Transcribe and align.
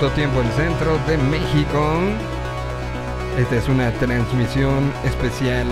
minuto 0.00 0.14
tiempo 0.14 0.40
el 0.40 0.48
centro 0.52 0.96
de 1.06 1.18
México. 1.18 1.98
Esta 3.38 3.56
es 3.56 3.68
una 3.68 3.92
transmisión 3.92 4.90
especial 5.04 5.66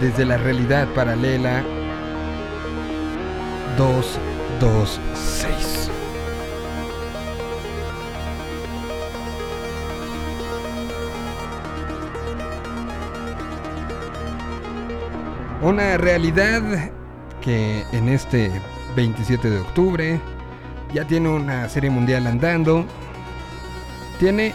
desde 0.00 0.24
la 0.24 0.38
realidad 0.38 0.88
paralela 0.94 1.62
226. 3.76 5.90
Una 15.60 15.98
realidad 15.98 16.90
que 17.42 17.84
en 17.92 18.08
este 18.08 18.50
27 18.96 19.50
de 19.50 19.58
octubre 19.58 20.18
ya 20.94 21.04
tiene 21.04 21.28
una 21.28 21.68
serie 21.68 21.90
mundial 21.90 22.26
andando. 22.26 22.86
Tiene 24.20 24.52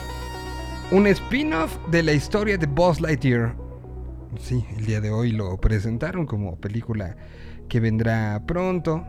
un 0.92 1.08
spin-off 1.08 1.76
de 1.90 2.04
la 2.04 2.14
historia 2.14 2.56
de 2.58 2.68
Buzz 2.68 3.02
Lightyear. 3.02 3.56
Sí, 4.40 4.64
el 4.78 4.86
día 4.86 5.02
de 5.02 5.10
hoy 5.10 5.32
lo 5.32 5.58
presentaron 5.58 6.26
como 6.28 6.56
película 6.58 7.16
que 7.68 7.80
vendrá 7.80 8.40
pronto. 8.46 9.04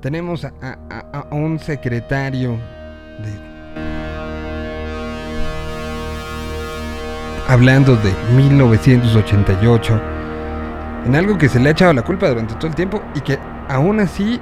Tenemos 0.00 0.44
a, 0.44 1.26
un 1.32 1.58
secretario 1.58 2.52
de... 3.22 3.54
Hablando 7.48 7.96
de 7.96 8.12
1988 8.36 10.00
en 11.06 11.14
algo 11.16 11.36
que 11.36 11.48
se 11.50 11.60
le 11.60 11.68
ha 11.68 11.72
echado 11.72 11.92
la 11.92 12.00
culpa 12.02 12.28
durante 12.28 12.54
todo 12.54 12.68
el 12.68 12.74
tiempo 12.74 13.02
y 13.14 13.20
que 13.20 13.38
aún 13.68 14.00
así 14.00 14.40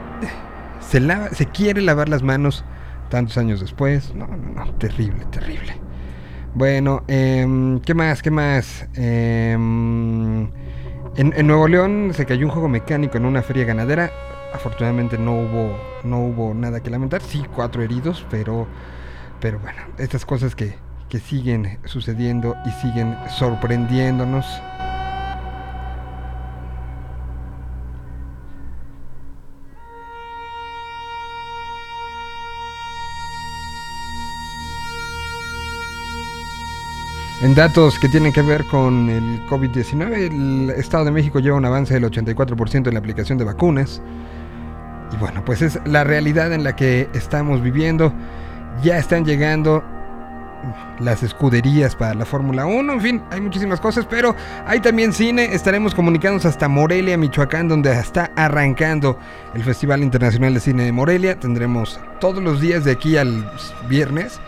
se, 0.80 1.00
lava- 1.00 1.30
se 1.30 1.46
quiere 1.46 1.80
lavar 1.80 2.08
las 2.08 2.22
manos 2.22 2.64
tantos 3.12 3.36
años 3.36 3.60
después. 3.60 4.14
No, 4.14 4.26
no, 4.26 4.64
no, 4.64 4.74
terrible, 4.76 5.26
terrible. 5.30 5.74
Bueno, 6.54 7.02
em, 7.08 7.78
¿qué 7.80 7.92
más? 7.92 8.22
¿Qué 8.22 8.30
más? 8.30 8.86
Em, 8.94 10.44
en, 11.16 11.34
en 11.36 11.46
Nuevo 11.46 11.68
León 11.68 12.12
se 12.14 12.24
cayó 12.24 12.46
un 12.46 12.52
juego 12.52 12.68
mecánico 12.68 13.18
en 13.18 13.26
una 13.26 13.42
feria 13.42 13.66
ganadera. 13.66 14.10
Afortunadamente 14.54 15.18
no 15.18 15.34
hubo, 15.34 15.78
no 16.04 16.20
hubo 16.20 16.54
nada 16.54 16.80
que 16.80 16.88
lamentar. 16.88 17.20
Sí, 17.20 17.42
cuatro 17.54 17.82
heridos, 17.82 18.26
pero, 18.30 18.66
pero 19.40 19.58
bueno, 19.58 19.82
estas 19.98 20.24
cosas 20.24 20.54
que, 20.54 20.74
que 21.10 21.18
siguen 21.18 21.80
sucediendo 21.84 22.56
y 22.64 22.70
siguen 22.70 23.14
sorprendiéndonos. 23.28 24.46
En 37.42 37.56
datos 37.56 37.98
que 37.98 38.08
tienen 38.08 38.32
que 38.32 38.40
ver 38.40 38.64
con 38.66 39.10
el 39.10 39.44
COVID-19, 39.48 40.12
el 40.14 40.70
Estado 40.70 41.06
de 41.06 41.10
México 41.10 41.40
lleva 41.40 41.56
un 41.56 41.64
avance 41.64 41.92
del 41.92 42.04
84% 42.04 42.86
en 42.86 42.94
la 42.94 43.00
aplicación 43.00 43.36
de 43.36 43.42
vacunas. 43.42 44.00
Y 45.12 45.16
bueno, 45.16 45.44
pues 45.44 45.60
es 45.60 45.80
la 45.84 46.04
realidad 46.04 46.52
en 46.52 46.62
la 46.62 46.76
que 46.76 47.08
estamos 47.14 47.60
viviendo. 47.60 48.14
Ya 48.84 48.96
están 48.96 49.24
llegando 49.24 49.82
las 51.00 51.24
escuderías 51.24 51.96
para 51.96 52.14
la 52.14 52.24
Fórmula 52.24 52.64
1, 52.64 52.92
en 52.92 53.00
fin, 53.00 53.22
hay 53.32 53.40
muchísimas 53.40 53.80
cosas, 53.80 54.06
pero 54.08 54.36
hay 54.64 54.78
también 54.78 55.12
cine, 55.12 55.52
estaremos 55.52 55.96
comunicándonos 55.96 56.46
hasta 56.46 56.68
Morelia, 56.68 57.18
Michoacán, 57.18 57.66
donde 57.66 57.90
está 57.90 58.30
arrancando 58.36 59.18
el 59.52 59.64
Festival 59.64 60.04
Internacional 60.04 60.54
de 60.54 60.60
Cine 60.60 60.84
de 60.84 60.92
Morelia. 60.92 61.40
Tendremos 61.40 61.98
todos 62.20 62.40
los 62.40 62.60
días 62.60 62.84
de 62.84 62.92
aquí 62.92 63.16
al 63.16 63.50
viernes 63.88 64.40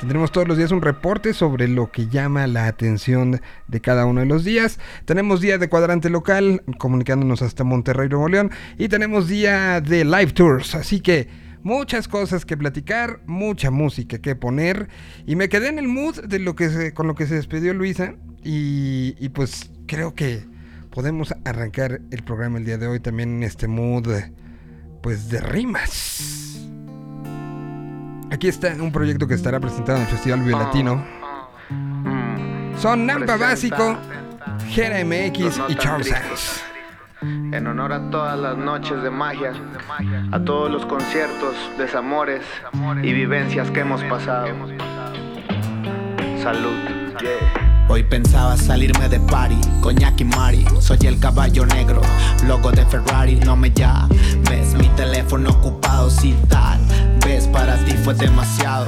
Tendremos 0.00 0.32
todos 0.32 0.48
los 0.48 0.56
días 0.56 0.72
un 0.72 0.80
reporte 0.80 1.34
sobre 1.34 1.68
lo 1.68 1.92
que 1.92 2.08
llama 2.08 2.46
la 2.46 2.66
atención 2.66 3.40
de 3.68 3.80
cada 3.82 4.06
uno 4.06 4.20
de 4.20 4.26
los 4.26 4.44
días. 4.44 4.78
Tenemos 5.04 5.42
día 5.42 5.58
de 5.58 5.68
cuadrante 5.68 6.08
local, 6.08 6.62
comunicándonos 6.78 7.42
hasta 7.42 7.64
Monterrey, 7.64 8.08
Nuevo 8.08 8.28
León. 8.28 8.50
Y 8.78 8.88
tenemos 8.88 9.28
día 9.28 9.82
de 9.82 10.06
live 10.06 10.32
tours. 10.32 10.74
Así 10.74 11.00
que 11.00 11.28
muchas 11.62 12.08
cosas 12.08 12.46
que 12.46 12.56
platicar, 12.56 13.20
mucha 13.26 13.70
música 13.70 14.18
que 14.18 14.34
poner. 14.34 14.88
Y 15.26 15.36
me 15.36 15.50
quedé 15.50 15.68
en 15.68 15.78
el 15.78 15.86
mood 15.86 16.20
de 16.24 16.38
lo 16.38 16.56
que 16.56 16.70
se- 16.70 16.94
con 16.94 17.06
lo 17.06 17.14
que 17.14 17.26
se 17.26 17.34
despidió 17.34 17.74
Luisa. 17.74 18.14
Y, 18.42 19.14
y 19.18 19.28
pues 19.28 19.70
creo 19.86 20.14
que 20.14 20.42
podemos 20.90 21.34
arrancar 21.44 22.00
el 22.10 22.22
programa 22.22 22.56
el 22.56 22.64
día 22.64 22.78
de 22.78 22.86
hoy 22.86 23.00
también 23.00 23.36
en 23.36 23.42
este 23.42 23.68
mood 23.68 24.08
pues 25.02 25.28
de 25.28 25.40
rimas. 25.42 26.49
Aquí 28.30 28.48
está 28.48 28.72
un 28.80 28.92
proyecto 28.92 29.26
que 29.26 29.34
estará 29.34 29.58
presentado 29.58 29.98
en 29.98 30.04
el 30.04 30.08
Festival 30.08 30.40
Vive 30.40 30.52
Latino. 30.52 31.04
Son 32.78 33.04
Nampa 33.04 33.36
Básico, 33.36 33.96
Gera 34.68 35.04
MX 35.04 35.60
y 35.68 35.74
Charles 35.74 36.08
Sands. 36.08 36.62
En 37.22 37.66
honor 37.66 37.92
a 37.92 38.10
todas 38.10 38.38
las 38.38 38.56
noches 38.56 39.02
de 39.02 39.10
magia, 39.10 39.52
a 40.32 40.40
todos 40.40 40.70
los 40.70 40.86
conciertos, 40.86 41.54
desamores 41.76 42.42
y 43.02 43.12
vivencias 43.12 43.70
que 43.72 43.80
hemos 43.80 44.02
pasado. 44.04 44.46
Salud. 46.42 46.72
Yeah. 47.20 47.86
Hoy 47.88 48.04
pensaba 48.04 48.56
salirme 48.56 49.08
de 49.08 49.18
party, 49.18 49.60
coñac 49.80 50.20
y 50.20 50.24
mari. 50.24 50.64
Soy 50.78 50.98
el 51.02 51.18
caballo 51.18 51.66
negro, 51.66 52.00
logo 52.46 52.70
de 52.70 52.86
Ferrari. 52.86 53.40
No 53.40 53.56
me 53.56 53.72
llames, 53.72 54.74
mi 54.78 54.88
teléfono 54.90 55.50
ocupado, 55.50 56.08
si 56.08 56.32
tal. 56.48 56.78
Ves, 57.24 57.46
para 57.48 57.76
ti 57.84 57.92
fue 58.04 58.14
demasiado. 58.14 58.86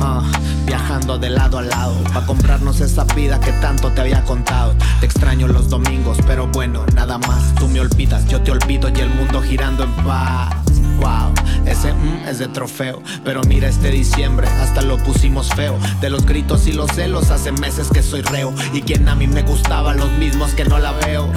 Ah, 0.00 0.22
viajando 0.66 1.18
de 1.18 1.30
lado 1.30 1.58
a 1.58 1.62
lado, 1.62 1.94
pa' 2.12 2.26
comprarnos 2.26 2.80
esa 2.80 3.04
vida 3.04 3.40
que 3.40 3.52
tanto 3.52 3.90
te 3.92 4.00
había 4.02 4.22
contado. 4.24 4.74
Te 5.00 5.06
extraño 5.06 5.48
los 5.48 5.68
domingos, 5.68 6.18
pero 6.26 6.46
bueno, 6.48 6.84
nada 6.94 7.18
más. 7.18 7.54
Tú 7.54 7.68
me 7.68 7.80
olvidas, 7.80 8.26
yo 8.28 8.42
te 8.42 8.50
olvido 8.50 8.90
y 8.90 9.00
el 9.00 9.08
mundo 9.10 9.40
girando 9.42 9.84
en 9.84 9.92
paz. 10.04 10.54
Wow, 10.98 11.34
ese 11.66 11.92
mm 11.92 12.28
es 12.28 12.38
de 12.38 12.48
trofeo. 12.48 13.02
Pero 13.24 13.42
mira 13.42 13.68
este 13.68 13.90
diciembre, 13.90 14.48
hasta 14.48 14.82
lo 14.82 14.98
pusimos 14.98 15.48
feo. 15.54 15.78
De 16.00 16.10
los 16.10 16.26
gritos 16.26 16.66
y 16.66 16.72
los 16.72 16.90
celos, 16.92 17.30
hace 17.30 17.52
meses 17.52 17.88
que 17.92 18.02
soy 18.02 18.22
reo. 18.22 18.52
Y 18.72 18.82
quien 18.82 19.08
a 19.08 19.14
mí 19.14 19.26
me 19.26 19.42
gustaba, 19.42 19.94
los 19.94 20.10
mismos 20.12 20.52
que 20.52 20.64
no 20.64 20.78
la 20.78 20.92
veo. 20.92 21.30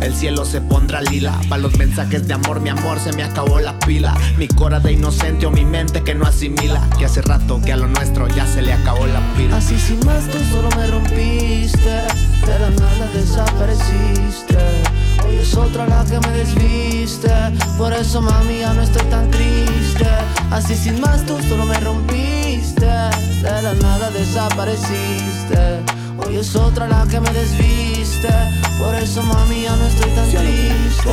El 0.00 0.14
cielo 0.14 0.44
se 0.44 0.60
pondrá 0.60 1.00
lila. 1.00 1.40
Pa' 1.48 1.58
los 1.58 1.76
mensajes 1.78 2.26
de 2.26 2.34
amor, 2.34 2.60
mi 2.60 2.70
amor, 2.70 2.98
se 2.98 3.12
me 3.12 3.22
acabó 3.22 3.60
la 3.60 3.78
pila. 3.80 4.14
Mi 4.36 4.48
cora 4.48 4.80
de 4.80 4.92
inocente 4.92 5.46
o 5.46 5.50
mi 5.50 5.64
mente 5.64 6.02
que 6.02 6.14
no 6.14 6.26
asimila. 6.26 6.88
Que 6.98 7.06
hace 7.06 7.22
rato 7.22 7.60
que 7.64 7.72
a 7.72 7.76
lo 7.76 7.86
nuestro 7.88 8.28
ya 8.28 8.46
se 8.46 8.62
le 8.62 8.72
acabó 8.72 9.06
la 9.06 9.20
pila. 9.34 9.56
Así 9.56 9.78
sin 9.78 10.04
más 10.04 10.24
tú 10.30 10.38
solo 10.50 10.68
me 10.76 10.86
rompiste 10.86 11.90
De 12.46 12.58
la 12.58 12.70
nada 12.70 13.08
desapareciste 13.14 14.58
Hoy 15.26 15.36
es 15.36 15.54
otra 15.54 15.86
la 15.86 16.04
que 16.04 16.18
me 16.20 16.36
desviste 16.36 17.30
Por 17.78 17.92
eso 17.92 18.20
mami 18.20 18.58
ya 18.60 18.74
no 18.74 18.82
estoy 18.82 19.06
tan 19.08 19.30
triste 19.30 20.06
Así 20.50 20.74
sin 20.74 21.00
más 21.00 21.24
tú 21.24 21.38
solo 21.48 21.64
me 21.66 21.78
rompiste 21.80 22.86
De 22.86 23.62
la 23.62 23.74
nada 23.74 24.10
desapareciste 24.10 25.82
Hoy 26.26 26.36
es 26.36 26.56
otra 26.56 26.88
la 26.88 27.06
que 27.06 27.20
me 27.20 27.30
desviste 27.32 28.28
Por 28.78 28.94
eso 28.94 29.22
mami 29.22 29.62
ya 29.62 29.76
no 29.76 29.86
estoy 29.86 30.10
tan 30.10 30.28
triste 30.28 31.10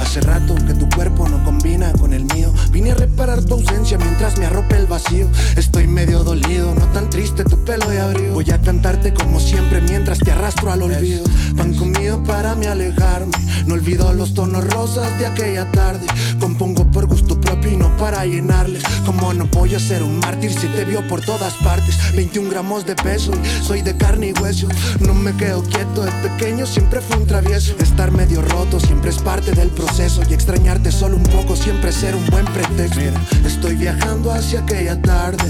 Hace 0.00 0.20
rato 0.20 0.54
que 0.66 0.74
tu 0.74 0.88
cuerpo 0.88 1.28
no 1.28 1.44
combina 1.44 1.92
con 1.92 2.14
el 2.14 2.24
mío. 2.24 2.52
Vine 2.70 2.92
a 2.92 2.94
reparar 2.94 3.44
tu 3.44 3.54
ausencia 3.54 3.98
mientras 3.98 4.38
me 4.38 4.46
arrope 4.46 4.76
el 4.76 4.86
vacío. 4.86 5.28
Estoy 5.56 5.86
medio 5.86 6.22
dolido, 6.22 6.74
no 6.74 6.86
tan 6.92 7.10
triste 7.10 7.44
tu 7.44 7.62
pelo 7.64 7.88
de 7.90 8.00
abrigo. 8.00 8.34
Voy 8.34 8.50
a 8.50 8.60
cantarte 8.60 9.12
como 9.12 9.40
siempre 9.40 9.80
mientras 9.82 10.18
te 10.20 10.30
arrastro 10.30 10.72
al 10.72 10.82
olvido. 10.82 11.24
Pan 11.56 11.74
comido 11.74 12.22
para 12.22 12.54
me 12.54 12.68
alejarme. 12.68 13.32
No 13.66 13.74
olvido 13.74 14.12
los 14.14 14.34
tonos 14.34 14.64
rosas 14.72 15.18
de 15.18 15.26
aquella 15.26 15.70
tarde. 15.72 16.06
Compongo 16.40 16.90
por 16.90 17.06
gusto 17.06 17.37
propio 17.68 17.74
y 17.74 17.76
no 17.76 17.96
para 17.96 18.24
llenarles. 18.24 18.82
Como 19.04 19.32
no 19.34 19.46
voy 19.46 19.74
a 19.74 19.78
ser 19.78 20.02
un 20.02 20.18
mártir 20.18 20.52
si 20.52 20.66
te 20.68 20.84
vio 20.84 21.06
por 21.06 21.20
todas 21.20 21.54
partes. 21.54 21.96
21 22.14 22.50
gramos 22.50 22.86
de 22.86 22.94
peso 22.94 23.32
y 23.32 23.64
soy 23.64 23.82
de 23.82 23.96
carne 23.96 24.28
y 24.28 24.40
hueso. 24.40 24.68
No 25.00 25.14
me 25.14 25.34
quedo 25.36 25.62
quieto, 25.62 26.04
de 26.04 26.12
pequeño 26.28 26.66
siempre 26.66 27.00
fue 27.00 27.16
un 27.16 27.26
travieso. 27.26 27.74
Estar 27.78 28.10
medio 28.12 28.42
roto 28.42 28.80
siempre 28.80 29.10
es 29.10 29.18
parte 29.18 29.52
del 29.52 29.68
proceso. 29.68 30.22
Y 30.28 30.34
extrañarte 30.34 30.90
solo 30.92 31.16
un 31.16 31.24
poco 31.24 31.56
siempre 31.56 31.92
ser 31.92 32.14
un 32.14 32.26
buen 32.26 32.44
pretexto. 32.46 33.00
Mira, 33.00 33.20
estoy 33.46 33.76
viajando 33.76 34.30
hacia 34.32 34.60
aquella 34.60 35.00
tarde. 35.00 35.44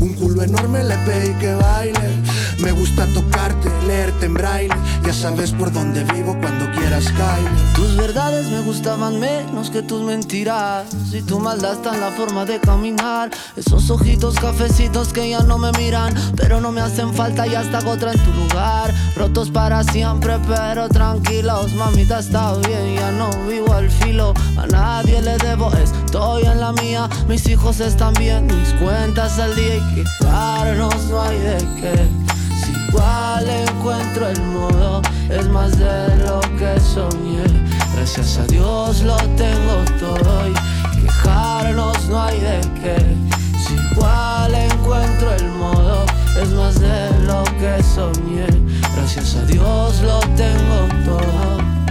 Un 0.00 0.14
culo 0.14 0.42
enorme 0.42 0.84
le 0.84 0.96
pedí 0.98 1.34
que 1.38 1.54
baile. 1.54 2.08
Me 2.58 2.72
gusta 2.72 3.06
tocarte 3.14 3.70
leerte 3.86 4.26
en 4.26 4.34
braille. 4.34 4.74
Ya 5.04 5.12
sabes 5.14 5.52
por 5.52 5.72
dónde 5.72 6.04
vivo 6.12 6.36
cuando 6.40 6.70
quieras 6.72 7.04
caer. 7.12 7.48
Tus 7.74 7.96
verdades 7.96 8.50
me 8.50 8.60
gustaban 8.60 9.20
menos 9.20 9.70
que 9.70 9.82
tus 9.82 10.02
mentiras. 10.02 10.86
Y 11.12 11.22
tu 11.22 11.38
maldad 11.38 11.74
está 11.74 11.94
en 11.94 12.00
la 12.00 12.10
forma 12.10 12.44
de 12.44 12.58
caminar. 12.58 13.30
Esos 13.56 13.90
ojitos 13.90 14.34
cafecitos 14.34 15.12
que 15.12 15.30
ya 15.30 15.40
no 15.40 15.56
me 15.56 15.70
miran, 15.72 16.14
pero 16.36 16.60
no 16.60 16.72
me 16.72 16.80
hacen 16.80 17.14
falta 17.14 17.46
y 17.46 17.54
hasta 17.54 17.78
otra 17.88 18.12
en 18.12 18.18
tu 18.24 18.32
lugar. 18.32 18.92
Rotos 19.16 19.50
para 19.50 19.84
siempre, 19.84 20.38
pero 20.46 20.88
tranquilos, 20.88 21.72
mamita 21.74 22.18
está 22.18 22.54
bien, 22.58 22.96
ya 22.96 23.12
no 23.12 23.30
vivo 23.46 23.72
al 23.72 23.88
filo. 23.88 24.34
A 24.56 24.66
nadie 24.66 25.22
le 25.22 25.38
debo, 25.38 25.72
estoy 25.74 26.44
en 26.44 26.60
la 26.60 26.72
mía. 26.72 27.08
Mis 27.28 27.48
hijos 27.48 27.80
están 27.80 28.14
bien, 28.14 28.46
mis 28.46 28.72
cuentas 28.80 29.38
al 29.38 29.54
día 29.54 29.76
y 29.76 29.94
quejarnos 29.94 31.04
no 31.04 31.22
hay 31.22 31.38
de 31.38 31.56
qué. 31.80 32.28
Igual 32.88 33.48
encuentro 33.48 34.28
el 34.28 34.42
modo, 34.42 35.02
es 35.28 35.48
más 35.48 35.78
de 35.78 36.16
lo 36.24 36.40
que 36.58 36.80
soñé. 36.80 37.44
Gracias 37.94 38.38
a 38.38 38.46
Dios 38.46 39.02
lo 39.02 39.16
tengo 39.36 39.84
todo 40.00 40.48
y 40.48 41.00
quejarnos 41.02 42.08
no 42.08 42.22
hay 42.22 42.40
de 42.40 42.60
qué. 42.80 42.96
Si 43.58 43.74
igual 43.92 44.54
encuentro 44.54 45.34
el 45.34 45.48
modo, 45.50 46.06
es 46.40 46.48
más 46.50 46.80
de 46.80 47.10
lo 47.26 47.44
que 47.60 47.82
soñé. 47.82 48.46
Gracias 48.94 49.36
a 49.36 49.44
Dios 49.44 50.00
lo 50.00 50.20
tengo 50.36 50.88
todo. 51.04 51.87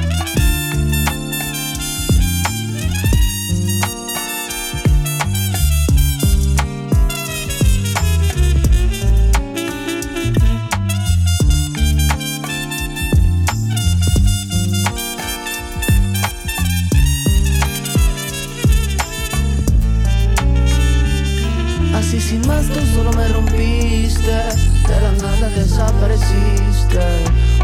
Así 22.07 22.21
sin 22.21 22.47
más 22.47 22.65
tú 22.67 22.79
solo 22.95 23.11
me 23.11 23.27
rompiste. 23.27 24.31
De 24.31 25.01
la 25.01 25.11
nada 25.21 25.49
desapareciste. 25.49 26.99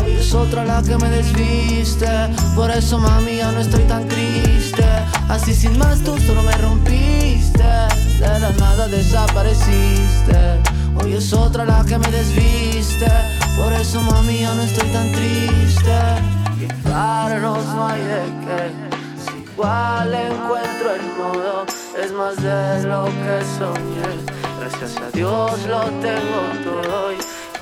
Hoy 0.04 0.18
es 0.20 0.34
otra 0.34 0.66
la 0.66 0.84
que 0.84 0.98
me 0.98 1.10
desviste. 1.10 2.10
Por 2.54 2.70
eso 2.70 3.00
mami 3.00 3.38
ya 3.38 3.54
no 3.54 3.62
estoy 3.62 3.84
tan 3.84 4.06
triste. 4.10 4.84
Así 5.30 5.54
sin 5.54 5.78
más 5.80 6.00
tú 6.02 6.18
solo 6.18 6.44
me 6.44 6.52
rompiste. 6.58 7.64
De 8.20 8.40
la 8.42 8.52
nada 8.60 8.90
desapareciste. 8.90 10.60
Hoy 10.98 11.14
es 11.14 11.32
otra 11.32 11.64
la 11.64 11.86
que 11.86 11.98
me 11.98 12.12
desviste. 12.12 13.08
Por 13.56 13.72
eso 13.72 14.02
mami 14.02 14.40
ya 14.42 14.54
no 14.56 14.64
estoy 14.64 14.90
tan 14.90 15.10
triste. 15.14 16.00
Quejarnos 16.60 17.66
no 17.66 17.88
hay 17.88 18.02
igual 19.54 20.14
encuentro 20.14 20.96
el 20.96 21.06
modo, 21.18 21.66
es 22.02 22.12
más 22.12 22.36
de 22.42 22.88
lo 22.88 23.06
que 23.06 23.46
soñé. 23.58 24.34
Gracias 24.60 24.98
a 24.98 25.12
Dios 25.12 25.66
lo 25.68 25.82
tengo 26.02 26.42
todo 26.64 27.14
y 27.14 27.18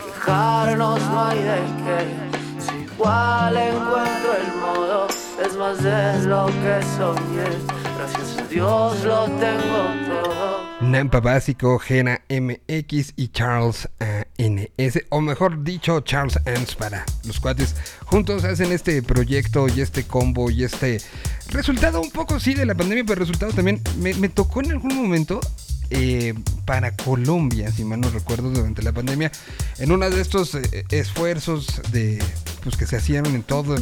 quejarnos 0.05 1.01
no 1.01 1.25
hay 1.25 1.39
de 1.39 1.59
qué. 1.83 2.61
Si 2.61 2.93
igual 2.93 3.57
encuentro 3.57 4.35
el 4.38 4.61
modo, 4.61 5.07
es 5.45 5.55
más 5.57 5.83
de 5.83 6.27
lo 6.27 6.45
que 6.47 6.81
soñé. 6.97 7.81
Gracias 7.97 8.37
a 8.39 8.47
Dios 8.47 9.03
lo 9.03 9.25
tengo 9.25 10.23
todo. 10.23 10.71
Nampa 10.81 11.19
Básico, 11.19 11.77
Gena 11.77 12.21
MX 12.27 13.13
y 13.15 13.27
Charles 13.27 13.87
ANS, 13.99 14.99
o 15.09 15.21
mejor 15.21 15.63
dicho, 15.63 16.01
Charles 16.01 16.39
ANS 16.47 16.75
para 16.75 17.05
los 17.25 17.39
cuates. 17.39 17.75
Juntos 18.05 18.44
hacen 18.44 18.71
este 18.71 19.03
proyecto 19.03 19.67
y 19.67 19.81
este 19.81 20.05
combo 20.05 20.49
y 20.49 20.63
este 20.63 20.99
resultado 21.51 22.01
un 22.01 22.12
poco 22.12 22.39
sí 22.39 22.53
de 22.53 22.65
la 22.65 22.75
pandemia, 22.75 23.03
pero 23.06 23.19
resultado 23.19 23.51
también 23.51 23.81
me, 24.00 24.13
me 24.15 24.30
tocó 24.30 24.62
en 24.62 24.71
algún 24.71 24.95
momento 24.95 25.39
eh, 25.93 26.33
para 26.63 26.95
Colombia, 26.95 27.69
si 27.69 27.83
mal 27.83 27.99
no 27.99 28.09
recuerdo, 28.09 28.49
durante 28.49 28.81
la 28.81 28.93
pandemia, 28.93 29.29
en 29.77 29.91
uno 29.91 30.09
de 30.09 30.21
estos 30.21 30.55
eh, 30.55 30.85
esfuerzos 30.89 31.81
de 31.91 32.23
pues 32.63 32.77
que 32.77 32.88
se 32.88 32.95
hacían 32.95 33.25
en 33.25 33.43
todo, 33.43 33.75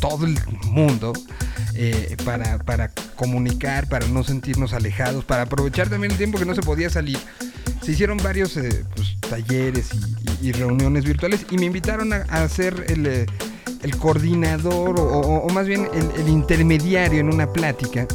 todo 0.00 0.26
el 0.26 0.36
mundo 0.64 1.12
eh, 1.74 2.16
para, 2.24 2.58
para 2.58 2.90
comunicar, 3.14 3.88
para 3.88 4.08
no 4.08 4.24
sentirnos 4.24 4.72
alejados, 4.72 5.24
para 5.24 5.42
aprovechar 5.42 5.88
también 5.88 6.10
el 6.10 6.18
tiempo 6.18 6.36
que 6.38 6.46
no 6.46 6.54
se 6.56 6.62
podía 6.62 6.90
salir. 6.90 7.18
Se 7.80 7.92
hicieron 7.92 8.16
varios 8.16 8.54
pues, 8.96 9.16
talleres 9.20 9.90
y, 10.42 10.50
reuniones 10.50 11.04
virtuales 11.04 11.46
y 11.50 11.58
me 11.58 11.66
invitaron 11.66 12.12
a, 12.12 12.16
a 12.22 12.48
ser 12.48 12.86
el, 12.88 13.26
el 13.82 13.96
coordinador 13.98 14.96
o, 14.98 15.48
más 15.50 15.68
bien 15.68 15.88
el 16.16 16.28
intermediario 16.28 17.20
en 17.20 17.32
una 17.32 17.52
plática 17.52 18.08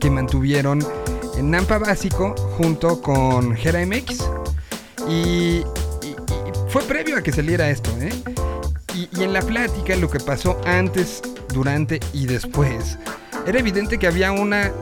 que 0.00 0.10
mantuvieron 0.10 0.84
en 1.36 1.50
Nampa 1.50 1.78
Básico 1.78 2.34
junto 2.56 3.00
con 3.00 3.54
Gera 3.56 3.84
MX. 3.84 4.18
Y, 5.08 5.12
y- 5.12 5.64
fue 6.68 6.82
previo 6.84 7.16
a 7.16 7.22
que 7.22 7.32
saliera 7.32 7.70
esto, 7.70 7.90
¿eh? 8.00 8.10
Y, 8.94 9.08
y 9.18 9.24
en 9.24 9.32
la 9.32 9.42
plática, 9.42 9.94
lo 9.96 10.08
que 10.10 10.20
pasó 10.20 10.60
antes, 10.64 11.22
durante 11.52 12.00
y 12.12 12.26
después, 12.26 12.98
era 13.46 13.58
evidente 13.58 13.98
que 13.98 14.06
había 14.06 14.32
una 14.32 14.72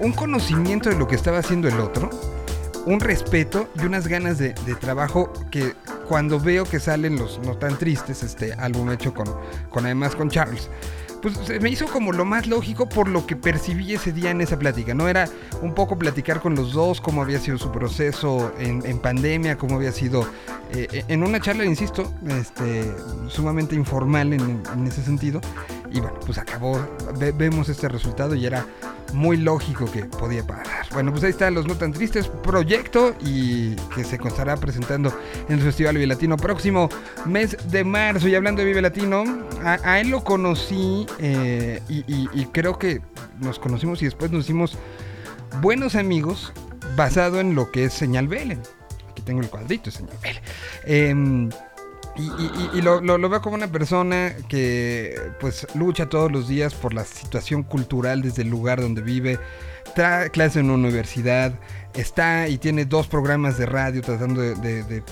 un 0.00 0.12
conocimiento 0.12 0.90
de 0.90 0.96
lo 0.96 1.06
que 1.06 1.14
estaba 1.14 1.38
haciendo 1.38 1.68
el 1.68 1.78
otro, 1.80 2.10
un 2.84 2.98
respeto 3.00 3.68
y 3.80 3.84
unas 3.86 4.08
ganas 4.08 4.38
de, 4.38 4.52
de 4.66 4.74
trabajo 4.74 5.32
que 5.50 5.74
cuando 6.08 6.38
veo 6.40 6.64
que 6.64 6.80
salen 6.80 7.16
los 7.16 7.38
no 7.38 7.56
tan 7.56 7.78
tristes, 7.78 8.22
este 8.22 8.52
álbum 8.54 8.90
hecho 8.90 9.14
con, 9.14 9.26
con 9.70 9.86
además 9.86 10.14
con 10.16 10.28
Charles, 10.28 10.68
pues 11.32 11.60
me 11.62 11.70
hizo 11.70 11.86
como 11.86 12.12
lo 12.12 12.26
más 12.26 12.46
lógico 12.46 12.86
por 12.86 13.08
lo 13.08 13.26
que 13.26 13.34
percibí 13.34 13.94
ese 13.94 14.12
día 14.12 14.30
en 14.30 14.42
esa 14.42 14.58
plática, 14.58 14.92
¿no? 14.92 15.08
Era 15.08 15.26
un 15.62 15.72
poco 15.74 15.96
platicar 15.96 16.40
con 16.42 16.54
los 16.54 16.74
dos, 16.74 17.00
cómo 17.00 17.22
había 17.22 17.38
sido 17.40 17.56
su 17.56 17.72
proceso 17.72 18.52
en, 18.58 18.98
pandemia, 18.98 19.56
cómo 19.56 19.76
había 19.76 19.90
sido 19.90 20.28
eh, 20.72 21.02
en 21.08 21.22
una 21.22 21.40
charla, 21.40 21.64
insisto, 21.64 22.12
este, 22.28 22.92
sumamente 23.28 23.74
informal 23.74 24.34
en, 24.34 24.62
ese 24.86 25.02
sentido. 25.02 25.40
Y 25.90 26.00
bueno, 26.00 26.18
pues 26.26 26.36
acabó, 26.36 26.78
ve- 27.18 27.32
vemos 27.32 27.70
este 27.70 27.88
resultado 27.88 28.34
y 28.34 28.44
era 28.44 28.66
muy 29.14 29.36
lógico 29.36 29.90
que 29.90 30.04
podía 30.04 30.46
parar. 30.46 30.86
Bueno, 30.92 31.12
pues 31.12 31.24
ahí 31.24 31.30
están 31.30 31.54
los 31.54 31.66
No 31.66 31.76
Tan 31.76 31.92
Tristes 31.92 32.28
proyecto 32.28 33.14
y 33.20 33.74
que 33.94 34.04
se 34.04 34.16
estará 34.16 34.56
presentando 34.56 35.16
en 35.48 35.56
el 35.56 35.62
Festival 35.62 35.94
Vive 35.94 36.06
Latino 36.06 36.36
próximo 36.36 36.88
mes 37.24 37.56
de 37.70 37.84
marzo. 37.84 38.28
Y 38.28 38.34
hablando 38.34 38.60
de 38.60 38.66
Vive 38.66 38.82
Latino, 38.82 39.24
a, 39.62 40.00
él 40.00 40.10
lo 40.10 40.24
conocí 40.24 41.06
eh, 41.18 41.80
y, 41.88 42.44
creo 42.46 42.78
que 42.78 43.00
nos 43.40 43.58
conocimos 43.58 44.02
y 44.02 44.04
después 44.04 44.30
nos 44.30 44.44
hicimos 44.44 44.76
buenos 45.60 45.94
amigos 45.94 46.52
basado 46.96 47.40
en 47.40 47.54
lo 47.54 47.70
que 47.70 47.84
es 47.84 47.94
Señal 47.94 48.28
Velen. 48.28 48.60
Aquí 49.10 49.22
tengo 49.22 49.40
el 49.40 49.48
cuadrito, 49.48 49.90
Señal 49.90 50.16
Velen. 50.22 50.42
Em, 50.84 51.50
y, 52.16 52.22
y- 52.22 52.70
y- 52.74 52.82
lo, 52.82 53.00
lo- 53.00 53.18
lo 53.18 53.28
veo 53.28 53.40
como 53.42 53.56
una 53.56 53.68
persona 53.68 54.34
que 54.48 55.18
pues 55.40 55.66
lucha 55.74 56.08
todos 56.08 56.30
los 56.30 56.46
días 56.48 56.74
por 56.74 56.94
la 56.94 57.04
situación 57.04 57.62
cultural 57.62 58.22
desde 58.22 58.42
el 58.42 58.48
lugar 58.50 58.80
donde 58.80 59.02
vive, 59.02 59.38
trae 59.94 60.30
clase 60.30 60.60
en 60.60 60.66
una 60.70 60.74
universidad, 60.88 61.58
está 61.94 62.48
y 62.48 62.58
tiene 62.58 62.84
dos 62.84 63.06
programas 63.08 63.58
de 63.58 63.66
radio 63.66 64.00
tratando 64.02 64.40
de 64.40 65.02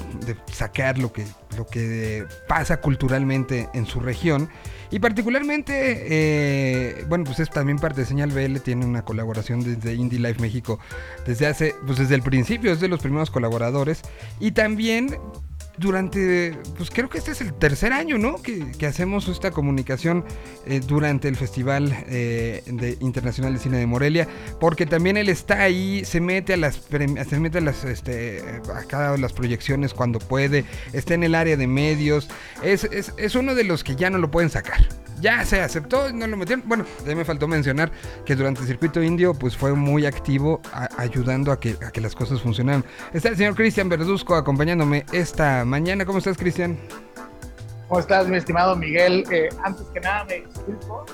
sacar 0.52 0.99
lo 0.99 1.12
que, 1.12 1.25
lo 1.56 1.66
que 1.66 2.25
pasa 2.49 2.80
culturalmente 2.80 3.68
en 3.75 3.87
su 3.87 4.00
región. 4.00 4.49
Y 4.90 4.99
particularmente, 4.99 5.73
eh, 6.11 7.04
bueno, 7.09 7.25
pues 7.25 7.40
es 7.40 7.49
también 7.50 7.78
parte 7.78 8.02
de 8.02 8.06
Señal 8.06 8.30
BL, 8.30 8.59
tiene 8.59 8.85
una 8.85 9.02
colaboración 9.02 9.61
desde 9.62 9.94
Indie 9.94 10.18
Life 10.18 10.40
México 10.40 10.78
desde 11.26 11.47
hace, 11.47 11.75
pues 11.87 11.99
desde 11.99 12.14
el 12.14 12.23
principio, 12.23 12.73
es 12.73 12.80
de 12.80 12.88
los 12.88 13.00
primeros 13.00 13.30
colaboradores. 13.30 14.02
Y 14.38 14.52
también 14.52 15.16
durante, 15.79 16.59
pues 16.76 16.91
creo 16.91 17.09
que 17.09 17.19
este 17.19 17.33
es 17.33 17.41
el 17.41 17.55
tercer 17.55 17.93
año, 17.93 18.19
¿no? 18.19 18.41
Que, 18.43 18.62
hacemos 18.87 19.29
esta 19.29 19.52
comunicación 19.52 20.25
eh, 20.67 20.81
durante 20.85 21.29
el 21.29 21.37
Festival 21.37 21.95
eh, 22.09 22.62
de 22.67 22.99
Internacional 23.00 23.55
de 23.55 23.61
Cine 23.61 23.79
de 23.79 23.87
Morelia, 23.87 24.29
porque 24.61 24.87
también 24.87 25.17
él 25.17 25.29
está 25.29 25.62
ahí, 25.62 26.05
se 26.05 26.21
mete 26.21 26.55
a 26.55 26.57
las, 26.57 26.81
se 27.29 27.41
mete 27.41 27.59
a 27.59 27.61
las, 27.61 27.85
este, 27.85 28.43
a 28.75 28.83
cada 28.85 29.17
las 29.17 29.33
proyecciones 29.33 29.95
cuando 29.95 30.19
puede, 30.19 30.64
está 30.93 31.14
en 31.14 31.23
el 31.23 31.35
área 31.35 31.57
de 31.57 31.67
medios, 31.67 32.29
es, 32.62 32.85
es, 32.85 33.35
uno 33.35 33.55
de 33.55 33.64
los 33.64 33.85
que 33.85 33.97
ya 33.97 34.11
no 34.11 34.19
lo 34.19 34.31
pueden 34.31 34.50
sacar. 34.50 34.87
Ya 35.21 35.45
se 35.45 35.61
aceptó, 35.61 36.12
no 36.12 36.26
lo 36.26 36.37
metieron. 36.37 36.64
Bueno, 36.67 36.85
ya 37.07 37.14
me 37.14 37.25
faltó 37.25 37.47
mencionar 37.47 37.93
que 38.26 38.35
durante 38.35 38.62
el 38.62 38.67
circuito 38.67 39.00
indio, 39.00 39.35
pues 39.35 39.57
fue 39.57 39.73
muy 39.73 40.05
activo 40.05 40.61
ayudando 40.99 41.52
a 41.52 41.61
que, 41.61 41.76
a 41.87 41.93
que 41.93 42.00
las 42.00 42.17
cosas 42.17 42.43
funcionaran. 42.43 42.85
Está 43.12 43.29
el 43.29 43.37
señor 43.37 43.55
Cristian 43.55 43.88
Verduzco 43.88 44.35
acompañándome 44.35 45.07
esta 45.12 45.62
mañana. 45.64 46.04
¿Cómo 46.04 46.19
estás, 46.19 46.37
Cristian? 46.37 46.78
¿Cómo 47.88 48.00
estás, 48.00 48.28
mi 48.28 48.37
estimado 48.37 48.76
Miguel? 48.76 49.25
Eh, 49.31 49.49
antes 49.64 49.87
que 49.88 50.00
nada, 50.00 50.25
me 50.25 50.40
disculpo 50.40 51.04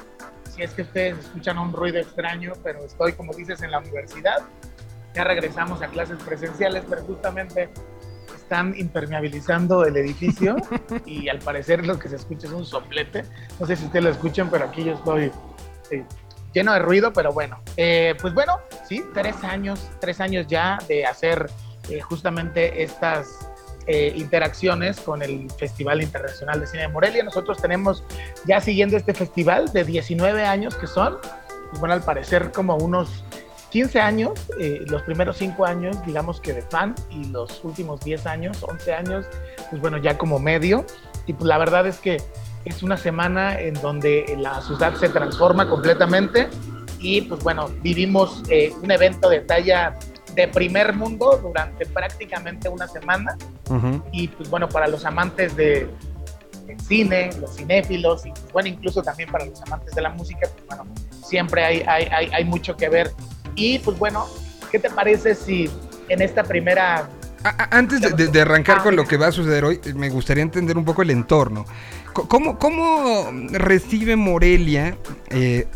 si 0.54 0.62
es 0.62 0.72
que 0.72 0.82
ustedes 0.82 1.18
escuchan 1.18 1.58
un 1.58 1.72
ruido 1.72 1.98
extraño, 1.98 2.52
pero 2.62 2.84
estoy, 2.84 3.12
como 3.12 3.32
dices, 3.32 3.62
en 3.62 3.70
la 3.70 3.78
universidad. 3.78 4.42
Ya 5.14 5.24
regresamos 5.24 5.82
a 5.82 5.88
clases 5.88 6.18
presenciales, 6.22 6.84
pero 6.88 7.02
justamente 7.02 7.70
están 8.34 8.74
impermeabilizando 8.76 9.84
el 9.84 9.96
edificio 9.96 10.56
y 11.06 11.28
al 11.28 11.38
parecer 11.38 11.86
lo 11.86 11.98
que 11.98 12.08
se 12.08 12.16
escucha 12.16 12.46
es 12.46 12.52
un 12.52 12.64
soplete. 12.64 13.24
No 13.60 13.66
sé 13.66 13.76
si 13.76 13.84
ustedes 13.84 14.04
lo 14.04 14.10
escuchan, 14.10 14.50
pero 14.50 14.64
aquí 14.64 14.84
yo 14.84 14.94
estoy 14.94 15.30
eh, 15.90 16.04
lleno 16.52 16.72
de 16.72 16.78
ruido, 16.78 17.12
pero 17.12 17.32
bueno. 17.32 17.60
Eh, 17.76 18.14
pues 18.20 18.34
bueno, 18.34 18.58
sí, 18.88 19.04
tres 19.14 19.44
años, 19.44 19.88
tres 20.00 20.20
años 20.20 20.46
ya 20.48 20.78
de 20.88 21.06
hacer 21.06 21.50
eh, 21.88 22.00
justamente 22.00 22.82
estas 22.82 23.47
interacciones 23.88 25.00
con 25.00 25.22
el 25.22 25.50
Festival 25.58 26.02
Internacional 26.02 26.60
de 26.60 26.66
Cine 26.66 26.82
de 26.82 26.88
Morelia. 26.88 27.22
Nosotros 27.24 27.58
tenemos 27.58 28.04
ya 28.46 28.60
siguiendo 28.60 28.96
este 28.96 29.14
festival 29.14 29.72
de 29.72 29.84
19 29.84 30.44
años 30.44 30.74
que 30.74 30.86
son, 30.86 31.16
bueno, 31.80 31.94
al 31.94 32.02
parecer 32.02 32.52
como 32.52 32.76
unos 32.76 33.24
15 33.70 34.00
años, 34.00 34.32
eh, 34.58 34.84
los 34.88 35.02
primeros 35.02 35.36
5 35.36 35.64
años, 35.64 35.96
digamos 36.06 36.40
que 36.40 36.52
de 36.52 36.62
fan, 36.62 36.94
y 37.10 37.24
los 37.26 37.62
últimos 37.64 38.00
10 38.00 38.26
años, 38.26 38.62
11 38.62 38.94
años, 38.94 39.26
pues 39.70 39.80
bueno, 39.80 39.98
ya 39.98 40.16
como 40.16 40.38
medio. 40.38 40.84
Y 41.26 41.34
pues 41.34 41.46
la 41.46 41.58
verdad 41.58 41.86
es 41.86 41.98
que 41.98 42.18
es 42.64 42.82
una 42.82 42.96
semana 42.96 43.60
en 43.60 43.74
donde 43.74 44.34
la 44.38 44.60
ciudad 44.62 44.94
se 44.94 45.08
transforma 45.08 45.68
completamente 45.68 46.48
y 46.98 47.22
pues 47.22 47.42
bueno, 47.42 47.68
vivimos 47.82 48.42
eh, 48.48 48.72
un 48.82 48.90
evento 48.90 49.28
de 49.28 49.40
talla 49.40 49.96
de 50.38 50.46
primer 50.46 50.94
mundo 50.94 51.40
durante 51.42 51.84
prácticamente 51.84 52.68
una 52.68 52.86
semana. 52.86 53.36
Y 54.12 54.28
pues 54.28 54.48
bueno, 54.48 54.68
para 54.68 54.86
los 54.86 55.04
amantes 55.04 55.56
de, 55.56 55.90
cine, 56.86 57.30
los 57.40 57.56
cinéfilos, 57.56 58.24
y 58.24 58.30
pues 58.30 58.52
bueno, 58.52 58.68
incluso 58.68 59.02
también 59.02 59.30
para 59.32 59.46
los 59.46 59.60
amantes 59.62 59.94
de 59.96 60.00
la 60.00 60.10
música, 60.10 60.48
pues 60.54 60.64
bueno, 60.68 60.86
siempre 61.24 61.64
hay, 61.64 61.82
hay, 61.88 62.04
hay, 62.04 62.30
hay 62.32 62.44
mucho 62.44 62.76
que 62.76 62.88
ver 62.88 63.10
y 63.56 63.80
pues 63.80 63.98
bueno, 63.98 64.26
¿qué 64.70 64.78
te 64.78 64.90
parece 64.90 65.34
si 65.34 65.68
en 66.08 66.22
esta 66.22 66.44
primera... 66.44 67.08
Antes 67.70 68.00
de, 68.32 68.40
arrancar 68.40 68.82
con 68.82 68.94
lo 68.94 69.06
que 69.06 69.16
va 69.16 69.28
a 69.28 69.32
suceder 69.32 69.64
hoy, 69.64 69.80
me 69.96 70.08
gustaría 70.08 70.42
entender 70.44 70.76
un 70.76 70.84
poco 70.84 71.02
el 71.02 71.10
entorno. 71.10 71.64
¿Cómo, 72.12 72.58
cómo 72.58 73.30
recibe 73.52 74.14
Morelia 74.14 74.96
eh, 75.30 75.66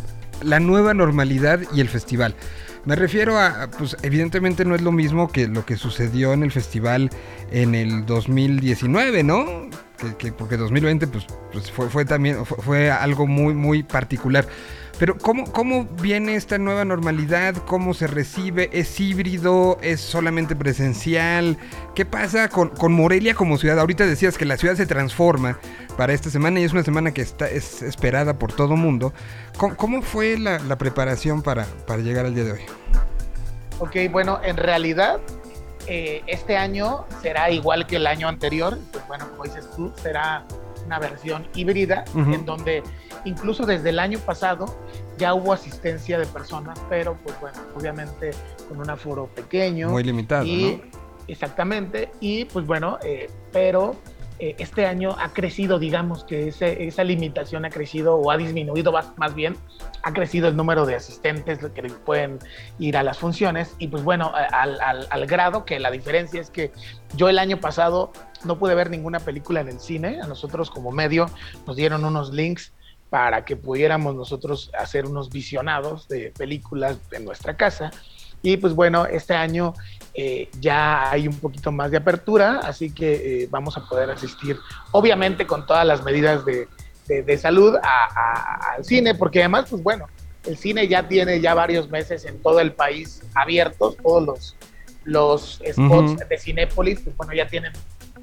la 0.42 0.60
nueva 0.60 0.94
normalidad 0.94 1.60
y 1.72 1.80
el 1.80 1.88
festival? 1.88 2.36
Me 2.84 2.96
refiero 2.96 3.38
a, 3.38 3.68
pues 3.78 3.96
evidentemente 4.02 4.64
no 4.64 4.74
es 4.74 4.82
lo 4.82 4.90
mismo 4.90 5.28
que 5.28 5.46
lo 5.46 5.64
que 5.64 5.76
sucedió 5.76 6.32
en 6.32 6.42
el 6.42 6.50
festival 6.50 7.10
en 7.52 7.76
el 7.76 8.04
2019, 8.06 9.22
¿no? 9.22 9.70
Que, 10.18 10.32
porque 10.32 10.56
2020 10.56 11.06
pues, 11.06 11.26
pues 11.52 11.70
fue, 11.70 11.88
fue 11.88 12.04
también 12.04 12.44
fue, 12.44 12.90
algo 12.90 13.28
muy 13.28 13.54
muy 13.54 13.84
particular. 13.84 14.46
Pero 14.98 15.18
¿cómo, 15.18 15.50
¿cómo 15.50 15.84
viene 16.00 16.34
esta 16.36 16.58
nueva 16.58 16.84
normalidad? 16.84 17.54
¿Cómo 17.66 17.94
se 17.94 18.06
recibe? 18.06 18.70
¿Es 18.72 19.00
híbrido? 19.00 19.78
¿Es 19.82 20.00
solamente 20.00 20.54
presencial? 20.54 21.56
¿Qué 21.94 22.04
pasa 22.04 22.48
con, 22.48 22.92
Morelia 22.92 23.34
como 23.34 23.58
ciudad? 23.58 23.78
Ahorita 23.78 24.06
decías 24.06 24.38
que 24.38 24.44
la 24.44 24.56
ciudad 24.56 24.76
se 24.76 24.86
transforma 24.86 25.58
para 25.96 26.12
esta 26.12 26.30
semana 26.30 26.60
y 26.60 26.64
es 26.64 26.72
una 26.72 26.82
semana 26.82 27.12
que 27.12 27.22
está, 27.22 27.48
es 27.48 27.82
esperada 27.82 28.38
por 28.38 28.52
todo 28.52 28.76
mundo. 28.76 29.12
¿Cómo, 29.56 30.02
fue 30.02 30.38
la, 30.38 30.58
preparación 30.78 31.42
para, 31.42 31.66
para 31.86 32.02
llegar 32.02 32.26
al 32.26 32.34
día 32.34 32.44
de 32.44 32.52
hoy? 32.52 32.62
Ok, 33.78 33.96
bueno, 34.10 34.40
en 34.44 34.56
realidad 34.56 35.20
eh, 35.86 36.22
este 36.26 36.56
año 36.56 37.04
será 37.20 37.50
igual 37.50 37.86
que 37.86 37.96
el 37.96 38.06
año 38.06 38.28
anterior. 38.28 38.78
Pues 38.92 39.06
bueno, 39.08 39.28
como 39.30 39.44
dices 39.44 39.68
tú, 39.74 39.92
será 40.00 40.44
una 40.86 40.98
versión 40.98 41.46
híbrida 41.54 42.04
en 42.14 42.44
donde 42.44 42.82
incluso 43.24 43.66
desde 43.66 43.90
el 43.90 43.98
año 43.98 44.18
pasado 44.18 44.66
ya 45.18 45.34
hubo 45.34 45.52
asistencia 45.52 46.18
de 46.18 46.26
personas, 46.26 46.78
pero 46.88 47.16
pues 47.22 47.38
bueno, 47.40 47.58
obviamente 47.76 48.32
con 48.68 48.80
un 48.80 48.90
aforo 48.90 49.26
pequeño. 49.26 49.90
Muy 49.90 50.04
limitado. 50.04 50.44
Y, 50.44 50.82
Exactamente, 51.28 52.10
y 52.20 52.44
pues 52.46 52.66
bueno, 52.66 52.98
eh, 53.04 53.30
pero 53.52 53.96
eh, 54.38 54.56
este 54.58 54.86
año 54.86 55.14
ha 55.18 55.32
crecido, 55.32 55.78
digamos 55.78 56.24
que 56.24 56.48
esa 56.48 57.04
limitación 57.04 57.64
ha 57.64 57.70
crecido 57.70 58.16
o 58.16 58.30
ha 58.30 58.36
disminuido 58.36 58.92
más, 59.16 59.34
bien, 59.34 59.56
ha 60.02 60.12
crecido 60.12 60.48
el 60.48 60.56
número 60.56 60.84
de 60.84 60.96
asistentes 60.96 61.58
que 61.58 61.82
pueden 62.04 62.38
ir 62.78 62.96
a 62.96 63.02
las 63.02 63.18
funciones 63.18 63.74
y 63.78 63.86
pues 63.88 64.02
bueno, 64.02 64.32
al, 64.34 64.78
al 65.08 65.26
grado 65.26 65.64
que 65.64 65.78
la 65.78 65.90
diferencia 65.90 66.40
es 66.40 66.50
que 66.50 66.72
yo 67.16 67.28
el 67.28 67.38
año 67.38 67.58
pasado 67.58 68.12
no 68.44 68.58
pude 68.58 68.74
ver 68.74 68.90
ninguna 68.90 69.20
película 69.20 69.60
en 69.60 69.68
el 69.68 69.78
cine, 69.78 70.20
a 70.20 70.26
nosotros 70.26 70.70
como 70.70 70.90
medio 70.90 71.30
nos 71.66 71.76
dieron 71.76 72.04
unos 72.04 72.32
links 72.32 72.72
para 73.12 73.44
que 73.44 73.56
pudiéramos 73.56 74.14
nosotros 74.14 74.70
hacer 74.72 75.04
unos 75.04 75.28
visionados 75.28 76.08
de 76.08 76.32
películas 76.34 76.96
en 77.10 77.26
nuestra 77.26 77.54
casa. 77.58 77.90
Y 78.40 78.56
pues 78.56 78.72
bueno, 78.72 79.04
este 79.04 79.34
año 79.34 79.74
eh, 80.14 80.48
ya 80.58 81.10
hay 81.10 81.28
un 81.28 81.38
poquito 81.38 81.70
más 81.70 81.90
de 81.90 81.98
apertura, 81.98 82.60
así 82.64 82.90
que 82.90 83.42
eh, 83.42 83.48
vamos 83.50 83.76
a 83.76 83.86
poder 83.86 84.08
asistir, 84.08 84.56
obviamente 84.92 85.46
con 85.46 85.66
todas 85.66 85.86
las 85.86 86.02
medidas 86.02 86.46
de, 86.46 86.68
de, 87.06 87.36
salud 87.36 87.76
al 87.82 88.82
cine, 88.82 89.14
porque 89.14 89.40
además, 89.40 89.66
pues 89.68 89.82
bueno, 89.82 90.06
el 90.46 90.56
cine 90.56 90.88
ya 90.88 91.06
tiene 91.06 91.38
ya 91.38 91.52
varios 91.52 91.90
meses 91.90 92.24
en 92.24 92.40
todo 92.40 92.60
el 92.60 92.72
país 92.72 93.22
abiertos, 93.34 93.98
todos 93.98 94.24
los, 94.24 94.56
los 95.04 95.62
spots 95.70 96.26
de 96.26 96.38
Cinépolis, 96.38 97.00
pues 97.00 97.14
bueno, 97.14 97.34
ya 97.34 97.46
tienen 97.46 97.72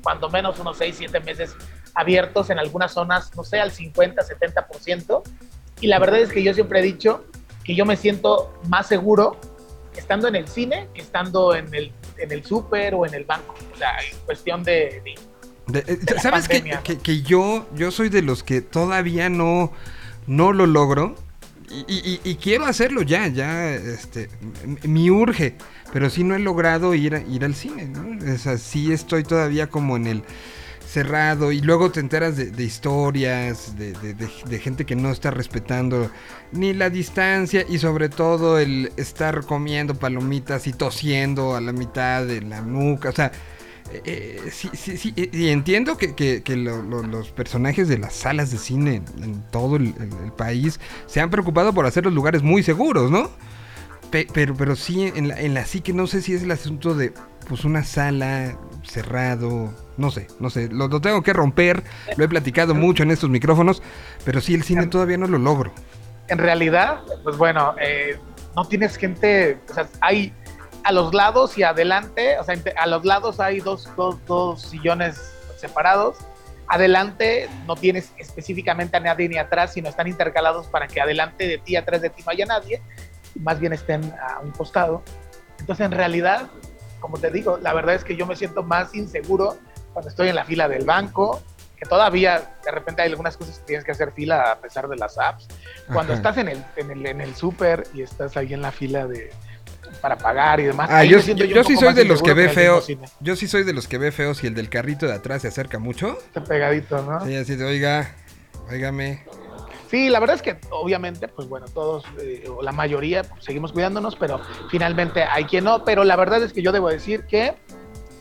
cuando 0.02 0.30
menos 0.30 0.58
unos 0.58 0.78
6, 0.78 0.96
7 0.98 1.20
meses 1.20 1.56
abiertos 2.00 2.50
en 2.50 2.60
algunas 2.60 2.94
zonas, 2.94 3.36
no 3.36 3.44
sé, 3.44 3.60
al 3.60 3.72
50, 3.72 4.22
70%. 4.24 5.22
Y 5.82 5.88
la 5.88 6.00
verdad 6.00 6.22
es 6.22 6.32
que 6.32 6.42
yo 6.42 6.54
siempre 6.54 6.80
he 6.80 6.84
dicho 6.84 7.26
que 7.64 7.76
yo 7.76 7.86
me 7.86 7.98
siento 7.98 8.58
más 8.68 8.88
seguro 8.88 9.38
estando 9.98 10.30
en 10.30 10.38
el 10.38 10.48
cine 10.48 10.88
que 10.94 11.02
estando 11.02 11.54
en 11.54 11.74
el, 11.74 11.92
en 12.18 12.32
el 12.32 12.46
súper 12.46 12.96
o 12.96 13.06
en 13.06 13.14
el 13.14 13.26
banco. 13.26 13.54
O 13.74 13.78
sea, 13.78 13.98
en 14.00 14.18
cuestión 14.26 14.64
de... 14.64 15.04
Eh, 15.74 16.00
¿Sabes 16.22 16.48
que, 16.48 16.98
que, 16.98 17.22
yo, 17.22 17.68
yo 17.76 17.92
soy 17.92 18.08
de 18.08 18.22
los 18.22 18.44
que 18.44 18.62
todavía 18.62 19.30
no, 19.30 19.74
no 20.26 20.54
lo 20.54 20.66
logro? 20.66 21.16
Y, 21.88 22.36
quiero 22.42 22.66
hacerlo 22.66 23.04
ya, 23.04 23.28
ya, 23.28 23.76
este, 23.76 24.28
me 24.88 25.12
urge, 25.12 25.56
pero 25.94 26.10
sí 26.10 26.24
no 26.24 26.34
he 26.34 26.40
logrado 26.40 26.96
ir, 26.96 27.24
ir 27.30 27.46
al 27.46 27.54
cine, 27.54 27.86
¿no? 27.86 28.34
O 28.34 28.38
sea, 28.40 28.58
sí 28.58 28.92
estoy 28.92 29.22
todavía 29.22 29.68
como 29.68 29.96
en 29.96 30.08
el 30.08 30.24
cerrado 30.90 31.52
y 31.52 31.62
luego 31.62 31.92
te 31.92 32.00
enteras 32.00 32.36
de, 32.36 32.64
historias, 32.64 33.76
de, 33.78 34.60
gente 34.60 34.86
que 34.86 34.96
no 34.96 35.12
está 35.12 35.30
respetando 35.30 36.10
ni 36.52 36.74
la 36.74 36.90
distancia 36.90 37.64
y 37.70 37.78
sobre 37.78 38.10
todo 38.10 38.58
el 38.58 38.92
estar 38.98 39.46
comiendo 39.46 39.94
palomitas 39.94 40.66
y 40.66 40.74
tosiendo 40.74 41.56
a 41.56 41.62
la 41.62 41.74
mitad 41.74 42.26
de 42.26 42.42
la 42.42 42.62
nuca, 42.62 43.10
o 43.10 43.14
sea... 43.14 43.32
Eh, 44.06 44.40
sí, 44.52 44.70
sí, 44.74 44.98
sí, 44.98 45.16
y 45.16 45.48
entiendo 45.48 45.98
que, 45.98 46.44
los 46.56 47.32
personajes 47.32 47.88
de 47.88 47.98
las 47.98 48.14
salas 48.14 48.52
de 48.52 48.60
cine 48.60 49.02
en 49.20 49.42
todo 49.50 49.78
el, 49.78 49.96
país 50.38 50.80
se 51.08 51.22
han 51.22 51.32
preocupado 51.32 51.74
por 51.74 51.88
hacer 51.88 52.04
los 52.04 52.14
lugares 52.14 52.44
muy 52.44 52.62
seguros, 52.62 53.10
¿no? 53.10 53.32
pero, 54.12 54.54
pero 54.56 54.76
sí, 54.76 55.12
en 55.16 55.30
la, 55.30 55.42
en 55.42 55.56
la 55.56 55.64
que 55.64 55.94
no 55.94 56.06
sé 56.06 56.22
si 56.22 56.34
es 56.34 56.44
el 56.44 56.52
asunto 56.52 56.94
de 56.94 57.14
pues 57.48 57.66
una 57.66 57.84
sala 57.84 58.56
cerrado, 58.84 59.74
no 60.00 60.12
sé, 60.12 60.28
no 60.40 60.50
sé, 60.50 60.70
lo, 60.72 60.90
tengo 61.02 61.22
que 61.22 61.34
romper, 61.34 61.84
lo 62.16 62.24
he 62.24 62.28
platicado 62.28 62.74
mucho 62.74 63.04
en 63.04 63.12
estos 63.12 63.30
micrófonos, 63.30 63.84
pero 64.24 64.42
sí 64.42 64.56
el 64.56 64.64
cine 64.64 64.88
todavía 64.88 65.18
no 65.18 65.28
lo 65.28 65.38
logro. 65.38 65.72
En 66.30 66.38
realidad, 66.38 67.02
pues 67.24 67.38
bueno, 67.38 67.76
eh, 67.82 68.18
no 68.56 68.66
tienes 68.66 68.96
gente, 68.96 69.60
o 69.70 69.74
sea, 69.74 69.88
hay 70.02 70.34
a 70.84 70.92
los 70.92 71.14
lados 71.14 71.58
y 71.58 71.64
adelante, 71.64 72.40
o 72.40 72.44
sea, 72.44 72.56
a 72.78 72.88
los 72.88 73.04
lados 73.04 73.40
hay 73.40 73.60
dos, 73.60 73.90
dos, 73.98 74.18
dos 74.26 74.62
sillones 74.62 75.34
separados, 75.58 76.18
adelante 76.68 77.50
no 77.68 77.76
tienes 77.76 78.14
específicamente 78.18 78.96
a 78.96 79.00
nadie 79.02 79.28
ni 79.28 79.38
atrás, 79.38 79.74
sino 79.74 79.90
están 79.90 80.08
intercalados 80.08 80.68
para 80.68 80.88
que 80.88 81.02
adelante 81.02 81.48
de 81.48 81.58
ti, 81.58 81.76
atrás 81.76 82.02
de 82.02 82.10
ti 82.10 82.24
no 82.26 82.32
haya 82.32 82.46
nadie, 82.46 82.82
más 83.42 83.60
bien 83.60 83.74
estén 83.74 84.14
a 84.22 84.40
un 84.40 84.52
costado. 84.52 85.04
Entonces, 85.60 85.86
en 85.86 85.92
realidad, 85.92 86.50
como 87.00 87.18
te 87.18 87.32
digo, 87.32 87.58
la 87.58 87.74
verdad 87.74 87.96
es 87.96 88.04
que 88.04 88.16
yo 88.16 88.26
me 88.26 88.36
siento 88.36 88.64
más 88.64 88.94
inseguro 88.96 89.58
cuando 90.00 90.12
estoy 90.12 90.30
en 90.30 90.36
la 90.36 90.46
fila 90.46 90.70
del 90.70 90.86
banco, 90.86 91.42
que 91.76 91.86
todavía 91.86 92.56
de 92.64 92.72
repente 92.72 93.02
hay 93.02 93.10
algunas 93.10 93.36
cosas 93.36 93.60
que 93.60 93.66
tienes 93.66 93.84
que 93.84 93.92
hacer 93.92 94.14
fila 94.14 94.54
a 94.54 94.56
pesar 94.62 94.88
de 94.88 94.96
las 94.96 95.18
apps. 95.18 95.46
Cuando 95.92 96.14
estás 96.14 96.38
en 96.38 96.48
el, 96.48 96.64
en 96.78 96.92
el, 96.92 97.06
en 97.06 97.20
el 97.20 97.36
súper 97.36 97.84
y 97.94 98.02
estás 98.02 98.38
ahí 98.38 98.54
en 98.54 98.62
la 98.62 98.72
fila 98.72 99.08
de 99.08 99.30
para 100.02 100.18
pagar 100.18 100.62
y 100.62 100.64
demás. 100.64 100.90
Ah, 100.90 101.04
yo, 101.04 101.20
yo, 101.20 101.64
sí 101.66 101.76
soy 101.76 101.94
de 101.94 102.06
los 102.06 102.22
que 102.22 102.34
ve 102.34 102.48
feo. 102.48 102.82
Yo 103.20 103.36
sí 103.36 103.46
soy 103.50 103.64
de 103.64 103.74
los 103.74 103.90
que 103.90 103.98
ve 103.98 104.14
feos 104.14 104.42
y 104.42 104.48
el 104.48 104.56
del 104.56 104.70
carrito 104.70 105.06
de 105.06 105.16
atrás 105.16 105.42
se 105.42 105.50
acerca 105.50 105.80
mucho. 105.80 106.18
Está 106.28 106.46
pegadito, 106.46 107.02
¿no? 107.02 107.26
Sí, 107.26 107.36
así 107.36 107.58
de, 107.58 107.66
oiga, 107.66 108.16
oígame. 108.70 109.26
Sí, 109.90 110.08
la 110.08 110.22
verdad 110.22 110.38
es 110.38 110.42
que 110.42 110.58
obviamente, 110.70 111.28
pues 111.28 111.50
bueno, 111.50 111.66
todos, 111.68 112.06
eh, 112.22 112.48
o 112.48 112.62
la 112.62 112.72
mayoría, 112.72 113.24
pues, 113.24 113.44
seguimos 113.44 113.74
cuidándonos, 113.74 114.16
pero 114.16 114.40
finalmente 114.70 115.24
hay 115.24 115.44
quien 115.44 115.66
no. 115.66 115.84
Pero 115.84 116.06
la 116.06 116.16
verdad 116.16 116.42
es 116.42 116.54
que 116.54 116.62
yo 116.62 116.72
debo 116.72 116.88
decir 116.88 117.26
que, 117.26 117.56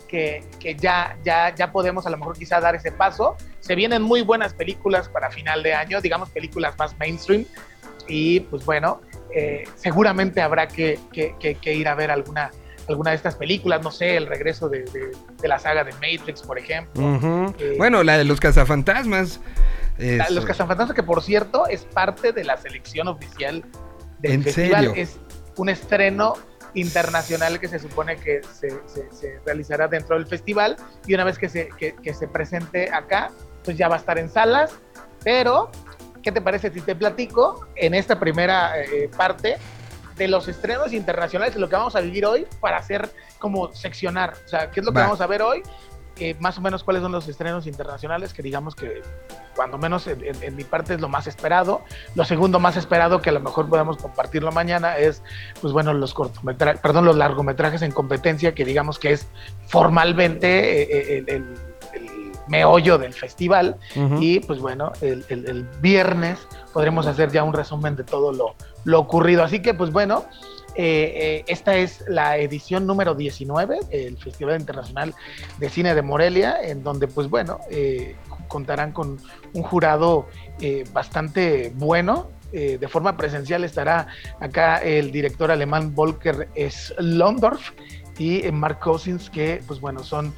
que, 0.08 0.42
ya, 0.78 1.16
ya, 1.24 1.54
ya 1.54 1.70
podemos 1.70 2.06
a 2.06 2.10
lo 2.10 2.16
mejor 2.16 2.36
quizá 2.36 2.60
dar 2.60 2.74
ese 2.74 2.90
paso. 2.90 3.36
Se 3.60 3.74
vienen 3.74 4.02
muy 4.02 4.22
buenas 4.22 4.54
películas 4.54 5.08
para 5.08 5.30
final 5.30 5.62
de 5.62 5.74
año, 5.74 6.00
digamos 6.00 6.30
películas 6.30 6.74
más 6.78 6.98
mainstream. 6.98 7.44
Y 8.08 8.40
pues 8.40 8.64
bueno, 8.64 9.00
eh, 9.34 9.64
seguramente 9.76 10.40
habrá 10.40 10.66
que, 10.66 10.98
que, 11.12 11.74
ir 11.74 11.88
a 11.88 11.94
ver 11.94 12.10
alguna 12.10 12.50
alguna 12.88 13.10
de 13.10 13.16
estas 13.16 13.36
películas, 13.36 13.82
no 13.82 13.90
sé, 13.90 14.16
el 14.16 14.26
regreso 14.26 14.70
de, 14.70 14.82
la 15.42 15.58
saga 15.58 15.84
de 15.84 15.92
Matrix, 15.92 16.40
por 16.40 16.58
ejemplo. 16.58 17.52
Eh, 17.58 17.74
bueno, 17.76 18.02
la 18.02 18.16
de 18.16 18.24
los 18.24 18.40
cazafantasmas. 18.40 19.40
los 20.30 20.46
cazafantasmas, 20.46 20.96
que 20.96 21.02
por 21.02 21.22
cierto 21.22 21.66
es 21.66 21.84
parte 21.84 22.32
de 22.32 22.44
la 22.44 22.56
selección 22.56 23.08
oficial 23.08 23.62
del 24.20 24.42
festival. 24.42 24.94
Es 24.96 25.18
un 25.56 25.68
estreno 25.68 26.34
internacional 26.74 27.58
que 27.58 27.68
se 27.68 27.78
supone 27.78 28.16
que 28.16 28.40
se, 28.52 29.40
realizará 29.44 29.88
dentro 29.88 30.16
del 30.16 30.26
festival. 30.26 30.76
Y 31.06 31.14
una 31.14 31.24
vez 31.24 31.38
que 31.38 31.48
se, 31.48 31.68
que, 31.68 32.14
se 32.14 32.28
presente 32.28 32.90
acá, 32.92 33.30
pues 33.64 33.76
ya 33.76 33.88
va 33.88 33.96
a 33.96 33.98
estar 33.98 34.18
en 34.18 34.28
salas, 34.28 34.72
pero 35.24 35.70
¿qué 36.22 36.32
te 36.32 36.40
parece 36.40 36.70
si 36.70 36.80
te 36.80 36.94
platico 36.94 37.66
en 37.76 37.94
esta 37.94 38.18
primera 38.18 38.80
eh, 38.80 39.10
parte 39.16 39.56
de 40.16 40.28
los 40.28 40.48
estrenos 40.48 40.92
internacionales, 40.92 41.54
de 41.54 41.60
lo 41.60 41.68
que 41.68 41.76
vamos 41.76 41.94
a 41.94 42.00
vivir 42.00 42.26
hoy 42.26 42.46
para 42.60 42.78
hacer 42.78 43.08
como 43.38 43.72
seccionar, 43.72 44.34
o 44.44 44.48
sea, 44.48 44.70
qué 44.70 44.80
es 44.80 44.86
lo 44.86 44.92
que 44.92 44.98
vamos 44.98 45.20
a 45.20 45.26
ver 45.28 45.42
hoy 45.42 45.62
más 46.40 46.58
o 46.58 46.60
menos 46.60 46.84
cuáles 46.84 47.02
son 47.02 47.12
los 47.12 47.28
estrenos 47.28 47.66
internacionales, 47.66 48.32
que 48.32 48.42
digamos 48.42 48.74
que 48.74 49.02
cuando 49.54 49.78
menos 49.78 50.06
en, 50.06 50.56
mi 50.56 50.64
parte 50.64 50.94
es 50.94 51.00
lo 51.00 51.08
más 51.08 51.26
esperado. 51.26 51.82
Lo 52.14 52.24
segundo 52.24 52.60
más 52.60 52.76
esperado, 52.76 53.20
que 53.20 53.30
a 53.30 53.32
lo 53.32 53.40
mejor 53.40 53.68
podemos 53.68 53.96
compartirlo 53.96 54.52
mañana, 54.52 54.96
es, 54.96 55.22
pues 55.60 55.72
bueno, 55.72 55.92
los 55.92 56.14
cortometrajes, 56.14 56.80
perdón, 56.80 57.04
los 57.04 57.16
largometrajes 57.16 57.82
en 57.82 57.90
competencia, 57.90 58.54
que 58.54 58.64
digamos 58.64 58.98
que 58.98 59.12
es 59.12 59.26
formalmente 59.66 60.82
eh, 60.82 61.18
eh, 61.18 61.24
el, 61.26 61.44
meollo 62.46 62.96
del 62.96 63.12
festival. 63.12 63.76
Y 64.20 64.40
pues 64.40 64.58
bueno, 64.58 64.92
el, 65.02 65.68
viernes 65.82 66.38
podremos 66.72 67.06
hacer 67.06 67.30
ya 67.30 67.42
un 67.42 67.52
resumen 67.52 67.94
de 67.94 68.04
todo 68.04 68.32
lo, 68.32 68.54
lo 68.84 69.00
ocurrido. 69.00 69.44
Así 69.44 69.60
que 69.60 69.74
pues 69.74 69.92
bueno, 69.92 70.24
eh, 70.74 71.12
eh, 71.14 71.44
esta 71.48 71.76
es 71.76 72.04
la 72.08 72.38
edición 72.38 72.86
número 72.86 73.14
19, 73.14 73.78
el 73.90 74.16
Festival 74.18 74.60
Internacional 74.60 75.14
de 75.58 75.68
Cine 75.68 75.94
de 75.94 76.02
Morelia, 76.02 76.58
en 76.62 76.82
donde, 76.82 77.08
pues 77.08 77.28
bueno, 77.28 77.60
eh, 77.70 78.16
contarán 78.48 78.92
con 78.92 79.18
un 79.52 79.62
jurado 79.62 80.26
bastante 80.92 81.72
bueno. 81.76 82.30
de 82.50 82.88
forma 82.88 83.14
presencial 83.14 83.62
estará 83.62 84.06
acá 84.40 84.78
el 84.78 85.12
director 85.12 85.50
alemán 85.50 85.94
Volker 85.94 86.48
Slondorf 86.56 87.72
y 88.18 88.50
Mark 88.50 88.78
Cousins, 88.80 89.28
que, 89.28 89.62
pues 89.66 89.80
bueno, 89.80 90.02
son 90.02 90.32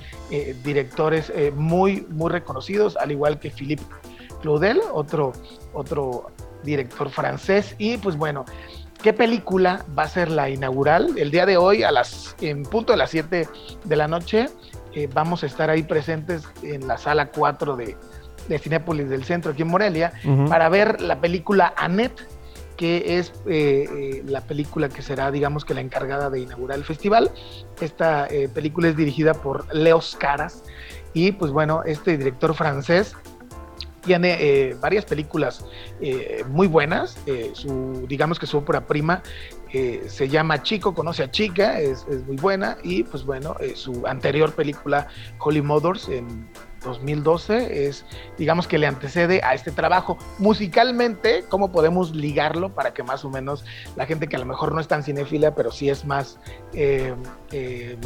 directores 0.64 1.32
muy, 1.54 2.04
muy 2.10 2.30
reconocidos, 2.30 2.96
al 2.96 3.12
igual 3.12 3.38
que 3.38 3.50
Philippe 3.50 3.84
Claudel, 4.40 4.80
otro, 4.92 5.32
otro 5.72 6.32
director 6.62 7.10
francés. 7.10 7.74
Y 7.78 7.96
pues 7.98 8.16
bueno, 8.16 8.44
qué 9.02 9.12
película 9.12 9.84
va 9.98 10.04
a 10.04 10.08
ser 10.08 10.30
la 10.30 10.50
inaugural. 10.50 11.16
El 11.16 11.30
día 11.30 11.46
de 11.46 11.56
hoy, 11.56 11.82
a 11.82 11.90
las, 11.90 12.36
en 12.40 12.62
punto 12.62 12.92
de 12.92 12.98
las 12.98 13.10
7 13.10 13.48
de 13.84 13.96
la 13.96 14.08
noche, 14.08 14.48
eh, 14.94 15.08
vamos 15.12 15.42
a 15.42 15.46
estar 15.46 15.70
ahí 15.70 15.82
presentes 15.82 16.46
en 16.62 16.86
la 16.86 16.98
sala 16.98 17.30
4 17.30 17.76
de, 17.76 17.96
de 18.48 18.58
Cinépolis 18.58 19.08
del 19.08 19.24
Centro, 19.24 19.52
aquí 19.52 19.62
en 19.62 19.68
Morelia, 19.68 20.12
para 20.48 20.68
ver 20.68 21.00
la 21.00 21.20
película 21.20 21.72
Annette, 21.76 22.26
que 22.76 23.18
es 23.18 23.32
eh, 23.46 23.86
eh, 23.90 24.22
la 24.26 24.40
película 24.40 24.88
que 24.88 25.02
será, 25.02 25.30
digamos 25.30 25.64
que 25.64 25.74
la 25.74 25.80
encargada 25.80 26.30
de 26.30 26.40
inaugurar 26.40 26.78
el 26.78 26.84
festival. 26.84 27.30
Esta 27.80 28.28
película 28.54 28.88
es 28.88 28.96
dirigida 28.96 29.34
por 29.34 29.72
Leos 29.74 30.16
Caras 30.18 30.64
y 31.12 31.32
pues 31.32 31.50
bueno, 31.52 31.82
este 31.84 32.16
director 32.16 32.54
francés 32.54 33.16
tiene 34.00 34.36
eh, 34.40 34.76
varias 34.80 35.04
películas 35.04 35.64
eh, 36.00 36.44
muy 36.48 36.66
buenas. 36.66 37.16
Eh, 37.26 37.50
su, 37.54 38.06
digamos 38.08 38.38
que 38.38 38.46
su 38.46 38.58
ópera 38.58 38.86
prima 38.86 39.22
se 39.72 40.28
llama 40.28 40.64
Chico, 40.64 40.94
conoce 40.94 41.22
a 41.22 41.30
Chica, 41.30 41.78
es, 41.78 42.04
muy 42.26 42.34
buena. 42.34 42.76
Y 42.82 43.04
pues 43.04 43.24
bueno, 43.24 43.54
su 43.76 44.04
anterior 44.04 44.52
película, 44.52 45.06
Holy 45.38 45.62
Mothers, 45.62 46.08
en 46.08 46.48
2012, 46.82 47.86
es, 47.86 48.04
digamos 48.36 48.66
que 48.66 48.78
le 48.78 48.88
antecede 48.88 49.40
a 49.44 49.54
este 49.54 49.70
trabajo. 49.70 50.18
Musicalmente, 50.38 51.44
¿cómo 51.48 51.70
podemos 51.70 52.16
ligarlo 52.16 52.74
para 52.74 52.92
que 52.92 53.04
más 53.04 53.24
o 53.24 53.30
menos 53.30 53.64
la 53.94 54.06
gente 54.06 54.26
que 54.26 54.34
a 54.34 54.40
lo 54.40 54.44
mejor 54.44 54.74
no 54.74 54.80
es 54.80 54.88
tan 54.88 55.04
cinéfila, 55.04 55.54
pero 55.54 55.70
sí 55.70 55.88
es 55.88 56.04
más 56.04 56.40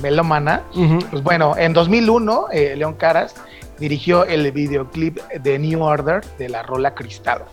melómana? 0.02 0.64
Pues 1.10 1.22
bueno, 1.22 1.56
en 1.56 1.72
2001, 1.72 2.48
León 2.76 2.92
Caras 2.92 3.34
dirigió 3.78 4.24
el 4.24 4.50
videoclip 4.52 5.18
de 5.32 5.58
New 5.58 5.82
Order 5.82 6.24
de 6.38 6.48
la 6.48 6.62
rola 6.62 6.94
Cristal. 6.94 7.44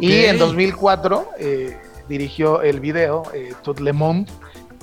Y 0.00 0.24
en 0.24 0.38
2004 0.38 1.30
eh, 1.38 1.76
dirigió 2.08 2.62
el 2.62 2.80
video 2.80 3.22
eh, 3.34 3.52
Tout 3.62 3.80
le 3.80 3.92
monde 3.92 4.30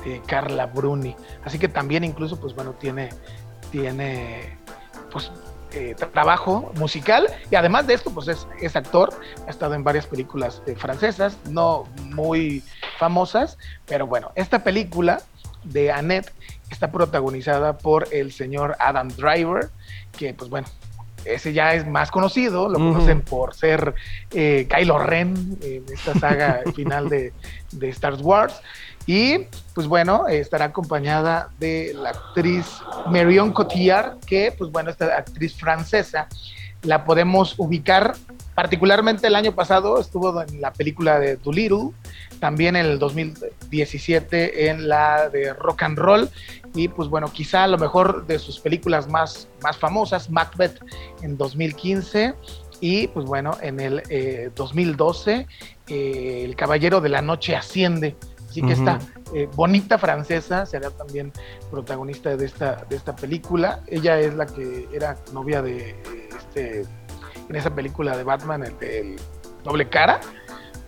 de 0.05 0.21
Carla 0.27 0.67
Bruni. 0.67 1.15
Así 1.43 1.57
que 1.59 1.67
también 1.67 2.03
incluso, 2.03 2.39
pues 2.39 2.53
bueno, 2.53 2.73
tiene, 2.73 3.09
tiene 3.71 4.57
pues 5.11 5.31
eh, 5.73 5.95
trabajo 6.11 6.69
musical 6.75 7.27
y 7.49 7.55
además 7.55 7.87
de 7.87 7.93
esto, 7.93 8.11
pues 8.11 8.27
es, 8.27 8.45
es 8.59 8.75
actor, 8.75 9.13
ha 9.47 9.49
estado 9.49 9.73
en 9.73 9.85
varias 9.85 10.05
películas 10.05 10.61
eh, 10.65 10.75
francesas, 10.75 11.37
no 11.49 11.85
muy 12.13 12.61
famosas, 12.99 13.57
pero 13.85 14.05
bueno, 14.05 14.33
esta 14.35 14.65
película 14.65 15.21
de 15.63 15.91
Annette 15.91 16.31
está 16.69 16.91
protagonizada 16.91 17.77
por 17.77 18.07
el 18.11 18.31
señor 18.31 18.75
Adam 18.79 19.09
Driver, 19.09 19.69
que 20.17 20.33
pues 20.33 20.49
bueno, 20.49 20.67
ese 21.25 21.53
ya 21.53 21.73
es 21.73 21.85
más 21.87 22.09
conocido, 22.11 22.69
lo 22.69 22.79
conocen 22.79 23.21
por 23.21 23.53
ser 23.53 23.93
eh, 24.31 24.67
Kylo 24.69 24.97
Ren 24.99 25.57
en 25.61 25.85
esta 25.93 26.13
saga 26.15 26.61
final 26.75 27.09
de, 27.09 27.33
Star 27.89 28.15
Wars. 28.15 28.61
Y 29.05 29.47
pues 29.73 29.87
bueno, 29.87 30.27
estará 30.27 30.65
acompañada 30.65 31.49
de 31.59 31.93
la 31.95 32.09
actriz 32.09 32.65
Marion 33.07 33.51
Cotillard, 33.51 34.19
que 34.25 34.53
pues 34.57 34.71
bueno, 34.71 34.89
esta 34.89 35.17
actriz 35.17 35.55
francesa 35.55 36.27
la 36.83 37.03
podemos 37.03 37.55
ubicar 37.57 38.15
particularmente 38.55 39.27
el 39.27 39.35
año 39.35 39.53
pasado 39.53 39.99
estuvo 39.99 40.41
en 40.41 40.61
la 40.61 40.73
película 40.73 41.19
de 41.19 41.37
Doolittle, 41.37 41.91
también 42.41 42.75
en 42.75 42.87
el 42.87 42.99
2017 42.99 44.69
en 44.69 44.89
la 44.89 45.29
de 45.29 45.53
Rock 45.53 45.83
and 45.83 45.97
Roll 45.97 46.29
y 46.73 46.87
pues 46.87 47.07
bueno, 47.07 47.31
quizá 47.31 47.63
a 47.63 47.67
lo 47.67 47.77
mejor 47.77 48.25
de 48.25 48.39
sus 48.39 48.59
películas 48.59 49.07
más, 49.07 49.47
más 49.63 49.77
famosas, 49.77 50.29
Macbeth 50.29 50.83
en 51.21 51.37
2015 51.37 52.33
y 52.81 53.07
pues 53.09 53.25
bueno, 53.25 53.55
en 53.61 53.79
el 53.79 54.01
2012 54.55 55.33
eh, 55.33 55.47
eh, 55.87 56.43
El 56.43 56.55
Caballero 56.55 56.99
de 56.99 57.09
la 57.09 57.21
Noche 57.21 57.55
asciende. 57.55 58.15
Así 58.49 58.61
que 58.61 58.73
esta 58.73 58.99
eh, 59.33 59.47
bonita 59.55 59.97
francesa 59.97 60.65
será 60.65 60.89
también 60.89 61.31
protagonista 61.69 62.35
de 62.35 62.45
esta, 62.45 62.83
de 62.89 62.97
esta 62.97 63.15
película. 63.15 63.81
Ella 63.87 64.19
es 64.19 64.33
la 64.33 64.45
que 64.45 64.89
era 64.91 65.15
novia 65.31 65.61
de 65.61 65.95
este 66.37 66.85
en 67.47 67.55
esa 67.55 67.73
película 67.73 68.17
de 68.17 68.23
Batman, 68.23 68.63
el, 68.63 69.15
doble 69.63 69.87
cara. 69.89 70.19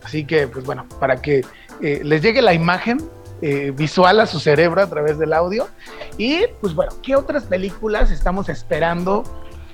Así 0.03 0.25
que, 0.25 0.47
pues 0.47 0.65
bueno, 0.65 0.85
para 0.99 1.21
que 1.21 1.45
les 1.81 2.21
llegue 2.21 2.41
la 2.41 2.53
imagen 2.53 2.99
eh, 3.45 3.73
visual 3.75 4.21
a 4.21 4.25
su 4.25 4.39
cerebro 4.39 4.81
a 4.81 4.87
través 4.87 5.19
del 5.19 5.33
audio. 5.33 5.67
Y 6.17 6.45
pues 6.61 6.73
bueno, 6.73 6.93
¿qué 7.03 7.17
otras 7.17 7.43
películas 7.43 8.09
estamos 8.09 8.47
esperando? 8.47 9.25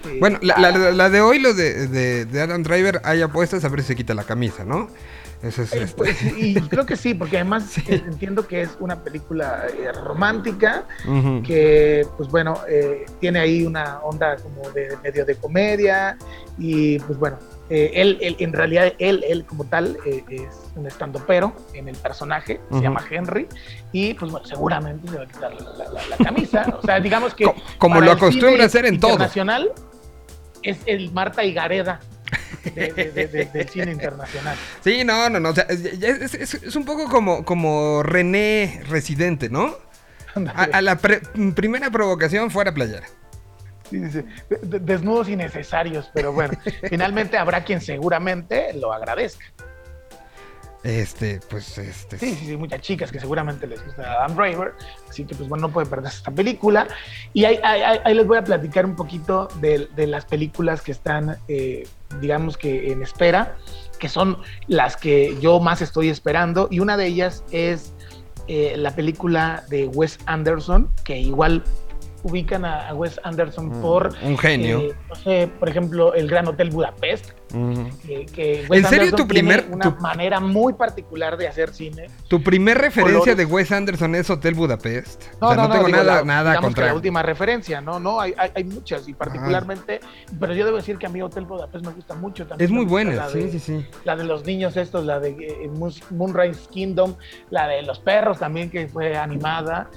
Eh, 0.06 0.18
bueno, 0.20 0.40
la, 0.42 1.10
de 1.12 1.22
hoy, 1.22 1.38
lo 1.38 1.54
de, 1.54 2.26
de, 2.26 2.42
Adam 2.42 2.64
Driver, 2.64 3.00
hay 3.04 3.22
apuestas 3.22 3.64
a 3.64 3.70
ver 3.70 3.82
si 3.82 3.90
se 3.90 3.96
quita 3.96 4.16
la 4.16 4.24
camisa, 4.24 4.66
¿no? 4.66 4.88
Eso 5.44 5.62
es, 5.62 5.74
eh, 5.74 5.84
este. 5.84 5.96
pues, 5.96 6.20
y 6.36 6.56
creo 6.70 6.88
que 6.88 6.96
sí, 6.96 7.14
porque 7.14 7.38
además 7.38 7.76
entiendo 7.88 8.48
que 8.48 8.62
es 8.64 8.72
una 8.80 9.04
película 9.04 9.68
romántica, 10.04 10.86
que 11.46 12.08
pues 12.18 12.28
bueno, 12.28 12.60
tiene 13.20 13.38
ahí 13.38 13.68
una 13.68 14.00
onda 14.00 14.36
como 14.38 14.68
de 14.72 14.98
medio 15.04 15.26
de 15.26 15.36
comedia, 15.36 16.18
y 16.58 16.98
pues 17.02 17.20
bueno, 17.20 17.38
eh, 17.70 17.92
él, 17.94 18.36
en 18.40 18.54
realidad, 18.54 18.94
él, 18.98 19.24
él 19.28 19.46
como 19.46 19.64
tal 19.64 19.98
eh, 20.06 20.24
es 20.28 20.50
un 20.76 20.88
estando 20.88 21.24
pero 21.28 21.54
en 21.74 21.88
el 21.88 21.96
personaje, 21.96 22.60
se 22.72 22.82
llama 22.82 23.04
Henry, 23.10 23.48
y 23.92 24.16
pues 24.16 24.32
bueno, 24.32 24.46
seguramente 24.48 25.08
se 25.08 25.18
va 25.18 25.24
a 25.24 25.28
quitar 25.28 25.54
la, 25.54 26.18
camisa. 26.18 26.78
o 26.82 26.82
sea, 26.82 27.00
digamos 27.00 27.36
que. 27.36 27.46
Como, 27.78 28.02
lo 28.02 28.12
acostumbra 28.12 28.66
hacer 28.66 28.86
en 28.86 29.00
todo. 29.00 29.12
Internacional 29.12 29.72
es 30.64 30.80
el 30.88 31.12
Marta 31.12 31.44
Higareda. 31.44 32.00
del 32.76 33.70
cine 33.70 33.92
internacional. 33.92 34.58
Sí, 34.84 35.04
no, 35.04 35.30
no, 35.30 35.40
no. 35.40 35.50
O 35.50 35.56
sea, 35.56 35.64
es, 35.70 36.34
es, 36.34 36.76
un 36.76 36.86
poco 36.86 37.08
como, 37.10 37.46
como 37.46 38.04
René 38.04 38.84
Residente, 38.90 39.50
¿no? 39.50 39.76
A, 40.56 40.82
la 40.82 40.98
primera 40.98 41.90
provocación 41.90 42.52
fuera 42.52 42.74
playera 42.74 43.08
desnudos 43.92 45.30
innecesarios, 45.30 46.10
pero 46.14 46.34
bueno, 46.34 46.58
finalmente 46.90 47.38
habrá 47.38 47.64
quien 47.64 47.82
seguramente 47.82 48.74
lo 48.74 48.94
agradezca. 48.94 49.46
Este, 50.84 51.42
pues, 51.50 51.78
este. 51.78 52.18
Sí, 52.18 52.36
sí, 52.36 52.46
sí, 52.46 52.58
muchas 52.58 52.80
chicas 52.80 53.12
que 53.12 53.20
seguramente 53.20 53.68
les 53.68 53.84
gusta 53.84 54.14
Adam 54.14 54.36
Driver, 54.36 54.74
así 55.10 55.26
que, 55.26 55.36
pues, 55.36 55.50
bueno, 55.50 55.68
no 55.68 55.74
pueden 55.74 55.90
perderse 55.90 56.18
esta 56.18 56.32
película. 56.32 56.88
Y 57.34 57.44
ahí, 57.44 57.60
les 58.14 58.26
voy 58.26 58.38
a 58.38 58.44
platicar 58.44 58.86
un 58.86 58.96
poquito 58.96 59.50
de, 59.60 59.90
las 60.08 60.26
películas 60.26 60.82
que 60.82 60.94
están, 60.94 61.38
eh, 61.50 61.86
digamos 62.22 62.58
que 62.58 62.94
en 62.94 63.04
espera, 63.04 63.58
que 64.00 64.08
son 64.08 64.38
las 64.68 64.96
que 64.96 65.38
yo 65.42 65.60
más 65.60 65.82
estoy 65.82 66.08
esperando, 66.08 66.70
y 66.72 66.80
una 66.80 66.96
de 66.96 67.08
ellas 67.08 67.44
es 67.52 67.94
eh, 68.48 68.76
la 68.78 68.96
película 68.96 69.66
de 69.70 69.88
Wes 69.88 70.18
Anderson, 70.26 70.90
que 71.04 71.20
igual 71.20 71.64
ubican 72.24 72.66
a, 72.66 72.94
Wes 72.94 73.20
Anderson 73.24 73.68
mm, 73.68 73.82
por... 73.82 74.14
Un 74.22 74.38
genio. 74.38 74.80
Eh, 74.80 74.96
no 75.08 75.16
sé, 75.16 75.50
por 75.60 75.70
ejemplo, 75.70 76.14
El 76.14 76.28
Gran 76.28 76.48
Hotel 76.48 76.70
Budapest. 76.70 77.32
que 78.34 78.66
Wes 78.70 78.84
¿En 78.84 78.90
serio 78.90 79.12
tu 79.14 79.28
primer... 79.28 79.62
Tiene 79.62 79.76
una 79.76 79.92
manera 80.00 80.40
muy 80.40 80.74
particular 80.74 81.38
de 81.38 81.48
hacer 81.48 81.74
cine. 81.74 82.08
¿Tu 82.28 82.42
primer 82.44 82.78
referencia 82.78 83.36
de 83.36 83.46
Wes 83.46 83.72
Anderson 83.72 84.16
es 84.16 84.30
Hotel 84.30 84.54
Budapest? 84.54 85.24
No, 85.42 85.56
no, 85.56 85.68
no, 85.68 85.74
tengo 85.74 85.90
nada, 85.90 86.24
nada 86.24 86.60
contra... 86.60 86.88
la 86.88 86.94
última 86.94 87.22
referencia, 87.24 87.82
¿no? 87.82 88.00
No, 88.00 88.20
hay, 88.20 88.34
hay, 88.38 88.64
muchas 88.64 89.08
y 89.08 89.14
particularmente... 89.14 90.00
Pero 90.40 90.54
yo 90.54 90.66
debo 90.66 90.78
decir 90.78 90.98
que 90.98 91.08
a 91.08 91.10
mí 91.10 91.22
Hotel 91.22 91.46
Budapest 91.46 91.86
me 91.86 91.92
gusta 91.94 92.16
mucho 92.16 92.46
también. 92.46 92.70
Es 92.70 92.72
muy 92.72 92.86
buena, 92.86 93.30
sí, 93.30 93.50
sí, 93.52 93.60
sí. 93.60 93.86
La 94.04 94.16
de 94.16 94.24
los 94.24 94.46
niños 94.46 94.78
estos, 94.78 95.06
la 95.06 95.20
de 95.20 95.30
eh, 95.30 95.72
Moonrise 96.12 96.68
Kingdom, 96.70 97.16
la 97.50 97.68
de 97.68 97.84
los 97.84 98.00
perros 98.00 98.40
también 98.40 98.70
que 98.70 98.88
fue 98.88 99.18
animada 99.18 99.90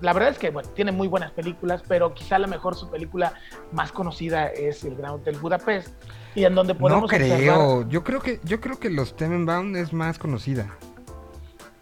la 0.00 0.12
verdad 0.12 0.30
es 0.30 0.38
que, 0.38 0.50
bueno, 0.50 0.68
tiene 0.70 0.92
muy 0.92 1.08
buenas 1.08 1.32
películas, 1.32 1.82
pero 1.86 2.14
quizá 2.14 2.38
la 2.38 2.46
mejor 2.46 2.76
su 2.76 2.88
película 2.90 3.32
más 3.72 3.90
conocida 3.92 4.46
es 4.46 4.84
El 4.84 4.96
Gran 4.96 5.12
Hotel 5.12 5.36
Budapest. 5.38 5.92
Y 6.34 6.44
en 6.44 6.54
donde 6.54 6.74
podemos. 6.74 7.02
No 7.02 7.08
creo. 7.08 7.88
Yo 7.88 8.04
creo 8.04 8.20
que, 8.20 8.40
yo 8.44 8.60
creo 8.60 8.78
que 8.78 8.90
Los 8.90 9.16
Tenenbaum 9.16 9.74
es 9.76 9.92
más 9.92 10.18
conocida. 10.18 10.76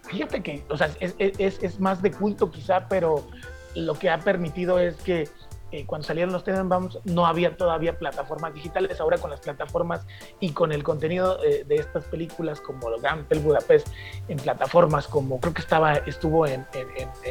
Fíjate 0.04 0.42
que, 0.42 0.64
o 0.70 0.76
sea, 0.76 0.88
es, 1.00 1.14
es, 1.18 1.62
es 1.62 1.80
más 1.80 2.00
de 2.00 2.12
culto 2.12 2.50
quizá, 2.50 2.88
pero 2.88 3.26
lo 3.74 3.94
que 3.94 4.08
ha 4.08 4.18
permitido 4.18 4.78
es 4.78 4.96
que 4.96 5.28
eh, 5.76 5.84
cuando 5.84 6.06
salieron 6.06 6.32
los 6.32 6.42
Tenenbaums 6.42 7.00
no 7.04 7.26
había 7.26 7.54
todavía 7.54 7.98
plataformas 7.98 8.54
digitales, 8.54 8.98
ahora 8.98 9.18
con 9.18 9.28
las 9.28 9.40
plataformas 9.40 10.06
y 10.40 10.52
con 10.52 10.72
el 10.72 10.82
contenido 10.82 11.38
eh, 11.44 11.64
de 11.68 11.74
estas 11.74 12.04
películas 12.04 12.62
como 12.62 12.88
lo 12.88 12.98
Grand 12.98 13.26
Hotel 13.26 13.40
Budapest 13.40 13.88
en 14.28 14.38
plataformas 14.38 15.06
como 15.06 15.38
creo 15.38 15.52
que 15.52 15.60
estaba 15.60 15.92
estuvo 16.06 16.46
en, 16.46 16.64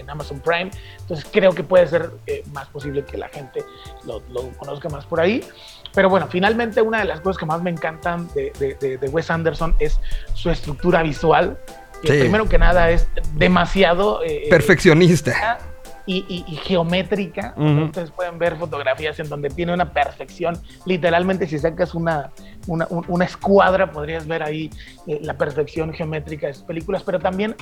Amazon 0.08 0.40
Prime, 0.42 0.70
entonces 1.00 1.28
creo 1.32 1.54
que 1.54 1.64
puede 1.64 1.88
ser 1.88 2.12
eh, 2.28 2.44
más 2.54 2.68
posible 2.68 3.04
que 3.04 3.18
la 3.18 3.30
gente 3.30 3.66
lo, 4.06 4.22
conozca 4.58 4.90
más 4.90 5.06
por 5.06 5.20
ahí. 5.20 5.44
Pero 5.96 6.08
bueno, 6.10 6.28
finalmente 6.28 6.84
una 6.84 7.00
de 7.00 7.06
las 7.06 7.22
cosas 7.22 7.40
que 7.40 7.48
más 7.48 7.64
me 7.64 7.72
encantan 7.72 8.28
de, 8.36 8.52
de, 9.02 9.10
Wes 9.10 9.32
Anderson 9.32 9.76
es 9.80 10.00
su 10.36 10.52
estructura 10.52 11.02
visual. 11.02 11.58
Primero 12.04 12.48
que 12.48 12.60
nada 12.60 12.92
es 12.92 13.08
demasiado... 13.34 14.20
Perfeccionista 14.50 15.58
y, 16.06 16.44
geométrica. 16.64 17.54
Ustedes 17.58 18.12
pueden 18.12 18.38
ver 18.38 18.58
fotografías 18.58 19.20
en 19.20 19.30
donde 19.30 19.50
tiene 19.50 19.74
una 19.74 19.92
perfección. 19.92 20.58
Literalmente, 20.86 21.48
si 21.48 21.58
sacas 21.60 21.96
una, 21.96 22.32
una, 22.68 23.26
escuadra, 23.26 23.92
podrías 23.92 24.28
ver 24.28 24.44
ahí 24.44 24.70
eh, 25.08 25.20
la 25.22 25.36
perfección 25.36 25.94
geométrica 25.94 26.48
de 26.48 26.54
sus 26.54 26.64
películas, 26.64 27.04
pero 27.04 27.20
también 27.20 27.56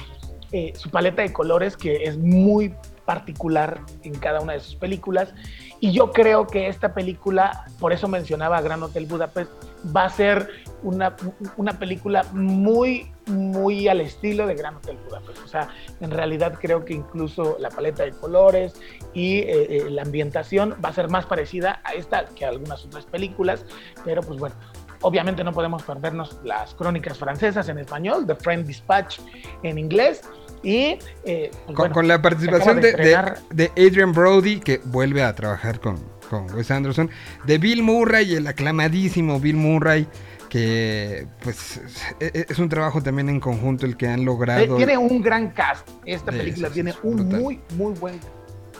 eh, 0.52 0.74
su 0.76 0.90
paleta 0.90 1.22
de 1.22 1.34
colores, 1.34 1.76
que 1.76 2.04
es 2.04 2.18
muy 2.18 2.76
particular 3.06 3.82
en 4.04 4.14
cada 4.16 4.40
una 4.40 4.54
de 4.54 4.60
sus 4.60 4.76
películas. 4.76 5.34
Y 5.80 5.92
yo 5.92 6.12
creo 6.12 6.48
que 6.48 6.68
esta 6.68 6.94
película, 6.94 7.66
por 7.80 7.92
eso 7.92 8.08
mencionaba 8.08 8.62
Gran 8.62 8.84
Hotel 8.84 9.06
Budapest, 9.06 9.52
va 9.96 10.06
a 10.06 10.10
ser 10.10 10.48
una, 10.84 11.16
una 11.58 11.80
película 11.80 12.24
muy, 12.34 13.12
muy 13.28 13.88
al 13.88 14.02
estilo 14.02 14.48
de 14.48 14.56
Gran 14.56 14.76
Hotel 14.76 14.98
Budapest. 15.06 15.40
O 15.44 15.48
sea, 15.48 15.70
en 16.02 16.12
realidad 16.12 16.58
creo 16.60 16.86
que 16.86 16.94
incluso 16.94 17.58
la 17.60 17.70
paleta 17.70 18.04
de 18.04 18.12
colores 18.12 18.74
y 19.14 19.40
eh, 19.40 19.78
eh, 19.78 19.90
la 19.90 20.02
ambientación 20.02 20.76
va 20.84 20.90
a 20.90 20.94
ser 20.94 21.10
más 21.10 21.26
parecida 21.26 21.82
a 21.84 21.94
esta 21.94 22.26
que 22.26 22.46
a 22.46 22.50
algunas 22.50 22.84
otras 22.86 23.06
películas. 23.06 23.66
Pero 24.04 24.22
pues 24.22 24.40
bueno, 24.40 24.56
obviamente 25.02 25.44
no 25.44 25.54
podemos 25.54 25.84
perdernos 25.84 26.38
las 26.44 26.74
crónicas 26.74 27.18
francesas 27.18 27.70
en 27.70 27.78
español, 27.78 28.26
The 28.26 28.36
Friend 28.36 28.66
Dispatch 28.66 29.20
en 29.64 29.78
inglés 29.78 30.22
y 30.64 30.98
eh, 31.26 31.52
pues 31.68 31.92
con, 31.92 32.08
la 32.08 32.22
participación 32.22 32.80
de, 32.80 33.70
Adrian 33.76 34.14
Brody, 34.14 34.62
que 34.62 34.80
vuelve 34.86 35.22
a 35.22 35.36
trabajar 35.36 35.82
con, 35.82 36.00
con 36.30 36.50
Wes 36.56 36.72
Anderson, 36.72 37.10
de 37.44 37.58
Bill 37.58 37.84
Murray, 37.84 38.36
el 38.36 38.48
aclamadísimo 38.48 39.42
Bill 39.42 39.58
Murray, 39.58 40.08
que 40.54 41.26
pues 41.44 41.82
e, 42.20 42.26
e, 42.26 42.46
es 42.48 42.60
un 42.60 42.70
trabajo 42.70 43.02
también 43.02 43.28
en 43.28 43.40
conjunto 43.40 43.88
el 43.88 43.98
que 43.98 44.08
han 44.08 44.24
logrado. 44.24 44.76
Tiene 44.78 44.96
un 44.96 45.20
gran 45.20 45.50
cast, 45.50 45.90
esta 46.06 46.32
película 46.32 46.70
tiene 46.70 46.94
un 47.02 47.28
muy, 47.28 47.60
muy 47.76 47.96
buen 47.96 48.20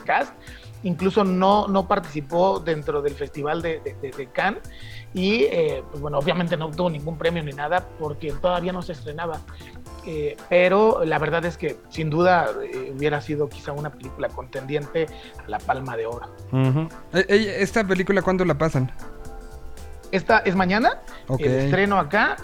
cast. 0.04 0.32
Incluso 0.84 1.24
no, 1.24 1.66
no 1.66 1.88
participó 1.88 2.60
dentro 2.60 3.02
del 3.02 3.14
Festival 3.14 3.60
de, 3.60 3.80
de, 3.80 4.28
Cannes 4.32 4.62
y, 5.14 5.44
eh, 5.44 5.82
pues 5.90 6.00
bueno, 6.00 6.18
obviamente 6.18 6.56
no 6.56 6.66
obtuvo 6.66 6.90
ningún 6.90 7.18
premio 7.18 7.42
ni 7.42 7.52
nada 7.52 7.88
porque 7.98 8.30
todavía 8.30 8.72
no 8.72 8.82
se 8.82 8.92
estrenaba. 8.92 9.40
Eh, 10.06 10.36
pero 10.50 11.04
la 11.04 11.18
verdad 11.18 11.44
es 11.46 11.56
que 11.56 11.76
sin 11.88 12.10
duda 12.10 12.50
eh, 12.62 12.92
hubiera 12.96 13.20
sido 13.20 13.48
quizá 13.48 13.72
una 13.72 13.90
película 13.90 14.28
contendiente 14.28 15.06
a 15.44 15.48
la 15.48 15.58
Palma 15.58 15.96
de 15.96 16.06
Oro. 16.06 16.30
Eh, 17.14 17.56
¿Esta 17.58 17.84
película 17.84 18.22
cuándo 18.22 18.44
la 18.44 18.56
pasan? 18.56 18.92
Esta 20.14 20.38
es 20.38 20.54
mañana, 20.54 21.00
el 21.38 21.50
estreno 21.52 21.98
acá. 21.98 22.36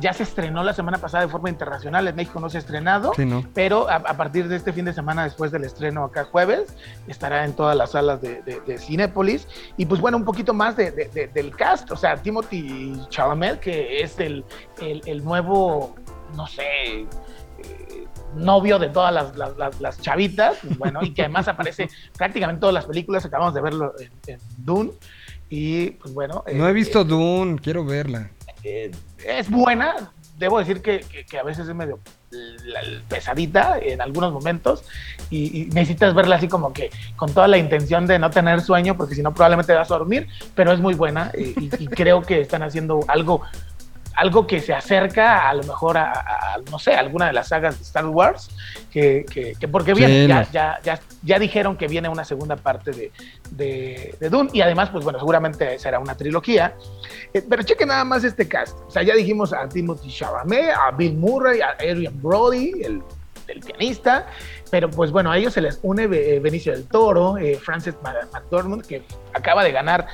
ya 0.00 0.12
se 0.12 0.24
estrenó 0.24 0.64
la 0.64 0.72
semana 0.72 0.98
pasada 0.98 1.24
de 1.24 1.30
forma 1.30 1.48
internacional, 1.48 2.08
en 2.08 2.16
México 2.16 2.40
no 2.40 2.50
se 2.50 2.58
ha 2.58 2.60
estrenado, 2.60 3.12
pero 3.54 3.88
a, 3.88 4.00
partir 4.00 4.48
de 4.48 4.56
este 4.56 4.72
fin 4.72 4.84
de 4.84 4.92
semana, 4.92 5.24
después 5.24 5.52
del 5.52 5.64
estreno 5.64 6.04
acá 6.04 6.24
jueves, 6.24 6.74
estará 7.06 7.44
en 7.44 7.54
todas 7.54 7.76
las 7.76 7.92
salas 7.92 8.20
de, 8.20 8.42
de, 8.42 8.78
Cinépolis. 8.78 9.46
Y 9.76 9.86
pues 9.86 10.00
bueno, 10.00 10.16
un 10.16 10.24
poquito 10.24 10.52
más 10.54 10.76
del 10.76 11.56
cast, 11.56 11.90
o 11.92 11.96
sea, 11.96 12.16
Timothy 12.16 13.00
Chalamet, 13.10 13.60
que 13.60 14.02
es 14.02 14.18
el, 14.18 14.44
el 14.80 15.24
nuevo 15.24 15.94
no 16.34 16.46
sé, 16.46 17.02
eh, 17.02 18.06
novio 18.34 18.78
de 18.78 18.88
todas 18.88 19.32
las, 19.80 20.00
chavitas, 20.00 20.58
bueno, 20.78 21.00
y 21.02 21.12
que 21.12 21.22
además 21.22 21.48
aparece 21.48 21.88
prácticamente 22.16 22.56
en 22.56 22.60
todas 22.60 22.74
las 22.74 22.86
películas, 22.86 23.24
acabamos 23.24 23.54
de 23.54 23.60
verlo 23.60 23.92
en, 24.26 24.38
Dune, 24.58 24.92
y 25.54 25.90
pues 25.92 26.12
bueno. 26.12 26.42
No 26.52 26.66
he 26.66 26.70
eh, 26.70 26.74
visto 26.74 27.04
Dune, 27.04 27.60
quiero 27.62 27.84
verla. 27.84 28.28
Eh, 28.64 28.90
es 29.24 29.48
buena, 29.48 30.10
debo 30.36 30.58
decir 30.58 30.82
que, 30.82 31.04
a 31.38 31.42
veces 31.44 31.68
es 31.68 31.74
medio 31.74 32.00
pesadita 33.08 33.78
en 33.78 34.00
algunos 34.00 34.32
momentos 34.32 34.82
y, 35.30 35.66
necesitas 35.72 36.12
verla 36.12 36.36
así 36.36 36.48
como 36.48 36.72
que 36.72 36.90
con 37.14 37.32
toda 37.32 37.46
la 37.46 37.58
intención 37.58 38.08
de 38.08 38.18
no 38.18 38.30
tener 38.30 38.60
sueño 38.62 38.96
porque 38.96 39.14
si 39.14 39.22
no 39.22 39.32
probablemente 39.32 39.72
vas 39.72 39.88
a 39.92 39.98
dormir, 39.98 40.26
pero 40.56 40.72
es 40.72 40.80
muy 40.80 40.94
buena 40.94 41.30
y 41.36 41.86
creo 41.86 42.22
que 42.22 42.40
están 42.40 42.64
haciendo 42.64 43.04
algo 43.06 43.42
algo 44.16 44.46
que 44.46 44.60
se 44.60 44.72
acerca 44.72 45.48
a 45.48 45.54
lo 45.54 45.62
mejor 45.64 45.98
a, 45.98 46.58
no 46.70 46.78
sé, 46.78 46.94
alguna 46.94 47.26
de 47.26 47.32
las 47.32 47.48
sagas 47.48 47.78
de 47.78 47.82
Star 47.82 48.06
Wars, 48.06 48.50
que, 48.90 49.24
que, 49.28 49.68
porque 49.68 49.94
bien, 49.94 50.28
ya, 50.28 50.48
ya, 50.50 50.78
ya, 50.82 51.00
ya, 51.22 51.38
dijeron 51.38 51.76
que 51.76 51.88
viene 51.88 52.08
una 52.08 52.24
segunda 52.24 52.56
parte 52.56 52.92
de, 52.92 53.12
de, 53.50 54.14
de, 54.20 54.28
Dune, 54.28 54.50
y 54.52 54.60
además, 54.60 54.90
pues 54.90 55.04
bueno, 55.04 55.18
seguramente 55.18 55.78
será 55.78 55.98
una 55.98 56.16
trilogía, 56.16 56.74
eh, 57.32 57.42
pero 57.48 57.62
cheque 57.62 57.86
nada 57.86 58.04
más 58.04 58.24
este 58.24 58.46
cast, 58.46 58.78
o 58.86 58.90
sea, 58.90 59.02
ya 59.02 59.14
dijimos 59.14 59.52
a 59.52 59.68
Timothy 59.68 60.10
Chalamet, 60.10 60.70
a 60.70 60.90
Bill 60.92 61.14
Murray, 61.16 61.60
a 61.60 61.70
Adrian 61.70 62.20
Brody, 62.22 62.72
el, 62.84 63.02
el 63.48 63.60
pianista, 63.60 64.26
pero 64.70 64.90
pues 64.90 65.10
bueno, 65.10 65.30
a 65.32 65.38
ellos 65.38 65.54
se 65.54 65.60
les 65.60 65.80
une 65.82 66.04
eh, 66.04 66.38
Benicio 66.38 66.72
del 66.72 66.86
Toro, 66.86 67.36
eh, 67.36 67.56
Frances 67.56 67.94
McDormand, 68.32 68.86
que 68.86 69.02
acaba 69.32 69.64
de 69.64 69.72
ganar 69.72 70.06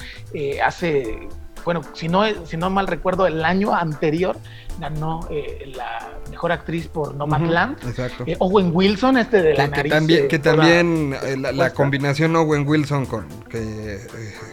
hace 0.64 1.28
bueno, 1.64 1.82
si 1.94 2.08
no, 2.08 2.22
si 2.46 2.56
no 2.56 2.70
mal 2.70 2.86
recuerdo, 2.86 3.26
el 3.26 3.44
año 3.44 3.74
anterior 3.74 4.36
ganó 4.78 5.26
eh, 5.30 5.72
la 5.74 6.10
mejor 6.30 6.52
actriz 6.52 6.88
por 6.88 7.14
Nomadland. 7.14 7.76
exacto. 7.86 8.24
Eh, 8.26 8.36
Owen 8.38 8.70
Wilson, 8.72 9.18
este 9.18 9.42
de 9.42 9.54
la 9.54 9.70
que, 9.70 9.88
también, 9.88 10.28
que 10.28 10.38
también 10.38 11.14
eh, 11.22 11.36
la, 11.36 11.70
combinación 11.70 12.34
Owen 12.36 12.66
Wilson 12.66 13.06
con 13.06 13.28
que 13.48 13.98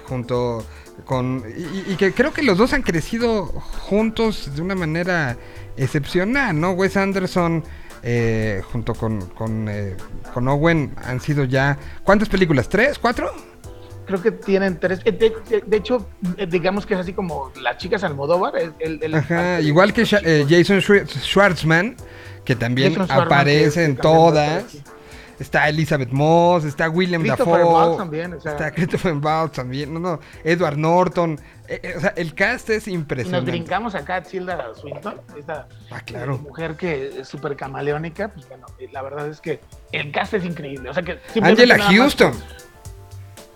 junto 0.05 0.65
con 1.05 1.43
y, 1.55 1.95
que 1.95 2.11
creo 2.13 2.33
que 2.33 2.41
los 2.41 2.57
dos 2.57 2.73
han 2.73 2.81
crecido 2.81 3.45
juntos 3.45 4.55
de 4.55 4.61
una 4.61 4.75
manera 4.75 5.37
excepcional, 5.77 6.59
¿no? 6.59 6.71
Wes 6.71 6.97
Anderson 6.97 7.63
junto 8.71 8.93
con, 8.93 9.21
con, 9.27 9.69
con 10.33 10.47
Owen 10.47 10.95
han 11.03 11.19
sido 11.19 11.43
ya 11.43 11.77
¿cuántas 12.03 12.29
películas? 12.29 12.69
¿Tres? 12.69 12.99
¿Cuatro? 12.99 13.31
Creo 14.07 14.21
que 14.21 14.31
tienen 14.31 14.79
tres. 14.79 15.01
Eh, 15.05 15.11
de, 15.11 15.77
hecho, 15.77 16.07
eh, 16.37 16.47
digamos 16.47 16.85
que 16.85 16.95
es 16.95 17.01
así 17.01 17.13
como 17.13 17.51
las 17.61 17.77
chicas 17.77 18.03
Almodóvar. 18.03 18.53
El, 18.79 19.13
Ajá, 19.13 19.61
igual 19.61 19.93
que 19.93 20.03
eh, 20.23 20.45
Jason 20.49 20.81
Schwartzman, 20.81 21.95
que 22.43 22.55
también 22.55 22.99
aparece 23.09 23.83
en 23.83 23.97
todas. 23.97 24.77
Está 25.39 25.69
Elizabeth 25.69 26.09
Moss, 26.09 26.63
está 26.63 26.89
William 26.89 27.23
Dafoe. 27.23 27.95
También, 27.95 28.33
está 28.33 28.71
Christopher 28.71 29.13
Waltz 29.13 29.57
también. 29.57 29.93
No, 29.93 29.99
no, 29.99 30.19
Edward 30.43 30.77
Norton. 30.77 31.39
o 31.95 31.99
sea, 31.99 32.13
el 32.15 32.33
cast 32.33 32.71
es 32.71 32.87
impresionante. 32.87 33.51
Nos 33.51 33.59
brincamos 33.59 33.93
acá 33.93 34.15
a 34.15 34.23
Tilda 34.23 34.73
Swinton, 34.73 35.21
esta 35.37 35.67
ah, 35.91 36.01
claro. 36.01 36.39
mujer 36.39 36.75
que 36.75 37.19
es 37.19 37.27
súper 37.27 37.55
camaleónica. 37.55 38.29
Pues 38.29 38.47
bueno, 38.47 38.65
la 38.91 39.01
verdad 39.03 39.27
es 39.27 39.39
que 39.39 39.59
el 39.91 40.11
cast 40.11 40.33
es 40.33 40.43
increíble. 40.43 40.89
O 40.89 40.93
sea 40.95 41.03
que 41.03 41.19
Angela 41.39 41.77
Houston. 41.83 42.33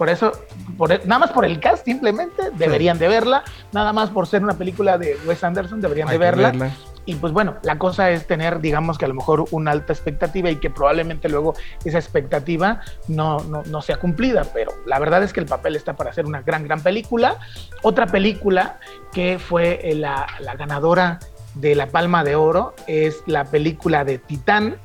Por 0.01 0.09
eso, 0.09 0.31
por, 0.79 0.91
e, 0.91 0.99
nada 1.05 1.19
más 1.19 1.29
por 1.29 1.45
el 1.45 1.59
cast, 1.59 1.85
simplemente 1.85 2.49
deberían 2.55 2.97
de 2.97 3.07
verla. 3.07 3.43
Nada 3.71 3.93
más 3.93 4.09
por 4.09 4.25
ser 4.25 4.41
una 4.41 4.55
película 4.55 4.97
de 4.97 5.15
Wes 5.27 5.43
Anderson, 5.43 5.79
deberían 5.79 6.07
de 6.07 6.17
verla. 6.17 6.71
Y 7.05 7.13
pues 7.13 7.31
bueno, 7.31 7.57
la 7.61 7.77
cosa 7.77 8.09
es 8.09 8.25
tener, 8.25 8.61
digamos 8.61 8.97
que 8.97 9.05
a 9.05 9.07
lo 9.07 9.13
mejor 9.13 9.45
una 9.51 9.69
alta 9.69 9.93
expectativa 9.93 10.49
y 10.49 10.55
que 10.55 10.71
probablemente 10.71 11.29
luego 11.29 11.53
esa 11.85 11.99
expectativa 11.99 12.81
no, 13.07 13.43
no, 13.43 13.61
no 13.67 13.83
sea 13.83 13.97
cumplida, 13.97 14.43
pero 14.51 14.71
la 14.87 14.97
verdad 14.97 15.21
es 15.21 15.33
que 15.33 15.39
el 15.39 15.45
papel 15.45 15.75
está 15.75 15.95
para 15.95 16.09
hacer 16.09 16.25
una 16.25 16.41
gran, 16.41 16.63
gran 16.63 16.81
película. 16.81 17.37
Otra 17.83 18.07
película 18.07 18.79
que 19.13 19.37
fue 19.37 19.81
eh, 19.83 19.93
la, 19.93 20.25
la 20.39 20.55
ganadora 20.55 21.19
de 21.53 21.75
la 21.75 21.89
Palma 21.89 22.23
de 22.23 22.35
Oro 22.35 22.73
es 22.87 23.21
la 23.27 23.45
película 23.45 24.03
de 24.03 24.17
Titán, 24.17 24.77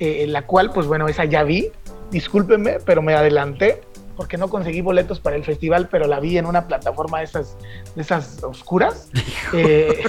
eh, 0.00 0.26
la 0.26 0.42
cual, 0.42 0.72
pues 0.72 0.88
bueno, 0.88 1.06
esa 1.06 1.24
ya 1.24 1.44
vi, 1.44 1.70
discúlpenme, 2.10 2.78
pero 2.84 3.00
me 3.00 3.14
adelanté 3.14 3.82
porque 4.16 4.36
no 4.36 4.48
conseguí 4.48 4.80
boletos 4.80 5.20
para 5.20 5.36
el 5.36 5.44
festival, 5.44 5.88
pero 5.90 6.06
la 6.06 6.20
vi 6.20 6.38
en 6.38 6.46
una 6.46 6.66
plataforma 6.66 7.18
de 7.18 7.24
esas, 7.24 7.56
de 7.94 8.02
esas 8.02 8.42
oscuras. 8.42 9.10
eh, 9.52 10.02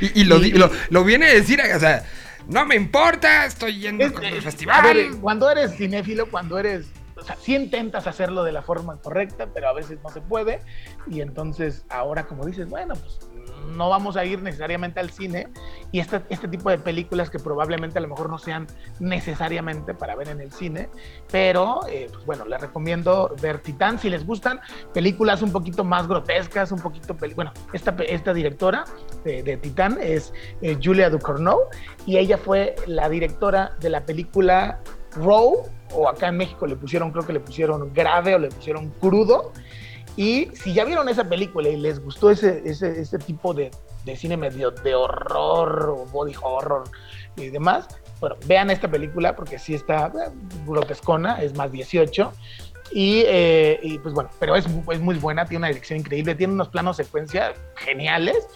y, 0.00 0.22
y, 0.22 0.24
lo, 0.24 0.38
y, 0.38 0.52
lo, 0.52 0.70
lo, 0.88 1.04
viene 1.04 1.26
a 1.26 1.34
decir, 1.34 1.60
o 1.74 1.78
sea, 1.78 2.04
no 2.48 2.64
me 2.66 2.74
importa, 2.74 3.44
estoy 3.44 3.78
yendo 3.78 4.04
es, 4.04 4.12
el 4.22 4.42
festival. 4.42 4.82
Ver, 4.82 5.10
cuando 5.20 5.50
eres 5.50 5.76
cinéfilo, 5.76 6.30
cuando 6.30 6.58
eres 6.58 6.86
o 7.20 7.22
sea, 7.22 7.36
sí 7.36 7.54
intentas 7.54 8.06
hacerlo 8.06 8.44
de 8.44 8.52
la 8.52 8.62
forma 8.62 8.96
correcta, 8.96 9.48
pero 9.52 9.68
a 9.68 9.74
veces 9.74 9.98
no 10.02 10.08
se 10.08 10.22
puede. 10.22 10.60
Y 11.06 11.20
entonces 11.20 11.84
ahora, 11.90 12.26
como 12.26 12.46
dices, 12.46 12.68
bueno, 12.68 12.94
pues 12.94 13.18
no 13.68 13.88
vamos 13.88 14.16
a 14.16 14.24
ir 14.24 14.42
necesariamente 14.42 15.00
al 15.00 15.10
cine. 15.10 15.48
Y 15.92 16.00
este, 16.00 16.22
este 16.28 16.48
tipo 16.48 16.70
de 16.70 16.78
películas 16.78 17.30
que 17.30 17.38
probablemente 17.38 17.98
a 17.98 18.02
lo 18.02 18.08
mejor 18.08 18.30
no 18.30 18.38
sean 18.38 18.66
necesariamente 18.98 19.94
para 19.94 20.14
ver 20.14 20.28
en 20.28 20.40
el 20.40 20.52
cine. 20.52 20.88
Pero, 21.30 21.80
eh, 21.88 22.08
pues 22.12 22.24
bueno, 22.26 22.44
les 22.44 22.60
recomiendo 22.60 23.34
ver 23.40 23.58
Titán. 23.58 23.98
Si 23.98 24.10
les 24.10 24.26
gustan 24.26 24.60
películas 24.92 25.42
un 25.42 25.52
poquito 25.52 25.84
más 25.84 26.06
grotescas, 26.06 26.72
un 26.72 26.80
poquito... 26.80 27.16
Bueno, 27.34 27.52
esta, 27.72 27.94
esta 28.06 28.32
directora 28.32 28.84
de, 29.24 29.42
de 29.42 29.56
Titán 29.56 29.98
es 30.00 30.32
eh, 30.62 30.78
Julia 30.82 31.10
Ducournau. 31.10 31.60
Y 32.06 32.18
ella 32.18 32.38
fue 32.38 32.76
la 32.86 33.08
directora 33.08 33.76
de 33.80 33.90
la 33.90 34.04
película 34.04 34.80
Row 35.16 35.68
o 35.92 36.08
acá 36.08 36.28
en 36.28 36.36
México 36.36 36.66
le 36.66 36.76
pusieron, 36.76 37.10
creo 37.10 37.26
que 37.26 37.32
le 37.32 37.40
pusieron 37.40 37.92
grave 37.92 38.34
o 38.34 38.38
le 38.38 38.48
pusieron 38.48 38.90
crudo. 39.00 39.52
Y 40.20 40.50
si 40.52 40.74
ya 40.74 40.84
vieron 40.84 41.08
esa 41.08 41.24
película 41.24 41.70
y 41.70 41.78
les 41.78 41.98
gustó 41.98 42.30
ese, 42.30 42.60
ese, 42.66 43.00
ese 43.00 43.16
tipo 43.16 43.54
de, 43.54 43.70
de, 44.04 44.16
cine 44.16 44.36
medio 44.36 44.70
de 44.70 44.94
horror 44.94 46.06
body 46.12 46.34
horror 46.42 46.84
y 47.36 47.48
demás, 47.48 47.88
bueno, 48.20 48.36
vean 48.44 48.68
esta 48.68 48.86
película 48.86 49.34
porque 49.34 49.58
sí 49.58 49.72
está 49.72 50.08
eh, 50.08 50.30
grotescona, 50.66 51.40
es 51.40 51.56
más 51.56 51.72
18. 51.72 52.34
Y, 52.92 53.22
eh, 53.24 53.80
y, 53.82 53.98
pues 53.98 54.12
bueno, 54.12 54.28
pero 54.38 54.56
es, 54.56 54.66
es, 54.66 55.00
muy 55.00 55.14
buena, 55.16 55.46
tiene 55.46 55.60
una 55.60 55.68
dirección 55.68 56.00
increíble, 56.00 56.34
tiene 56.34 56.52
unos 56.52 56.68
planos 56.68 56.98
secuencia 56.98 57.54
geniales. 57.76 58.46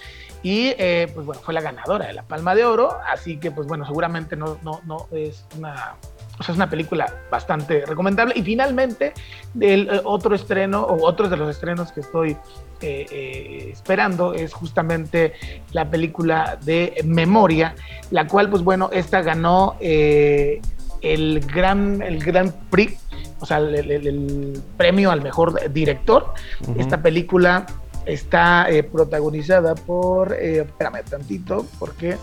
Y 0.44 0.74
eh, 0.78 1.10
pues 1.12 1.26
bueno, 1.26 1.40
fue 1.42 1.54
la 1.54 1.62
ganadora 1.62 2.06
de 2.06 2.12
la 2.12 2.22
Palma 2.22 2.54
de 2.54 2.64
Oro, 2.64 2.96
así 3.10 3.38
que 3.38 3.50
pues 3.50 3.66
bueno, 3.66 3.84
seguramente 3.84 4.36
no, 4.36 4.58
no, 4.62 4.80
no 4.84 5.08
es 5.10 5.44
una 5.58 5.96
o 6.38 6.42
sea, 6.42 6.52
es 6.52 6.56
una 6.56 6.68
película 6.68 7.12
bastante 7.30 7.84
recomendable. 7.86 8.34
Y 8.36 8.42
finalmente, 8.42 9.12
el 9.60 9.88
eh, 9.88 10.00
otro 10.04 10.34
estreno, 10.34 10.82
o 10.82 11.06
otros 11.06 11.30
de 11.30 11.36
los 11.36 11.48
estrenos 11.48 11.92
que 11.92 12.00
estoy 12.00 12.32
eh, 12.80 13.06
eh, 13.10 13.70
esperando, 13.72 14.34
es 14.34 14.52
justamente 14.52 15.34
la 15.72 15.88
película 15.88 16.58
de 16.62 17.00
Memoria, 17.04 17.74
la 18.10 18.26
cual, 18.26 18.50
pues 18.50 18.62
bueno, 18.62 18.90
esta 18.92 19.22
ganó 19.22 19.76
eh, 19.80 20.60
el, 21.02 21.40
gran, 21.40 22.02
el 22.02 22.22
Gran 22.22 22.52
Prix, 22.70 23.00
o 23.40 23.46
sea, 23.46 23.58
el, 23.58 23.74
el, 23.74 24.06
el 24.06 24.62
premio 24.76 25.10
al 25.10 25.22
mejor 25.22 25.72
director. 25.72 26.34
Uh 26.66 26.72
-huh. 26.72 26.80
Esta 26.80 27.00
película 27.00 27.66
está 28.06 28.68
protagonizada 28.90 29.74
por, 29.74 30.32
espérame 30.32 31.02
tantito, 31.04 31.66
porque 31.78 32.16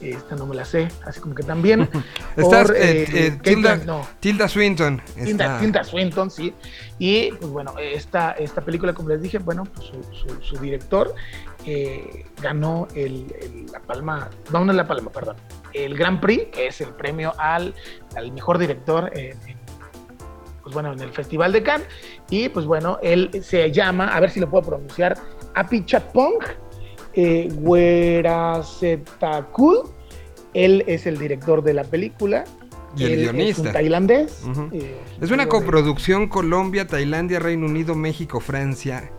esta 0.00 0.36
no 0.36 0.46
me 0.46 0.54
la 0.54 0.64
sé, 0.64 0.88
así 1.04 1.20
como 1.20 1.34
que 1.34 1.42
también. 1.42 1.88
Estás, 2.36 2.66
por, 2.66 2.76
eh, 2.76 3.06
eh, 3.12 3.38
Tilda, 3.42 3.76
no. 3.76 4.06
Tilda, 4.20 4.48
Swinton. 4.48 5.00
Tilda, 5.14 5.58
Tilda, 5.58 5.84
Swinton, 5.84 6.30
sí. 6.30 6.52
Y 6.98 7.32
pues 7.32 7.50
bueno, 7.50 7.74
esta, 7.78 8.32
esta 8.32 8.60
película, 8.60 8.92
como 8.92 9.08
les 9.08 9.22
dije, 9.22 9.38
bueno, 9.38 9.64
pues 9.64 9.86
su, 9.86 10.02
su, 10.14 10.42
su 10.42 10.58
director 10.58 11.14
eh, 11.64 12.26
ganó 12.40 12.88
el, 12.94 13.34
el, 13.40 13.66
la 13.72 13.80
palma, 13.80 14.30
no, 14.52 14.64
no 14.64 14.72
la 14.72 14.86
palma, 14.86 15.10
perdón, 15.10 15.36
el 15.72 15.96
Grand 15.96 16.20
Prix, 16.20 16.46
que 16.52 16.66
es 16.66 16.80
el 16.80 16.90
premio 16.90 17.32
al, 17.38 17.74
al 18.16 18.32
mejor 18.32 18.58
director 18.58 19.10
en, 19.14 19.38
pues 20.66 20.74
bueno, 20.74 20.92
en 20.92 21.00
el 21.00 21.10
Festival 21.12 21.52
de 21.52 21.62
Cannes. 21.62 21.86
Y 22.28 22.48
pues 22.48 22.66
bueno, 22.66 22.98
él 23.00 23.30
se 23.40 23.70
llama, 23.70 24.08
a 24.08 24.18
ver 24.18 24.32
si 24.32 24.40
lo 24.40 24.50
puedo 24.50 24.64
pronunciar, 24.64 25.16
Apichatpong 25.54 26.38
eh, 27.14 27.48
Werasetakul. 27.60 29.82
Él 30.54 30.82
es 30.88 31.06
el 31.06 31.18
director 31.18 31.62
de 31.62 31.72
la 31.72 31.84
película. 31.84 32.42
Y 32.96 33.04
el 33.04 33.20
guionista. 33.20 33.62
Es 33.62 33.68
un 33.68 33.72
tailandés. 33.72 34.42
Uh 34.44 34.48
-huh. 34.48 34.70
eh, 34.72 34.96
es 35.20 35.30
una 35.30 35.48
coproducción. 35.48 36.26
Colombia, 36.28 36.88
Tailandia, 36.88 37.38
Reino 37.38 37.66
Unido, 37.66 37.94
México, 37.94 38.40
Francia. 38.40 39.12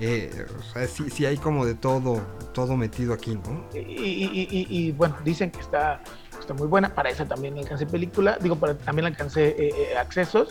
Eh, 0.00 0.30
o 0.58 0.62
sea, 0.62 0.86
sí, 0.86 1.10
sí, 1.10 1.26
hay 1.26 1.36
como 1.36 1.66
de 1.66 1.74
todo, 1.74 2.22
todo 2.54 2.74
metido 2.78 3.12
aquí, 3.12 3.34
¿no? 3.34 3.66
Y, 3.74 3.80
y, 3.80 4.48
y, 4.50 4.66
y 4.70 4.92
bueno, 4.92 5.14
dicen 5.24 5.50
que 5.50 5.60
está 5.60 6.00
está 6.46 6.54
muy 6.54 6.68
buena, 6.68 6.94
para 6.94 7.10
esa 7.10 7.24
también 7.24 7.58
alcancé 7.58 7.86
película, 7.86 8.38
digo, 8.40 8.56
para, 8.56 8.74
también 8.74 9.06
alcancé 9.06 9.48
eh, 9.48 9.74
eh, 9.76 9.98
accesos. 9.98 10.48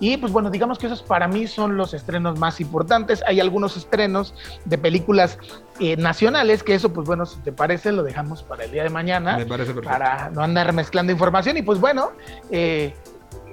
Y 0.00 0.16
pues 0.16 0.32
bueno, 0.32 0.50
digamos 0.50 0.78
que 0.78 0.86
esos 0.86 1.02
para 1.02 1.28
mí 1.28 1.46
son 1.46 1.76
los 1.76 1.94
estrenos 1.94 2.38
más 2.38 2.60
importantes. 2.60 3.22
Hay 3.26 3.40
algunos 3.40 3.76
estrenos 3.76 4.34
de 4.64 4.76
películas 4.76 5.38
eh, 5.78 5.96
nacionales, 5.96 6.62
que 6.62 6.74
eso 6.74 6.92
pues 6.92 7.06
bueno, 7.06 7.26
si 7.26 7.38
te 7.40 7.52
parece, 7.52 7.92
lo 7.92 8.02
dejamos 8.02 8.42
para 8.42 8.64
el 8.64 8.72
día 8.72 8.82
de 8.82 8.90
mañana. 8.90 9.36
Me 9.38 9.46
parece 9.46 9.72
perfecto. 9.72 9.88
Para 9.88 10.30
no 10.30 10.42
andar 10.42 10.72
mezclando 10.72 11.12
información. 11.12 11.56
Y 11.56 11.62
pues 11.62 11.78
bueno, 11.78 12.10
eh, 12.50 12.92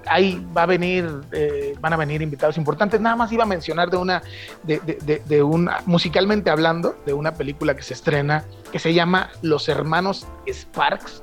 ahí 0.08 0.46
va 0.56 0.64
a 0.64 0.66
venir, 0.66 1.08
eh, 1.32 1.76
van 1.80 1.94
a 1.94 1.98
venir 1.98 2.22
invitados 2.22 2.58
importantes. 2.58 3.00
Nada 3.00 3.16
más 3.16 3.32
iba 3.32 3.44
a 3.44 3.48
mencionar 3.48 3.90
de 3.90 3.98
una, 3.98 4.24
de, 4.64 4.80
de, 4.80 4.98
de, 5.04 5.22
de, 5.26 5.44
una, 5.44 5.82
musicalmente 5.86 6.50
hablando, 6.50 6.96
de 7.06 7.14
una 7.14 7.34
película 7.36 7.76
que 7.76 7.84
se 7.84 7.94
estrena 7.94 8.44
que 8.74 8.80
se 8.80 8.92
llama 8.92 9.30
Los 9.44 9.70
Hermanos 9.70 10.26
Sparks. 10.48 11.22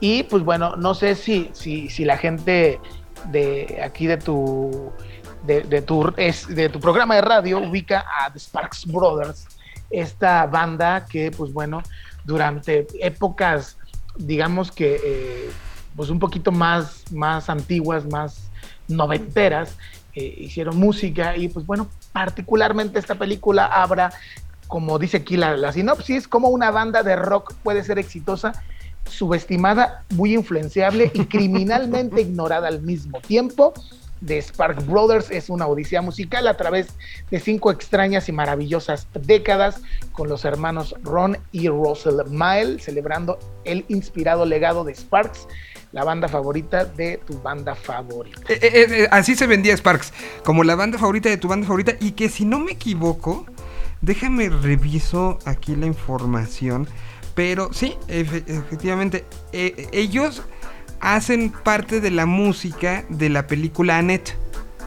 Y 0.00 0.22
pues 0.24 0.44
bueno, 0.44 0.76
no 0.76 0.94
sé 0.94 1.14
si, 1.14 1.50
si, 1.52 1.88
si 1.88 2.04
la 2.04 2.16
gente 2.16 2.80
de 3.30 3.80
aquí 3.82 4.06
de 4.06 4.16
tu, 4.16 4.92
de, 5.44 5.82
tu, 5.82 6.12
es, 6.16 6.46
de 6.46 6.68
tu 6.68 6.80
programa 6.80 7.16
de 7.16 7.20
radio 7.22 7.58
ubica 7.58 8.04
a 8.20 8.32
The 8.32 8.38
Sparks 8.38 8.86
Brothers, 8.86 9.46
esta 9.90 10.46
banda 10.46 11.06
que 11.06 11.30
pues 11.30 11.52
bueno, 11.52 11.82
durante 12.24 12.86
épocas, 13.00 13.78
digamos 14.16 14.70
que 14.70 15.00
eh, 15.04 15.50
pues 15.96 16.10
un 16.10 16.18
poquito 16.18 16.52
más, 16.52 17.04
más 17.12 17.50
antiguas, 17.50 18.06
más 18.06 18.50
noventeras, 18.86 19.76
eh, 20.14 20.34
hicieron 20.38 20.76
música 20.78 21.36
y 21.36 21.48
pues 21.48 21.66
bueno, 21.66 21.88
particularmente 22.12 22.98
esta 22.98 23.16
película 23.16 23.66
habla, 23.66 24.12
como 24.66 24.98
dice 24.98 25.18
aquí 25.18 25.36
la, 25.36 25.56
la 25.56 25.72
sinopsis, 25.72 26.28
como 26.28 26.48
una 26.48 26.70
banda 26.70 27.02
de 27.02 27.16
rock 27.16 27.54
puede 27.62 27.82
ser 27.82 27.98
exitosa 27.98 28.52
subestimada, 29.08 30.04
muy 30.10 30.34
influenciable 30.34 31.10
y 31.14 31.24
criminalmente 31.26 32.20
ignorada 32.20 32.68
al 32.68 32.82
mismo 32.82 33.20
tiempo. 33.20 33.74
The 34.24 34.40
Spark 34.42 34.84
Brothers 34.86 35.30
es 35.30 35.48
una 35.48 35.66
odisea 35.66 36.02
musical 36.02 36.46
a 36.48 36.56
través 36.56 36.88
de 37.30 37.40
cinco 37.40 37.70
extrañas 37.70 38.28
y 38.28 38.32
maravillosas 38.32 39.06
décadas 39.14 39.80
con 40.12 40.28
los 40.28 40.44
hermanos 40.44 40.94
Ron 41.02 41.38
y 41.52 41.68
Russell 41.68 42.20
Mile 42.28 42.80
celebrando 42.80 43.38
el 43.64 43.84
inspirado 43.88 44.44
legado 44.44 44.84
de 44.84 44.94
Sparks, 44.94 45.46
la 45.92 46.04
banda 46.04 46.28
favorita 46.28 46.84
de 46.84 47.20
tu 47.26 47.40
banda 47.40 47.74
favorita. 47.74 48.40
Eh, 48.48 48.58
eh, 48.60 48.86
eh, 48.90 49.08
así 49.10 49.34
se 49.34 49.46
vendía 49.46 49.76
Sparks, 49.76 50.12
como 50.44 50.64
la 50.64 50.74
banda 50.74 50.98
favorita 50.98 51.28
de 51.28 51.36
tu 51.36 51.48
banda 51.48 51.66
favorita 51.66 51.92
y 52.00 52.12
que 52.12 52.28
si 52.28 52.44
no 52.44 52.58
me 52.58 52.72
equivoco, 52.72 53.46
déjame 54.00 54.48
reviso 54.48 55.38
aquí 55.44 55.76
la 55.76 55.86
información. 55.86 56.88
Pero 57.38 57.72
sí, 57.72 57.94
efectivamente, 58.08 59.24
eh, 59.52 59.86
ellos 59.92 60.42
hacen 60.98 61.50
parte 61.52 62.00
de 62.00 62.10
la 62.10 62.26
música 62.26 63.04
de 63.10 63.28
la 63.28 63.46
película 63.46 63.96
Annette. 63.96 64.34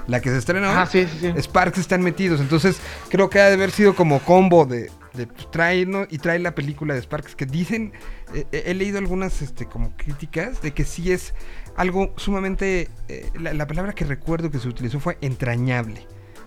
La 0.06 0.20
que 0.20 0.32
se 0.32 0.38
estrenó. 0.38 0.68
Ah, 0.68 0.86
sí, 0.86 1.08
sí, 1.08 1.32
sí. 1.34 1.42
Sparks 1.44 1.78
están 1.78 2.02
metidos. 2.02 2.42
Entonces, 2.42 2.82
creo 3.08 3.30
que 3.30 3.40
ha 3.40 3.48
de 3.48 3.54
haber 3.54 3.72
sido 3.72 3.96
como 3.96 4.20
combo 4.20 4.66
de. 4.66 4.92
de 5.14 5.28
trae, 5.50 5.86
¿no? 5.86 6.06
Y 6.10 6.18
trae 6.18 6.40
la 6.40 6.54
película 6.54 6.94
de 6.94 7.02
Sparks. 7.02 7.38
Que 7.38 7.46
dicen. 7.46 7.94
Eh, 8.34 8.46
he 8.52 8.74
leído 8.74 8.98
algunas 8.98 9.42
este, 9.42 9.66
como 9.66 9.96
críticas 9.96 10.62
de 10.62 10.74
que 10.74 10.84
sí 10.84 11.14
es 11.14 11.34
algo 11.78 12.14
sumamente. 12.18 12.90
Eh, 13.08 13.30
la, 13.40 13.54
la, 13.54 13.66
palabra 13.66 13.94
que 13.94 14.04
recuerdo 14.04 14.52
que 14.52 14.60
se 14.60 14.68
utilizó 14.68 15.00
fue 15.00 15.18
entrañable. 15.22 16.06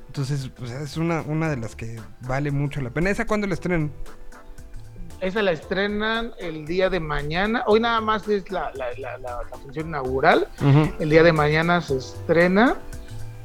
Entonces, 0.08 0.50
pues, 0.54 0.70
es 0.70 0.98
una, 0.98 1.22
una 1.22 1.48
de 1.48 1.56
las 1.56 1.74
que 1.74 1.98
vale 2.20 2.50
mucho 2.50 2.82
la 2.82 2.90
pena. 2.90 3.08
¿Esa 3.08 3.26
cuándo 3.26 3.46
la 3.46 3.54
estrenan? 3.54 3.90
Esa 5.20 5.42
la 5.42 5.52
estrenan 5.52 6.32
el 6.38 6.66
día 6.66 6.90
de 6.90 7.00
mañana. 7.00 7.62
Hoy 7.66 7.80
nada 7.80 8.00
más 8.00 8.28
es 8.28 8.50
la, 8.50 8.70
la, 8.74 8.86
la, 8.98 9.18
la 9.18 9.58
función 9.62 9.88
inaugural. 9.88 10.48
Uh 10.60 10.64
-huh. 10.64 10.94
El 11.00 11.10
día 11.10 11.22
de 11.22 11.32
mañana 11.32 11.80
se 11.80 11.96
estrena. 11.96 12.76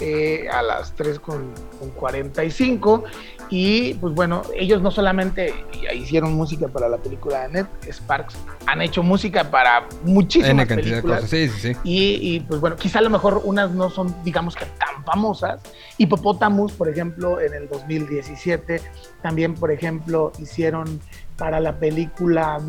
eh, 0.01 0.47
a 0.49 0.61
las 0.61 0.93
3 0.95 1.19
con, 1.19 1.53
con 1.77 1.89
45 1.89 3.03
y 3.49 3.95
pues 3.95 4.13
bueno, 4.13 4.43
ellos 4.55 4.81
no 4.81 4.91
solamente 4.91 5.53
hicieron 5.93 6.35
música 6.35 6.69
para 6.69 6.87
la 6.87 6.95
película 6.97 7.41
de 7.41 7.49
Net 7.49 7.67
Sparks, 7.91 8.35
han 8.65 8.81
hecho 8.81 9.03
música 9.03 9.51
para 9.51 9.89
muchísimas 10.05 10.67
películas. 10.67 11.23
Sí, 11.29 11.49
sí, 11.49 11.73
sí. 11.73 11.77
Y, 11.83 12.39
pues 12.47 12.61
bueno, 12.61 12.77
quizá 12.77 12.99
a 12.99 13.01
lo 13.01 13.09
mejor 13.09 13.41
unas 13.43 13.71
no 13.71 13.89
son, 13.89 14.15
digamos 14.23 14.55
que 14.55 14.63
tan 14.65 15.03
famosas. 15.03 15.59
Hippopotamus, 15.97 16.71
por 16.71 16.87
ejemplo, 16.87 17.41
en 17.41 17.53
el 17.53 17.67
2017, 17.67 18.81
también, 19.21 19.53
por 19.53 19.69
ejemplo, 19.69 20.31
hicieron 20.39 21.01
para 21.39 21.59
la 21.59 21.79
película 21.79 22.59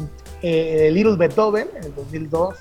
eh, 0.40 0.88
Little 0.92 1.16
Beethoven 1.16 1.68
en 1.76 1.84
el 1.84 1.94
2002. 1.94 2.54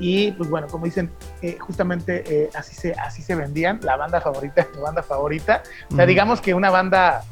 Y 0.00 0.30
pues 0.32 0.48
bueno, 0.48 0.68
como 0.68 0.84
dicen, 0.84 1.10
eh, 1.42 1.56
justamente 1.58 2.22
eh, 2.26 2.50
así, 2.54 2.74
se, 2.74 2.92
así 2.92 3.22
se 3.22 3.34
vendían, 3.34 3.80
la 3.82 3.96
banda 3.96 4.20
favorita 4.20 4.64
tu 4.72 4.80
banda 4.80 5.02
favorita. 5.02 5.62
O 5.90 5.96
sea, 5.96 6.06
digamos 6.06 6.40
que 6.40 6.54
una 6.54 6.70
banda 6.70 7.24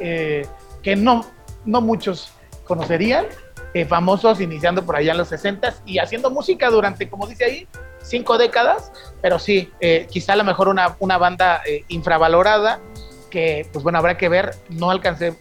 eh, 0.00 0.46
que 0.82 0.96
no, 0.96 1.24
no 1.64 1.80
muchos 1.80 2.32
conocerían, 2.64 3.26
famosos 3.88 4.40
iniciando 4.40 4.84
por 4.84 4.96
allá 4.96 5.12
en 5.12 5.18
los 5.18 5.28
60 5.28 5.72
y 5.86 5.98
haciendo 5.98 6.30
música 6.30 6.68
durante, 6.68 7.08
como 7.08 7.28
dice 7.28 7.44
ahí, 7.44 7.68
cinco 8.02 8.36
décadas, 8.36 8.90
pero 9.22 9.38
sí, 9.38 9.70
quizá 10.08 10.32
a 10.32 10.36
lo 10.36 10.42
mejor 10.42 10.66
una, 10.66 10.96
una 10.98 11.16
banda 11.16 11.62
infravalorada 11.86 12.80
que 13.30 13.66
pues 13.72 13.82
bueno, 13.82 13.98
habrá 13.98 14.16
que 14.16 14.28
ver, 14.28 14.54
no 14.70 14.90
alcancé 14.90 15.34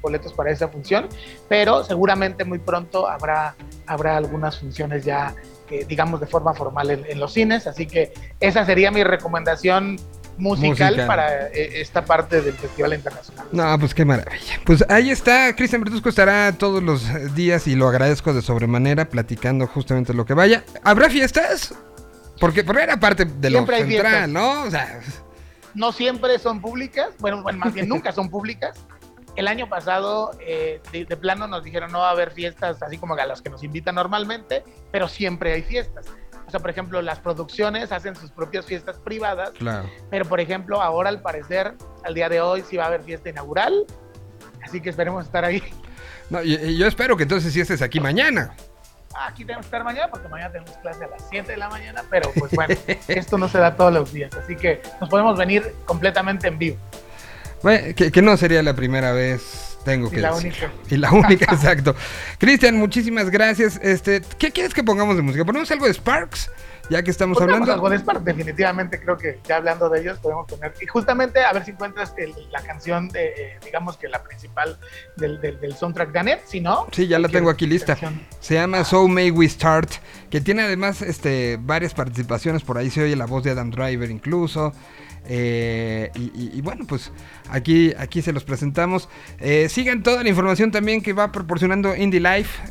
boletos 0.00 0.32
para 0.32 0.50
esa 0.50 0.68
función, 0.68 1.08
pero 1.48 1.84
seguramente 1.84 2.44
muy 2.44 2.58
pronto 2.58 3.08
habrá 3.08 3.54
habrá 3.86 4.16
algunas 4.16 4.58
funciones 4.58 5.04
ya, 5.04 5.34
eh, 5.70 5.84
digamos, 5.88 6.20
de 6.20 6.26
forma 6.26 6.54
formal 6.54 6.90
en, 6.90 7.20
los 7.20 7.32
cines. 7.32 7.66
Así 7.66 7.86
que 7.86 8.12
esa 8.40 8.64
sería 8.64 8.90
mi 8.90 9.04
recomendación 9.04 9.98
musical, 10.38 11.06
para 11.06 11.46
eh, 11.48 11.80
esta 11.80 12.04
parte 12.04 12.42
del 12.42 12.54
Festival 12.54 12.94
Internacional. 12.94 13.46
No, 13.52 13.78
pues 13.78 13.94
qué 13.94 14.04
maravilla. 14.04 14.60
Pues 14.64 14.84
ahí 14.88 15.10
está, 15.10 15.54
Cristian 15.56 15.82
Bertusco 15.82 16.08
estará 16.08 16.52
todos 16.52 16.82
los 16.82 17.34
días 17.34 17.66
y 17.66 17.74
lo 17.74 17.88
agradezco 17.88 18.34
de 18.34 18.42
sobremanera 18.42 19.08
platicando 19.08 19.66
justamente 19.66 20.12
lo 20.12 20.26
que 20.26 20.34
vaya. 20.34 20.64
¿Habrá 20.82 21.08
fiestas? 21.08 21.74
Porque, 22.38 22.64
porque 22.64 22.82
era 22.82 23.00
parte 23.00 23.24
de 23.24 23.50
lo 23.50 23.64
central, 23.66 24.32
¿no? 24.32 24.64
O 24.64 24.70
sea... 24.70 25.00
No 25.76 25.92
siempre 25.92 26.38
son 26.38 26.62
públicas, 26.62 27.10
bueno, 27.18 27.42
bueno, 27.42 27.58
más 27.58 27.74
bien 27.74 27.88
nunca 27.88 28.10
son 28.10 28.30
públicas. 28.30 28.78
El 29.36 29.46
año 29.46 29.68
pasado, 29.68 30.30
eh, 30.40 30.80
de, 30.90 31.16
plano, 31.18 31.46
nos 31.46 31.62
dijeron 31.62 31.92
no 31.92 31.98
va 31.98 32.08
a 32.08 32.12
haber 32.12 32.30
fiestas 32.30 32.82
así 32.82 32.96
como 32.96 33.14
a 33.14 33.26
las 33.26 33.42
que 33.42 33.50
nos 33.50 33.62
invitan 33.62 33.94
normalmente, 33.94 34.64
pero 34.90 35.06
siempre 35.06 35.52
hay 35.52 35.62
fiestas. 35.62 36.06
O 36.46 36.50
sea, 36.50 36.60
por 36.60 36.70
ejemplo, 36.70 37.02
las 37.02 37.20
producciones 37.20 37.92
hacen 37.92 38.16
sus 38.16 38.30
propias 38.30 38.64
fiestas 38.64 38.98
privadas. 39.00 39.50
Claro. 39.50 39.90
Pero, 40.10 40.24
por 40.24 40.40
ejemplo, 40.40 40.80
ahora 40.80 41.10
al 41.10 41.20
parecer, 41.20 41.74
al 42.04 42.14
día 42.14 42.30
de 42.30 42.40
hoy, 42.40 42.64
sí 42.66 42.78
va 42.78 42.84
a 42.84 42.86
haber 42.86 43.02
fiesta 43.02 43.28
inaugural. 43.28 43.84
Así 44.62 44.80
que 44.80 44.88
esperemos 44.88 45.26
estar 45.26 45.44
ahí. 45.44 45.62
No, 46.30 46.42
yo 46.42 46.86
espero 46.86 47.16
que 47.16 47.24
entonces 47.24 47.52
sí 47.52 47.60
estés 47.60 47.82
aquí 47.82 48.00
mañana. 48.00 48.56
Ah, 49.18 49.28
aquí 49.28 49.44
tenemos 49.44 49.64
que 49.64 49.68
estar 49.68 49.82
mañana 49.84 50.08
porque 50.10 50.28
mañana 50.28 50.52
tenemos 50.52 50.76
clase 50.78 51.04
a 51.04 51.08
las 51.08 51.22
7 51.30 51.50
de 51.50 51.56
la 51.56 51.70
mañana, 51.70 52.04
pero 52.10 52.30
pues 52.38 52.52
bueno, 52.52 52.74
esto 53.08 53.38
no 53.38 53.48
se 53.48 53.58
da 53.58 53.74
todos 53.74 53.92
los 53.92 54.12
días, 54.12 54.30
así 54.34 54.56
que 54.56 54.82
nos 55.00 55.08
podemos 55.08 55.38
venir 55.38 55.74
completamente 55.86 56.48
en 56.48 56.58
vivo 56.58 56.78
que, 57.94 58.22
no 58.22 58.36
sería 58.36 58.62
la 58.62 58.74
primera 58.74 59.12
vez, 59.12 59.78
tengo 59.84 60.10
que 60.10 60.16
y 60.18 60.20
la 60.20 60.34
Única. 60.34 60.70
Y 60.90 60.96
la 60.96 61.12
única, 61.12 61.52
exacto. 61.52 61.94
Cristian, 62.38 62.76
muchísimas 62.76 63.30
gracias. 63.30 63.78
Este, 63.82 64.22
¿Qué 64.38 64.50
quieres 64.52 64.74
que 64.74 64.84
pongamos 64.84 65.16
de 65.16 65.22
música? 65.22 65.44
¿Ponemos 65.44 65.70
algo 65.70 65.86
de 65.86 65.94
Sparks? 65.94 66.50
Ya 66.88 67.02
que 67.02 67.10
estamos 67.10 67.40
hablando. 67.40 67.72
algo 67.72 67.90
de 67.90 67.98
Sparks, 67.98 68.24
definitivamente 68.24 69.00
creo 69.00 69.16
que 69.16 69.40
ya 69.46 69.56
hablando 69.56 69.88
de 69.88 70.00
ellos 70.00 70.18
podemos 70.18 70.46
poner. 70.46 70.72
Y 70.80 70.86
justamente 70.86 71.44
a 71.44 71.52
ver 71.52 71.64
si 71.64 71.72
encuentras 71.72 72.14
la 72.50 72.62
canción, 72.62 73.08
de, 73.08 73.26
eh, 73.26 73.58
digamos 73.64 73.96
que 73.96 74.08
la 74.08 74.22
principal 74.22 74.78
del, 75.16 75.40
del, 75.40 75.76
soundtrack 75.76 76.12
de 76.12 76.18
Annette, 76.18 76.46
si 76.46 76.60
no. 76.60 76.86
Sí, 76.92 77.06
ya 77.08 77.18
la 77.18 77.28
tengo 77.28 77.50
aquí 77.50 77.66
lista. 77.66 77.96
Se 78.40 78.54
llama 78.54 78.84
So 78.84 79.08
May 79.08 79.30
We 79.30 79.48
Start, 79.48 79.90
que 80.30 80.40
tiene 80.40 80.62
además 80.62 81.02
este, 81.02 81.58
varias 81.60 81.94
participaciones. 81.94 82.62
Por 82.62 82.78
ahí 82.78 82.90
se 82.90 83.02
oye 83.02 83.16
la 83.16 83.26
voz 83.26 83.42
de 83.44 83.50
Adam 83.50 83.70
Driver 83.70 84.10
incluso. 84.10 84.72
Eh, 85.28 86.10
y, 86.14 86.60
bueno, 86.60 86.84
pues 86.88 87.12
aquí, 87.50 87.92
aquí 87.98 88.22
se 88.22 88.32
los 88.32 88.44
presentamos. 88.44 89.08
Eh, 89.40 89.68
sigan 89.68 90.02
toda 90.02 90.22
la 90.22 90.28
información 90.28 90.70
también 90.70 91.02
que 91.02 91.12
va 91.12 91.32
proporcionando 91.32 91.96
Indie 91.96 92.20
Life 92.20 92.62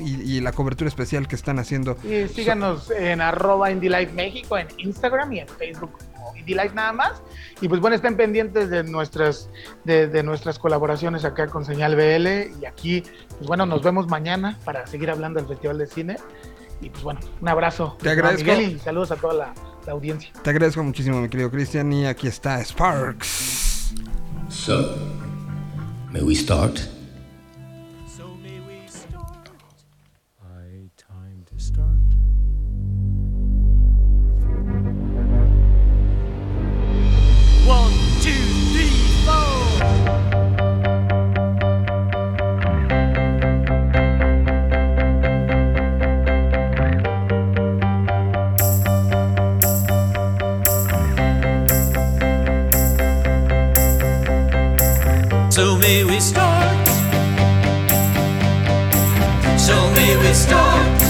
y, 0.00 0.40
la 0.40 0.52
cobertura 0.52 0.88
especial 0.88 1.28
que 1.28 1.36
están 1.36 1.58
haciendo. 1.58 1.96
Y 2.04 2.28
síganos 2.28 2.90
en 2.90 3.20
arroba 3.20 3.70
Indie 3.70 3.90
Life 3.90 4.12
México 4.12 4.56
en 4.56 4.68
Instagram 4.78 5.32
y 5.32 5.40
en 5.40 5.48
Facebook 5.48 5.92
como 6.14 6.36
Indie 6.36 6.56
Life 6.56 6.74
nada 6.74 6.92
más. 6.92 7.22
Y 7.60 7.68
pues 7.68 7.80
bueno, 7.80 7.96
estén 7.96 8.16
pendientes 8.16 8.70
de 8.70 8.84
nuestras, 8.84 9.50
de, 9.84 10.22
nuestras 10.22 10.58
colaboraciones 10.58 11.24
acá 11.24 11.48
con 11.48 11.64
Señal 11.64 11.96
BL. 11.96 12.60
Y 12.62 12.66
aquí, 12.66 13.02
pues 13.36 13.46
bueno, 13.46 13.66
nos 13.66 13.82
vemos 13.82 14.06
mañana 14.08 14.58
para 14.64 14.86
seguir 14.86 15.10
hablando 15.10 15.40
del 15.40 15.48
Festival 15.48 15.78
de 15.78 15.86
Cine. 15.86 16.16
Y 16.80 16.90
pues 16.90 17.02
bueno, 17.02 17.20
un 17.40 17.48
abrazo. 17.48 17.96
Te 18.00 18.10
agradezco. 18.10 18.52
y 18.52 18.78
saludos 18.78 19.10
a 19.10 19.16
toda 19.16 19.34
la 19.34 19.54
audiencia. 19.92 20.30
Te 20.42 20.50
agradezco 20.50 20.82
muchísimo, 20.82 21.20
mi 21.20 21.28
querido 21.28 21.50
Cristian. 21.50 21.92
Y 21.92 22.06
aquí 22.06 22.26
está 22.26 22.62
Sparks. 22.64 23.94
So, 24.48 24.96
may 26.10 26.22
we 26.22 26.34
start? 26.34 26.97
So 55.58 55.76
may 55.76 56.04
we 56.04 56.20
start. 56.20 56.86
So 59.58 59.74
may 59.98 60.16
we 60.16 60.32
start. 60.32 61.00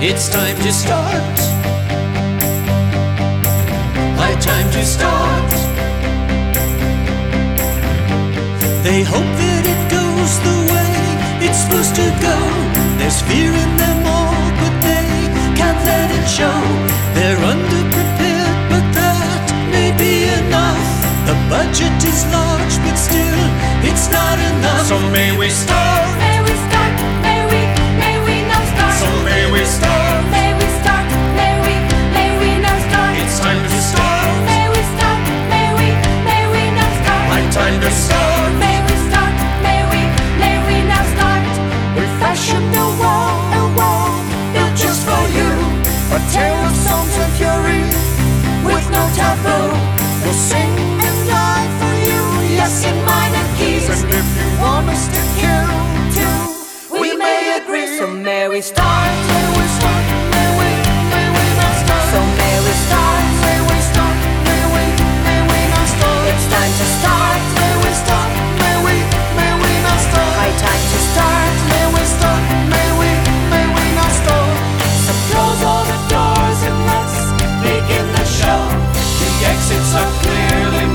It's 0.00 0.28
time 0.28 0.56
to 0.58 0.72
start. 0.72 1.36
High 4.14 4.38
time 4.38 4.70
to 4.70 4.84
start. 4.84 5.50
They 8.84 9.02
hope 9.02 9.32
that 9.42 9.64
it 9.74 9.82
goes 9.90 10.32
the 10.46 10.58
way 10.70 10.94
it's 11.46 11.58
supposed 11.64 11.96
to 11.96 12.06
go. 12.22 12.38
There's 12.98 13.20
fear 13.22 13.50
in 13.50 13.76
them 13.76 14.06
all, 14.06 14.38
but 14.62 14.74
they 14.86 15.08
can't 15.58 15.82
let 15.84 16.14
it 16.14 16.26
show. 16.30 16.62
They're 17.16 17.42
underprepared, 17.42 17.81
budget 21.52 22.00
is 22.00 22.24
large, 22.32 22.74
but 22.80 22.96
still, 22.96 23.42
it's 23.84 24.08
not 24.08 24.38
enough. 24.40 24.88
So 24.88 24.96
may 25.12 25.36
we 25.36 25.48
start. 25.52 26.08
May 26.16 26.38
we 26.40 26.54
start. 26.64 26.94
May 27.20 27.40
we, 27.52 27.60
may 28.00 28.16
we 28.24 28.34
now 28.48 28.62
start. 28.72 28.96
So 29.04 29.08
may 29.28 29.44
we 29.52 29.60
start. 29.68 30.16
May 30.32 30.50
we 30.56 30.66
start. 30.80 31.06
May 31.36 31.52
we, 31.64 31.74
may 32.16 32.30
we 32.40 32.50
now 32.64 32.78
start. 32.88 33.12
It's 33.20 33.36
time 33.44 33.60
to 33.68 33.80
start. 33.92 34.32
May 34.48 34.64
we 34.72 34.80
start. 34.96 35.20
May 35.52 35.68
we, 35.78 35.88
may 36.24 36.42
we 36.54 36.62
now 36.72 36.90
start. 37.04 37.24
My 37.28 37.42
time 37.58 37.76
to 37.84 37.90
start. 38.04 38.50
May 38.64 38.78
we 38.88 38.96
start. 39.08 39.34
May 39.66 39.80
we, 39.92 40.00
may 40.40 40.56
we 40.68 40.76
now 40.88 41.04
start. 41.14 41.44
We 42.00 42.04
fashion 42.22 42.64
the 42.72 42.86
wall, 42.96 43.36
a 43.60 43.64
wall 43.76 44.08
built 44.56 44.72
just 44.82 45.04
for 45.04 45.24
you. 45.36 45.52
A 46.16 46.18
tale 46.32 46.62
of 46.64 46.74
songs 46.86 47.14
and 47.22 47.32
fury 47.36 47.82
with 48.64 48.86
no 48.96 49.04
taboo. 49.20 49.68
We'll 50.24 50.40
sing 50.48 50.81
May 58.42 58.48
we 58.48 58.60
start, 58.60 59.06
may 59.30 59.46
we 59.54 59.64
start, 59.78 60.02
may 60.34 60.48
we, 60.58 60.70
may 61.14 61.26
we 61.30 61.44
not 61.62 61.74
start. 61.78 62.04
So 62.10 62.18
may 62.42 62.56
we 62.66 62.74
start, 62.74 63.22
may 63.38 63.58
we 63.70 63.78
start, 63.78 64.18
may 64.42 64.62
we, 64.74 64.84
may 65.22 65.40
we 65.46 65.60
not 65.70 65.86
start. 65.86 66.26
It's 66.26 66.46
time 66.50 66.74
to 66.74 66.86
start, 66.98 67.38
may 67.54 67.74
we 67.86 67.90
start, 67.94 68.30
may 68.58 68.76
we, 68.82 68.96
may 69.38 69.52
we 69.62 69.70
not 69.86 69.94
start. 69.94 70.26
High 70.42 70.56
time 70.58 70.82
to 70.90 70.98
start, 71.14 71.54
may 71.70 71.86
we 71.94 72.02
start, 72.02 72.42
may 72.66 72.88
we, 72.98 73.10
may 73.46 73.66
we 73.78 73.84
not 73.94 74.10
start. 74.10 74.58
So 75.06 75.12
close 75.30 75.62
all 75.62 75.86
the 75.86 76.00
doors 76.10 76.60
and 76.66 76.78
let's 76.90 77.18
begin 77.62 78.06
the 78.10 78.26
show. 78.26 78.58
The 79.22 79.30
exits 79.54 79.94
are 79.94 80.12
clear. 80.18 80.42
The 80.82 80.86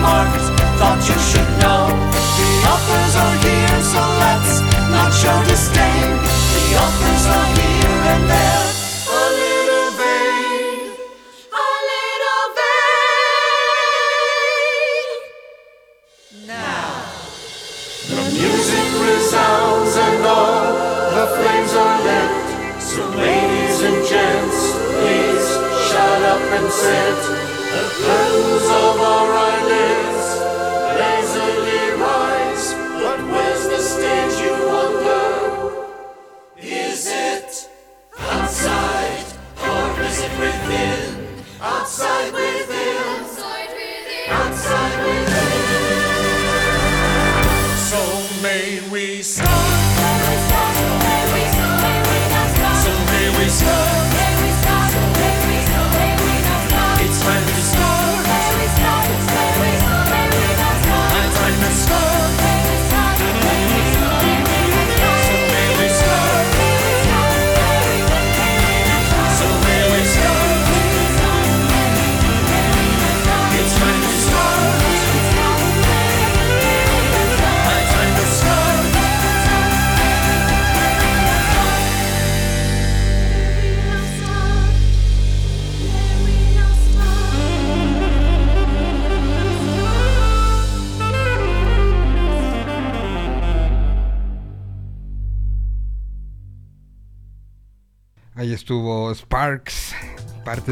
set 26.87 27.36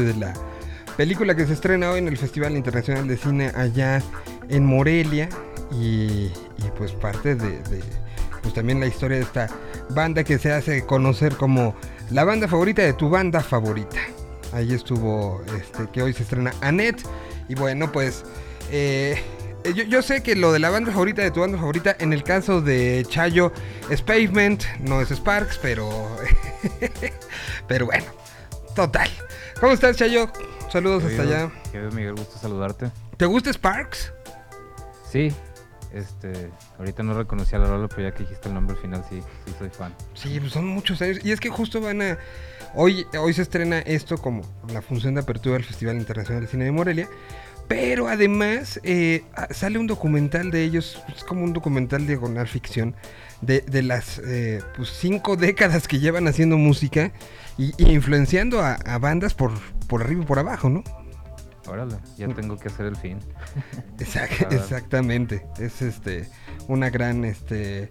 de 0.02 0.14
la 0.14 0.32
película 0.96 1.34
que 1.34 1.46
se 1.46 1.52
estrena 1.52 1.90
hoy 1.90 1.98
en 1.98 2.08
el 2.08 2.16
Festival 2.16 2.56
Internacional 2.56 3.06
de 3.06 3.16
Cine 3.16 3.52
allá 3.54 4.02
en 4.48 4.64
Morelia 4.64 5.28
y, 5.72 6.30
pues 6.78 6.92
parte 6.92 7.34
de, 7.34 7.62
de, 7.62 7.82
pues 8.42 8.54
también 8.54 8.80
la 8.80 8.86
historia 8.86 9.18
de 9.18 9.24
esta 9.24 9.48
banda 9.90 10.24
que 10.24 10.38
se 10.38 10.52
hace 10.52 10.84
conocer 10.84 11.36
como 11.36 11.74
la 12.10 12.24
banda 12.24 12.48
favorita 12.48 12.82
de 12.82 12.92
tu 12.92 13.10
banda 13.10 13.40
favorita. 13.40 13.98
Ahí 14.52 14.72
estuvo 14.72 15.42
este 15.56 15.90
que 15.92 16.02
hoy 16.02 16.12
se 16.12 16.22
estrena 16.22 16.52
Annette 16.60 17.02
y 17.48 17.54
bueno 17.54 17.90
pues 17.90 18.24
eh, 18.70 19.20
yo, 19.74 19.84
yo 19.84 20.02
sé 20.02 20.22
que 20.22 20.36
lo 20.36 20.52
de 20.52 20.58
la 20.58 20.70
banda 20.70 20.92
favorita 20.92 21.22
de 21.22 21.30
tu 21.30 21.40
banda 21.40 21.58
favorita, 21.58 21.96
en 21.98 22.12
el 22.12 22.22
caso 22.22 22.60
de 22.60 23.04
Chayo 23.08 23.52
es 23.90 24.02
Pavement, 24.02 24.62
no 24.80 25.00
es 25.00 25.10
Sparks, 25.10 25.58
pero. 25.60 25.88
pero 27.68 27.86
bueno, 27.86 28.04
total. 28.74 29.10
¿Cómo 29.60 29.72
estás, 29.72 29.96
Chayo? 29.96 30.30
Saludos 30.70 31.04
hasta 31.04 31.22
allá. 31.22 31.50
Querido 31.72 31.90
Miguel, 31.92 32.14
gusto 32.14 32.38
saludarte. 32.38 32.90
¿Te 33.16 33.24
gusta 33.24 33.50
Sparks? 33.50 34.12
Sí, 35.10 35.32
este, 35.94 36.50
ahorita 36.78 37.02
no 37.02 37.14
reconocía 37.14 37.58
la 37.58 37.66
rola, 37.66 37.88
pero 37.88 38.02
ya 38.02 38.12
que 38.12 38.24
dijiste 38.24 38.48
el 38.48 38.54
nombre 38.54 38.76
al 38.76 38.82
final, 38.82 39.02
sí, 39.08 39.22
sí 39.46 39.54
soy 39.58 39.70
fan. 39.70 39.94
Sí, 40.12 40.38
pues 40.40 40.52
son 40.52 40.66
muchos 40.66 41.00
años. 41.00 41.20
Y 41.24 41.32
es 41.32 41.40
que 41.40 41.48
justo 41.48 41.80
van 41.80 42.02
a. 42.02 42.18
Hoy, 42.74 43.06
hoy 43.18 43.32
se 43.32 43.40
estrena 43.40 43.78
esto 43.78 44.18
como 44.18 44.42
la 44.70 44.82
función 44.82 45.14
de 45.14 45.22
apertura 45.22 45.54
del 45.54 45.64
Festival 45.64 45.96
Internacional 45.96 46.42
de 46.42 46.48
Cine 46.48 46.66
de 46.66 46.72
Morelia. 46.72 47.08
Pero 47.66 48.08
además 48.08 48.78
eh, 48.82 49.24
sale 49.50 49.78
un 49.78 49.86
documental 49.86 50.50
de 50.50 50.64
ellos, 50.64 51.02
es 51.16 51.24
como 51.24 51.42
un 51.42 51.52
documental 51.52 52.06
diagonal 52.06 52.46
ficción, 52.46 52.94
de, 53.40 53.60
de 53.60 53.82
las 53.82 54.18
eh, 54.18 54.62
pues, 54.76 54.90
cinco 54.90 55.36
décadas 55.36 55.88
que 55.88 55.98
llevan 55.98 56.28
haciendo 56.28 56.56
música 56.56 57.12
y, 57.58 57.72
y 57.82 57.92
influenciando 57.92 58.60
a, 58.60 58.74
a 58.74 58.98
bandas 58.98 59.34
por, 59.34 59.52
por 59.88 60.02
arriba 60.02 60.22
y 60.22 60.26
por 60.26 60.38
abajo, 60.38 60.68
¿no? 60.68 60.84
Órale, 61.66 61.96
ya 62.16 62.28
tengo 62.28 62.56
que 62.58 62.68
hacer 62.68 62.86
el 62.86 62.96
fin. 62.96 63.18
Exact- 63.98 64.46
exactamente. 64.52 65.46
Es 65.58 65.82
este 65.82 66.28
una 66.68 66.90
gran 66.90 67.24
este 67.24 67.88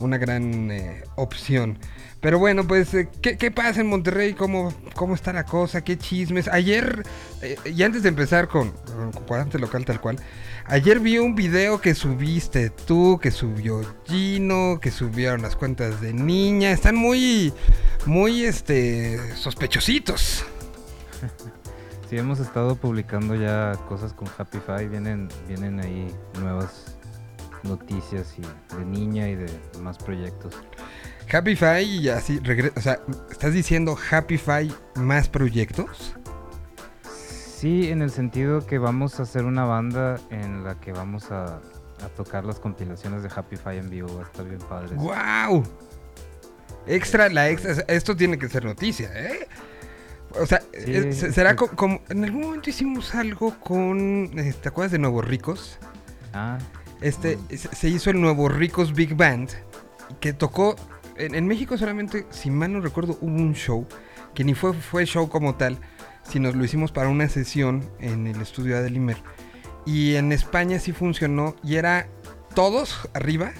una 0.00 0.18
gran 0.18 0.70
eh, 0.70 1.02
opción. 1.16 1.78
Pero 2.20 2.38
bueno, 2.38 2.66
pues 2.66 2.92
eh, 2.94 3.08
¿qué, 3.22 3.38
qué 3.38 3.50
pasa 3.50 3.80
en 3.80 3.86
Monterrey? 3.86 4.34
¿Cómo, 4.34 4.74
¿Cómo 4.94 5.14
está 5.14 5.32
la 5.32 5.44
cosa? 5.44 5.82
¿Qué 5.84 5.96
chismes? 5.96 6.48
Ayer, 6.48 7.02
eh, 7.42 7.56
y 7.64 7.82
antes 7.82 8.02
de 8.02 8.08
empezar 8.10 8.48
con, 8.48 8.72
con 8.72 9.12
cuadrante 9.12 9.58
local 9.58 9.84
tal 9.84 10.00
cual, 10.00 10.18
ayer 10.66 11.00
vi 11.00 11.18
un 11.18 11.34
video 11.34 11.80
que 11.80 11.94
subiste 11.94 12.70
tú, 12.70 13.18
que 13.20 13.30
subió 13.30 13.82
Gino, 14.06 14.78
que 14.80 14.90
subieron 14.90 15.42
las 15.42 15.56
cuentas 15.56 16.00
de 16.00 16.12
niña. 16.12 16.72
Están 16.72 16.96
muy, 16.96 17.52
muy 18.06 18.44
este 18.44 19.34
sospechositos. 19.36 20.44
Sí, 22.10 22.18
hemos 22.18 22.38
estado 22.38 22.76
publicando 22.76 23.34
ya 23.34 23.72
cosas 23.88 24.12
con 24.12 24.28
Happy 24.36 24.58
Five, 24.58 24.88
vienen, 24.88 25.26
vienen 25.48 25.80
ahí 25.80 26.14
nuevas 26.38 26.98
noticias 27.62 28.34
y 28.36 28.76
de 28.76 28.84
niña 28.84 29.28
y 29.30 29.36
de 29.36 29.46
más 29.80 29.96
proyectos. 29.96 30.54
Happy 31.32 31.56
Fi 31.56 31.80
y 31.80 32.08
así 32.10 32.40
o 32.76 32.80
sea, 32.80 33.00
¿estás 33.30 33.54
diciendo 33.54 33.96
Happy 34.10 34.36
Fi 34.36 34.70
más 34.96 35.30
proyectos? 35.30 36.14
Sí, 37.64 37.88
en 37.90 38.02
el 38.02 38.10
sentido 38.10 38.66
que 38.66 38.76
vamos 38.76 39.18
a 39.20 39.22
hacer 39.22 39.46
una 39.46 39.64
banda 39.64 40.20
en 40.28 40.64
la 40.64 40.78
que 40.78 40.92
vamos 40.92 41.30
a, 41.30 41.46
a 41.56 42.08
tocar 42.14 42.44
las 42.44 42.60
compilaciones 42.60 43.22
de 43.22 43.30
Happy 43.34 43.56
Five 43.56 43.78
en 43.78 43.88
vivo, 43.88 44.14
va 44.18 44.20
a 44.24 44.26
estar 44.26 44.44
bien 44.46 44.60
padre. 44.68 44.94
¡Wow! 44.96 45.64
Extra, 46.86 47.30
la 47.30 47.48
extra, 47.48 47.82
esto 47.88 48.14
tiene 48.14 48.36
que 48.36 48.50
ser 48.50 48.66
noticia, 48.66 49.10
¿eh? 49.14 49.48
O 50.38 50.44
sea, 50.44 50.60
Sí, 50.84 51.10
será 51.14 51.56
co- 51.56 51.70
como, 51.70 52.02
en 52.10 52.24
algún 52.24 52.42
momento 52.42 52.68
hicimos 52.68 53.14
algo 53.14 53.58
con, 53.60 54.30
eh, 54.38 54.52
¿te 54.60 54.68
acuerdas 54.68 54.92
de 54.92 54.98
Nuevos 54.98 55.24
Ricos? 55.26 55.78
Ah, 56.34 56.58
Este, 57.00 57.38
se 57.48 57.74
se 57.74 57.88
hizo 57.88 58.10
el 58.10 58.20
Nuevo 58.20 58.50
Ricos 58.50 58.92
Big 58.92 59.16
Band, 59.16 59.48
que 60.20 60.34
tocó, 60.34 60.76
en, 61.16 61.34
en 61.34 61.46
México 61.46 61.78
solamente, 61.78 62.26
si 62.28 62.50
mal 62.50 62.74
no 62.74 62.82
recuerdo, 62.82 63.16
hubo 63.22 63.32
un 63.34 63.54
show, 63.54 63.86
que 64.34 64.44
ni 64.44 64.52
fue, 64.52 64.74
fue 64.74 65.06
show 65.06 65.30
como 65.30 65.54
tal, 65.54 65.78
sino 66.28 66.50
lo 66.52 66.64
hicimos 66.64 66.92
para 66.92 67.08
una 67.08 67.28
sesión 67.28 67.88
en 68.00 68.26
el 68.26 68.40
estudio 68.40 68.74
de 68.74 68.80
Adelimer. 68.80 69.16
Y 69.86 70.14
en 70.16 70.32
España 70.32 70.78
sí 70.78 70.92
funcionó, 70.92 71.56
y 71.62 71.76
era 71.76 72.08
todos 72.54 73.08
arriba. 73.14 73.52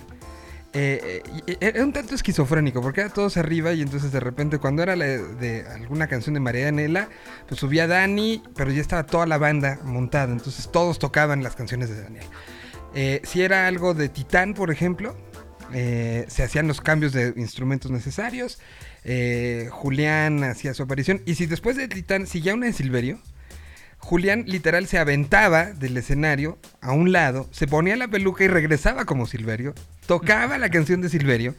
eh, 0.77 1.23
eh, 1.47 1.57
era 1.61 1.85
un 1.85 1.93
tanto 1.93 2.15
esquizofrénico, 2.15 2.81
porque 2.83 3.03
era 3.03 3.11
todos 3.11 3.37
arriba 3.37 3.73
y 3.73 3.83
entonces 3.83 4.11
de 4.11 4.19
repente 4.19 4.59
cuando 4.59 4.83
era 4.83 4.97
de 4.97 5.65
alguna 5.69 6.09
canción 6.09 6.35
de 6.35 6.41
María 6.41 6.69
Anela, 6.69 7.09
pues 7.47 7.61
subía 7.61 7.87
Dani, 7.87 8.43
pero 8.57 8.73
ya 8.73 8.81
estaba 8.81 9.07
toda 9.07 9.27
la 9.27 9.39
banda 9.39 9.79
montada, 9.85 10.33
entonces 10.33 10.71
todos 10.73 10.99
tocaban 10.99 11.43
las 11.45 11.55
canciones 11.55 11.91
de 11.91 12.03
Daniel. 12.03 12.27
Eh, 12.95 13.21
si 13.25 13.43
era 13.43 13.67
algo 13.67 13.95
de 13.95 14.09
Titán, 14.09 14.55
por 14.55 14.71
ejemplo, 14.71 15.17
eh, 15.73 16.25
se 16.29 16.43
hacían 16.43 16.67
los 16.69 16.81
cambios 16.81 17.13
de 17.13 17.33
instrumentos 17.37 17.91
necesarios. 17.91 18.59
Eh, 19.05 19.69
Julián 19.71 20.43
hacía 20.45 20.75
su 20.75 20.83
aparición. 20.83 21.23
Y 21.27 21.35
si 21.37 21.47
después 21.47 21.77
de 21.77 21.89
Titán 21.89 22.27
seguía 22.27 22.55
una 22.55 22.67
de 22.67 22.73
Silverio, 22.73 23.19
Julián 23.99 24.45
literal 24.47 24.87
se 24.87 24.99
aventaba 24.99 25.65
del 25.73 25.97
escenario 25.97 26.59
a 26.83 26.93
un 26.93 27.13
lado, 27.13 27.49
se 27.53 27.67
ponía 27.67 27.97
la 27.97 28.09
peluca 28.09 28.45
y 28.45 28.49
regresaba 28.49 29.05
como 29.07 29.27
Silverio, 29.27 29.75
tocaba 30.07 30.59
la 30.59 30.69
canción 30.69 31.01
de 31.01 31.09
Silverio 31.09 31.55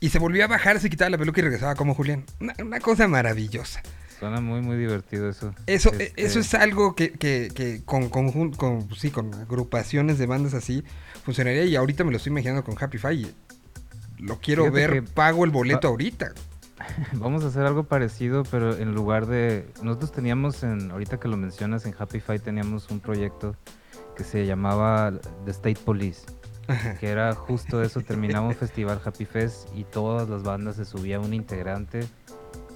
y 0.00 0.08
se 0.10 0.18
volvía 0.18 0.44
a 0.44 0.48
bajar, 0.48 0.80
se 0.80 0.90
quitaba 0.90 1.10
la 1.10 1.18
peluca 1.18 1.40
y 1.40 1.44
regresaba 1.44 1.74
como 1.76 1.94
Julián. 1.94 2.24
Una, 2.40 2.54
una 2.60 2.80
cosa 2.80 3.06
maravillosa. 3.06 3.82
suena 4.18 4.40
muy, 4.40 4.62
muy 4.62 4.76
divertido 4.76 5.28
eso. 5.30 5.54
Eso, 5.66 5.90
Este, 5.92 6.12
eso 6.16 6.40
es 6.40 6.54
algo 6.54 6.94
que, 6.96 7.12
que- 7.12 7.50
que 7.54 7.82
con, 7.84 8.10
conjun- 8.10 8.56
con, 8.56 8.88
sí, 8.96 9.10
con 9.10 9.32
agrupaciones 9.34 10.18
de 10.18 10.26
bandas 10.26 10.54
así 10.54 10.82
funcionaría 11.24 11.64
y 11.66 11.76
ahorita 11.76 12.02
me 12.02 12.10
lo 12.10 12.16
estoy 12.16 12.30
imaginando 12.32 12.64
con 12.64 12.74
Happy 12.82 12.98
Five. 12.98 13.28
Lo 14.18 14.40
quiero 14.40 14.64
Fíjate 14.64 14.86
ver, 14.88 15.04
pago 15.04 15.44
el 15.44 15.50
boleto 15.52 15.86
Ah. 15.86 15.90
ahorita. 15.90 16.32
Vamos 17.14 17.44
a 17.44 17.48
hacer 17.48 17.64
algo 17.64 17.84
parecido, 17.84 18.42
pero 18.50 18.76
en 18.76 18.94
lugar 18.94 19.26
de... 19.26 19.66
Nosotros 19.82 20.12
teníamos, 20.12 20.62
en, 20.62 20.90
ahorita 20.90 21.18
que 21.18 21.28
lo 21.28 21.36
mencionas, 21.36 21.86
en 21.86 21.94
Happy 21.98 22.20
Five 22.20 22.40
teníamos 22.40 22.90
un 22.90 23.00
proyecto 23.00 23.56
que 24.16 24.24
se 24.24 24.46
llamaba 24.46 25.12
The 25.44 25.50
State 25.50 25.78
Police, 25.84 26.26
que 27.00 27.08
era 27.08 27.34
justo 27.34 27.82
eso, 27.82 28.00
terminaba 28.00 28.46
un 28.46 28.54
festival 28.54 29.00
Happy 29.04 29.24
Fest 29.24 29.68
y 29.74 29.84
todas 29.84 30.28
las 30.28 30.42
bandas 30.42 30.76
se 30.76 30.84
subía 30.84 31.20
un 31.20 31.34
integrante 31.34 32.06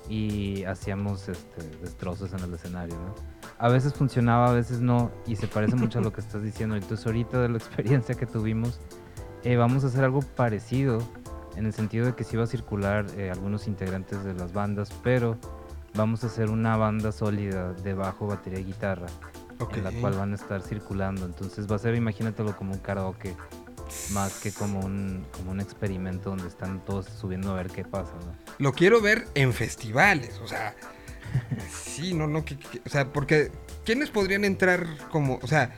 y 0.09 0.65
hacíamos 0.65 1.29
este, 1.29 1.63
destrozos 1.83 2.33
en 2.33 2.41
el 2.41 2.55
escenario, 2.55 2.97
¿no? 2.97 3.15
A 3.59 3.69
veces 3.69 3.93
funcionaba, 3.93 4.49
a 4.49 4.53
veces 4.53 4.81
no, 4.81 5.11
y 5.27 5.37
se 5.37 5.47
parece 5.47 5.77
mucho 5.77 5.99
a 5.99 6.03
lo 6.03 6.13
que 6.13 6.21
estás 6.23 6.43
diciendo. 6.43 6.77
Entonces 6.77 7.07
ahorita 7.07 7.41
de 7.43 7.49
la 7.51 7.59
experiencia 7.59 8.15
que 8.15 8.27
tuvimos, 8.27 8.81
Eh, 9.43 9.57
vamos 9.57 9.85
a 9.85 9.87
hacer 9.87 10.05
algo 10.05 10.21
parecido 10.21 11.01
en 11.57 11.67
el 11.67 11.73
sentido 11.73 12.07
de 12.07 12.15
que 12.15 12.25
sí 12.25 12.37
va 12.37 12.45
a 12.45 12.47
circular 12.47 13.07
eh, 13.17 13.31
algunos 13.31 13.67
integrantes 13.67 14.25
de 14.25 14.35
las 14.35 14.53
bandas, 14.53 14.91
pero 15.03 15.37
vamos 15.95 16.23
a 16.25 16.29
hacer 16.29 16.51
una 16.51 16.77
banda 16.77 17.13
sólida 17.13 17.73
de 17.73 17.95
bajo, 17.95 18.27
batería 18.27 18.61
y 18.61 18.65
guitarra, 18.65 19.07
en 19.79 19.85
la 19.85 19.91
cual 20.01 20.15
van 20.15 20.33
a 20.33 20.37
estar 20.37 20.63
circulando. 20.63 21.27
Entonces 21.27 21.71
va 21.71 21.77
a 21.77 21.79
ser, 21.79 21.95
imagínatelo 21.95 22.57
como 22.57 22.73
un 22.73 22.79
karaoke, 22.79 23.37
más 24.13 24.39
que 24.41 24.53
como 24.53 24.81
un, 24.81 25.27
como 25.37 25.51
un 25.51 25.61
experimento 25.61 26.31
donde 26.31 26.47
están 26.47 26.81
todos 26.85 27.07
subiendo 27.07 27.51
a 27.53 27.57
ver 27.57 27.67
qué 27.69 27.85
pasa, 27.85 28.13
¿no? 28.25 28.33
Lo 28.59 28.73
quiero 28.73 29.01
ver 29.01 29.27
en 29.35 29.53
festivales, 29.53 30.39
o 30.43 30.47
sea. 30.47 30.75
Sí, 31.71 32.15
no, 32.15 32.27
no, 32.27 32.45
que- 32.45 32.59
que- 32.59 32.81
o 32.85 32.89
sea, 32.89 33.13
porque 33.13 33.53
¿quiénes 33.85 34.11
podrían 34.11 34.45
entrar 34.45 34.87
como, 35.11 35.39
o 35.43 35.47
sea, 35.47 35.73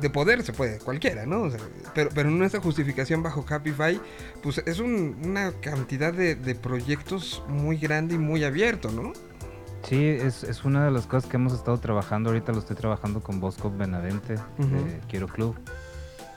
de 0.00 0.10
poder 0.10 0.42
se 0.42 0.52
puede, 0.52 0.78
cualquiera, 0.78 1.26
¿no? 1.26 1.42
O 1.42 1.50
sea, 1.50 1.60
pero, 1.94 2.10
pero 2.14 2.28
en 2.28 2.42
esa 2.42 2.60
justificación 2.60 3.22
bajo 3.22 3.44
Capify, 3.44 4.00
pues 4.42 4.58
es 4.66 4.78
un- 4.80 5.16
una 5.24 5.52
cantidad 5.60 6.12
de, 6.12 6.34
de 6.34 6.54
proyectos 6.54 7.42
muy 7.48 7.76
grande 7.76 8.14
y 8.14 8.18
muy 8.18 8.44
abierto, 8.44 8.90
¿no? 8.90 9.12
Sí, 9.84 10.04
es, 10.04 10.42
es 10.44 10.64
una 10.64 10.84
de 10.84 10.90
las 10.90 11.06
cosas 11.06 11.30
que 11.30 11.36
hemos 11.36 11.52
estado 11.54 11.78
trabajando. 11.78 12.30
Ahorita 12.30 12.52
lo 12.52 12.58
estoy 12.58 12.76
trabajando 12.76 13.22
con 13.22 13.40
Bosco 13.40 13.70
Benavente 13.70 14.34
de 14.58 15.00
Quiero 15.08 15.28
Club. 15.28 15.56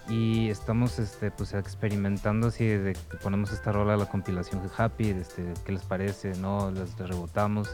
Y 0.09 0.49
estamos 0.49 0.99
este, 0.99 1.31
pues, 1.31 1.53
experimentando 1.53 2.47
así 2.47 2.65
de 2.65 2.93
que 2.93 3.17
ponemos 3.17 3.51
esta 3.51 3.71
rola 3.71 3.93
a 3.93 3.97
la 3.97 4.05
compilación 4.07 4.61
de 4.61 4.69
Happy, 4.77 5.09
este, 5.09 5.53
¿qué 5.65 5.71
les 5.71 5.83
parece? 5.83 6.33
¿No? 6.37 6.69
Las 6.71 6.97
rebotamos. 6.97 7.69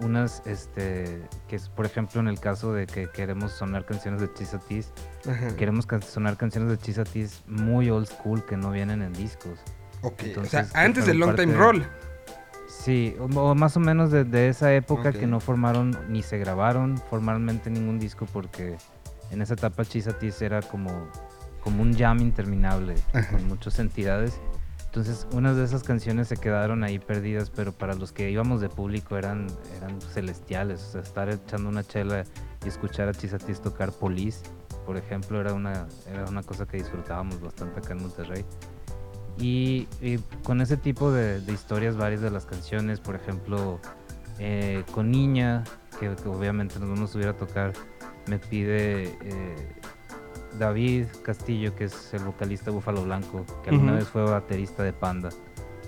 Unas, 0.00 0.42
este, 0.46 1.20
que 1.48 1.56
es 1.56 1.68
por 1.68 1.84
ejemplo 1.86 2.20
en 2.20 2.28
el 2.28 2.40
caso 2.40 2.72
de 2.72 2.86
que 2.86 3.08
queremos 3.10 3.52
sonar 3.52 3.84
canciones 3.84 4.20
de 4.20 4.32
Chisatis, 4.32 4.92
queremos 5.58 5.86
can- 5.86 6.02
sonar 6.02 6.36
canciones 6.36 6.70
de 6.70 6.78
Chisatis 6.78 7.42
muy 7.46 7.90
old 7.90 8.06
school 8.06 8.44
que 8.46 8.56
no 8.56 8.70
vienen 8.70 9.02
en 9.02 9.12
discos. 9.12 9.58
Ok, 10.02 10.22
Entonces, 10.22 10.68
o 10.68 10.70
sea, 10.72 10.82
antes 10.82 11.04
del 11.06 11.18
Long 11.18 11.36
Time 11.36 11.54
Roll. 11.54 11.86
Sí, 12.68 13.14
o, 13.18 13.24
o 13.24 13.54
más 13.54 13.76
o 13.76 13.80
menos 13.80 14.10
de, 14.10 14.24
de 14.24 14.48
esa 14.48 14.72
época 14.72 15.12
que 15.12 15.26
no 15.26 15.40
formaron 15.40 15.96
ni 16.08 16.22
se 16.22 16.38
grabaron 16.38 16.96
formalmente 17.10 17.68
ningún 17.68 17.98
disco 17.98 18.26
porque 18.32 18.78
en 19.30 19.42
esa 19.42 19.54
etapa 19.54 19.84
Chisatis 19.84 20.40
era 20.40 20.62
como, 20.62 21.08
como 21.62 21.82
un 21.82 21.94
jam 21.94 22.20
interminable 22.20 22.94
Ajá. 23.12 23.32
con 23.32 23.46
muchas 23.48 23.78
entidades. 23.80 24.40
Entonces 24.90 25.28
unas 25.32 25.56
de 25.56 25.62
esas 25.62 25.84
canciones 25.84 26.26
se 26.26 26.36
quedaron 26.36 26.82
ahí 26.82 26.98
perdidas, 26.98 27.48
pero 27.48 27.70
para 27.70 27.94
los 27.94 28.10
que 28.10 28.28
íbamos 28.28 28.60
de 28.60 28.68
público 28.68 29.16
eran, 29.16 29.46
eran 29.76 30.00
celestiales. 30.00 30.82
O 30.82 30.90
sea, 30.90 31.00
estar 31.02 31.28
echando 31.28 31.68
una 31.68 31.84
chela 31.84 32.24
y 32.64 32.68
escuchar 32.68 33.08
a 33.08 33.14
Chisatis 33.14 33.60
tocar 33.60 33.92
Police, 33.92 34.40
por 34.84 34.96
ejemplo, 34.96 35.40
era 35.40 35.54
una, 35.54 35.86
era 36.12 36.24
una 36.24 36.42
cosa 36.42 36.66
que 36.66 36.78
disfrutábamos 36.78 37.40
bastante 37.40 37.78
acá 37.78 37.92
en 37.92 38.02
Monterrey. 38.02 38.44
Y, 39.38 39.86
con 40.42 40.60
ese 40.60 40.76
tipo 40.76 41.12
de, 41.12 41.40
historias, 41.52 41.96
varias 41.96 42.20
de 42.20 42.32
las 42.32 42.44
canciones, 42.44 42.98
por 42.98 43.14
ejemplo, 43.14 43.78
eh, 44.40 44.82
con 44.90 45.12
Niña, 45.12 45.62
que, 46.00 46.08
obviamente 46.26 46.80
nos 46.80 46.88
vamos 46.88 47.10
a 47.10 47.12
subir 47.12 47.28
a 47.28 47.36
tocar, 47.36 47.72
me 48.26 48.40
pide 48.40 49.16
eh, 49.22 49.80
David 50.58 51.06
Castillo, 51.22 51.74
que 51.74 51.84
es 51.84 52.14
el 52.14 52.24
vocalista 52.24 52.66
de 52.66 52.70
Búfalo 52.72 53.04
Blanco, 53.04 53.44
que 53.62 53.70
alguna 53.70 53.92
vez 53.94 54.08
fue 54.08 54.22
baterista 54.24 54.82
de 54.82 54.92
Panda. 54.92 55.30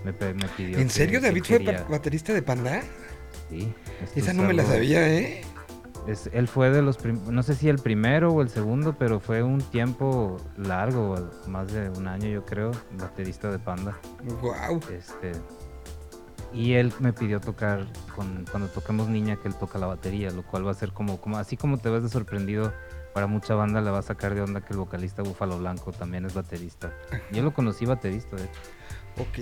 Me, 0.04 0.12
pidió. 0.12 0.78
¿En 0.78 0.90
serio 0.90 1.20
que 1.20 1.28
David 1.28 1.44
fue 1.44 1.84
baterista 1.88 2.32
de 2.32 2.42
Panda? 2.42 2.82
Sí. 3.48 3.72
Esa 4.16 4.30
es 4.30 4.36
no 4.36 4.42
me 4.42 4.52
la 4.52 4.64
sabía, 4.64 5.08
¿eh? 5.08 5.42
es- 6.06 6.28
él 6.32 6.48
fue 6.48 6.70
de 6.70 6.82
los 6.82 6.98
no 7.04 7.42
sé 7.42 7.54
si 7.54 7.68
el 7.68 7.78
primero 7.78 8.32
o 8.32 8.42
el 8.42 8.48
segundo, 8.48 8.96
pero 8.98 9.20
fue 9.20 9.42
un 9.42 9.60
tiempo 9.60 10.38
largo, 10.56 11.30
más 11.46 11.72
de 11.72 11.90
un 11.90 12.08
año 12.08 12.28
yo 12.28 12.44
creo, 12.44 12.72
baterista 12.98 13.50
de 13.50 13.58
Panda. 13.58 13.98
Wow. 14.40 14.80
Este, 14.90 15.32
y 16.52 16.74
él 16.74 16.92
me 16.98 17.12
pidió 17.12 17.40
tocar 17.40 17.86
con, 18.14 18.44
cuando 18.50 18.68
toquemos 18.68 19.08
Niña 19.08 19.36
que 19.36 19.48
él 19.48 19.54
toca 19.54 19.78
la 19.78 19.86
batería, 19.86 20.30
lo 20.30 20.42
cual 20.42 20.66
va 20.66 20.72
a 20.72 20.74
ser 20.74 20.92
como, 20.92 21.20
como 21.20 21.38
así 21.38 21.56
como 21.56 21.78
te 21.78 21.88
ves 21.90 22.02
de 22.02 22.08
sorprendido, 22.08 22.72
para 23.14 23.26
mucha 23.26 23.54
banda 23.54 23.80
le 23.80 23.90
va 23.90 23.98
a 23.98 24.02
sacar 24.02 24.34
de 24.34 24.40
onda 24.42 24.60
que 24.60 24.72
el 24.72 24.78
vocalista 24.78 25.22
Búfalo 25.22 25.58
Blanco 25.58 25.92
también 25.92 26.24
es 26.24 26.34
baterista. 26.34 26.92
Yo 27.30 27.42
lo 27.42 27.52
conocí 27.52 27.84
baterista, 27.86 28.36
de 28.36 28.44
hecho. 28.44 28.60
Ok. 29.18 29.38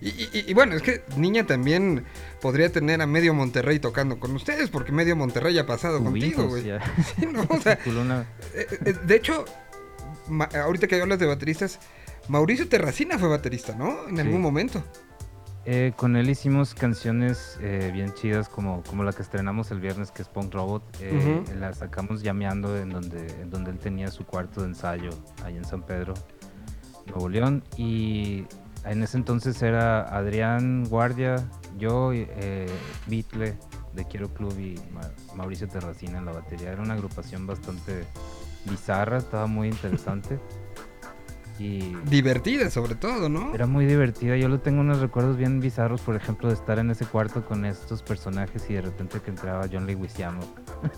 Y, 0.00 0.08
y- 0.08 0.44
y 0.48 0.54
bueno, 0.54 0.74
es 0.74 0.82
que 0.82 1.04
Niña 1.16 1.46
también 1.46 2.04
podría 2.40 2.72
tener 2.72 3.00
a 3.02 3.06
medio 3.06 3.34
Monterrey 3.34 3.78
tocando 3.78 4.18
con 4.18 4.34
ustedes, 4.34 4.68
porque 4.68 4.90
medio 4.90 5.14
Monterrey 5.14 5.56
ha 5.58 5.66
pasado 5.66 6.02
contigo, 6.02 6.48
güey. 6.48 6.64
Sí, 7.16 7.26
no, 7.26 7.46
o 7.48 7.60
sea, 7.60 7.74
eh, 7.74 8.66
eh, 8.84 8.94
de 9.04 9.14
hecho, 9.14 9.44
ahorita 10.54 10.86
que 10.88 11.00
hablas 11.00 11.18
de 11.20 11.26
bateristas, 11.26 11.78
Mauricio 12.28 12.68
Terracina 12.68 13.18
fue 13.18 13.28
baterista, 13.28 13.74
¿no? 13.76 14.08
En 14.08 14.16
Sí. 14.16 14.22
algún 14.22 14.40
momento. 14.40 14.82
Eh, 15.64 15.92
con 15.96 16.16
él 16.16 16.28
hicimos 16.28 16.74
canciones 16.74 17.56
eh, 17.60 17.90
bien 17.92 18.12
chidas 18.14 18.48
como, 18.48 18.82
como 18.82 19.04
la 19.04 19.12
que 19.12 19.22
estrenamos 19.22 19.70
el 19.70 19.78
viernes 19.78 20.10
que 20.10 20.22
es 20.22 20.28
Punk 20.28 20.52
Robot. 20.52 20.82
Eh. 21.00 21.42
La 21.58 21.72
sacamos 21.72 22.22
llameando 22.22 22.76
en 22.76 22.90
donde, 22.90 23.26
en 23.40 23.50
donde 23.50 23.70
él 23.70 23.78
tenía 23.78 24.10
su 24.10 24.24
cuarto 24.26 24.62
de 24.62 24.68
ensayo 24.68 25.10
ahí 25.44 25.56
en 25.56 25.64
San 25.64 25.82
Pedro, 25.82 26.14
Nuevo 27.06 27.28
León. 27.28 27.62
Y 27.76 28.44
en 28.84 29.02
ese 29.04 29.16
entonces 29.16 29.62
era 29.62 30.02
Adrián 30.16 30.84
Guardia, 30.88 31.36
yo, 31.78 32.10
eh, 32.12 32.66
Beatle 33.06 33.56
de 33.94 34.04
Quiero 34.06 34.28
Club 34.34 34.58
y 34.58 34.80
Ma- 34.92 35.10
Mauricio 35.36 35.68
Terracina 35.68 36.18
en 36.18 36.24
la 36.24 36.32
batería. 36.32 36.72
Era 36.72 36.82
una 36.82 36.94
agrupación 36.94 37.46
bastante 37.46 38.04
bizarra, 38.68 39.18
estaba 39.18 39.46
muy 39.46 39.68
interesante. 39.68 40.40
Y 41.62 41.94
Divertida, 42.10 42.70
sobre 42.70 42.96
todo, 42.96 43.28
¿no? 43.28 43.54
era 43.54 43.66
muy 43.66 43.86
divertida. 43.86 44.36
Yo 44.36 44.48
le 44.48 44.58
tengo 44.58 44.80
unos 44.80 44.98
recuerdos 45.00 45.36
bien 45.36 45.60
bizarros, 45.60 46.00
por 46.00 46.16
ejemplo, 46.16 46.48
de 46.48 46.54
estar 46.54 46.78
en 46.80 46.90
ese 46.90 47.06
cuarto 47.06 47.44
con 47.44 47.64
estos 47.64 48.02
personajes 48.02 48.68
y 48.68 48.74
de 48.74 48.80
repente 48.82 49.20
que 49.20 49.30
entraba 49.30 49.66
John 49.72 49.86
Leguizamo 49.86 50.40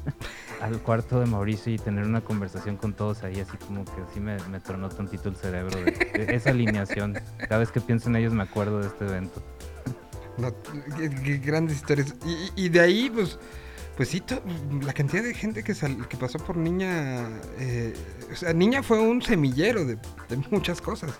al 0.62 0.78
cuarto 0.78 1.20
de 1.20 1.26
Mauricio 1.26 1.72
y 1.72 1.76
tener 1.78 2.04
una 2.06 2.22
conversación 2.22 2.76
con 2.76 2.94
todos 2.94 3.22
ahí, 3.24 3.40
así 3.40 3.56
como 3.58 3.84
que 3.84 4.00
así 4.10 4.20
me, 4.20 4.36
me 4.50 4.58
tronó 4.60 4.88
tantito 4.88 5.28
el 5.28 5.36
cerebro 5.36 5.76
de, 5.82 5.92
de 6.24 6.34
esa 6.34 6.50
alineación. 6.50 7.14
Cada 7.48 7.58
vez 7.58 7.70
que 7.70 7.80
pienso 7.82 8.08
en 8.08 8.16
ellos 8.16 8.32
me 8.32 8.44
acuerdo 8.44 8.80
de 8.80 8.86
este 8.86 9.04
evento. 9.06 9.42
No, 10.38 10.50
qué- 10.96 11.10
qué 11.10 11.36
grandes 11.38 11.76
historias. 11.76 12.14
Y 12.56 12.68
de 12.70 12.80
ahí, 12.80 13.10
pues, 13.12 13.38
pues 13.96 14.08
sí, 14.08 14.22
la 14.82 14.92
cantidad 14.92 15.22
de 15.22 15.34
gente 15.34 15.62
que, 15.62 15.74
sal- 15.74 16.08
que 16.08 16.16
pasó 16.16 16.38
por 16.38 16.56
Niña. 16.56 17.28
eh, 17.58 17.94
o 18.32 18.36
sea, 18.36 18.52
Niña 18.52 18.82
fue 18.82 19.00
un 19.00 19.22
semillero 19.22 19.84
de, 19.84 19.96
de 20.28 20.36
muchas 20.50 20.80
cosas. 20.80 21.12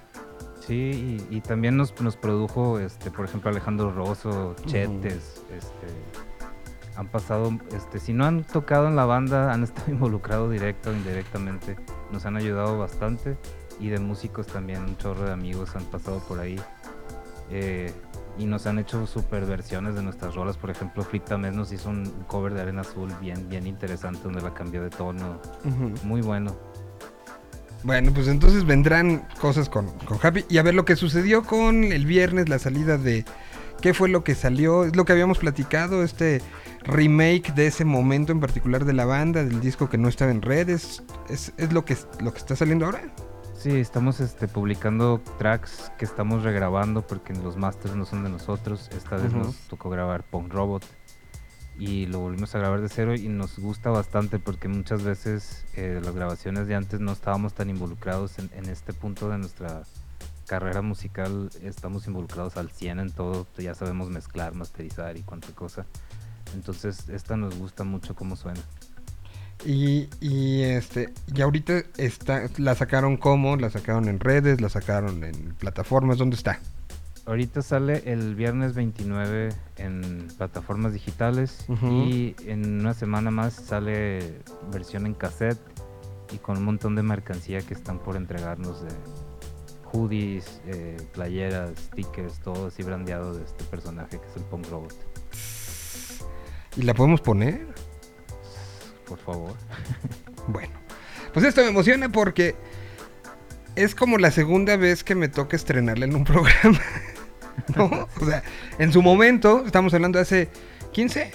Sí, 0.67 1.19
y, 1.31 1.37
y 1.37 1.41
también 1.43 1.77
nos, 1.77 2.01
nos 2.01 2.17
produjo, 2.17 2.79
este, 2.79 3.11
por 3.11 3.27
ejemplo, 3.27 3.51
Alejandro 3.51 3.93
Rosso, 3.93 4.57
Chetes, 4.65 5.43
este, 5.55 6.97
han 6.97 7.07
pasado, 7.09 7.51
este, 7.77 8.01
si 8.01 8.15
no 8.15 8.25
han 8.25 8.45
tocado 8.45 8.89
en 8.89 8.97
la 8.97 9.05
banda, 9.05 9.53
han 9.53 9.63
estado 9.63 9.91
involucrados 9.93 10.51
directo 10.51 10.89
o 10.91 10.93
indirectamente, 10.95 11.77
nos 12.13 12.25
han 12.25 12.37
ayudado 12.39 12.79
bastante, 12.79 13.37
y 13.79 13.89
de 13.91 13.99
músicos 13.99 14.47
también, 14.47 14.83
un 14.85 14.97
chorro 14.97 15.25
de 15.27 15.33
amigos 15.33 15.77
han 15.77 15.85
pasado 15.85 16.21
por 16.21 16.41
ahí, 16.41 16.59
eh, 17.51 17.93
y 18.39 18.47
nos 18.47 18.67
han 18.67 18.79
hecho 18.79 19.07
super 19.07 19.45
versiones 19.47 19.95
de 19.95 20.03
nuestras 20.03 20.35
rolas, 20.35 20.57
por 20.57 20.71
ejemplo, 20.71 21.03
Flick 21.05 21.25
también 21.25 21.57
nos 21.57 21.73
hizo 21.73 21.91
un 21.91 22.05
cover 22.27 22.55
de 22.55 22.63
Arena 22.63 22.81
Azul 22.81 23.13
bien, 23.21 23.49
bien 23.49 23.67
interesante, 23.67 24.21
donde 24.25 24.41
la 24.41 24.55
cambió 24.55 24.83
de 24.83 24.91
tono, 24.91 25.41
muy 26.03 26.21
bueno. 26.21 26.57
Bueno, 27.85 28.13
pues 28.15 28.29
entonces 28.29 28.65
vendrán 28.65 29.29
cosas 29.41 29.69
con, 29.69 29.91
con 30.07 30.19
Happy. 30.23 30.45
Y 30.49 30.57
a 30.57 30.63
ver 30.63 30.75
lo 30.75 30.87
que 30.87 30.97
sucedió 30.97 31.45
con 31.45 31.85
el 31.85 32.07
viernes, 32.07 32.49
la 32.49 32.59
salida 32.59 32.97
de. 32.97 33.27
¿Qué 33.83 33.93
fue 33.93 34.09
lo 34.09 34.25
que 34.25 34.35
salió? 34.35 34.85
Es 34.85 34.97
lo 34.97 35.05
que 35.05 35.13
habíamos 35.13 35.37
platicado, 35.37 36.03
este 36.03 36.41
remake 36.85 37.53
de 37.55 37.67
ese 37.67 37.85
momento 37.85 38.33
en 38.33 38.41
particular 38.41 38.87
de 38.87 38.95
la 38.95 39.05
banda, 39.05 39.45
del 39.45 39.61
disco 39.61 39.91
que 39.91 39.99
no 39.99 40.09
estaba 40.09 40.31
en 40.31 40.41
redes. 40.41 41.03
¿Es, 41.29 41.53
es 41.59 41.75
lo, 41.75 41.85
que, 41.85 41.95
lo 42.21 42.33
que 42.33 42.39
está 42.39 42.57
saliendo 42.57 42.87
ahora? 42.87 43.03
Sí, 43.65 43.79
estamos 43.79 44.21
este, 44.21 44.47
publicando 44.47 45.23
tracks 45.39 45.91
que 45.97 46.05
estamos 46.05 46.43
regrabando 46.43 47.01
porque 47.01 47.33
los 47.33 47.57
masters 47.57 47.97
no 47.97 48.05
son 48.05 48.23
de 48.23 48.29
nosotros. 48.29 48.91
Esta 48.95 49.17
vez 49.17 49.33
nos 49.33 49.57
tocó 49.69 49.89
grabar 49.89 50.23
Punk 50.23 50.53
Robot 50.53 50.85
y 51.79 52.05
lo 52.05 52.19
volvimos 52.21 52.55
a 52.55 52.59
grabar 52.59 52.83
de 52.83 52.91
cero 52.91 53.15
y 53.15 53.27
nos 53.29 53.59
gusta 53.59 53.89
bastante 53.89 54.39
porque 54.39 54.69
muchas 54.69 55.03
veces 55.03 55.65
eh, 55.77 55.99
las 56.05 56.15
grabaciones 56.15 56.67
de 56.67 56.75
antes 56.75 57.01
no 57.01 57.13
estábamos 57.13 57.55
tan 57.55 57.71
involucrados 57.71 58.39
en, 58.39 58.51
en 58.53 58.69
este 58.69 58.93
punto 58.93 59.31
de 59.31 59.39
nuestra 59.39 59.85
carrera 60.47 60.83
musical. 60.83 61.49
Estamos 61.63 62.07
involucrados 62.07 62.59
al 62.59 62.71
100 62.71 63.01
en 63.01 63.13
todo, 63.13 63.47
ya 63.57 63.75
sabemos 63.75 64.11
mezclar, 64.11 64.53
masterizar 64.53 65.17
y 65.17 65.23
cuánta 65.23 65.49
cosa. 65.55 65.87
Entonces 66.55 67.09
esta 67.09 67.39
nos 67.39 67.57
gusta 67.57 67.83
mucho 67.83 68.15
cómo 68.15 68.37
suena. 68.37 68.61
Y, 69.65 70.09
y 70.21 70.63
este, 70.63 71.13
y 71.35 71.41
ahorita 71.41 71.83
está, 71.97 72.43
la 72.59 72.75
sacaron 72.75 73.17
como, 73.17 73.57
la 73.57 73.71
sacaron 73.71 74.09
en 74.09 74.21
redes, 74.21 74.61
la 74.61 74.69
sacaron 74.69 75.25
en 75.25 75.55
plataformas, 75.55 76.19
¿dónde 76.19 76.37
está? 76.37 76.61
Ahorita 77.27 77.63
sale 77.63 78.03
el 78.05 78.35
viernes 78.35 78.75
29 78.75 79.49
en 79.79 80.29
plataformas 80.37 80.93
digitales 80.93 81.65
y 81.83 82.37
en 82.47 82.81
una 82.81 82.93
semana 82.93 83.31
más 83.31 83.55
sale 83.55 84.41
versión 84.71 85.07
en 85.07 85.15
cassette 85.15 85.59
y 86.33 86.37
con 86.37 86.59
un 86.59 86.65
montón 86.65 86.95
de 86.97 87.03
mercancía 87.03 87.63
que 87.63 87.73
están 87.73 87.99
por 87.99 88.17
entregarnos 88.17 88.83
de 88.83 88.91
hoodies, 89.85 90.61
eh, 90.67 90.99
playeras, 91.15 91.71
stickers, 91.79 92.41
todo 92.41 92.67
así 92.67 92.83
brandeado 92.83 93.33
de 93.33 93.45
este 93.45 93.65
personaje 93.65 94.21
que 94.21 94.27
es 94.29 94.37
el 94.37 94.43
Punk 94.43 94.69
Robot. 94.69 94.95
¿Y 96.77 96.83
la 96.83 96.93
podemos 96.93 97.23
poner? 97.23 97.74
Por 99.07 99.19
favor. 99.19 99.55
Bueno, 100.47 100.75
pues 101.33 101.47
esto 101.47 101.63
me 101.63 101.69
emociona 101.69 102.11
porque 102.11 102.55
es 103.77 103.95
como 103.95 104.19
la 104.19 104.31
segunda 104.31 104.77
vez 104.77 105.03
que 105.03 105.15
me 105.15 105.29
toca 105.29 105.57
estrenarla 105.57 106.05
en 106.05 106.15
un 106.15 106.25
programa. 106.25 106.79
¿No? 107.75 108.09
O 108.21 108.27
sea, 108.27 108.43
en 108.79 108.93
su 108.93 109.01
momento, 109.01 109.65
estamos 109.65 109.95
hablando 109.95 110.19
de 110.19 110.23
hace 110.23 110.49
15, 110.93 111.33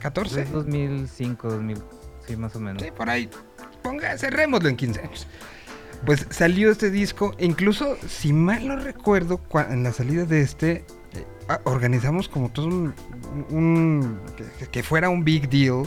14. 0.00 0.42
Es 0.42 0.50
2005, 0.50 1.48
2000, 1.48 1.78
sí, 2.26 2.36
más 2.36 2.56
o 2.56 2.60
menos. 2.60 2.82
Sí, 2.82 2.90
por 2.90 3.08
ahí. 3.08 3.30
Ponga, 3.80 4.18
cerrémoslo 4.18 4.68
en 4.68 4.76
15 4.76 5.00
años. 5.00 5.28
Pues 6.04 6.26
salió 6.30 6.72
este 6.72 6.90
disco, 6.90 7.32
incluso, 7.38 7.96
si 8.08 8.32
mal 8.32 8.66
no 8.66 8.74
recuerdo, 8.76 9.40
en 9.70 9.84
la 9.84 9.92
salida 9.92 10.24
de 10.24 10.40
este, 10.40 10.72
eh, 11.14 11.24
ah, 11.48 11.60
organizamos 11.62 12.28
como 12.28 12.48
todo 12.50 12.66
un. 12.66 12.92
un- 13.50 14.20
que, 14.58 14.66
que 14.66 14.82
fuera 14.82 15.08
un 15.10 15.22
big 15.24 15.48
deal 15.48 15.84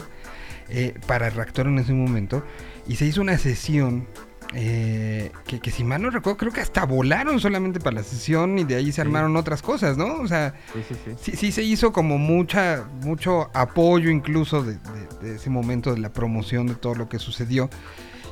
eh, 0.70 0.94
para 1.06 1.26
el 1.28 1.34
reactor 1.34 1.66
en 1.66 1.78
ese 1.78 1.92
momento. 1.92 2.44
Y 2.86 2.96
se 2.96 3.06
hizo 3.06 3.20
una 3.20 3.36
sesión. 3.38 4.06
eh, 4.54 5.30
que, 5.46 5.60
que 5.60 5.70
si 5.70 5.84
mal 5.84 6.02
no 6.02 6.10
recuerdo, 6.10 6.36
creo 6.36 6.52
que 6.52 6.60
hasta 6.60 6.84
volaron 6.84 7.38
solamente 7.38 7.78
para 7.78 7.96
la 7.96 8.02
sesión 8.02 8.58
y 8.58 8.64
de 8.64 8.74
ahí 8.76 8.90
se 8.90 9.00
armaron 9.00 9.36
otras 9.36 9.62
cosas, 9.62 9.96
¿no? 9.96 10.14
O 10.20 10.26
sea, 10.26 10.54
Sí, 10.74 10.80
sí, 10.88 10.94
sí. 11.04 11.12
sí, 11.20 11.36
sí 11.36 11.52
se 11.52 11.62
hizo 11.62 11.92
como 11.92 12.18
mucha, 12.18 12.84
mucho 13.02 13.48
apoyo 13.54 14.10
incluso 14.10 14.64
de, 14.64 14.72
de- 14.74 15.28
de 15.28 15.36
ese 15.36 15.50
momento 15.50 15.92
de 15.94 16.00
la 16.00 16.12
promoción 16.12 16.66
de 16.66 16.74
todo 16.74 16.96
lo 16.96 17.08
que 17.08 17.20
sucedió. 17.20 17.70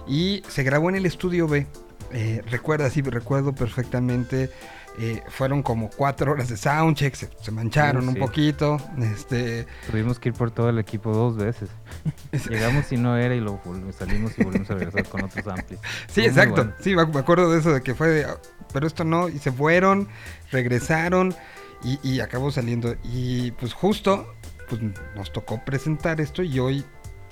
Y 0.09 0.43
se 0.49 0.65
grabó 0.65 0.89
en 0.89 0.97
el 0.97 1.07
estudio 1.07 1.47
B. 1.47 1.67
Eh, 2.13 2.43
recuerda, 2.51 2.89
sí, 2.91 3.01
recuerdo 3.03 3.55
perfectamente. 3.55 4.51
Eh, 5.01 5.23
fueron 5.29 5.63
como 5.63 5.91
cuatro 5.91 6.33
horas 6.33 6.49
de 6.49 6.57
soundcheck, 6.57 7.15
se, 7.15 7.29
se 7.41 7.51
mancharon 7.53 8.09
un 8.09 8.15
sí. 8.15 8.21
poquito. 8.21 8.79
Este, 9.01 9.67
Tuvimos 9.91 10.19
que 10.19 10.31
ir 10.31 10.35
por 10.35 10.51
todo 10.51 10.69
el 10.71 10.79
equipo 10.79 11.13
dos 11.13 11.37
veces. 11.37 11.69
Llegamos 12.51 12.91
y 12.93 12.97
no 12.97 13.17
era 13.17 13.35
y 13.35 13.41
vol- 13.41 13.93
salimos 13.93 14.33
y 14.39 14.45
volvimos 14.45 14.71
a 14.71 14.75
regresar 14.75 15.09
con 15.09 15.25
otros 15.25 15.47
amplis. 15.47 15.79
Sí, 16.09 16.23
exacto. 16.25 16.57
bueno. 16.65 16.73
Sí, 16.81 16.95
me 16.97 17.07
me 17.07 17.19
acuerdo 17.21 17.51
de 17.53 17.61
eso, 17.61 17.73
de 17.73 17.81
que 17.83 17.95
fue 17.95 18.09
de, 18.09 18.25
"Ah, 18.25 18.39
pero 18.73 18.87
esto 18.87 19.05
no, 19.05 19.29
y 19.29 19.39
se 19.39 19.53
fueron, 19.53 20.09
regresaron 20.51 21.35
y, 21.85 21.99
y 22.03 22.21
acabó 22.21 22.51
saliendo. 22.51 22.97
Y 23.05 23.53
pues 23.53 23.73
justo, 23.73 24.35
pues 24.69 24.81
nos 25.15 25.33
tocó 25.33 25.65
presentar 25.65 26.21
esto 26.21 26.43
y 26.43 26.59
hoy, 26.59 26.85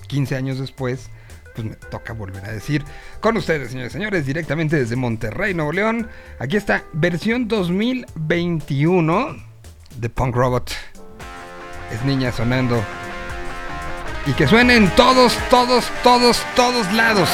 15 0.07 0.35
años 0.35 0.57
después, 0.59 1.09
pues 1.57 1.67
me 1.69 1.75
toca 1.75 2.13
volver 2.13 2.45
a 2.45 2.51
decir 2.51 2.85
con 3.19 3.35
ustedes, 3.35 3.71
señores 3.71 3.91
y 3.91 3.93
señores, 3.93 4.25
directamente 4.27 4.75
desde 4.75 4.95
Monterrey, 4.95 5.55
Nuevo 5.55 5.71
León. 5.71 6.07
Aquí 6.37 6.55
está, 6.55 6.83
versión 6.93 7.47
2021 7.47 9.35
de 9.97 10.09
Punk 10.09 10.35
Robot. 10.35 10.71
Es 11.91 12.05
niña 12.05 12.31
sonando. 12.31 12.83
Y 14.27 14.33
que 14.33 14.45
suene 14.45 14.75
en 14.75 14.89
todos, 14.91 15.35
todos, 15.49 15.91
todos, 16.03 16.45
todos 16.55 16.93
lados. 16.93 17.29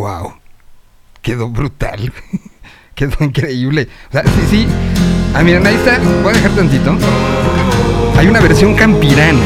Wow. 0.00 0.32
Quedó 1.20 1.48
brutal. 1.48 2.12
Quedó 2.94 3.16
increíble. 3.20 3.88
O 4.08 4.12
sea, 4.12 4.22
sí, 4.24 4.40
sí. 4.50 4.66
Ah, 5.34 5.42
miren, 5.42 5.66
ahí 5.66 5.74
está. 5.74 5.98
Voy 6.22 6.32
a 6.32 6.36
dejar 6.36 6.50
tantito. 6.52 6.96
Hay 8.16 8.26
una 8.26 8.40
versión 8.40 8.74
campirana. 8.74 9.40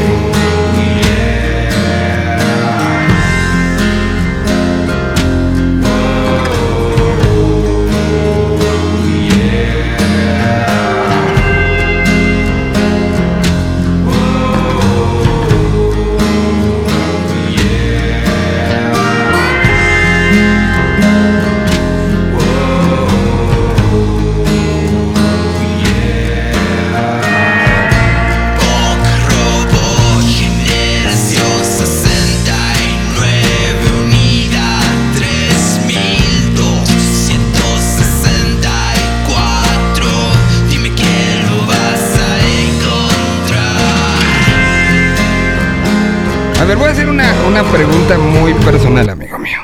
Pregunta 47.71 48.17
muy 48.17 48.53
personal, 48.53 49.09
amigo 49.09 49.37
mío. 49.37 49.57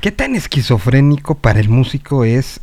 ¿Qué 0.00 0.12
tan 0.12 0.34
esquizofrénico 0.36 1.34
para 1.34 1.60
el 1.60 1.68
músico 1.68 2.24
es 2.24 2.60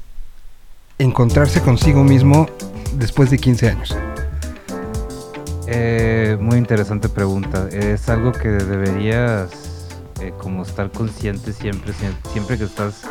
encontrarse 0.97 1.61
consigo 1.61 2.03
mismo 2.03 2.47
después 2.95 3.29
de 3.29 3.37
15 3.37 3.69
años? 3.69 3.97
Eh, 5.67 6.37
muy 6.39 6.57
interesante 6.57 7.09
pregunta. 7.09 7.67
Es 7.71 8.09
algo 8.09 8.31
que 8.31 8.47
deberías 8.49 9.49
eh, 10.21 10.33
como 10.37 10.63
estar 10.63 10.91
consciente 10.91 11.51
siempre, 11.53 11.93
sie- 11.93 12.31
siempre 12.31 12.57
que 12.57 12.63
estás 12.65 13.01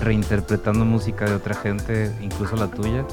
reinterpretando 0.00 0.84
música 0.84 1.24
de 1.24 1.34
otra 1.34 1.54
gente, 1.54 2.12
incluso 2.20 2.56
la 2.56 2.66
tuya, 2.68 3.04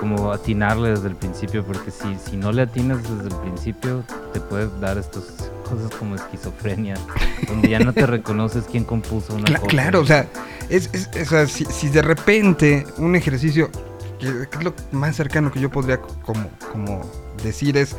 como 0.00 0.32
atinarle 0.32 0.90
desde 0.90 1.08
el 1.08 1.16
principio, 1.16 1.64
porque 1.64 1.90
si, 1.90 2.16
si 2.30 2.36
no 2.36 2.52
le 2.52 2.62
atinas 2.62 3.02
desde 3.02 3.28
el 3.34 3.40
principio, 3.42 4.04
te 4.32 4.40
puede 4.40 4.68
dar 4.80 4.98
estas 4.98 5.24
cosas 5.68 5.90
como 5.98 6.14
esquizofrenia, 6.14 6.96
donde 7.48 7.68
ya 7.68 7.78
no 7.78 7.92
te 7.92 8.06
reconoces 8.06 8.64
quién 8.70 8.84
compuso 8.84 9.34
una 9.34 9.44
Cla- 9.44 9.56
cosa. 9.56 9.66
claro, 9.68 10.00
o 10.00 10.06
sea, 10.06 10.26
es, 10.68 10.90
es- 10.92 11.10
o 11.20 11.24
sea, 11.24 11.46
si, 11.46 11.64
si 11.66 11.88
de 11.88 12.02
repente 12.02 12.86
un 12.98 13.16
ejercicio, 13.16 13.70
que, 14.18 14.48
que 14.50 14.58
es 14.58 14.64
lo 14.64 14.74
más 14.92 15.16
cercano 15.16 15.50
que 15.52 15.60
yo 15.60 15.70
podría 15.70 16.00
co- 16.00 16.14
como, 16.24 16.48
como 16.72 17.02
decir 17.42 17.76
es, 17.76 17.94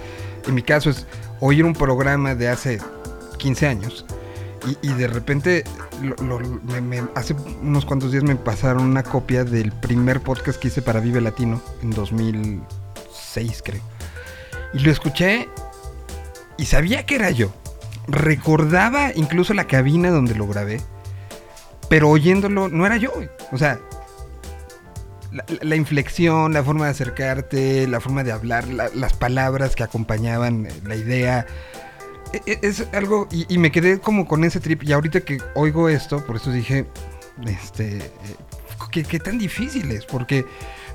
en 0.47 0.55
mi 0.55 0.61
caso 0.63 0.89
es 0.89 1.05
oír 1.39 1.65
un 1.65 1.73
programa 1.73 2.35
de 2.35 2.47
hace 2.49 2.79
15 3.37 3.67
años 3.67 4.05
y, 4.81 4.93
de 4.93 5.07
repente 5.07 5.63
hace 7.15 7.35
unos 7.61 7.85
cuantos 7.85 8.11
días 8.11 8.23
me 8.23 8.35
pasaron 8.35 8.83
una 8.83 9.03
copia 9.03 9.43
del 9.43 9.71
primer 9.71 10.21
podcast 10.21 10.59
que 10.59 10.69
hice 10.69 10.81
para 10.81 10.99
Vive 10.99 11.21
Latino 11.21 11.61
en 11.81 11.91
2006 11.91 13.61
creo. 13.63 13.81
Y 14.73 14.79
lo 14.79 14.91
escuché 14.91 15.49
y 16.57 16.65
sabía 16.65 17.05
que 17.05 17.15
era 17.15 17.31
yo. 17.31 17.53
Recordaba 18.07 19.11
incluso 19.15 19.53
la 19.53 19.65
cabina 19.67 20.09
donde 20.09 20.35
lo 20.35 20.47
grabé 20.47 20.81
pero 21.89 22.09
oyéndolo 22.09 22.69
no 22.69 22.85
era 22.85 22.97
yo. 22.97 23.11
O 23.51 23.57
sea, 23.57 23.79
la, 25.61 25.75
inflexión, 25.75 26.53
la 26.53 26.63
forma 26.63 26.85
de 26.85 26.91
acercarte, 26.91 27.87
la 27.87 27.99
forma 27.99 28.23
de 28.23 28.31
hablar, 28.31 28.67
la- 28.67 28.89
las 28.93 29.13
palabras 29.13 29.75
que 29.75 29.83
acompañaban 29.83 30.65
eh, 30.65 30.73
la 30.85 30.95
idea. 30.95 31.45
E- 32.33 32.41
e- 32.45 32.59
Es 32.61 32.85
algo, 32.93 33.27
y, 33.31 33.45
y 33.53 33.57
me 33.57 33.71
quedé 33.71 33.99
como 33.99 34.27
con 34.27 34.43
ese 34.43 34.59
trip, 34.59 34.83
y 34.83 34.91
ahorita 34.91 35.21
que 35.21 35.37
oigo 35.55 35.89
esto, 35.89 36.25
por 36.25 36.35
eso 36.37 36.51
dije, 36.51 36.85
este, 37.47 37.97
eh, 37.97 38.11
¿qué, 38.91 39.03
qué 39.03 39.19
tan 39.19 39.37
difícil 39.37 39.91
es? 39.91 40.05
Porque, 40.05 40.45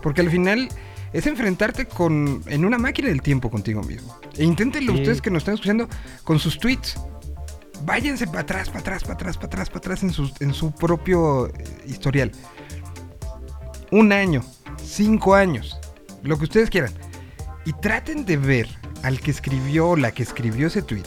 porque 0.03 0.21
al 0.21 0.31
final 0.31 0.69
es 1.13 1.27
enfrentarte 1.27 1.87
con, 1.87 2.43
en 2.47 2.65
una 2.65 2.79
máquina 2.79 3.09
del 3.09 3.23
tiempo 3.23 3.51
contigo 3.51 3.83
mismo. 3.83 4.19
E 4.37 4.45
inténtenlo 4.45 4.93
Sí. 4.93 5.01
ustedes 5.01 5.21
que 5.23 5.31
nos 5.31 5.41
están 5.43 5.55
escuchando 5.55 5.89
con 6.25 6.39
sus 6.39 6.59
tweets 6.59 6.97
váyanse 7.85 8.27
para 8.27 8.41
atrás, 8.41 8.69
para 8.69 8.81
atrás, 8.81 9.03
para 9.03 9.15
atrás, 9.15 9.37
para 9.37 9.47
atrás, 9.47 9.69
para 9.69 9.79
atrás 9.79 10.03
en 10.03 10.13
su, 10.13 10.31
en 10.41 10.53
su 10.53 10.71
propio 10.73 11.47
eh, 11.49 11.53
historial. 11.87 12.31
Un 13.91 14.13
año, 14.13 14.45
cinco 14.85 15.35
años, 15.35 15.79
lo 16.23 16.37
que 16.39 16.45
ustedes 16.45 16.71
quieran. 16.71 16.93
Y 17.65 17.73
traten 17.73 18.25
de 18.27 18.37
ver 18.37 18.69
al 19.03 19.19
que 19.21 19.31
escribió 19.31 19.89
o 19.89 19.97
la 19.97 20.13
que 20.13 20.23
escribió 20.23 20.67
ese 20.67 20.83
tweet. 20.83 21.05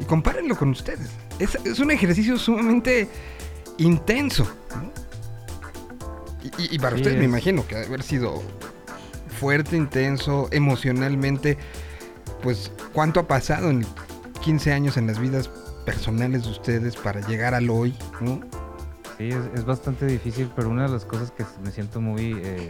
Y 0.00 0.04
compárenlo 0.04 0.56
con 0.56 0.70
ustedes. 0.70 1.10
Es, 1.38 1.54
es 1.64 1.78
un 1.78 1.90
ejercicio 1.90 2.38
sumamente 2.38 3.08
intenso. 3.78 4.44
¿no? 4.74 4.92
Y, 6.58 6.78
para 6.78 6.96
Sí, 6.96 7.02
ustedes 7.02 7.18
me 7.18 7.24
imagino 7.24 7.66
que 7.66 7.76
haber 7.76 8.02
sido 8.02 8.42
fuerte, 9.38 9.76
intenso, 9.76 10.48
emocionalmente. 10.50 11.58
Pues, 12.42 12.70
¿cuánto 12.92 13.20
ha 13.20 13.28
pasado 13.28 13.70
en 13.70 13.86
15 14.42 14.72
años 14.72 14.96
en 14.96 15.06
las 15.06 15.18
vidas 15.18 15.48
personales 15.84 16.44
de 16.44 16.50
ustedes 16.50 16.96
para 16.96 17.26
llegar 17.26 17.54
al 17.54 17.70
hoy? 17.70 17.94
¿no? 18.20 18.40
Sí, 19.18 19.28
es, 19.28 19.44
es 19.54 19.64
bastante 19.64 20.06
difícil, 20.06 20.50
pero 20.54 20.68
una 20.68 20.84
de 20.84 20.90
las 20.90 21.04
cosas 21.04 21.32
que 21.32 21.44
me 21.64 21.70
siento 21.72 22.00
muy 22.00 22.40
eh, 22.42 22.68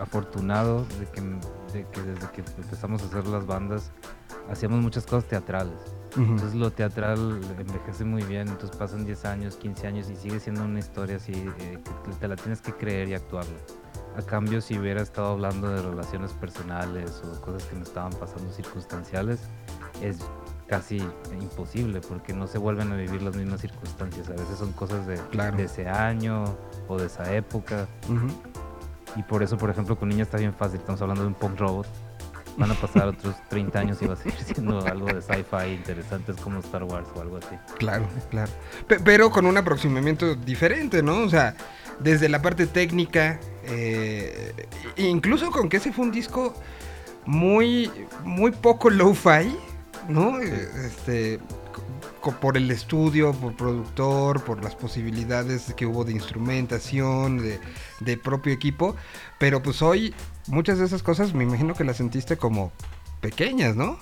afortunado 0.00 0.86
de 0.98 1.06
que, 1.06 1.20
de 1.20 1.86
que 1.90 2.02
desde 2.02 2.30
que 2.30 2.40
empezamos 2.40 3.02
a 3.02 3.06
hacer 3.06 3.26
las 3.26 3.46
bandas 3.46 3.90
hacíamos 4.50 4.80
muchas 4.80 5.06
cosas 5.06 5.28
teatrales. 5.28 5.78
Entonces 6.16 6.54
lo 6.54 6.70
teatral 6.70 7.40
envejece 7.58 8.04
muy 8.04 8.22
bien, 8.24 8.48
entonces 8.48 8.76
pasan 8.76 9.04
10 9.04 9.24
años, 9.24 9.56
15 9.56 9.86
años 9.86 10.10
y 10.10 10.16
sigue 10.16 10.40
siendo 10.40 10.64
una 10.64 10.78
historia 10.78 11.16
así 11.16 11.32
eh, 11.32 11.78
que 12.04 12.12
te 12.20 12.28
la 12.28 12.36
tienes 12.36 12.60
que 12.60 12.72
creer 12.74 13.08
y 13.08 13.14
actuarla. 13.14 13.56
A 14.16 14.20
cambio, 14.22 14.60
si 14.60 14.78
hubiera 14.78 15.00
estado 15.00 15.28
hablando 15.28 15.70
de 15.70 15.80
relaciones 15.80 16.32
personales 16.32 17.22
o 17.24 17.40
cosas 17.40 17.64
que 17.64 17.76
me 17.76 17.82
estaban 17.82 18.12
pasando 18.12 18.52
circunstanciales, 18.52 19.40
es 20.02 20.18
casi 20.66 20.98
imposible 21.40 22.00
porque 22.06 22.34
no 22.34 22.46
se 22.46 22.58
vuelven 22.58 22.92
a 22.92 22.96
vivir 22.96 23.22
las 23.22 23.34
mismas 23.36 23.62
circunstancias. 23.62 24.28
A 24.28 24.32
veces 24.32 24.58
son 24.58 24.72
cosas 24.72 25.06
de, 25.06 25.16
Claro. 25.30 25.56
de 25.56 25.64
ese 25.64 25.88
año 25.88 26.44
o 26.88 26.98
de 26.98 27.06
esa 27.06 27.32
época. 27.34 27.86
Ujú. 28.06 28.26
Y 29.16 29.22
por 29.22 29.42
eso, 29.42 29.56
por 29.56 29.70
ejemplo, 29.70 29.96
con 29.98 30.08
Niña 30.10 30.24
está 30.24 30.36
bien 30.38 30.52
fácil. 30.54 30.78
Estamos 30.80 31.00
hablando 31.00 31.22
de 31.22 31.28
un 31.28 31.34
punk 31.34 31.58
robot. 31.58 31.86
Van 32.56 32.70
a 32.70 32.74
pasar 32.74 33.08
otros 33.08 33.34
30 33.48 33.78
años 33.78 33.98
y 34.02 34.06
va 34.06 34.14
a 34.14 34.16
seguir 34.16 34.34
siendo 34.44 34.84
algo 34.86 35.06
de 35.06 35.22
sci-fi 35.22 35.72
interesante, 35.74 36.32
es 36.32 36.38
como 36.40 36.60
Star 36.60 36.84
Wars 36.84 37.08
o 37.14 37.20
algo 37.20 37.38
así. 37.38 37.56
Claro, 37.78 38.06
claro. 38.30 38.50
Pe- 38.86 39.00
pero 39.00 39.30
con 39.30 39.46
un 39.46 39.56
aproximamiento 39.56 40.34
diferente, 40.34 41.02
¿no? 41.02 41.18
O 41.22 41.28
sea, 41.30 41.54
desde 42.00 42.28
la 42.28 42.42
parte 42.42 42.66
técnica, 42.66 43.40
eh, 43.64 44.52
incluso 44.96 45.50
con 45.50 45.68
que 45.68 45.78
ese 45.78 45.92
fue 45.92 46.04
un 46.04 46.12
disco 46.12 46.54
muy, 47.24 47.90
muy 48.24 48.50
poco 48.52 48.90
low-fi, 48.90 49.56
¿no? 50.08 50.40
Eh, 50.40 50.68
Este, 50.86 51.40
por 52.40 52.56
el 52.56 52.70
estudio, 52.70 53.32
por 53.32 53.56
productor, 53.56 54.42
por 54.44 54.62
las 54.62 54.76
posibilidades 54.76 55.72
que 55.74 55.86
hubo 55.86 56.04
de 56.04 56.12
instrumentación, 56.12 57.38
de, 57.38 57.58
de 58.00 58.16
propio 58.16 58.52
equipo. 58.52 58.94
Pero 59.38 59.60
pues 59.62 59.82
hoy 59.82 60.14
muchas 60.52 60.78
de 60.78 60.84
esas 60.84 61.02
cosas 61.02 61.32
me 61.34 61.44
imagino 61.44 61.74
que 61.74 61.82
las 61.82 61.96
sentiste 61.96 62.36
como 62.36 62.72
pequeñas, 63.20 63.74
¿no? 63.74 63.98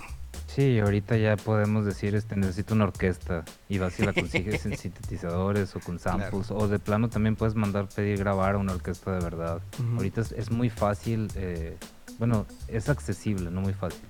Sí, 0.48 0.80
ahorita 0.80 1.16
ya 1.16 1.36
podemos 1.36 1.84
decir, 1.84 2.16
este, 2.16 2.34
necesito 2.34 2.74
una 2.74 2.84
orquesta 2.84 3.44
y 3.68 3.78
vas 3.78 3.98
y 4.00 4.04
la 4.04 4.12
consigues 4.12 4.66
en 4.66 4.76
sintetizadores 4.76 5.76
o 5.76 5.80
con 5.80 6.00
samples 6.00 6.50
o 6.50 6.66
de 6.66 6.80
plano 6.80 7.08
también 7.08 7.36
puedes 7.36 7.54
mandar 7.54 7.88
pedir 7.88 8.18
grabar 8.18 8.56
a 8.56 8.58
una 8.58 8.72
orquesta 8.72 9.12
de 9.12 9.22
verdad. 9.22 9.62
Ahorita 9.96 10.22
es, 10.22 10.32
es 10.32 10.50
muy 10.50 10.68
fácil, 10.68 11.28
eh, 11.36 11.76
bueno, 12.18 12.46
es 12.66 12.88
accesible, 12.88 13.50
no 13.52 13.60
muy 13.60 13.74
fácil. 13.74 14.02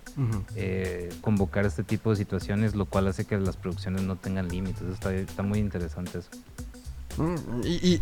Eh, 0.57 1.11
convocar 1.21 1.67
este 1.67 1.85
tipo 1.85 2.11
de 2.11 2.17
situaciones, 2.17 2.75
lo 2.75 2.87
cual 2.87 3.09
hace 3.09 3.27
que 3.27 3.39
las 3.39 3.59
producciones 3.59 4.03
no 4.03 4.17
tengan 4.17 4.49
límites. 4.49 4.83
Está, 4.83 5.15
está 5.15 5.43
muy 5.43 5.59
interesante 5.59 6.19
eso. 6.19 6.31
Y, 7.65 8.01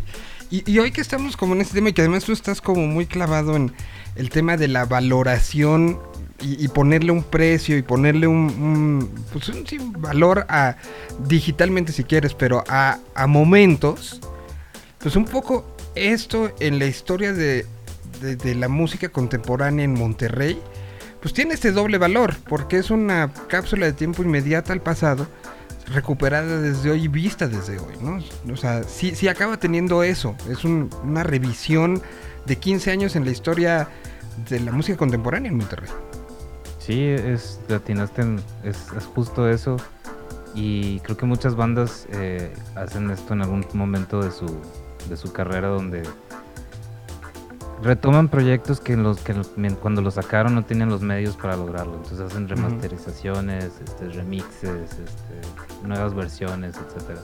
y- 0.51 0.63
y- 0.65 0.79
hoy 0.79 0.91
que 0.91 1.01
estamos 1.01 1.37
como 1.37 1.53
en 1.53 1.61
este 1.61 1.75
tema 1.75 1.89
y 1.89 1.93
que 1.93 2.01
además 2.01 2.23
tú 2.23 2.31
estás 2.31 2.61
como 2.61 2.87
muy 2.87 3.05
clavado 3.05 3.55
en 3.55 3.71
el 4.15 4.29
tema 4.29 4.57
de 4.57 4.67
la 4.67 4.85
valoración 4.85 5.99
y, 6.41 6.67
ponerle 6.69 7.11
un 7.11 7.23
precio 7.23 7.77
y 7.77 7.81
ponerle 7.81 8.25
un, 8.25 9.09
pues 9.33 9.49
un, 9.49 9.65
valor 10.01 10.45
a 10.49 10.77
digitalmente 11.27 11.91
si 11.91 12.03
quieres, 12.05 12.33
pero 12.33 12.63
a, 12.69 12.97
a 13.13 13.27
momentos, 13.27 14.21
pues 14.99 15.15
un 15.17 15.25
poco 15.25 15.65
esto 15.95 16.49
en 16.61 16.79
la 16.79 16.85
historia 16.85 17.33
de- 17.33 17.65
de 18.37 18.55
la 18.55 18.67
música 18.69 19.09
contemporánea 19.09 19.83
en 19.85 19.93
Monterrey, 19.93 20.59
pues 21.21 21.33
tiene 21.33 21.53
este 21.53 21.71
doble 21.73 21.97
valor, 21.97 22.35
porque 22.47 22.77
es 22.77 22.89
una 22.89 23.31
cápsula 23.49 23.85
de 23.85 23.93
tiempo 23.93 24.23
inmediata 24.23 24.71
al 24.73 24.81
pasado, 24.81 25.27
recuperada 25.93 26.59
desde 26.61 26.91
hoy 26.91 27.03
y 27.03 27.07
vista 27.07 27.47
desde 27.47 27.79
hoy, 27.79 27.95
¿no? 28.01 28.19
O 28.53 28.57
sea, 28.57 28.83
sí, 28.83 29.27
acaba 29.27 29.57
teniendo 29.57 30.03
eso, 30.03 30.35
es 30.49 30.63
un- 30.63 30.89
una 31.03 31.23
revisión 31.23 32.01
de 32.45 32.55
15 32.57 32.91
años 32.91 33.15
en 33.15 33.25
la 33.25 33.31
historia 33.31 33.89
de 34.49 34.59
la 34.59 34.71
música 34.71 34.97
contemporánea 34.97 35.51
en 35.51 35.57
Monterrey. 35.57 35.89
Sí, 36.79 37.03
es, 37.03 37.59
le 37.67 37.75
atinaste 37.75 38.21
en- 38.21 38.41
es, 38.63 38.77
es 38.97 39.05
justo 39.05 39.47
eso. 39.49 39.77
Y 40.55 40.99
creo 41.01 41.15
que 41.15 41.25
muchas 41.27 41.55
bandas 41.55 42.07
eh, 42.11 42.51
hacen 42.75 43.11
esto 43.11 43.33
en 43.33 43.41
algún 43.43 43.65
momento 43.73 44.21
de 44.23 44.31
su, 44.31 44.47
de 45.07 45.15
su 45.15 45.31
carrera 45.31 45.67
donde 45.67 46.01
retoman 47.83 48.27
proyectos 48.27 48.79
que, 48.79 48.93
en 48.93 49.03
los, 49.03 49.19
que 49.19 49.33
cuando 49.81 50.01
los 50.01 50.15
sacaron 50.15 50.55
no 50.55 50.63
tenían 50.65 50.89
los 50.89 51.01
medios 51.01 51.35
para 51.37 51.55
lograrlo. 51.55 51.95
Entonces 51.95 52.19
hacen 52.19 52.47
remasterizaciones, 52.47 53.79
este, 53.83 54.09
remixes, 54.09 54.91
este, 54.91 55.87
nuevas 55.87 56.13
versiones, 56.13 56.75
etcétera. 56.75 57.21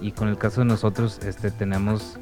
Y 0.00 0.12
con 0.12 0.28
el 0.28 0.38
caso 0.38 0.60
de 0.62 0.66
nosotros, 0.66 1.20
este, 1.24 1.50
tenemos 1.50 2.18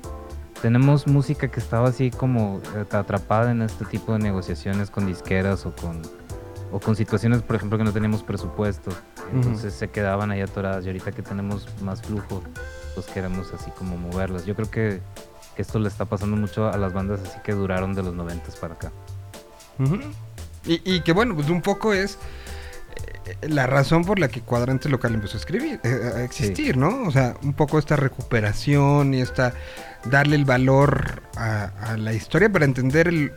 tenemos 0.61 1.07
música 1.07 1.49
que 1.49 1.59
estaba 1.59 1.89
así 1.89 2.11
como 2.11 2.61
eh, 2.77 2.85
atrapada 2.95 3.51
en 3.51 3.63
este 3.63 3.87
tipo 3.87 4.13
de 4.13 4.19
negociaciones 4.19 4.91
con 4.91 5.07
disqueras 5.07 5.65
o 5.65 5.75
con 5.75 6.03
o 6.73 6.79
con 6.79 6.97
situaciones, 6.97 7.43
por 7.43 7.57
ejemplo, 7.57 7.79
que 7.79 7.85
no 7.85 7.93
teníamos 7.93 8.23
presupuesto. 8.23 8.91
Entonces 9.33 9.75
se 9.75 9.89
quedaban 9.89 10.31
ahí 10.31 10.41
atoradas 10.41 10.85
y 10.85 10.89
ahorita 10.89 11.13
que 11.13 11.23
tenemos 11.23 11.67
más 11.83 12.03
flujo, 12.03 12.43
pues 12.95 13.07
queremos 13.07 13.53
así 13.53 13.71
como 13.73 13.97
moverlas. 13.97 14.47
Yo 14.47 14.55
creo 14.55 14.71
que, 14.71 15.01
que 15.61 15.63
esto 15.63 15.79
le 15.79 15.89
está 15.89 16.07
pasando 16.07 16.37
mucho 16.37 16.69
a 16.71 16.79
las 16.79 16.95
bandas 16.95 17.21
así 17.21 17.39
que 17.45 17.53
duraron 17.53 17.95
de 17.95 18.03
los 18.03 18.15
noventas 18.15 18.57
para 18.57 18.75
acá. 18.75 18.91
Y, 20.65 20.81
y 20.85 21.03
que 21.03 21.13
bueno, 21.13 21.35
pues 21.35 21.51
un 21.51 21.61
poco 21.61 21.93
es 21.93 22.17
eh, 23.27 23.49
la 23.49 23.67
razón 23.67 24.07
por 24.07 24.19
la 24.19 24.29
que 24.29 24.41
Cuadrante 24.41 24.89
Local 24.89 25.15
empezó 25.15 25.37
a 25.37 25.41
escribir, 25.41 25.81
eh, 25.85 26.13
a 26.17 26.25
existir, 26.25 26.79
¿no? 26.79 27.03
O 27.03 27.11
sea, 27.11 27.37
un 27.43 27.53
poco 27.53 27.79
esta 27.79 27.97
recuperación 27.97 29.13
y 29.13 29.21
esta 29.21 29.53
darle 30.05 30.37
el 30.37 30.47
valor 30.47 31.23
a, 31.37 31.65
a 31.93 31.97
la 31.99 32.15
historia 32.15 32.51
para 32.51 32.65
entender 32.65 33.09
el 33.09 33.33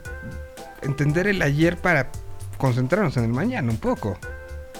entender 0.81 1.27
el 1.27 1.41
ayer 1.41 1.77
para 1.77 2.09
concentrarnos 2.57 3.17
en 3.17 3.25
el 3.25 3.31
mañana 3.31 3.69
un 3.69 3.77
poco. 3.77 4.17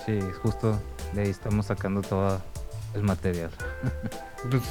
Sí, 0.06 0.18
justo 0.42 0.82
de 1.14 1.24
ahí 1.24 1.30
estamos 1.30 1.66
sacando 1.66 2.02
todo 2.02 2.42
el 2.94 3.04
material. 3.04 3.52
Pues, 4.50 4.62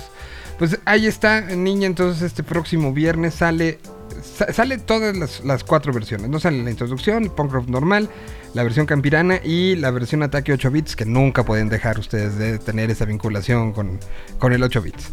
pues 0.59 0.78
ahí 0.84 1.07
está, 1.07 1.40
niña. 1.40 1.86
Entonces, 1.86 2.22
este 2.22 2.42
próximo 2.42 2.92
viernes 2.92 3.34
sale. 3.34 3.78
sa- 4.22 4.53
sale 4.53 4.78
todas 4.78 5.16
las, 5.16 5.44
las 5.44 5.64
cuatro 5.64 5.92
versiones. 5.92 6.28
No 6.28 6.38
sale 6.40 6.62
la 6.62 6.70
introducción, 6.70 7.24
el 7.24 7.30
punk 7.30 7.53
rock 7.53 7.68
normal, 7.68 8.09
la 8.55 8.62
versión 8.62 8.86
campirana 8.86 9.40
y 9.42 9.76
la 9.76 9.90
versión 9.90 10.22
ataque 10.22 10.53
8 10.53 10.70
bits, 10.70 10.96
que 10.96 11.05
nunca 11.05 11.44
pueden 11.44 11.68
dejar 11.68 11.98
ustedes 11.98 12.36
de 12.38 12.59
tener 12.59 12.90
esa 12.90 13.05
vinculación 13.05 13.72
con, 13.72 13.98
con 14.38 14.53
el 14.53 14.62
8 14.62 14.82
bits. 14.82 15.11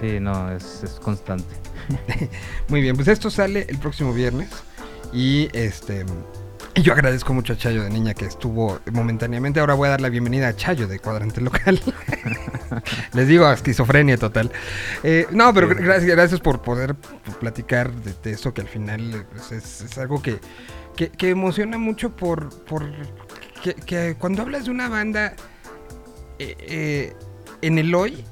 Sí, 0.00 0.20
no, 0.20 0.52
es, 0.52 0.82
es 0.84 0.90
constante. 1.00 1.46
Muy 2.68 2.80
bien, 2.82 2.96
pues 2.96 3.08
esto 3.08 3.30
sale 3.30 3.66
el 3.68 3.78
próximo 3.78 4.12
viernes. 4.12 4.50
Y 5.12 5.48
este. 5.52 6.04
Y 6.76 6.82
yo 6.82 6.92
agradezco 6.92 7.32
mucho 7.32 7.54
a 7.54 7.56
Chayo 7.56 7.82
de 7.82 7.88
Niña 7.90 8.12
que 8.12 8.26
estuvo 8.26 8.80
momentáneamente. 8.92 9.60
Ahora 9.60 9.72
voy 9.72 9.86
a 9.86 9.92
dar 9.92 10.02
la 10.02 10.10
bienvenida 10.10 10.48
a 10.48 10.56
Chayo 10.56 10.86
de 10.86 10.98
Cuadrante 10.98 11.40
Local. 11.40 11.80
Les 13.14 13.26
digo, 13.26 13.50
esquizofrenia 13.50 14.18
total. 14.18 14.52
Eh, 15.02 15.26
no, 15.30 15.54
pero 15.54 15.70
gra- 15.70 15.82
gracias, 15.82 16.10
gracias 16.10 16.40
por 16.40 16.60
poder 16.60 16.94
platicar 17.40 17.90
de, 17.94 18.12
de 18.22 18.32
eso 18.32 18.52
que 18.52 18.60
al 18.60 18.68
final 18.68 19.26
pues, 19.32 19.52
es, 19.52 19.96
algo 19.96 20.20
que, 20.20 20.38
que, 20.94 21.30
emociona 21.30 21.78
mucho 21.78 22.14
por, 22.14 22.50
por 22.64 22.84
que, 23.86 24.14
cuando 24.18 24.42
hablas 24.42 24.66
de 24.66 24.70
una 24.70 24.90
banda 24.90 25.34
eh, 26.38 26.56
eh, 26.60 27.12
en 27.62 27.78
el 27.78 27.94
hoy, 27.94 28.22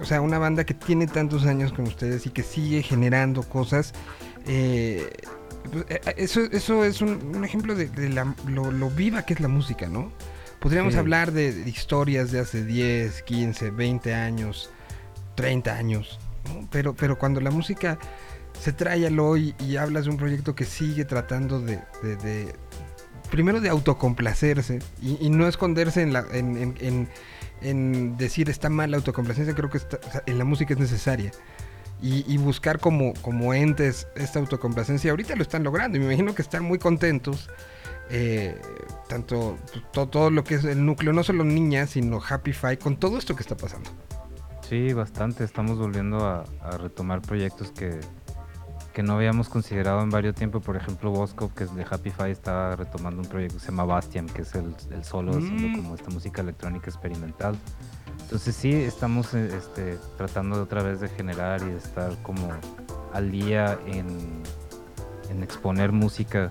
o 0.00 0.04
sea, 0.04 0.20
una 0.20 0.38
banda 0.38 0.64
que 0.64 0.74
tiene 0.74 1.06
tantos 1.06 1.46
años 1.46 1.72
con 1.72 1.86
ustedes 1.86 2.26
y 2.26 2.30
que 2.30 2.42
sigue 2.42 2.82
generando 2.82 3.44
cosas, 3.44 3.92
eso, 6.16 6.40
eso 6.42 6.84
es 6.84 7.00
un, 7.00 7.34
un 7.36 7.44
ejemplo 7.44 7.74
de, 7.74 7.86
de 7.88 8.08
la- 8.08 8.34
lo, 8.46 8.70
lo 8.70 8.90
viva 8.90 9.22
que 9.24 9.34
es 9.34 9.40
la 9.40 9.48
música, 9.48 9.86
¿no? 9.88 10.12
Podríamos 10.60 10.92
Sí. 10.94 10.98
hablar 10.98 11.32
de, 11.32 11.52
de 11.52 11.68
historias 11.70 12.30
de 12.30 12.40
hace 12.40 12.64
10, 12.64 13.22
15, 13.22 13.70
20 13.70 14.14
años, 14.14 14.70
30 15.34 15.74
años, 15.74 16.18
¿no? 16.46 16.68
Pero, 16.70 16.94
pero 16.94 17.18
cuando 17.18 17.40
la 17.40 17.50
música 17.50 17.98
se 18.60 18.72
trae 18.72 19.06
al 19.06 19.18
hoy 19.18 19.54
y 19.66 19.76
hablas 19.76 20.04
de 20.04 20.10
un 20.10 20.16
proyecto 20.18 20.54
que 20.54 20.64
sigue 20.64 21.04
tratando 21.04 21.60
de, 21.60 21.80
de- 22.02 22.16
de- 22.16 22.54
primero 23.30 23.60
de 23.60 23.70
autocomplacerse 23.70 24.78
y, 25.00 25.16
y 25.24 25.30
no 25.30 25.48
esconderse 25.48 26.02
en, 26.02 26.12
la, 26.12 26.24
en, 26.32 26.56
en- 26.58 26.74
en- 26.80 27.08
en 27.62 28.16
decir 28.16 28.50
está 28.50 28.68
mal 28.68 28.90
la 28.90 28.96
autocomplacencia, 28.98 29.54
creo 29.54 29.70
que 29.70 29.78
está- 29.78 29.98
en 30.26 30.38
la 30.38 30.44
música 30.44 30.74
es 30.74 30.80
necesaria. 30.80 31.32
Y, 32.02 32.24
y 32.26 32.36
buscar 32.36 32.80
como, 32.80 33.14
como 33.22 33.54
entes 33.54 34.08
esta 34.16 34.40
autocomplacencia. 34.40 35.12
Ahorita 35.12 35.36
lo 35.36 35.42
están 35.42 35.62
logrando 35.62 35.96
y 35.96 36.00
me 36.00 36.06
imagino 36.06 36.34
que 36.34 36.42
están 36.42 36.64
muy 36.64 36.78
contentos. 36.78 37.48
eh, 38.10 38.60
tanto 39.08 39.56
to- 39.92 40.08
todo 40.08 40.30
lo 40.30 40.42
que 40.44 40.56
es 40.56 40.64
el 40.64 40.84
núcleo, 40.84 41.12
no 41.12 41.22
solo 41.22 41.44
niñas, 41.44 41.90
sino 41.90 42.20
Happy 42.28 42.52
Five, 42.52 42.78
con 42.78 42.96
todo 42.96 43.16
esto 43.18 43.34
que 43.36 43.42
está 43.42 43.56
pasando. 43.56 43.88
Sí, 44.68 44.92
bastante. 44.92 45.44
Estamos 45.44 45.78
volviendo 45.78 46.26
a, 46.26 46.44
a 46.62 46.76
retomar 46.78 47.22
proyectos 47.22 47.70
que, 47.70 48.00
que 48.92 49.02
no 49.02 49.14
habíamos 49.14 49.48
considerado 49.48 50.02
en 50.02 50.10
varios 50.10 50.34
tiempo. 50.34 50.60
Por 50.60 50.76
ejemplo, 50.76 51.10
Bosco, 51.10 51.52
que 51.54 51.64
es 51.64 51.74
de 51.74 51.86
Happy 51.88 52.10
Five, 52.10 52.32
está 52.32 52.74
retomando 52.76 53.22
un 53.22 53.28
proyecto 53.28 53.56
que 53.58 53.60
se 53.60 53.70
llama 53.70 53.84
Bastian, 53.84 54.26
que 54.26 54.42
es 54.42 54.54
el, 54.56 54.74
el 54.90 55.04
solo 55.04 55.32
haciendo 55.32 55.68
Mm. 55.68 55.76
como 55.82 55.94
esta 55.94 56.10
música 56.10 56.42
electrónica 56.42 56.90
experimental. 56.90 57.56
Entonces 58.32 58.56
sí, 58.56 58.72
estamos 58.72 59.34
eh, 59.34 59.50
este, 59.54 59.98
tratando 60.16 60.56
de 60.56 60.62
otra 60.62 60.82
vez 60.82 61.00
de 61.00 61.08
generar 61.10 61.60
y 61.60 61.66
de 61.66 61.76
estar 61.76 62.16
como 62.22 62.48
al 63.12 63.30
día 63.30 63.78
en, 63.86 64.42
en 65.28 65.42
exponer 65.42 65.92
música 65.92 66.50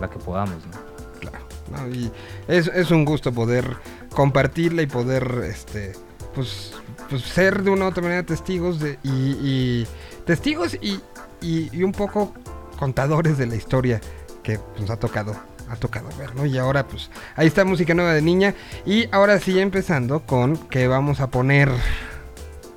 la 0.00 0.08
que 0.08 0.18
podamos, 0.18 0.64
¿no? 0.64 1.20
Claro. 1.20 1.90
Y 1.94 2.10
es, 2.48 2.68
es 2.68 2.90
un 2.90 3.04
gusto 3.04 3.32
poder 3.32 3.76
compartirla 4.14 4.80
y 4.80 4.86
poder 4.86 5.42
este 5.44 5.92
pues, 6.34 6.72
pues 7.10 7.20
ser 7.20 7.64
de 7.64 7.70
una 7.70 7.84
u 7.84 7.88
otra 7.88 8.02
manera 8.02 8.22
testigos 8.24 8.80
de, 8.80 8.98
y, 9.02 9.86
testigos 10.24 10.72
y- 10.80 11.02
y 11.42 11.82
un 11.82 11.92
poco 11.92 12.32
contadores 12.78 13.36
de 13.36 13.44
la 13.46 13.56
historia 13.56 14.00
que 14.42 14.58
nos 14.80 14.88
ha 14.88 14.96
tocado 14.98 15.34
ha 15.70 15.76
tocado 15.76 16.08
ver, 16.18 16.34
¿no? 16.34 16.44
Y 16.46 16.58
ahora 16.58 16.86
pues 16.86 17.10
ahí 17.36 17.46
está 17.46 17.64
música 17.64 17.94
nueva 17.94 18.12
de 18.12 18.22
niña 18.22 18.54
y 18.84 19.08
ahora 19.14 19.38
sí 19.38 19.58
empezando 19.60 20.20
con 20.20 20.56
que 20.56 20.88
vamos 20.88 21.20
a 21.20 21.30
poner 21.30 21.70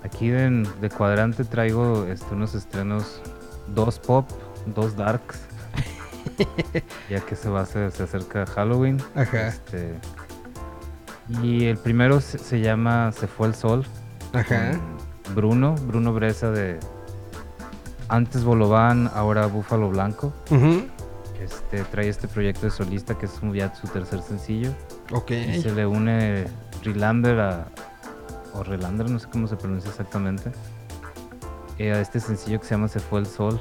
Aquí 0.04 0.30
en- 0.30 0.68
de 0.82 0.90
cuadrante 0.90 1.46
traigo 1.46 2.06
este, 2.08 2.34
unos 2.36 2.54
estrenos, 2.56 3.22
dos 3.68 4.00
pop, 4.00 4.30
dos 4.66 4.98
darks. 4.98 5.40
ya 7.10 7.22
que 7.22 7.36
se 7.38 7.50
va 7.50 7.62
a 7.62 7.64
hacer, 7.64 7.90
se 7.92 8.04
acerca 8.04 8.46
Halloween. 8.46 9.02
Ajá. 9.16 9.48
Este, 9.48 9.94
y 11.42 11.66
el 11.66 11.78
primero 11.78 12.20
se, 12.20 12.38
se 12.38 12.60
llama 12.60 13.14
Se 13.14 13.28
fue 13.28 13.48
el 13.48 13.56
sol. 13.56 13.86
Ajá. 14.34 14.72
Bruno, 15.34 15.76
Bruno 15.88 16.12
Bresa 16.14 16.52
de 16.52 16.80
antes 18.10 18.44
Bolobán, 18.44 19.10
ahora 19.16 19.46
Búfalo 19.48 19.90
Blanco. 19.90 20.34
Ujú. 20.52 20.84
Este, 21.44 21.84
trae 21.84 22.08
este 22.10 22.28
proyecto 22.28 22.66
de 22.66 22.72
solista 22.72 23.18
que 23.18 23.26
es 23.26 23.34
un- 23.42 23.54
ya 23.54 23.74
su 23.76 23.88
tercer 23.88 24.22
sencillo. 24.22 24.72
Ok. 25.12 25.32
Y 25.32 25.62
se 25.62 25.72
le 25.72 25.86
une 25.86 26.46
Rilander 26.84 27.40
a. 27.40 27.68
O 28.54 28.64
Relander, 28.64 29.10
no 29.10 29.18
sé 29.20 29.28
cómo 29.32 29.48
se 29.48 29.56
pronuncia 29.56 29.90
exactamente. 29.90 30.52
eh, 31.80 31.92
a 31.92 32.00
este 32.02 32.20
sencillo 32.20 32.60
que 32.60 32.66
se 32.68 32.76
llama 32.76 32.88
Se 32.88 33.00
fue 33.00 33.20
el 33.20 33.26
sol. 33.26 33.60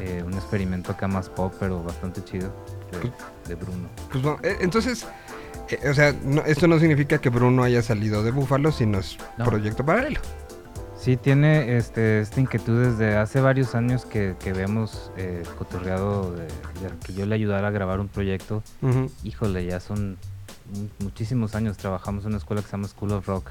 Eh, 0.00 0.22
un 0.24 0.34
experimento 0.34 0.92
acá 0.92 1.08
más 1.08 1.28
pop, 1.28 1.52
pero 1.58 1.82
bastante 1.82 2.22
chido. 2.22 2.52
De, 2.92 3.10
de 3.48 3.54
Bruno. 3.56 3.88
Pues 4.12 4.22
no, 4.22 4.38
eh, 4.44 4.56
entonces, 4.60 5.06
eh, 5.70 5.88
o 5.90 5.94
sea, 5.94 6.14
no- 6.22 6.42
esto 6.44 6.68
no 6.68 6.78
significa 6.78 7.18
que 7.18 7.30
Bruno 7.30 7.64
haya 7.64 7.82
salido 7.82 8.22
de 8.22 8.30
Búfalo, 8.30 8.70
sino 8.70 8.98
es 8.98 9.16
No. 9.38 9.44
proyecto 9.46 9.84
paralelo. 9.84 10.20
Sí, 11.06 11.16
tiene 11.16 11.76
este, 11.76 12.18
esta 12.18 12.40
inquietud 12.40 12.82
desde 12.84 13.16
hace 13.16 13.40
varios 13.40 13.76
años 13.76 14.04
que, 14.04 14.34
que 14.42 14.50
habíamos 14.50 15.12
eh, 15.16 15.44
cotorreado 15.56 16.32
de, 16.32 16.42
de 16.46 16.98
que 17.06 17.14
yo 17.14 17.26
le 17.26 17.36
ayudara 17.36 17.68
a 17.68 17.70
grabar 17.70 18.00
un 18.00 18.08
proyecto. 18.08 18.60
Ujú. 18.82 19.08
Híjole, 19.22 19.64
ya 19.64 19.78
son 19.78 20.16
mu- 20.74 20.88
muchísimos 21.04 21.54
años. 21.54 21.76
Trabajamos 21.76 22.24
en 22.24 22.30
una 22.30 22.38
escuela 22.38 22.60
que 22.60 22.66
se 22.66 22.72
llama 22.72 22.88
School 22.88 23.12
of 23.12 23.24
Rock. 23.28 23.50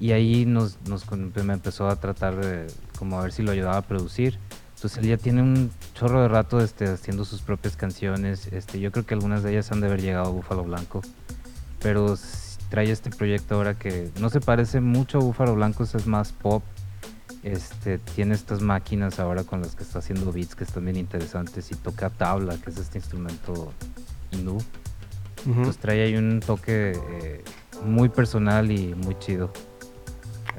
Y 0.00 0.10
ahí 0.10 0.46
nos, 0.46 0.80
nos 0.88 1.04
con- 1.04 1.32
me 1.46 1.52
empezó 1.52 1.88
a 1.88 1.94
tratar 1.94 2.34
de 2.34 2.66
como 2.98 3.20
a 3.20 3.22
ver 3.22 3.30
si 3.32 3.44
lo 3.44 3.52
ayudaba 3.52 3.76
a 3.76 3.82
producir. 3.82 4.40
Entonces 4.74 4.98
él 4.98 5.06
ya 5.10 5.16
tiene 5.16 5.42
un 5.42 5.70
chorro 5.94 6.22
de 6.22 6.26
rato 6.28 6.58
este, 6.60 6.88
haciendo 6.88 7.24
sus 7.24 7.40
propias 7.40 7.76
canciones. 7.76 8.48
Este, 8.48 8.80
yo 8.80 8.90
creo 8.90 9.06
que 9.06 9.14
algunas 9.14 9.44
de 9.44 9.52
ellas 9.52 9.70
han 9.70 9.80
de 9.80 9.86
haber 9.86 10.02
llegado 10.02 10.26
a 10.26 10.30
Búfalo 10.30 10.64
Blanco. 10.64 11.02
Pero 11.80 12.16
trae 12.74 12.90
este 12.90 13.08
proyecto 13.10 13.54
ahora 13.54 13.78
que 13.78 14.10
no 14.18 14.30
se 14.30 14.40
parece 14.40 14.80
mucho 14.80 15.18
a 15.18 15.20
Búfalo 15.20 15.54
Blanco, 15.54 15.84
es 15.84 16.06
más 16.08 16.32
pop. 16.32 16.64
Este, 17.44 17.98
tiene 17.98 18.34
estas 18.34 18.62
máquinas 18.62 19.20
ahora 19.20 19.44
con 19.44 19.60
las 19.60 19.76
que 19.76 19.84
está 19.84 20.00
haciendo 20.00 20.32
beats 20.32 20.56
que 20.56 20.64
están 20.64 20.84
bien 20.84 20.96
interesantes 20.96 21.70
y 21.70 21.76
toca 21.76 22.10
tabla, 22.10 22.56
que 22.56 22.70
es 22.70 22.78
este 22.78 22.98
instrumento 22.98 23.72
hindú. 24.32 24.58
Entonces 25.46 25.76
trae 25.78 26.02
ahí 26.02 26.16
un 26.16 26.40
toque 26.40 26.98
eh, 27.22 27.44
muy 27.84 28.08
personal 28.08 28.68
y 28.72 28.92
muy 28.96 29.16
chido. 29.20 29.52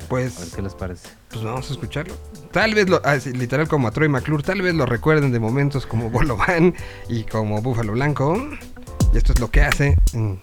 Pues- 0.08 0.38
A 0.38 0.40
ver 0.46 0.50
qué 0.56 0.62
les 0.62 0.74
parece. 0.74 1.10
Pues 1.32 1.44
vamos 1.44 1.70
a 1.70 1.74
escucharlo. 1.74 2.14
Tal 2.54 2.76
vez, 2.76 2.88
lo, 2.88 3.02
ah, 3.04 3.18
literal 3.34 3.68
como 3.68 3.90
a 3.90 3.92
Troy 3.92 4.08
McClure, 4.08 4.42
tal 4.42 4.62
vez 4.62 4.74
lo 4.74 4.86
recuerden 4.86 5.34
de 5.34 5.40
momentos 5.42 5.86
como 5.86 6.10
Bolovan 6.10 6.74
y 7.10 7.26
como 7.26 7.62
Búfalo 7.62 7.92
Blanco. 7.92 8.38
Y 9.14 9.18
esto 9.18 9.34
es 9.34 9.40
lo 9.42 9.52
que 9.52 9.64
hace 9.64 9.98
en, 10.14 10.40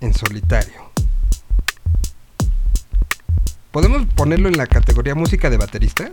en 0.00 0.14
solitario. 0.14 0.85
¿Podemos 3.76 4.06
ponerlo 4.14 4.48
en 4.48 4.56
la 4.56 4.66
categoría 4.66 5.14
música 5.14 5.50
de 5.50 5.58
bateristas? 5.58 6.08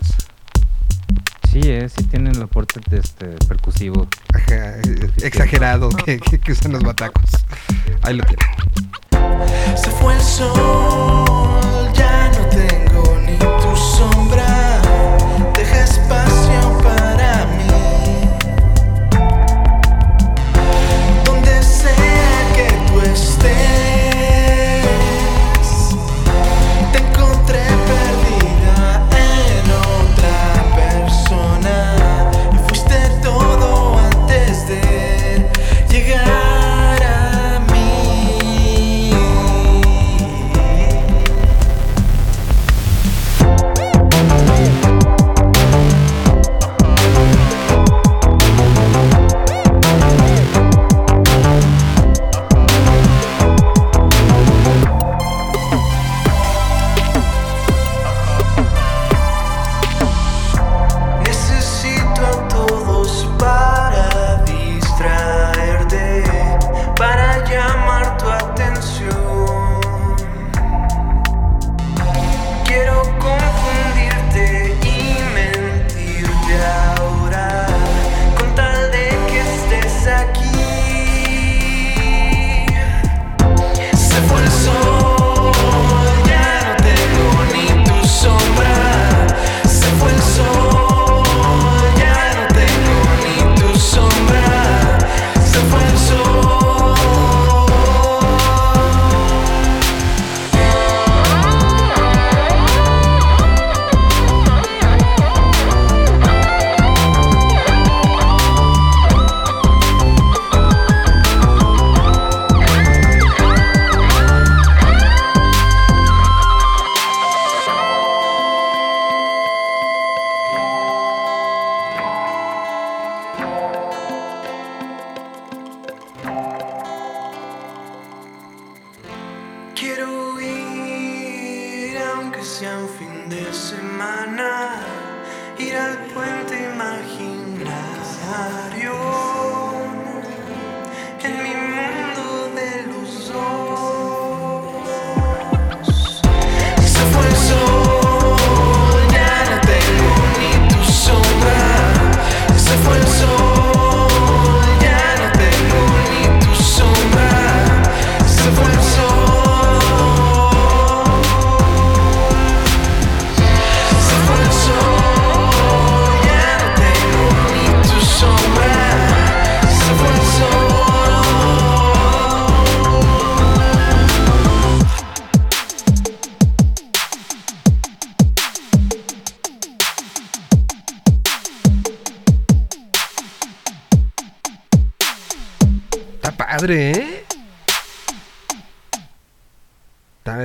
Sí, 1.50 1.62
eh, 1.64 1.88
sí 1.88 2.04
tienen 2.08 2.36
el 2.36 2.42
aporte 2.42 2.82
de 2.90 2.98
este, 2.98 3.26
percusivo. 3.48 4.06
Ajá, 4.34 4.74
exagerado 5.22 5.88
que, 5.88 6.20
que- 6.30 6.40
que 6.42 6.52
usan 6.52 6.74
los 6.74 6.84
batacos. 6.84 7.24
Ahí 8.02 8.18
lo 8.18 8.26
tienen. 8.26 9.78
Se 9.78 9.90
fue 9.92 10.14
el 10.14 10.20
sol, 10.20 11.90
ya 11.96 12.30
no 12.38 12.48
tengo 12.50 13.18
ni 13.26 13.38
tu 13.38 13.78
sombra. 13.78 14.82
Deja 15.56 15.84
espacio 15.86 16.43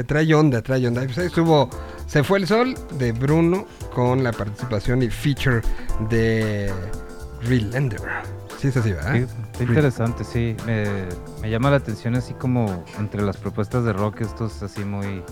Trae, 0.08 0.34
onda, 0.34 0.62
trae 0.62 0.88
onda. 0.88 1.02
Pues 1.04 1.18
estuvo 1.18 1.68
Se 2.06 2.24
fue 2.24 2.38
el 2.38 2.46
sol 2.46 2.74
de 2.98 3.12
Bruno 3.12 3.66
con 3.94 4.24
la 4.24 4.32
participación 4.32 5.02
y 5.02 5.10
feature 5.10 5.60
de 6.08 6.72
Relander. 7.42 8.00
Sí, 8.58 8.68
es 8.68 8.76
así, 8.78 8.92
¿verdad? 8.92 9.12
Sí, 9.12 9.26
está 9.52 9.64
interesante, 9.64 10.24
sí. 10.24 10.56
Me, 10.64 10.86
me 11.42 11.50
llama 11.50 11.70
la 11.70 11.76
atención 11.76 12.16
así 12.16 12.32
como 12.32 12.84
entre 12.98 13.20
las 13.20 13.36
propuestas 13.36 13.84
de 13.84 13.92
rock, 13.92 14.22
esto 14.22 14.46
es 14.46 14.62
así 14.62 14.82
muy, 14.82 15.22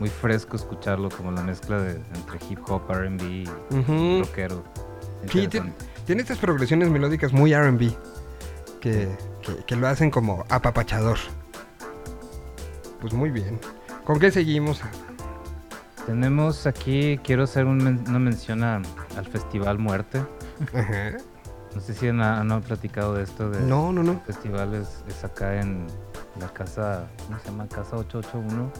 muy 0.00 0.08
fresco 0.08 0.56
escucharlo, 0.56 1.10
como 1.10 1.30
la 1.30 1.42
mezcla 1.42 1.78
de, 1.78 1.92
entre 1.92 2.40
hip 2.50 2.58
hop, 2.68 2.90
RB 2.90 3.22
y 3.22 3.48
rockero. 4.18 4.64
Sí, 5.30 5.46
tiene, 5.46 5.72
tiene 6.06 6.22
estas 6.22 6.38
progresiones 6.38 6.90
melódicas 6.90 7.32
muy 7.32 7.54
RB 7.54 7.92
que, 8.80 9.08
que, 9.42 9.64
que 9.64 9.76
lo 9.76 9.86
hacen 9.86 10.10
como 10.10 10.44
apapachador. 10.48 11.18
Pues 13.00 13.14
muy 13.14 13.30
bien. 13.30 13.60
¿Con 14.04 14.18
qué 14.18 14.30
seguimos? 14.30 14.80
Tenemos 16.06 16.66
aquí, 16.66 17.18
quiero 17.24 17.44
hacer 17.44 17.64
un 17.64 17.78
men- 17.78 18.04
una 18.08 18.18
mención 18.18 18.62
a- 18.62 18.82
al 19.16 19.26
Festival 19.26 19.78
Muerte. 19.78 20.22
Ajá. 20.74 21.16
No 21.74 21.80
sé 21.80 21.94
si 21.94 22.08
han, 22.08 22.20
han 22.20 22.60
platicado 22.62 23.14
de 23.14 23.24
esto. 23.24 23.50
De 23.50 23.60
No, 23.62 23.92
no, 23.92 24.02
no. 24.02 24.12
El 24.12 24.20
festival 24.20 24.74
es, 24.74 25.24
acá 25.24 25.60
en 25.60 25.86
la 26.38 26.48
casa, 26.48 27.06
¿cómo 27.26 27.38
se 27.40 27.46
llama? 27.46 27.66
Casa 27.68 27.96
881. 27.96 28.70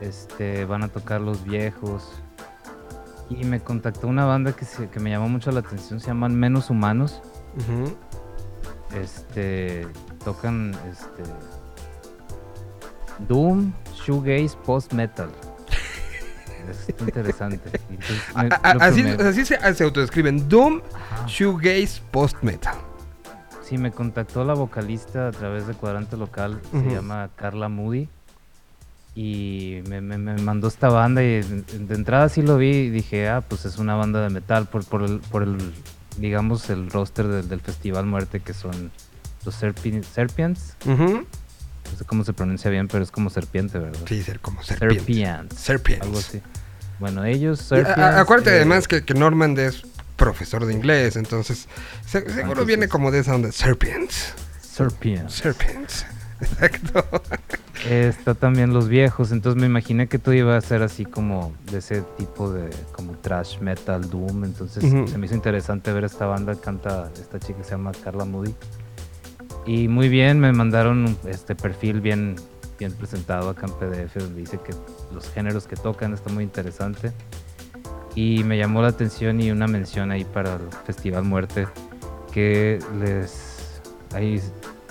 Este, 0.00 0.64
van 0.64 0.82
a 0.82 0.88
tocar 0.88 1.20
Los 1.20 1.44
Viejos. 1.44 2.20
Y 3.30 3.44
me 3.44 3.60
contactó 3.60 4.08
una 4.08 4.24
banda 4.26 4.52
que, 4.52 4.64
se- 4.64 4.88
que 4.90 4.98
me 5.00 5.08
llamó 5.10 5.28
mucho 5.28 5.50
la 5.52 5.60
atención, 5.60 6.00
se 6.00 6.08
llaman 6.08 6.34
Menos 6.34 6.68
Humanos. 6.68 7.22
Ujú. 7.56 7.94
Este, 9.00 9.86
tocan 10.24 10.74
este 10.90 11.22
Doom, 13.28 13.72
Shoegaze, 14.06 14.56
Post 14.64 14.92
Metal. 14.92 15.30
Es 16.70 16.88
interesante. 17.00 17.80
Y 17.90 17.94
entonces 17.94 18.22
me- 18.36 18.42
A- 18.42 18.58
a- 18.62 18.74
lo 18.74 18.80
que 18.80 19.22
así, 19.24 19.44
se, 19.44 19.74
se 19.74 19.84
autodescriben. 19.84 20.48
Doom, 20.48 20.80
shoegaze, 21.26 22.00
post-metal. 22.10 22.76
Sí, 23.68 23.78
me 23.78 23.90
contactó 23.90 24.44
la 24.44 24.54
vocalista 24.54 25.28
a 25.28 25.30
través 25.32 25.66
de 25.66 25.74
Cuadrante 25.74 26.16
Local, 26.16 26.60
se 26.72 26.94
llama 26.94 27.30
Carla 27.36 27.68
Moody. 27.68 28.08
Y 29.14 29.80
me, 29.88 30.00
me- 30.00 30.18
me 30.18 30.36
mandó 30.40 30.68
esta 30.68 30.88
banda 30.88 31.22
y 31.22 31.42
de, 31.42 31.94
entrada 31.94 32.28
sí 32.28 32.40
lo 32.42 32.56
vi 32.56 32.68
y 32.70 32.90
dije, 32.90 33.28
ah, 33.28 33.42
pues 33.42 33.64
es 33.66 33.78
una 33.78 33.94
banda 33.94 34.22
de 34.22 34.30
metal 34.30 34.66
por, 34.66 34.84
por, 34.86 35.02
el, 35.02 35.18
por 35.20 35.42
el, 35.42 35.58
digamos, 36.16 36.70
el 36.70 36.90
roster 36.90 37.26
del, 37.28 37.48
del 37.48 37.60
Festival 37.60 38.06
Muerte 38.06 38.40
que 38.40 38.54
son 38.54 38.90
los 39.44 39.60
Serpi- 39.62 40.02
Serpients. 40.02 40.76
Ujú. 40.86 41.26
No 41.92 41.98
sé 41.98 42.04
cómo 42.04 42.24
se 42.24 42.32
pronuncia 42.32 42.70
bien, 42.70 42.88
pero 42.88 43.04
es 43.04 43.10
como 43.10 43.30
serpiente, 43.30 43.78
¿verdad? 43.78 44.00
Sí, 44.08 44.22
ser 44.22 44.40
como 44.40 44.62
serpientes. 44.62 44.98
Serpients. 45.04 45.56
Serpients. 45.60 46.02
Algo 46.06 46.18
así. 46.18 46.40
Bueno, 46.98 47.24
ellos, 47.24 47.68
Y 47.70 47.74
a- 47.74 47.78
a- 47.78 47.84
Serpients, 47.84 48.16
acuérdate 48.18 48.50
eh, 48.50 48.56
además 48.56 48.88
que, 48.88 49.04
que 49.04 49.14
Normand 49.14 49.58
es 49.58 49.82
profesor 50.16 50.64
de 50.66 50.72
inglés, 50.72 51.16
entonces 51.16 51.68
se- 52.06 52.20
seguro 52.20 52.40
Entonces- 52.40 52.66
viene 52.66 52.88
como 52.88 53.10
de 53.10 53.18
esa 53.20 53.34
onda. 53.34 53.50
Serpients. 53.52 54.34
Serpients. 54.60 55.34
Serpients. 55.34 56.06
Exacto. 56.40 57.04
Eh, 57.86 58.06
Está 58.08 58.34
también 58.34 58.72
los 58.72 58.88
viejos, 58.88 59.30
entonces 59.32 59.60
me 59.60 59.66
imaginé 59.66 60.06
que 60.08 60.18
todo 60.18 60.34
iba 60.34 60.56
a 60.56 60.60
ser 60.60 60.82
así 60.82 61.04
como 61.04 61.52
de 61.70 61.78
ese 61.78 62.02
tipo 62.18 62.52
de 62.52 62.70
como 62.92 63.12
trash 63.14 63.58
metal, 63.58 64.08
doom, 64.08 64.44
entonces 64.44 64.82
se 64.82 65.18
me 65.18 65.26
hizo 65.26 65.34
interesante 65.34 65.92
ver 65.92 66.04
esta 66.04 66.26
banda, 66.26 66.54
canta 66.56 67.10
esta 67.20 67.38
chica 67.40 67.58
que 67.58 67.64
se 67.64 67.70
llama 67.72 67.92
Carla 68.04 68.24
Moody. 68.24 68.54
Y 69.64 69.88
muy 69.88 70.08
bien, 70.08 70.40
me 70.40 70.52
mandaron 70.52 71.16
este 71.26 71.54
perfil 71.54 72.00
bien, 72.00 72.36
bien 72.78 72.92
presentado 72.92 73.50
acá 73.50 73.66
en 73.66 73.72
PDF, 73.74 74.16
donde 74.16 74.40
dice 74.40 74.58
que 74.58 74.72
los 75.14 75.30
géneros 75.30 75.66
que 75.66 75.76
tocan 75.76 76.12
está 76.12 76.30
muy 76.32 76.44
interesante. 76.44 77.12
Y 78.14 78.44
me 78.44 78.58
llamó 78.58 78.82
la 78.82 78.88
atención 78.88 79.40
y 79.40 79.50
una 79.50 79.66
mención 79.66 80.10
ahí 80.10 80.24
para 80.24 80.56
el 80.56 80.72
Festival 80.84 81.24
Muerte, 81.24 81.66
que 82.32 82.78
les 82.98 83.80
ahí 84.14 84.40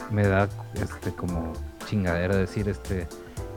me 0.09 0.25
da 0.27 0.49
este 0.75 1.11
como 1.11 1.53
chingadera 1.85 2.35
decir 2.35 2.67
este 2.67 3.07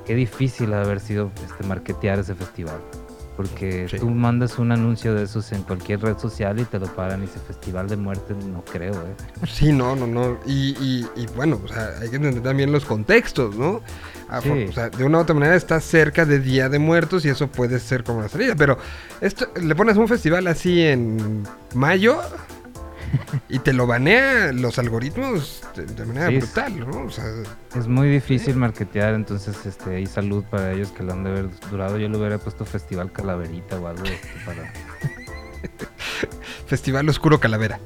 qué 0.05 0.15
difícil 0.15 0.73
haber 0.75 1.01
sido 1.01 1.31
este 1.45 1.65
marketear 1.65 2.19
ese 2.19 2.35
festival 2.35 2.81
porque 3.37 3.87
Sí. 3.89 3.99
tú 3.99 4.09
mandas 4.11 4.59
un 4.59 4.71
anuncio 4.73 5.15
de 5.15 5.25
esos 5.25 5.51
en 5.53 5.63
cualquier 5.63 6.01
red 6.03 6.17
social 6.19 6.59
y 6.61 6.65
te 6.65 6.79
lo 6.79 6.87
pagan 6.87 7.21
y 7.21 7.27
dice 7.27 7.41
festival 7.47 7.89
de 7.89 7.97
muerte 7.97 8.35
no 8.53 8.63
creo 8.65 8.93
eh 8.95 9.47
Sí, 9.47 9.73
no, 9.73 9.97
no, 9.97 10.07
no. 10.07 10.39
Y, 10.47 10.71
y- 10.81 11.07
y 11.17 11.27
bueno, 11.37 11.61
o 11.65 11.69
sea, 11.69 11.91
hay 12.01 12.09
que 12.11 12.17
entender 12.17 12.43
también 12.43 12.71
los 12.73 12.85
contextos, 12.85 13.57
¿no? 13.57 13.81
Afo- 14.29 14.55
Sí. 14.55 14.67
O 14.69 14.73
sea, 14.73 14.89
de 14.91 15.05
una 15.05 15.19
u 15.19 15.21
otra 15.23 15.35
manera 15.35 15.55
está 15.57 15.81
cerca 15.81 16.25
de 16.25 16.39
Día 16.41 16.69
de 16.69 16.79
Muertos 16.79 17.25
y 17.25 17.29
eso 17.29 17.49
puede 17.49 17.79
ser 17.81 18.05
como 18.05 18.23
la 18.23 18.29
salida. 18.29 18.55
Pero 18.57 18.79
esto, 19.21 19.47
le 19.61 19.75
pones 19.75 19.97
un 19.97 20.09
festival 20.09 20.47
así 20.47 20.81
en 20.83 21.43
mayo 21.75 22.21
y 23.49 23.59
te 23.61 23.73
lo 23.73 23.87
banea 23.87 24.53
los 24.53 24.79
algoritmos 24.79 25.63
de, 25.77 25.87
de 25.87 26.05
manera 26.07 26.29
Sí, 26.29 26.39
brutal, 26.39 26.81
¿no? 26.81 27.03
O 27.05 27.11
sea, 27.11 27.25
es 27.77 27.87
muy 27.87 28.09
difícil 28.09 28.57
marketear 28.57 29.15
entonces 29.15 29.65
este 29.67 29.97
ahí 29.97 30.07
salud 30.07 30.45
para 30.45 30.73
ellos 30.73 30.91
que 30.93 31.03
lo 31.03 31.13
han 31.13 31.25
de 31.25 31.31
haber 31.31 31.49
durado 31.71 31.99
yo 31.99 32.09
le 32.09 32.17
hubiera 32.19 32.39
puesto 32.39 32.65
festival 32.65 33.11
calaverita 33.13 33.79
o 33.79 33.87
algo 33.87 34.05
este, 34.05 34.29
para 34.45 34.73
Festival 36.67 37.09
Oscuro 37.09 37.39
Calavera. 37.41 37.79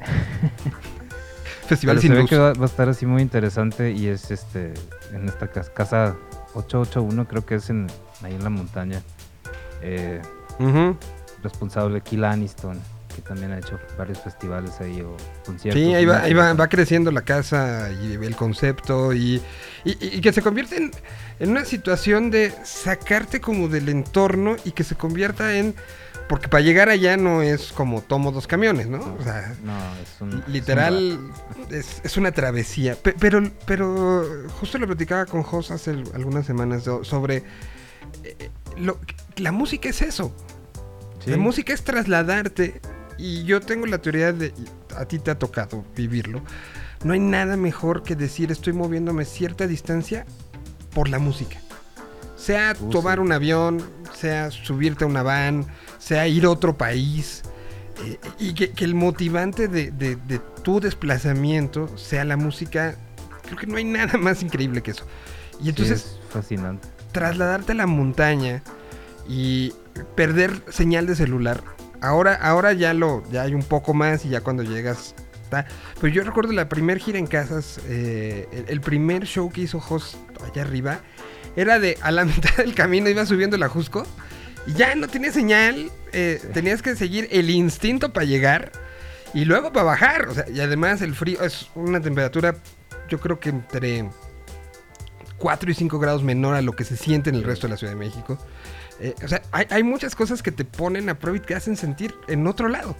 Festival 1.66 1.96
Pero 1.96 2.02
sin 2.02 2.10
se 2.10 2.14
ve 2.14 2.20
luz. 2.22 2.30
que 2.30 2.38
va, 2.38 2.52
va 2.54 2.62
a 2.64 2.68
estar 2.68 2.88
así 2.88 3.06
muy 3.06 3.22
interesante 3.22 3.92
y 3.92 4.08
es 4.08 4.30
este 4.30 4.74
en 5.12 5.28
esta 5.28 5.48
cas- 5.48 5.70
casa 5.70 6.16
881 6.54 7.28
creo 7.28 7.46
que 7.46 7.56
es 7.56 7.70
en 7.70 7.86
ahí 8.22 8.34
en 8.34 8.42
la 8.42 8.50
montaña 8.50 9.02
eh, 9.82 10.20
Ujú. 10.58 10.96
responsable 11.42 12.00
Kill 12.00 12.24
Aniston 12.24 12.80
que 13.20 13.28
también 13.28 13.52
ha 13.52 13.58
hecho 13.58 13.78
varios 13.98 14.20
festivales 14.20 14.80
ahí 14.80 15.00
o 15.00 15.16
conciertos 15.44 15.80
Sí, 15.82 15.94
ahí 15.94 16.04
va, 16.04 16.22
ahí 16.22 16.32
va, 16.34 16.68
creciendo 16.68 17.10
la 17.10 17.22
casa 17.22 17.90
y 18.02 18.14
el 18.14 18.36
concepto 18.36 19.12
y, 19.12 19.42
y- 19.84 19.96
y 20.00 20.20
que 20.20 20.32
se 20.32 20.42
convierte 20.42 20.76
en, 20.76 20.90
en 21.38 21.50
una 21.50 21.64
situación 21.64 22.30
de 22.30 22.52
sacarte 22.64 23.40
como 23.40 23.68
del 23.68 23.88
entorno 23.88 24.56
y 24.64 24.72
que 24.72 24.84
se 24.84 24.94
convierta 24.94 25.56
en... 25.56 25.74
Porque 26.28 26.46
para 26.46 26.62
llegar 26.62 26.88
allá 26.88 27.16
no 27.16 27.42
es 27.42 27.72
como 27.72 28.02
tomo 28.02 28.30
dos 28.30 28.46
camiones, 28.46 28.86
¿no? 28.86 28.98
O 29.18 29.24
sea, 29.24 29.52
no 29.64 29.72
es 30.00 30.20
un 30.20 30.28
es 30.28 30.34
un 30.46 30.52
literal 30.52 31.18
es, 31.70 32.00
es 32.04 32.16
una 32.16 32.30
travesía. 32.30 32.94
Pe- 32.94 33.16
Pero, 33.18 33.42
pero 33.66 34.24
justo 34.60 34.78
lo 34.78 34.86
platicaba 34.86 35.26
con 35.26 35.42
Jos 35.42 35.72
hace 35.72 35.90
al- 35.90 36.04
algunas 36.14 36.46
semanas 36.46 36.84
sobre... 37.02 37.42
eh, 38.22 38.50
lo- 38.76 38.98
la 39.38 39.50
música 39.50 39.88
es 39.88 40.02
eso. 40.02 40.32
Sí. 41.24 41.30
La 41.32 41.36
música 41.36 41.72
es 41.72 41.82
trasladarte. 41.82 42.80
Y 43.20 43.44
yo 43.44 43.60
tengo 43.60 43.86
la 43.86 43.98
teoría 43.98 44.32
de. 44.32 44.52
A 44.96 45.04
ti 45.04 45.18
te 45.18 45.30
ha 45.30 45.38
tocado 45.38 45.84
vivirlo. 45.94 46.40
No 47.04 47.12
hay 47.12 47.20
nada 47.20 47.56
mejor 47.56 48.02
que 48.02 48.16
decir 48.16 48.50
estoy 48.50 48.72
moviéndome 48.72 49.24
cierta 49.24 49.66
distancia 49.66 50.24
por 50.94 51.08
la 51.08 51.18
música. 51.18 51.58
Sea 52.36 52.74
Uh, 52.80 52.88
tomar 52.90 53.18
sí. 53.18 53.20
un 53.20 53.32
avión, 53.32 53.82
sea 54.14 54.50
subirte 54.50 55.04
a 55.04 55.06
una 55.06 55.22
van, 55.22 55.66
sea 55.98 56.26
ir 56.28 56.44
a 56.46 56.50
otro 56.50 56.76
país. 56.78 57.42
eh, 58.04 58.18
y 58.38 58.54
que, 58.54 58.70
que 58.70 58.84
el 58.86 58.94
motivante 58.94 59.68
de, 59.68 59.90
de- 59.90 60.16
de 60.16 60.38
tu 60.62 60.80
desplazamiento 60.80 61.96
sea 61.98 62.24
la 62.24 62.36
música. 62.38 62.96
Creo 63.44 63.58
que 63.58 63.66
no 63.66 63.76
hay 63.76 63.84
nada 63.84 64.16
más 64.18 64.42
increíble 64.42 64.82
que 64.82 64.92
eso. 64.92 65.04
Y 65.60 65.64
Sí, 65.64 65.68
entonces 65.70 65.98
es 66.06 66.20
fascinante 66.30 66.88
trasladarte 67.12 67.72
a 67.72 67.74
la 67.74 67.86
montaña 67.86 68.62
y 69.28 69.72
perder 70.14 70.62
señal 70.70 71.06
de 71.06 71.16
celular 71.16 71.62
ahora, 72.00 72.34
ahora 72.34 72.72
ya 72.72 72.94
lo, 72.94 73.22
ya 73.30 73.42
hay 73.42 73.54
un 73.54 73.62
poco 73.62 73.94
más 73.94 74.24
y 74.24 74.28
ya 74.30 74.40
cuando 74.40 74.62
llegas. 74.62 75.14
Pero 76.00 76.12
yo 76.12 76.22
recuerdo 76.22 76.52
la 76.52 76.68
primer 76.68 76.98
gira 76.98 77.18
en 77.18 77.26
casas, 77.26 77.80
eh, 77.88 78.46
el, 78.52 78.66
el 78.68 78.80
primer 78.80 79.24
show 79.24 79.50
que 79.50 79.62
hizo 79.62 79.78
Host 79.78 80.14
allá 80.48 80.62
arriba, 80.62 81.00
era 81.56 81.78
de 81.78 81.98
a 82.02 82.10
la 82.10 82.24
mitad 82.26 82.56
del 82.58 82.74
camino 82.74 83.08
iba 83.08 83.26
subiendo 83.26 83.56
la 83.56 83.68
Jusco 83.68 84.06
y 84.66 84.74
ya 84.74 84.94
no 84.94 85.08
tenía 85.08 85.32
señal, 85.32 85.90
eh, 86.12 86.40
tenías 86.52 86.82
que 86.82 86.94
seguir 86.94 87.28
el 87.30 87.50
instinto 87.50 88.12
para 88.12 88.26
llegar 88.26 88.72
y 89.32 89.44
luego 89.44 89.72
para 89.72 89.84
bajar. 89.84 90.28
O 90.28 90.34
sea, 90.34 90.48
y 90.48 90.60
además 90.60 91.02
el 91.02 91.14
frío 91.14 91.42
es 91.42 91.68
una 91.74 92.00
temperatura, 92.00 92.56
yo 93.08 93.18
creo 93.20 93.40
que 93.40 93.50
entre 93.50 94.08
4 95.38 95.70
y 95.70 95.74
5 95.74 95.98
grados 95.98 96.22
menor 96.22 96.54
a 96.54 96.62
lo 96.62 96.72
que 96.72 96.84
se 96.84 96.96
siente 96.96 97.30
en 97.30 97.36
el 97.36 97.44
resto 97.44 97.66
de 97.66 97.72
la 97.72 97.76
Ciudad 97.76 97.92
de 97.92 97.98
México. 97.98 98.38
Eh, 99.00 99.14
o 99.24 99.28
sea, 99.28 99.42
hay, 99.52 99.66
hay 99.70 99.82
muchas 99.82 100.14
cosas 100.14 100.42
que 100.42 100.52
te 100.52 100.64
ponen 100.64 101.08
a 101.08 101.18
prueba 101.18 101.38
y 101.38 101.40
te 101.40 101.54
hacen 101.54 101.76
sentir 101.76 102.14
en 102.28 102.46
otro 102.46 102.68
lado. 102.68 102.94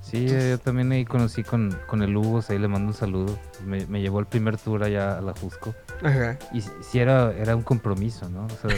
Sí, 0.00 0.26
eh, 0.30 0.50
yo 0.52 0.58
también 0.58 0.90
ahí 0.92 1.04
conocí 1.04 1.42
con, 1.44 1.76
con 1.86 2.02
el 2.02 2.16
Hugo, 2.16 2.40
ahí 2.48 2.58
le 2.58 2.66
mando 2.66 2.88
un 2.88 2.94
saludo. 2.94 3.38
Me, 3.66 3.84
me 3.86 4.00
llevó 4.00 4.20
el 4.20 4.26
primer 4.26 4.56
tour 4.56 4.82
allá 4.82 5.18
a 5.18 5.20
la 5.20 5.34
Jusco. 5.38 5.74
Ajá. 6.02 6.38
Y 6.50 6.62
sí- 6.62 6.98
era, 6.98 7.30
era 7.34 7.54
un 7.54 7.62
compromiso, 7.62 8.26
¿no? 8.30 8.46
O 8.46 8.48
sea, 8.68 8.74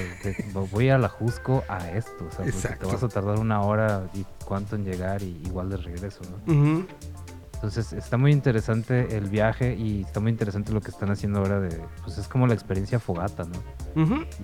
voy 0.72 0.88
a 0.88 0.98
la 0.98 1.08
Jusco 1.08 1.62
a 1.68 1.88
esto, 1.90 2.26
o 2.28 2.32
sea, 2.34 2.44
Exacto. 2.46 2.88
te 2.88 2.92
vas 2.94 3.02
a 3.04 3.08
tardar 3.08 3.38
una 3.38 3.60
hora 3.60 4.08
y 4.12 4.26
cuánto 4.44 4.74
en 4.74 4.84
llegar 4.84 5.22
y 5.22 5.40
igual 5.44 5.70
de 5.70 5.76
regreso, 5.76 6.20
¿no? 6.46 6.52
Ujú. 6.52 6.86
Entonces 7.54 7.92
está 7.92 8.16
muy 8.16 8.32
interesante 8.32 9.16
el 9.16 9.28
viaje 9.28 9.74
y 9.76 10.00
está 10.02 10.18
muy 10.18 10.32
interesante 10.32 10.72
lo 10.72 10.80
que 10.80 10.90
están 10.90 11.10
haciendo 11.10 11.40
ahora 11.40 11.60
de, 11.60 11.78
pues 12.02 12.16
es 12.18 12.26
como 12.26 12.46
la 12.46 12.54
experiencia 12.54 12.98
fogata, 12.98 13.44
¿no? 13.44 13.62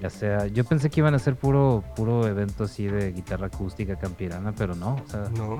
Ya 0.01 0.11
sea, 0.11 0.47
yo 0.47 0.65
pensé 0.65 0.91
que 0.91 1.01
iban 1.01 1.15
a 1.15 1.19
ser 1.19 1.37
puro, 1.37 1.85
puro 1.95 2.27
evento 2.27 2.65
así 2.65 2.87
de 2.87 3.13
guitarra 3.13 3.47
acústica 3.47 3.97
campirana, 3.97 4.53
pero 4.57 4.75
no, 4.75 4.97
o 4.97 5.09
sea, 5.11 5.29
No. 5.37 5.59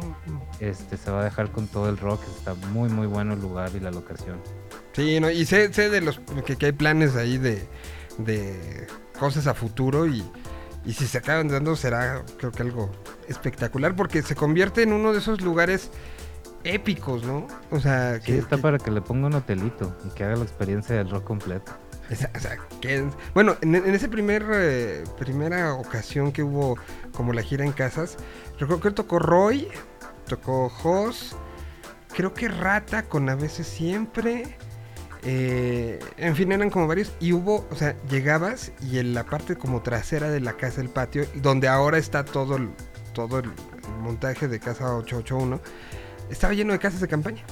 este 0.61 0.97
se 0.97 1.11
va 1.11 1.21
a 1.21 1.25
dejar 1.25 1.51
con 1.53 1.67
todo 1.69 1.89
el 1.89 1.97
rock, 1.99 2.21
está 2.37 2.55
muy 2.73 2.89
muy 2.89 3.07
bueno 3.07 3.35
el 3.35 3.41
lugar 3.41 3.71
y 3.75 3.81
la 3.81 3.91
locación. 3.91 4.39
Sí, 4.93 5.21
no, 5.21 5.31
y 5.31 5.45
sé, 5.47 5.73
sé 5.73 5.89
de 5.91 6.01
los 6.01 6.21
que, 6.45 6.57
que 6.57 6.67
hay 6.67 6.73
planes 6.73 7.15
ahí 7.17 7.39
de, 7.39 7.67
de 8.19 8.87
cosas 9.19 9.47
a 9.47 9.55
futuro 9.55 10.07
y, 10.07 10.25
y 10.85 10.93
si 10.93 11.07
se 11.07 11.19
acaban 11.19 11.49
dando 11.49 11.77
será 11.77 12.23
creo 12.39 12.51
que 12.53 12.63
algo 12.63 12.91
espectacular 13.29 13.95
porque 13.95 14.23
se 14.23 14.35
convierte 14.35 14.83
en 14.83 14.93
uno 14.93 15.13
de 15.13 15.19
esos 15.19 15.41
lugares 15.43 15.91
épicos, 16.65 17.25
¿no? 17.25 17.47
O 17.71 17.79
sea, 17.79 18.17
Sí, 18.21 18.33
que, 18.33 18.39
está 18.39 18.57
que- 18.57 18.63
para 18.63 18.79
que 18.79 18.91
le 18.91 19.01
ponga 19.01 19.29
un 19.29 19.35
hotelito 19.35 19.97
y 20.05 20.09
que 20.15 20.25
haga 20.25 20.37
la 20.37 20.43
experiencia 20.45 20.97
del 20.97 21.11
rock 21.11 21.25
completo. 21.25 21.73
Esa- 22.11 22.31
o 22.37 22.41
sea, 22.41 22.57
que- 22.81 23.05
bueno, 23.35 23.57
en, 23.61 23.75
en 23.75 23.95
ese 23.95 24.09
primer 24.09 24.45
eh, 24.53 25.05
primera 25.19 25.75
ocasión 25.75 26.33
que 26.33 26.43
hubo 26.43 26.77
como 27.13 27.33
la 27.33 27.43
gira 27.43 27.65
en 27.65 27.73
casas, 27.73 28.17
recuerdo 28.59 28.81
que 28.83 28.91
tocó 28.93 29.19
Roy, 29.19 29.69
tocó 30.27 30.69
Jos, 30.69 31.37
creo 32.15 32.33
que 32.35 32.49
Rata 32.49 33.03
con 33.05 33.29
a 33.29 33.35
veces 33.35 33.67
siempre. 33.67 34.57
eh, 35.29 35.99
en 36.19 36.37
fin, 36.37 36.53
eran 36.53 36.71
como 36.71 36.87
varios. 36.87 37.13
Y 37.21 37.33
hubo, 37.33 37.67
o 37.71 37.75
sea, 37.75 37.97
llegabas 38.09 38.71
y 38.81 38.99
en 38.99 39.13
la 39.15 39.25
parte 39.25 39.57
como 39.57 39.83
trasera 39.83 40.31
de 40.31 40.41
la 40.41 40.53
casa, 40.57 40.81
el 40.81 40.89
patio, 40.89 41.25
donde 41.35 41.67
ahora 41.69 41.99
está 41.99 42.25
todo 42.25 42.57
el, 42.57 42.71
todo 43.13 43.41
el, 43.41 43.51
montaje 44.01 44.47
de 44.47 44.61
casa 44.61 44.95
881, 44.95 45.61
estaba 46.31 46.53
lleno 46.55 46.73
de 46.73 46.79
casas 46.79 47.01
de 47.01 47.09
campaña. 47.09 47.43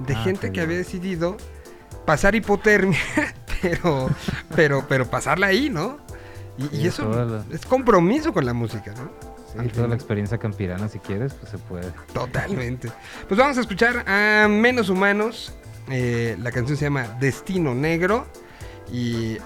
De 0.00 0.14
Ah, 0.14 0.22
gente 0.22 0.52
que 0.52 0.60
había 0.60 0.76
decidido 0.76 1.36
pasar 2.04 2.34
hipotermia, 2.34 2.98
pero, 3.62 4.10
pero, 4.54 4.84
pero 4.88 5.06
pasarla 5.06 5.48
ahí, 5.48 5.70
¿no? 5.70 5.98
Y, 6.72 6.86
eso 6.86 7.08
la- 7.08 7.44
es 7.54 7.64
compromiso 7.64 8.32
con 8.32 8.44
la 8.44 8.52
música, 8.52 8.92
¿no? 8.96 9.10
Sí, 9.52 9.58
Al 9.58 9.70
toda 9.70 9.88
la 9.88 9.94
experiencia 9.94 10.38
campirana, 10.38 10.88
si 10.88 10.98
quieres, 10.98 11.32
pues 11.34 11.50
se 11.52 11.58
puede. 11.58 11.90
Totalmente. 12.12 12.90
Pues 13.28 13.38
vamos 13.38 13.56
a 13.56 13.60
escuchar 13.60 14.04
a 14.08 14.46
Menos 14.48 14.88
Humanos. 14.90 15.52
Eh, 15.90 16.36
la 16.40 16.50
canción 16.52 16.76
se 16.76 16.84
llama 16.84 17.16
Destino 17.20 17.74
Negro. 17.74 18.26
Y, 18.92 19.38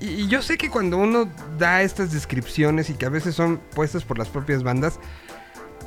y- 0.00 0.26
yo 0.28 0.42
sé 0.42 0.56
que 0.58 0.70
cuando 0.70 0.96
uno 0.98 1.28
da 1.58 1.82
estas 1.82 2.10
descripciones 2.12 2.90
y 2.90 2.94
que 2.94 3.06
a 3.06 3.10
veces 3.10 3.34
son 3.34 3.58
puestas 3.74 4.02
por 4.04 4.18
las 4.18 4.28
propias 4.28 4.62
bandas, 4.62 4.98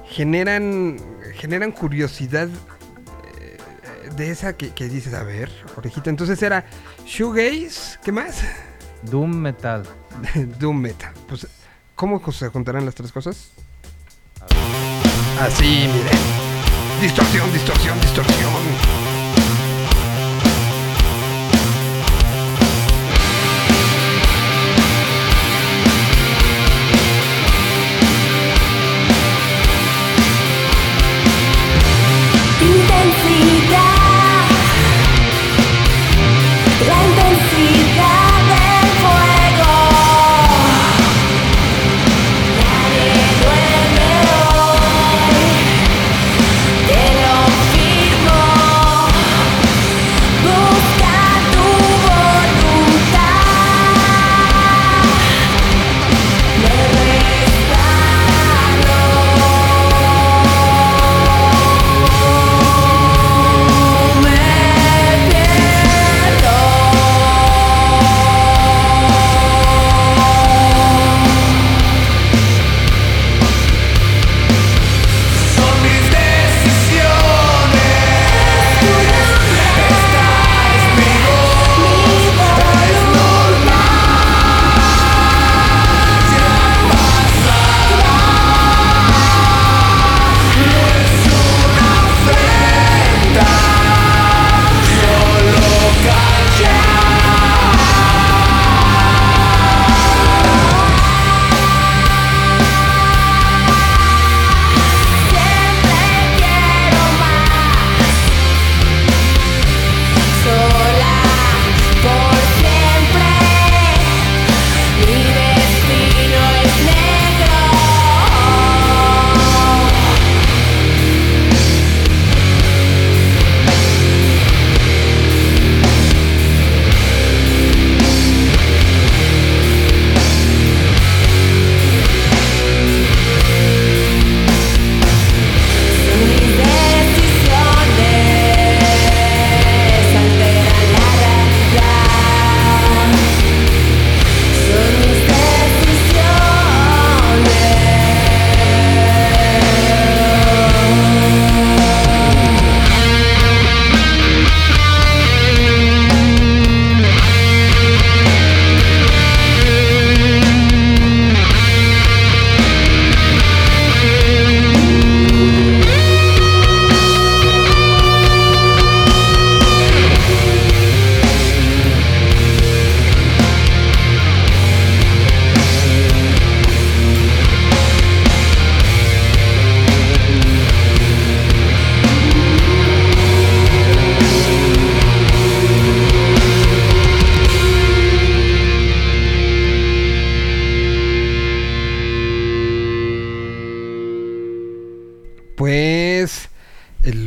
generan, 0.07 0.97
generan 1.35 1.71
curiosidad 1.71 2.47
de 4.21 4.29
esa 4.29 4.53
que, 4.53 4.69
que 4.69 4.87
dices, 4.87 5.13
a 5.15 5.23
ver, 5.23 5.49
orejita. 5.75 6.09
Entonces 6.09 6.41
era 6.43 6.63
Shoegaze, 7.05 7.97
¿qué 8.03 8.11
más? 8.11 8.43
Doom 9.01 9.35
Metal. 9.35 9.83
Doom 10.59 10.79
Metal. 10.79 11.11
Pues, 11.27 11.47
¿cómo 11.95 12.21
se 12.31 12.47
juntarán 12.49 12.85
las 12.85 12.93
tres 12.93 13.11
cosas? 13.11 13.51
Así, 15.39 15.87
miren. 15.87 16.19
Distorsión, 17.01 17.51
distorsión, 17.51 17.99
distorsión. 17.99 19.10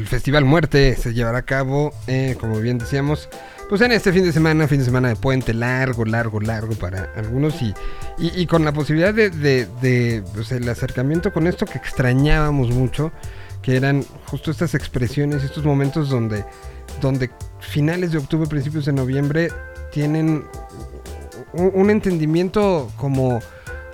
Festival 0.07 0.45
Muerte 0.45 0.97
se 0.97 1.15
llevará 1.15 1.39
a 1.39 1.43
cabo, 1.43 1.93
eh, 2.07 2.37
como 2.41 2.61
bien 2.61 2.79
decíamos, 2.79 3.29
pues 3.69 3.81
en 3.81 3.93
este 3.93 4.13
fin 4.13 4.23
de 4.25 4.33
semana, 4.33 4.69
fin 4.69 4.79
de 4.79 4.85
semana 4.85 5.09
de 5.09 5.17
puente 5.17 5.55
largo, 5.55 6.05
largo, 6.05 6.39
largo 6.41 6.75
para 6.75 7.11
algunos 7.17 7.61
y, 7.63 7.75
y, 8.19 8.47
con 8.47 8.65
la 8.65 8.73
posibilidad 8.73 9.15
de, 9.15 9.31
de- 9.31 9.67
de, 9.81 10.23
pues, 10.35 10.53
el 10.53 10.69
acercamiento 10.69 11.33
con 11.33 11.47
esto 11.47 11.65
que 11.67 11.79
extrañábamos 11.79 12.71
mucho, 12.71 13.11
que 13.63 13.77
eran 13.77 14.05
justo 14.27 14.51
estas 14.51 14.75
expresiones, 14.75 15.43
estos 15.43 15.65
momentos 15.65 16.11
donde, 16.11 16.45
donde 17.01 17.31
finales 17.61 18.13
de 18.13 18.19
octubre, 18.19 18.47
principios 18.49 18.85
de 18.85 18.93
noviembre 18.93 19.49
tienen 19.93 20.45
un 21.55 21.89
entendimiento 21.91 22.91
como, 22.97 23.41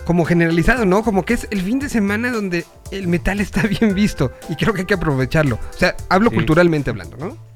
como 0.04 0.24
generalizado, 0.24 0.84
¿no? 0.86 1.02
Como 1.02 1.24
que 1.24 1.34
es 1.34 1.46
el 1.50 1.62
fin 1.62 1.78
de 1.78 1.88
semana 1.88 2.30
donde 2.30 2.64
el 2.90 3.08
metal 3.08 3.40
está 3.40 3.62
bien 3.80 3.94
visto 3.94 4.32
y 4.48 4.56
creo 4.56 4.72
que 4.74 4.80
hay 4.80 4.86
que 4.86 4.94
aprovecharlo. 4.94 5.56
O 5.74 5.78
sea, 5.78 5.96
hablo 6.08 6.30
Sí. 6.30 6.36
culturalmente 6.36 6.90
hablando, 6.90 7.16
¿no? 7.16 7.50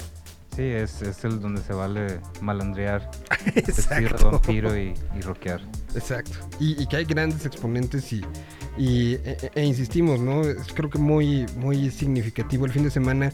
Sí, 0.56 0.62
es, 0.62 1.02
es 1.02 1.24
el 1.24 1.40
donde 1.40 1.60
se 1.62 1.72
vale 1.72 2.20
malandrear, 2.40 3.10
Exacto. 3.56 4.30
vampiro 4.30 4.76
y, 4.78 4.94
y 5.18 5.20
rockear. 5.20 5.60
Exacto. 5.96 6.38
Y, 6.60 6.80
y 6.80 6.86
que 6.86 6.96
hay 6.98 7.04
grandes 7.06 7.44
exponentes 7.44 8.12
y, 8.12 8.22
y- 8.78 9.14
e, 9.14 9.50
e 9.52 9.64
insistimos, 9.64 10.20
¿no? 10.20 10.42
Es 10.42 10.72
creo 10.72 10.90
que 10.90 10.98
muy, 10.98 11.44
muy 11.56 11.90
significativo. 11.90 12.66
El 12.66 12.72
fin 12.72 12.84
de 12.84 12.90
semana 12.92 13.32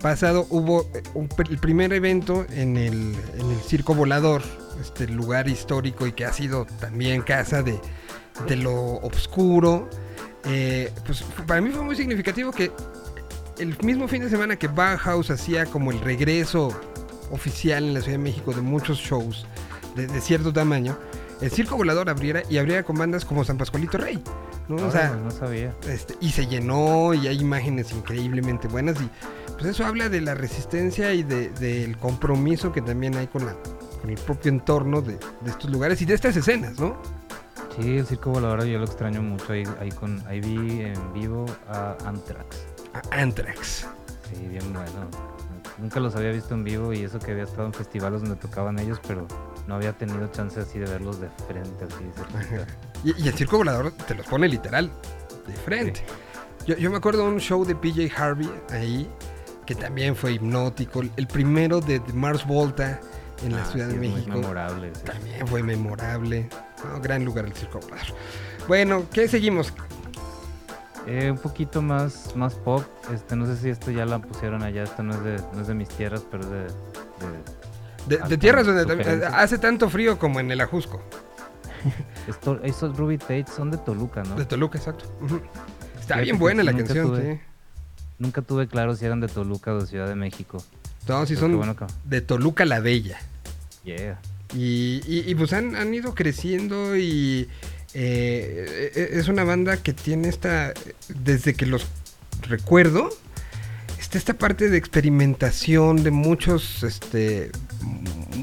pasado 0.00 0.46
hubo 0.48 0.88
eh, 0.94 1.02
un 1.12 1.28
el 1.50 1.58
primer 1.58 1.92
evento 1.92 2.46
en 2.50 2.78
el, 2.78 3.14
en 3.38 3.50
el 3.50 3.60
Circo 3.66 3.94
Volador, 3.94 4.40
este 4.80 5.06
lugar 5.08 5.48
histórico 5.50 6.06
y 6.06 6.12
que 6.12 6.24
ha 6.24 6.32
sido 6.32 6.64
también 6.80 7.20
casa 7.20 7.62
de, 7.62 7.78
de 8.48 8.56
lo 8.56 8.96
oscuro. 8.98 9.88
Eh, 10.44 10.92
pues 11.06 11.22
para 11.46 11.60
mí 11.60 11.70
fue 11.70 11.82
muy 11.82 11.94
significativo 11.96 12.50
que 12.52 12.72
el 13.58 13.76
mismo 13.84 14.08
fin 14.08 14.22
de 14.22 14.30
semana 14.30 14.56
que 14.56 14.66
Bauhaus 14.68 15.30
hacía 15.30 15.66
como 15.66 15.92
el 15.92 16.00
regreso 16.00 16.68
oficial 17.30 17.84
en 17.84 17.94
la 17.94 18.00
Ciudad 18.00 18.18
de 18.18 18.24
México 18.24 18.52
de 18.52 18.60
muchos 18.60 18.98
shows 18.98 19.46
de, 19.94 20.06
de 20.06 20.20
cierto 20.20 20.52
tamaño, 20.52 20.98
el 21.40 21.50
Circo 21.50 21.76
Volador 21.76 22.08
abriera 22.10 22.42
y 22.48 22.58
abriera 22.58 22.82
con 22.82 22.96
bandas 22.98 23.24
como 23.24 23.44
San 23.44 23.56
Pascualito 23.58 23.98
Rey. 23.98 24.22
¿no? 24.68 24.76
O 24.86 24.90
sea, 24.90 25.10
no 25.16 25.30
sabía. 25.30 25.74
este, 25.88 26.14
y 26.20 26.30
se 26.30 26.46
llenó 26.46 27.14
y 27.14 27.26
hay 27.26 27.38
imágenes 27.40 27.92
increíblemente 27.92 28.68
buenas 28.68 28.96
y 29.00 29.08
pues 29.54 29.66
eso 29.66 29.84
habla 29.84 30.08
de 30.08 30.20
la 30.20 30.34
resistencia 30.34 31.12
y 31.14 31.22
de- 31.24 31.50
del 31.50 31.96
compromiso 31.98 32.72
que 32.72 32.80
también 32.80 33.16
hay 33.16 33.26
con, 33.26 33.44
la, 33.44 33.54
con 34.00 34.08
el 34.10 34.16
propio 34.18 34.50
entorno 34.50 35.02
de, 35.02 35.14
de 35.40 35.50
estos 35.50 35.68
lugares 35.70 36.00
y 36.00 36.04
de 36.04 36.14
estas 36.14 36.36
escenas, 36.36 36.78
¿no? 36.78 36.96
Sí, 37.76 37.98
el 37.98 38.06
circo 38.06 38.30
volador 38.30 38.64
yo 38.64 38.78
lo 38.78 38.84
extraño 38.84 39.22
mucho. 39.22 39.52
Ahí, 39.52 39.64
ahí, 39.80 39.90
con, 39.90 40.22
ahí 40.26 40.40
vi 40.40 40.82
en 40.82 41.12
vivo 41.12 41.46
a 41.68 41.96
Anthrax. 42.04 42.66
A 42.92 43.20
Anthrax. 43.22 43.86
Sí, 44.30 44.46
bien 44.48 44.72
bueno. 44.72 45.08
Nunca 45.78 45.98
los 46.00 46.14
había 46.14 46.30
visto 46.30 46.54
en 46.54 46.64
vivo 46.64 46.92
y 46.92 47.02
eso 47.02 47.18
que 47.18 47.32
había 47.32 47.44
estado 47.44 47.66
en 47.66 47.72
festivales 47.72 48.20
donde 48.20 48.36
tocaban 48.36 48.78
ellos, 48.78 49.00
pero 49.08 49.26
no 49.66 49.74
había 49.74 49.92
tenido 49.94 50.26
chance 50.28 50.60
así 50.60 50.78
de 50.78 50.86
verlos 50.86 51.18
de 51.20 51.28
frente, 51.48 51.84
así 51.84 52.04
de. 52.04 52.66
Y, 53.04 53.20
y 53.24 53.28
el 53.28 53.34
circo 53.34 53.56
volador 53.56 53.90
te 54.06 54.14
los 54.14 54.26
pone 54.26 54.46
literal 54.48 54.88
de 55.46 55.52
frente. 55.54 56.04
Yo, 56.66 56.76
yo 56.76 56.88
me 56.90 56.98
acuerdo 56.98 57.22
de 57.26 57.30
un 57.30 57.40
show 57.40 57.64
de 57.64 57.74
PJ 57.74 58.10
Harvey 58.16 58.48
ahí, 58.70 59.10
que 59.66 59.74
también 59.74 60.14
fue 60.14 60.34
hipnótico. 60.34 61.00
El- 61.16 61.26
primero 61.26 61.80
de, 61.80 62.00
Mars 62.14 62.46
Volta 62.46 63.00
en 63.44 63.56
la 63.56 63.62
Ah, 63.62 63.66
Ciudad 63.66 63.88
sí, 63.88 63.94
de 63.96 64.08
México. 64.08 64.30
memorable, 64.30 64.92
sí. 64.94 65.02
También 65.04 65.46
fue 65.48 65.62
memorable. 65.64 66.48
No, 66.84 67.00
gran 67.00 67.24
lugar 67.24 67.44
el 67.46 67.52
circo 67.54 67.80
volador. 67.80 68.06
Bueno, 68.68 69.04
¿qué 69.12 69.28
seguimos? 69.28 69.72
Eh, 71.06 71.30
un 71.30 71.38
poquito 71.38 71.82
más, 71.82 72.34
más 72.36 72.54
pop. 72.54 72.84
Este, 73.12 73.34
no 73.34 73.46
sé 73.46 73.56
si 73.56 73.68
esto 73.70 73.90
ya 73.90 74.06
la 74.06 74.20
pusieron 74.20 74.62
allá. 74.62 74.84
Esto 74.84 75.02
no 75.02 75.14
es 75.14 75.24
de, 75.24 75.36
no 75.52 75.60
es 75.62 75.66
de 75.66 75.74
mis 75.74 75.88
tierras, 75.88 76.24
pero 76.30 76.44
es 76.44 76.50
de. 76.50 76.58
de- 76.58 76.72
De, 78.06 78.16
de 78.16 78.22
Hasta 78.22 78.36
tierras 78.36 78.66
donde 78.66 78.84
también- 78.84 79.04
sugerencias. 79.04 79.32
hace 79.34 79.58
tanto 79.58 79.88
frío 79.88 80.18
como 80.18 80.40
en 80.40 80.50
el 80.50 80.60
Ajusco. 80.60 81.00
esto- 82.28 82.60
esos 82.62 82.96
Ruby 82.96 83.18
Tate 83.18 83.46
son 83.46 83.70
de 83.70 83.78
Toluca, 83.78 84.22
¿no? 84.24 84.34
De 84.36 84.44
Toluca, 84.44 84.78
exacto. 84.78 85.04
Está 86.00 86.18
bien 86.18 86.38
buena 86.38 86.62
la 86.64 86.72
canción, 86.72 87.08
tuve- 87.08 87.34
sí. 87.34 87.40
Nunca 88.18 88.42
tuve 88.42 88.66
claro 88.68 88.94
si 88.96 89.04
eran 89.04 89.20
de 89.20 89.28
Toluca 89.28 89.72
o 89.74 89.80
de 89.80 89.86
Ciudad 89.86 90.06
de 90.08 90.14
México. 90.16 90.58
No, 91.08 91.24
Pero 91.26 91.40
son 91.40 91.56
bueno 91.56 91.74
de 92.04 92.20
Toluca 92.20 92.64
la 92.64 92.78
Bella. 92.80 93.18
Yeah. 93.84 94.20
Y, 94.54 95.00
y- 95.06 95.24
y, 95.26 95.34
pues 95.34 95.52
han, 95.52 95.76
han 95.76 95.92
ido 95.94 96.14
creciendo 96.14 96.96
y 96.96 97.48
eh, 97.94 98.92
e- 98.94 99.18
es 99.18 99.28
una 99.28 99.44
banda 99.44 99.76
que 99.78 99.92
tiene 99.92 100.28
esta, 100.28 100.72
desde 101.08 101.54
que 101.54 101.66
los 101.66 101.86
recuerdo, 102.42 103.08
está 103.98 104.18
esta 104.18 104.34
parte 104.34 104.68
de 104.68 104.76
experimentación 104.76 106.02
de 106.02 106.10
muchos, 106.10 106.82
este, 106.82 107.50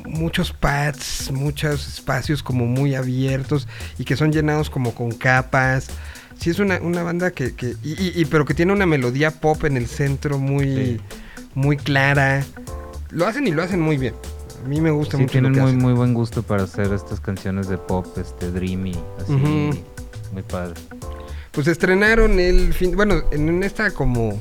muchos 0.06 0.52
pads, 0.54 1.32
muchos 1.32 1.88
espacios 1.88 2.42
como 2.44 2.66
muy 2.66 2.96
abiertos 2.96 3.68
y 4.00 4.04
que 4.06 4.16
son 4.16 4.32
llenados 4.32 4.70
como 4.70 4.96
con 4.96 5.12
capas. 5.12 5.88
Sí 6.40 6.50
es 6.50 6.60
una, 6.60 6.80
una 6.80 7.04
banda 7.04 7.32
que, 7.32 7.54
que 7.54 7.76
y, 7.84 7.92
y- 8.02 8.14
y- 8.16 8.26
pero 8.26 8.46
que 8.46 8.54
tiene 8.54 8.72
una 8.74 8.86
melodía 8.86 9.30
pop 9.32 9.64
en 9.66 9.78
el 9.78 9.88
centro 9.88 10.40
muy, 10.40 10.66
Sí. 10.66 10.98
muy 11.54 11.78
clara. 11.78 12.44
Lo 13.12 13.28
hacen 13.28 13.46
y 13.48 13.52
lo 13.52 13.62
hacen 13.62 13.82
muy 13.82 13.98
bien. 13.98 14.14
A 14.70 14.72
mí 14.72 14.82
me 14.82 14.92
gusta 14.92 15.18
Sí, 15.18 15.24
mucho 15.24 15.42
lo 15.42 15.50
tienen 15.50 15.54
que 15.54 15.62
muy, 15.62 15.74
muy 15.82 15.94
buen 15.94 16.14
gusto 16.14 16.44
para 16.44 16.62
hacer 16.62 16.94
estas 16.94 17.20
canciones 17.20 17.68
de 17.70 17.80
pop, 17.80 18.06
este, 18.20 18.52
dreamy, 18.52 18.92
así, 19.20 19.34
Ujú. 19.34 19.72
muy 20.32 20.44
padre. 20.48 20.76
Pues 21.52 21.66
estrenaron 21.66 22.40
el 22.40 22.72
fin, 22.76 22.96
bueno, 22.96 23.24
en 23.32 23.64
esta 23.64 23.90
como 23.90 24.40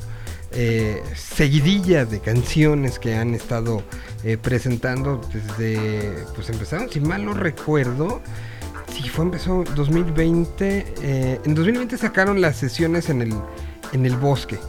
eh, 0.51 1.01
seguidilla 1.15 2.05
de 2.05 2.19
canciones 2.19 2.99
que 2.99 3.15
han 3.15 3.33
estado 3.33 3.81
eh, 4.23 4.37
presentando 4.39 5.19
desde, 5.33 6.13
pues 6.35 6.47
empezaron, 6.51 6.91
si 6.91 6.99
mal 6.99 7.25
no 7.25 7.33
recuerdo, 7.33 8.21
si 8.95 9.09
fue 9.09 9.25
empezó 9.25 9.63
2020, 9.75 10.93
eh, 11.01 11.39
en 11.43 11.55
2020 11.55 11.97
sacaron 11.97 12.39
las 12.39 12.55
sesiones 12.55 13.09
en 13.09 13.23
el, 13.23 13.33
en 13.93 14.05
el 14.05 14.15
bosque 14.15 14.59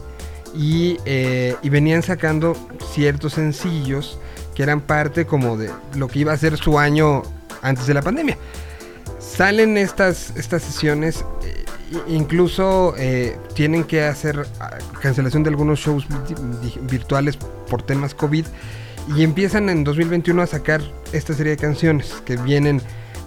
y, 0.55 0.97
eh, 1.05 1.55
y 1.61 1.69
venían 1.69 2.01
sacando 2.01 2.57
ciertos 2.95 3.33
sencillos 3.33 4.17
que 4.55 4.63
eran 4.63 4.81
parte 4.81 5.25
como 5.25 5.57
de 5.57 5.69
lo 5.95 6.07
que 6.07 6.19
iba 6.19 6.33
a 6.33 6.37
ser 6.37 6.57
su 6.57 6.79
año 6.79 7.23
antes 7.61 7.87
de 7.87 7.93
la 7.93 8.01
pandemia 8.01 8.37
salen 9.41 9.77
estas, 9.77 10.33
estas 10.35 10.61
sesiones, 10.61 11.23
eh, 11.43 11.65
incluso 12.07 12.93
eh, 12.97 13.37
tienen 13.53 13.83
que 13.83 14.03
hacer 14.03 14.45
ah, 14.59 14.77
cancelación 15.01 15.43
de 15.43 15.49
algunos 15.49 15.79
shows 15.79 16.05
virtuales 16.81 17.37
por 17.69 17.81
temas 17.83 18.13
COVID 18.13 18.45
y 19.15 19.23
empiezan 19.23 19.69
en 19.69 19.83
2021 19.83 20.41
a 20.41 20.47
sacar 20.47 20.81
esta 21.13 21.33
serie 21.33 21.51
de 21.51 21.57
canciones 21.57 22.21
que 22.25 22.37
vienen 22.37 22.81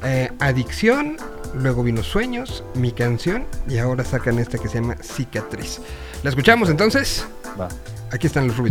eh, 0.05 0.31
Adicción, 0.39 1.17
luego 1.55 1.83
vino 1.83 2.03
Sueños, 2.03 2.63
Mi 2.75 2.93
Canción 2.93 3.47
y 3.69 3.79
ahora 3.79 4.05
sacan 4.05 4.39
esta 4.39 4.59
que 4.59 4.69
se 4.69 4.81
llama 4.81 4.97
Cicatriz. 5.03 5.81
¿La 6.23 6.31
escuchamos 6.31 6.69
entonces? 6.69 7.27
Va. 7.59 7.69
Aquí 8.13 8.27
están 8.27 8.47
los 8.47 8.57
Ruby 8.57 8.71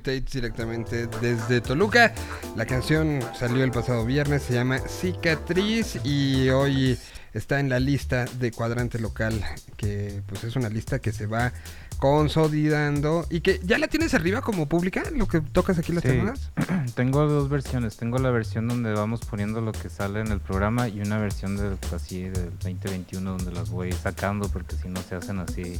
Tates 0.00 0.32
directamente 0.32 1.06
desde 1.20 1.60
Toluca. 1.60 2.12
La 2.56 2.66
canción 2.66 3.20
salió 3.38 3.62
el 3.64 3.70
pasado 3.70 4.04
viernes, 4.04 4.42
se 4.42 4.54
llama 4.54 4.78
Cicatriz 4.80 5.98
y 6.04 6.48
hoy 6.50 6.98
está 7.32 7.60
en 7.60 7.68
la 7.68 7.78
lista 7.78 8.24
de 8.24 8.50
cuadrante 8.50 8.98
local, 8.98 9.40
que 9.76 10.22
pues 10.26 10.42
es 10.44 10.56
una 10.56 10.68
lista 10.68 10.98
que 10.98 11.12
se 11.12 11.26
va 11.26 11.52
consolidando 11.98 13.26
y 13.28 13.40
que 13.40 13.60
ya 13.62 13.76
la 13.78 13.86
tienes 13.86 14.14
arriba 14.14 14.40
como 14.40 14.66
pública, 14.66 15.02
lo 15.14 15.28
que 15.28 15.40
tocas 15.42 15.78
aquí 15.78 15.92
las 15.92 16.02
Sí. 16.02 16.08
semanas. 16.10 16.50
Tengo 16.94 17.26
dos 17.26 17.48
versiones. 17.50 17.96
Tengo 17.98 18.18
la 18.18 18.30
versión 18.30 18.68
donde 18.68 18.92
vamos 18.94 19.20
poniendo 19.20 19.60
lo 19.60 19.72
que 19.72 19.90
sale 19.90 20.20
en 20.20 20.28
el 20.28 20.40
programa 20.40 20.88
y 20.88 21.00
una 21.00 21.18
versión 21.18 21.56
del 21.56 21.76
así 21.94 22.22
del 22.22 22.50
2021 22.60 23.30
donde 23.36 23.52
las 23.52 23.68
voy 23.70 23.92
sacando 23.92 24.48
porque 24.48 24.76
si 24.76 24.88
no 24.88 25.00
se 25.02 25.14
hacen 25.16 25.38
así 25.40 25.78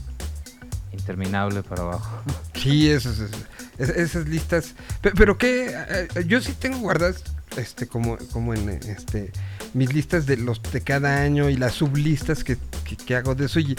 interminable 0.93 1.62
para 1.62 1.83
abajo. 1.83 2.23
Sí, 2.61 2.91
esas, 2.91 3.19
esas, 3.79 3.97
esas 3.97 4.29
listas. 4.29 4.75
Pe- 5.01 5.12
Pero, 5.17 5.39
que 5.39 5.75
yo 6.27 6.43
sí 6.43 6.53
tengo 6.53 6.79
guardadas 6.81 7.23
este 7.57 7.87
como 7.89 8.19
como 8.33 8.53
en 8.55 8.69
este 8.69 9.33
mis 9.73 9.93
listas 9.95 10.27
de 10.27 10.37
los 10.37 10.61
de 10.71 10.83
cada 10.83 11.23
año 11.23 11.49
y 11.49 11.57
las 11.57 11.73
sublistas 11.73 12.45
que, 12.45 12.59
que, 12.85 12.97
que 12.99 13.17
hago 13.17 13.35
de 13.35 13.47
eso 13.47 13.59
y, 13.61 13.77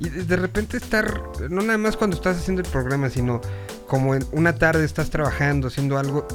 y 0.00 0.08
de 0.08 0.24
de 0.24 0.36
repente 0.36 0.76
estar 0.78 1.20
no 1.48 1.62
nada 1.62 1.78
más 1.78 1.96
cuando 1.96 2.16
estás 2.16 2.36
haciendo 2.38 2.60
el 2.60 2.68
programa 2.68 3.08
sino 3.08 3.40
como 3.86 4.14
en 4.16 4.26
una 4.32 4.56
tarde 4.56 4.84
estás 4.84 5.08
trabajando 5.10 5.68
haciendo 5.68 5.96
algo 5.96 6.26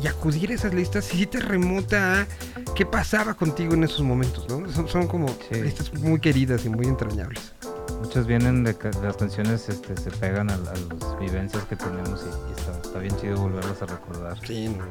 y, 0.00 0.04
y 0.04 0.06
acudir 0.06 0.50
a 0.52 0.54
esas 0.54 0.72
listas 0.72 1.04
sí 1.06 1.26
te 1.26 1.40
remota 1.40 2.20
a 2.22 2.26
qué 2.74 2.86
pasaba 2.86 3.34
contigo 3.34 3.74
en 3.74 3.82
esos 3.84 4.00
momentos 4.02 4.48
no 4.48 4.70
son, 4.72 4.88
son 4.88 5.08
como 5.08 5.28
Sí. 5.52 5.60
listas 5.60 5.92
muy 5.94 6.20
queridas 6.20 6.64
y 6.64 6.68
muy 6.70 6.86
entrañables 6.86 7.52
Muchas 8.00 8.26
vienen 8.26 8.64
de 8.64 8.76
las 9.02 9.16
canciones 9.16 9.68
este, 9.68 9.96
se 9.96 10.10
pegan 10.12 10.50
a, 10.50 10.54
a 10.54 10.56
las 10.58 11.18
vivencias 11.20 11.64
que 11.64 11.76
tenemos 11.76 12.24
y, 12.24 12.48
y 12.50 12.52
está, 12.58 12.72
está 12.82 12.98
bien 13.00 13.16
chido 13.16 13.36
volverlas 13.36 13.82
a 13.82 13.86
recordar. 13.86 14.38
Sí, 14.46 14.68
no. 14.68 14.84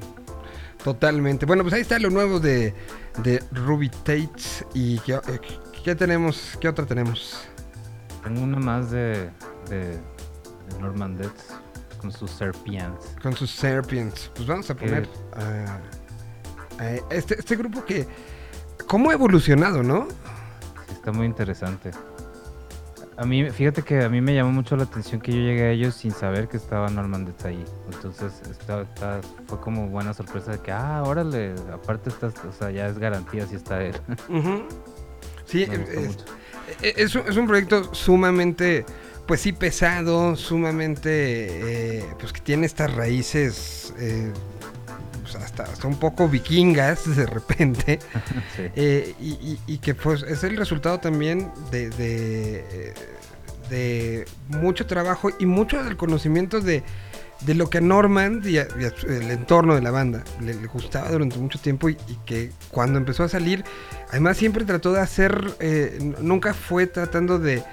Totalmente. 0.84 1.46
Bueno, 1.46 1.64
pues 1.64 1.74
ahí 1.74 1.82
está 1.82 1.98
lo 2.00 2.10
nuevo 2.10 2.40
de, 2.40 2.74
de 3.24 3.44
Ruby 3.52 3.90
Tates. 3.90 4.66
¿Y 4.74 5.00
qué, 5.00 5.16
eh, 5.16 5.40
qué 5.84 5.96
tenemos? 5.96 6.58
¿Qué 6.60 6.68
otra 6.70 6.86
tenemos? 6.86 7.42
Tengo 8.24 8.42
una 8.42 8.60
más 8.60 8.92
de, 8.92 9.30
de, 9.70 9.80
de 9.94 10.80
Norman 10.80 11.18
Death 11.18 11.32
con 12.00 12.12
sus 12.12 12.30
Serpients. 12.30 13.16
Con 13.24 13.36
sus 13.36 13.50
Serpients. 13.52 14.30
Pues 14.36 14.48
vamos 14.48 14.70
a 14.70 14.76
poner 14.76 15.08
¿Qué? 15.08 15.42
a- 15.42 15.80
a 16.80 16.92
este, 17.16 17.40
este 17.40 17.56
grupo 17.56 17.84
que... 17.84 18.08
¿Cómo 18.88 19.10
ha 19.10 19.14
evolucionado, 19.14 19.82
no? 19.82 20.08
Está 20.92 21.12
muy 21.12 21.26
interesante. 21.26 21.92
A 23.18 23.26
mí, 23.26 23.50
fíjate 23.50 23.82
que 23.82 24.04
a 24.04 24.10
mí 24.10 24.22
me 24.22 24.36
llamó 24.36 24.52
mucho 24.52 24.76
la 24.78 24.84
atención 24.84 25.20
que 25.20 25.32
yo 25.32 25.40
llegué 25.40 25.64
a 25.64 25.72
ellos 25.72 25.96
sin 25.96 26.12
saber 26.12 26.48
que 26.48 26.58
estaba 26.58 26.88
Norman 26.90 27.34
ahí. 27.46 27.64
Entonces 27.92 28.32
está, 28.50 28.82
está- 28.82 29.22
fue 29.48 29.60
como 29.60 29.88
buena 29.88 30.14
sorpresa 30.14 30.52
de 30.52 30.60
que, 30.60 30.72
ah, 30.72 31.02
órale, 31.04 31.56
aparte 31.74 32.10
estás, 32.10 32.34
o 32.48 32.52
sea, 32.54 32.70
ya 32.70 32.88
es 32.88 33.00
garantía 33.00 33.48
si 33.48 33.56
está 33.56 33.82
él. 33.84 33.96
Sí, 35.46 35.64
es, 35.64 36.08
mucho. 36.08 36.26
e- 36.82 36.94
es 36.98 37.16
un, 37.16 37.22
es 37.28 37.38
un 37.38 37.48
proyecto 37.48 37.94
sumamente, 37.96 38.86
pues 39.26 39.40
sí, 39.42 39.54
pesado, 39.54 40.36
sumamente, 40.36 42.00
eh, 42.00 42.06
pues 42.20 42.34
que 42.34 42.42
tiene 42.42 42.66
estas 42.66 42.94
raíces, 42.94 43.94
eh, 43.98 44.32
pues 45.32 45.44
hasta, 45.44 45.64
hasta 45.64 45.88
un 45.88 45.98
poco 46.00 46.28
vikingas 46.30 47.16
de 47.16 47.26
repente. 47.26 48.00
Sí. 48.56 48.64
Eh, 48.76 49.16
y, 49.20 49.30
y- 49.34 49.60
y 49.68 49.78
que 49.80 49.94
pues 49.96 50.24
es 50.24 50.44
el 50.44 50.58
resultado 50.58 51.00
también 51.00 51.52
de, 51.72 51.90
de, 51.92 52.60
eh, 52.72 52.94
de 53.70 54.26
mucho 54.48 54.86
trabajo 54.86 55.30
y 55.40 55.46
mucho 55.46 55.84
del 55.84 55.98
conocimiento 55.98 56.60
de, 56.62 56.84
de 57.42 57.54
lo 57.54 57.70
que 57.70 57.80
a 57.80 57.82
Norman 57.82 58.42
y, 58.44 58.58
a- 58.58 58.68
y 58.80 58.86
a 58.86 58.90
su- 58.92 59.08
el 59.08 59.30
entorno 59.30 59.76
de 59.76 59.82
la 59.82 59.92
banda 59.92 60.24
le, 60.42 60.54
le 60.54 60.68
gustaba 60.68 61.10
durante 61.12 61.38
mucho 61.38 61.60
tiempo 61.60 61.90
y, 61.90 61.98
y 62.08 62.16
que 62.26 62.52
cuando 62.72 62.98
empezó 62.98 63.24
a 63.24 63.30
salir, 63.30 63.64
además 64.10 64.38
siempre 64.38 64.66
trató 64.66 64.94
de 64.94 65.02
hacer, 65.02 65.56
eh, 65.60 66.00
nunca 66.22 66.54
fue 66.54 66.88
tratando 66.88 67.38
de 67.40 67.64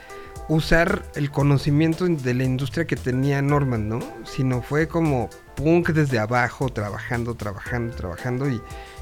usar 0.48 1.02
el 1.14 1.30
conocimiento 1.30 2.06
de 2.06 2.34
la 2.34 2.44
industria 2.44 2.86
que 2.86 2.96
tenía 2.96 3.40
Norman, 3.42 3.88
¿no? 3.88 4.00
Sino 4.24 4.60
fue 4.62 4.88
como 4.88 5.30
punk 5.56 5.90
desde 5.90 6.18
abajo, 6.18 6.68
trabajando, 6.68 7.34
trabajando, 7.34 7.94
trabajando 7.96 8.48
y, 8.50 8.60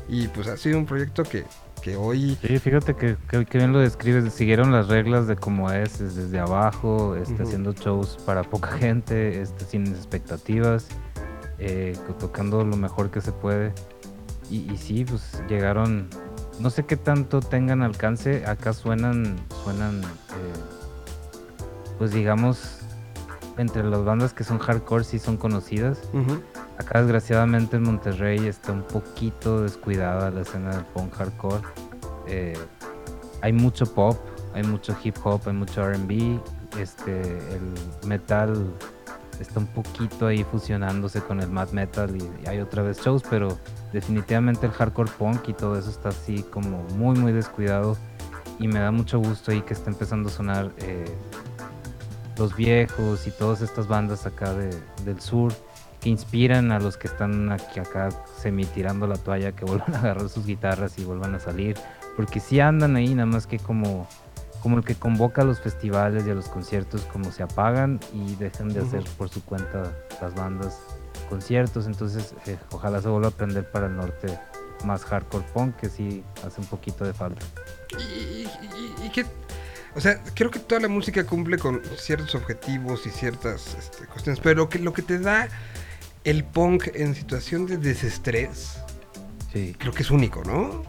y 0.08 0.28
pues 0.28 0.46
ha 0.48 0.56
sido 0.56 0.78
un 0.78 0.86
proyecto 0.86 1.24
que, 1.24 1.44
que 1.82 1.96
hoy... 1.96 2.38
Sí, 2.46 2.58
fíjate 2.58 2.94
que, 2.94 3.16
que- 3.28 3.44
que 3.44 3.58
bien 3.58 3.72
lo 3.72 3.80
describes. 3.80 4.32
Siguieron 4.32 4.70
las 4.70 4.88
reglas 4.88 5.26
de 5.26 5.34
cómo 5.36 5.70
es, 5.72 6.00
es 6.00 6.14
desde 6.14 6.38
abajo, 6.38 7.16
este, 7.16 7.42
haciendo 7.42 7.72
shows 7.72 8.18
para 8.24 8.42
poca 8.44 8.72
gente, 8.78 9.40
este, 9.42 9.64
sin 9.64 9.86
expectativas, 9.88 10.86
eh, 11.58 11.96
tocando 12.20 12.64
lo 12.64 12.76
mejor 12.76 13.10
que 13.10 13.20
se 13.20 13.32
puede. 13.32 13.72
Y, 14.50 14.70
y 14.72 14.76
sí, 14.76 15.04
pues 15.04 15.42
llegaron. 15.48 16.08
No 16.60 16.68
sé 16.70 16.84
qué 16.84 16.96
tanto 16.96 17.40
tengan 17.40 17.82
alcance. 17.82 18.44
Acá 18.46 18.72
suenan, 18.74 19.36
suenan, 19.64 20.02
eh, 20.02 20.06
pues 21.98 22.12
digamos, 22.12 22.80
entre 23.58 23.84
las 23.84 24.04
bandas 24.04 24.32
que 24.32 24.44
son 24.44 24.58
hardcore 24.58 25.04
sí 25.04 25.18
son 25.18 25.36
conocidas. 25.36 26.00
Ujú. 26.12 26.42
Acá 26.78 27.00
desgraciadamente 27.02 27.76
en 27.76 27.84
Monterrey 27.84 28.46
está 28.46 28.72
un 28.72 28.82
poquito 28.82 29.62
descuidada 29.62 30.30
la 30.30 30.42
escena 30.42 30.70
del 30.76 30.84
punk 30.86 31.14
hardcore. 31.14 31.62
Eh, 32.26 32.58
hay 33.40 33.52
mucho 33.52 33.86
pop, 33.86 34.18
hay 34.54 34.62
mucho 34.62 34.96
hip 35.02 35.16
hop, 35.24 35.42
hay 35.46 35.52
mucho 35.52 35.84
RB. 35.84 36.40
Este, 36.78 37.20
el 37.20 38.06
metal 38.06 38.72
está 39.38 39.60
un 39.60 39.66
poquito 39.66 40.26
ahí 40.26 40.44
fusionándose 40.44 41.20
con 41.20 41.40
el 41.40 41.50
mad 41.50 41.70
metal 41.70 42.16
y, 42.16 42.22
y 42.44 42.48
hay 42.48 42.60
otra 42.60 42.82
vez 42.82 42.98
shows, 43.00 43.22
pero 43.28 43.58
definitivamente 43.92 44.66
el 44.66 44.72
hardcore 44.72 45.10
punk 45.18 45.48
y 45.48 45.52
todo 45.52 45.78
eso 45.78 45.90
está 45.90 46.08
así 46.10 46.42
como 46.44 46.82
muy 46.96 47.18
muy 47.18 47.32
descuidado 47.32 47.96
y 48.58 48.68
me 48.68 48.78
da 48.78 48.90
mucho 48.90 49.18
gusto 49.18 49.50
ahí 49.50 49.60
que 49.62 49.74
está 49.74 49.90
empezando 49.90 50.28
a 50.28 50.32
sonar 50.32 50.72
eh, 50.78 51.04
los 52.38 52.54
viejos 52.56 53.26
y 53.26 53.30
todas 53.30 53.60
estas 53.62 53.86
bandas 53.88 54.26
acá 54.26 54.52
de- 54.54 54.80
del 55.04 55.20
sur 55.20 55.52
que 56.00 56.08
inspiran 56.08 56.72
a 56.72 56.80
los 56.80 56.96
que 56.96 57.06
están 57.06 57.52
aquí 57.52 57.78
acá 57.78 58.08
semi 58.40 58.64
tirando 58.64 59.06
la 59.06 59.16
toalla 59.16 59.52
que 59.52 59.64
vuelvan 59.66 59.94
a 59.94 59.98
agarrar 59.98 60.28
sus 60.28 60.46
guitarras 60.46 60.98
y 60.98 61.04
vuelvan 61.04 61.34
a 61.34 61.38
salir 61.38 61.76
porque 62.16 62.40
sí 62.40 62.58
andan 62.60 62.96
ahí 62.96 63.14
nada 63.14 63.26
más 63.26 63.46
que 63.46 63.58
como 63.58 64.06
como 64.62 64.78
el 64.78 64.84
que 64.84 64.94
convoca 64.94 65.42
a 65.42 65.44
los 65.44 65.60
festivales 65.60 66.24
y 66.26 66.30
a 66.30 66.34
los 66.34 66.48
conciertos 66.48 67.02
como 67.12 67.32
se 67.32 67.42
apagan 67.42 67.98
y 68.14 68.36
dejan 68.36 68.68
de 68.68 68.80
hacer 68.80 69.02
por 69.18 69.28
su 69.28 69.44
cuenta 69.44 69.92
las 70.20 70.34
bandas 70.36 70.78
conciertos. 71.28 71.86
Entonces 71.88 72.32
eh, 72.46 72.56
ojalá 72.70 73.02
se 73.02 73.08
vuelva 73.08 73.26
a 73.26 73.30
aprender 73.30 73.68
para 73.68 73.86
el 73.86 73.96
norte 73.96 74.38
más 74.84 75.04
hardcore 75.04 75.44
punk 75.52 75.74
que 75.78 75.88
sí 75.88 76.22
hace 76.46 76.60
un 76.60 76.68
poquito 76.68 77.04
de 77.04 77.12
falta. 77.12 77.44
Y, 77.98 78.42
y- 78.44 78.48
y 79.06 79.10
que, 79.10 79.26
o 79.94 80.00
sea, 80.00 80.22
creo 80.34 80.50
que 80.50 80.58
toda 80.58 80.80
la 80.80 80.88
música 80.88 81.24
cumple 81.24 81.58
con 81.58 81.82
ciertos 81.96 82.34
objetivos 82.34 83.06
y 83.06 83.10
ciertas 83.10 83.76
este, 83.78 84.06
cuestiones, 84.06 84.40
pero 84.40 84.68
que 84.68 84.78
lo 84.78 84.92
que 84.92 85.02
te 85.02 85.18
da 85.18 85.48
el 86.24 86.44
punk 86.44 86.88
en 86.94 87.14
situación 87.14 87.66
de 87.66 87.76
desestrés, 87.76 88.78
sí 89.52 89.74
creo 89.78 89.92
que 89.92 90.02
es 90.02 90.10
único, 90.10 90.42
¿no? 90.44 90.82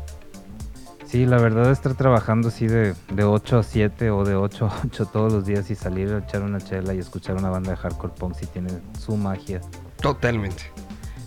Sí, 1.06 1.26
la 1.26 1.38
verdad 1.38 1.72
estar 1.72 1.94
trabajando 1.96 2.48
así 2.48 2.66
de, 2.66 2.96
de 3.14 3.24
8 3.24 3.60
a 3.60 3.64
7 3.64 4.10
o 4.10 4.24
de 4.24 4.36
8 4.36 4.66
a 4.66 4.82
8 4.86 5.06
todos 5.08 5.32
los 5.32 5.46
días 5.46 5.70
y 5.70 5.76
salir 5.76 6.10
a 6.10 6.20
echar 6.20 6.42
una 6.42 6.60
chela 6.60 6.94
y 6.94 7.00
escuchar 7.00 7.36
una 7.36 7.50
banda 7.50 7.72
de 7.72 7.78
hardcore 7.78 8.14
punk 8.18 8.36
sí 8.40 8.48
tiene 8.48 8.72
su 9.00 9.16
magia. 9.16 9.62
Totalmente. 10.02 10.64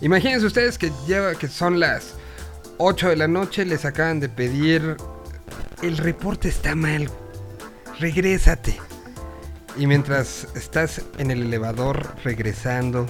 Imagínense 0.01 0.45
ustedes 0.45 0.77
que 0.77 0.91
lleva 1.07 1.35
que 1.35 1.47
son 1.47 1.79
las 1.79 2.15
8 2.79 3.09
de 3.09 3.15
la 3.15 3.27
noche, 3.27 3.65
les 3.65 3.85
acaban 3.85 4.19
de 4.19 4.29
pedir 4.29 4.97
el 5.81 5.97
reporte 5.97 6.49
está 6.49 6.75
mal. 6.75 7.09
Regrésate. 7.99 8.77
Y 9.75 9.87
mientras 9.87 10.47
estás 10.55 11.01
en 11.17 11.31
el 11.31 11.43
elevador 11.43 12.15
regresando 12.23 13.07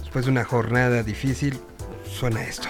después 0.00 0.24
de 0.24 0.32
una 0.32 0.44
jornada 0.44 1.02
difícil, 1.02 1.60
suena 2.04 2.42
esto. 2.42 2.68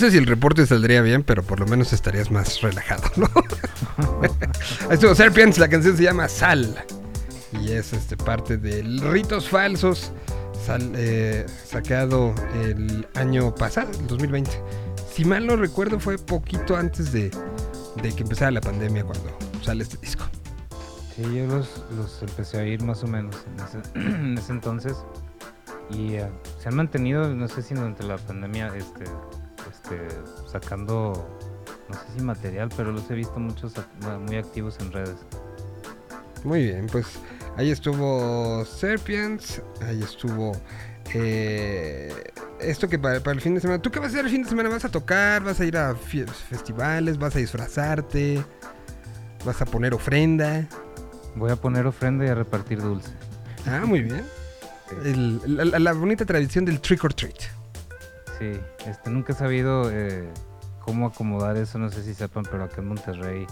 Sé 0.00 0.10
si 0.10 0.16
el 0.18 0.26
reporte 0.26 0.66
saldría 0.66 1.00
bien, 1.02 1.22
pero 1.22 1.42
por 1.44 1.60
lo 1.60 1.66
menos 1.66 1.92
estarías 1.92 2.30
más 2.30 2.60
relajado, 2.60 3.04
¿no? 3.16 3.28
Ahí 4.88 4.94
estuvo 4.94 5.14
Serpients, 5.14 5.58
la 5.58 5.68
canción 5.68 5.96
se 5.96 6.02
llama 6.02 6.28
Sal. 6.28 6.76
Y 7.60 7.72
es 7.72 7.92
este 7.92 8.16
parte 8.16 8.56
del 8.56 9.00
Ritos 9.00 9.48
Falsos, 9.48 10.12
sal- 10.66 10.92
eh, 10.96 11.46
sacado 11.66 12.34
el 12.64 13.06
año 13.14 13.54
pasado, 13.54 13.90
el 13.98 14.06
2020. 14.06 14.50
Si 15.12 15.24
mal 15.24 15.46
no 15.46 15.56
recuerdo, 15.56 15.98
fue 16.00 16.16
poquito 16.18 16.76
antes 16.76 17.12
de, 17.12 17.30
de 18.02 18.12
que 18.14 18.22
empezara 18.22 18.50
la 18.52 18.60
pandemia 18.60 19.04
cuando 19.04 19.36
sale 19.62 19.82
este 19.82 19.96
disco. 19.98 20.24
Sí, 21.16 21.22
yo 21.22 21.46
los, 21.46 21.84
los 21.96 22.22
empecé 22.22 22.58
a 22.58 22.62
oír 22.62 22.82
más 22.84 23.02
o 23.02 23.06
menos 23.08 23.36
en 23.46 23.64
ese, 23.64 23.78
en 24.16 24.38
ese 24.38 24.52
entonces. 24.52 24.96
Y 25.90 26.14
eh, 26.14 26.28
se 26.62 26.68
han 26.68 26.76
mantenido, 26.76 27.34
no 27.34 27.48
sé 27.48 27.62
si 27.62 27.74
durante 27.74 28.04
la 28.04 28.16
pandemia, 28.16 28.68
este, 28.76 29.04
este, 29.90 30.50
sacando, 30.50 31.12
no 31.88 31.94
sé 31.94 32.00
si 32.16 32.22
material, 32.24 32.68
pero 32.76 32.92
los 32.92 33.10
he 33.10 33.14
visto 33.14 33.38
muchos 33.38 33.72
muy 34.26 34.36
activos 34.36 34.78
en 34.80 34.92
redes. 34.92 35.16
Muy 36.44 36.64
bien, 36.64 36.86
pues 36.90 37.06
ahí 37.56 37.70
estuvo 37.70 38.64
Serpients, 38.64 39.60
ahí 39.82 40.02
estuvo 40.02 40.52
eh, 41.14 42.12
esto 42.60 42.88
que 42.88 42.98
para, 42.98 43.20
para 43.20 43.34
el 43.34 43.40
fin 43.40 43.54
de 43.54 43.60
semana. 43.60 43.82
¿Tú 43.82 43.90
qué 43.90 43.98
vas 43.98 44.08
a 44.08 44.10
hacer 44.12 44.24
el 44.24 44.30
fin 44.30 44.42
de 44.44 44.48
semana? 44.48 44.68
¿Vas 44.68 44.84
a 44.84 44.88
tocar? 44.88 45.42
¿Vas 45.44 45.60
a 45.60 45.64
ir 45.64 45.76
a 45.76 45.94
festivales? 45.94 47.18
¿Vas 47.18 47.36
a 47.36 47.38
disfrazarte? 47.40 48.42
¿Vas 49.44 49.60
a 49.60 49.64
poner 49.66 49.92
ofrenda? 49.94 50.66
Voy 51.36 51.50
a 51.50 51.56
poner 51.56 51.86
ofrenda 51.86 52.24
y 52.24 52.28
a 52.28 52.34
repartir 52.34 52.80
dulce. 52.80 53.10
Ah, 53.66 53.82
muy 53.86 54.00
bien. 54.02 54.24
El- 55.04 55.40
la- 55.70 55.78
la 55.78 55.92
bonita 55.92 56.24
tradición 56.24 56.64
del 56.64 56.80
trick 56.80 57.04
or 57.04 57.12
treat. 57.14 57.36
Sí, 58.40 58.58
este, 58.86 59.10
nunca 59.10 59.32
he 59.34 59.36
sabido 59.36 59.90
eh, 59.92 60.28
cómo 60.84 61.06
acomodar 61.08 61.56
eso, 61.56 61.78
no 61.78 61.90
sé 61.90 62.02
si 62.02 62.14
sepan, 62.14 62.42
pero 62.50 62.64
acá 62.64 62.76
en 62.80 62.88
Monterrey 62.88 63.46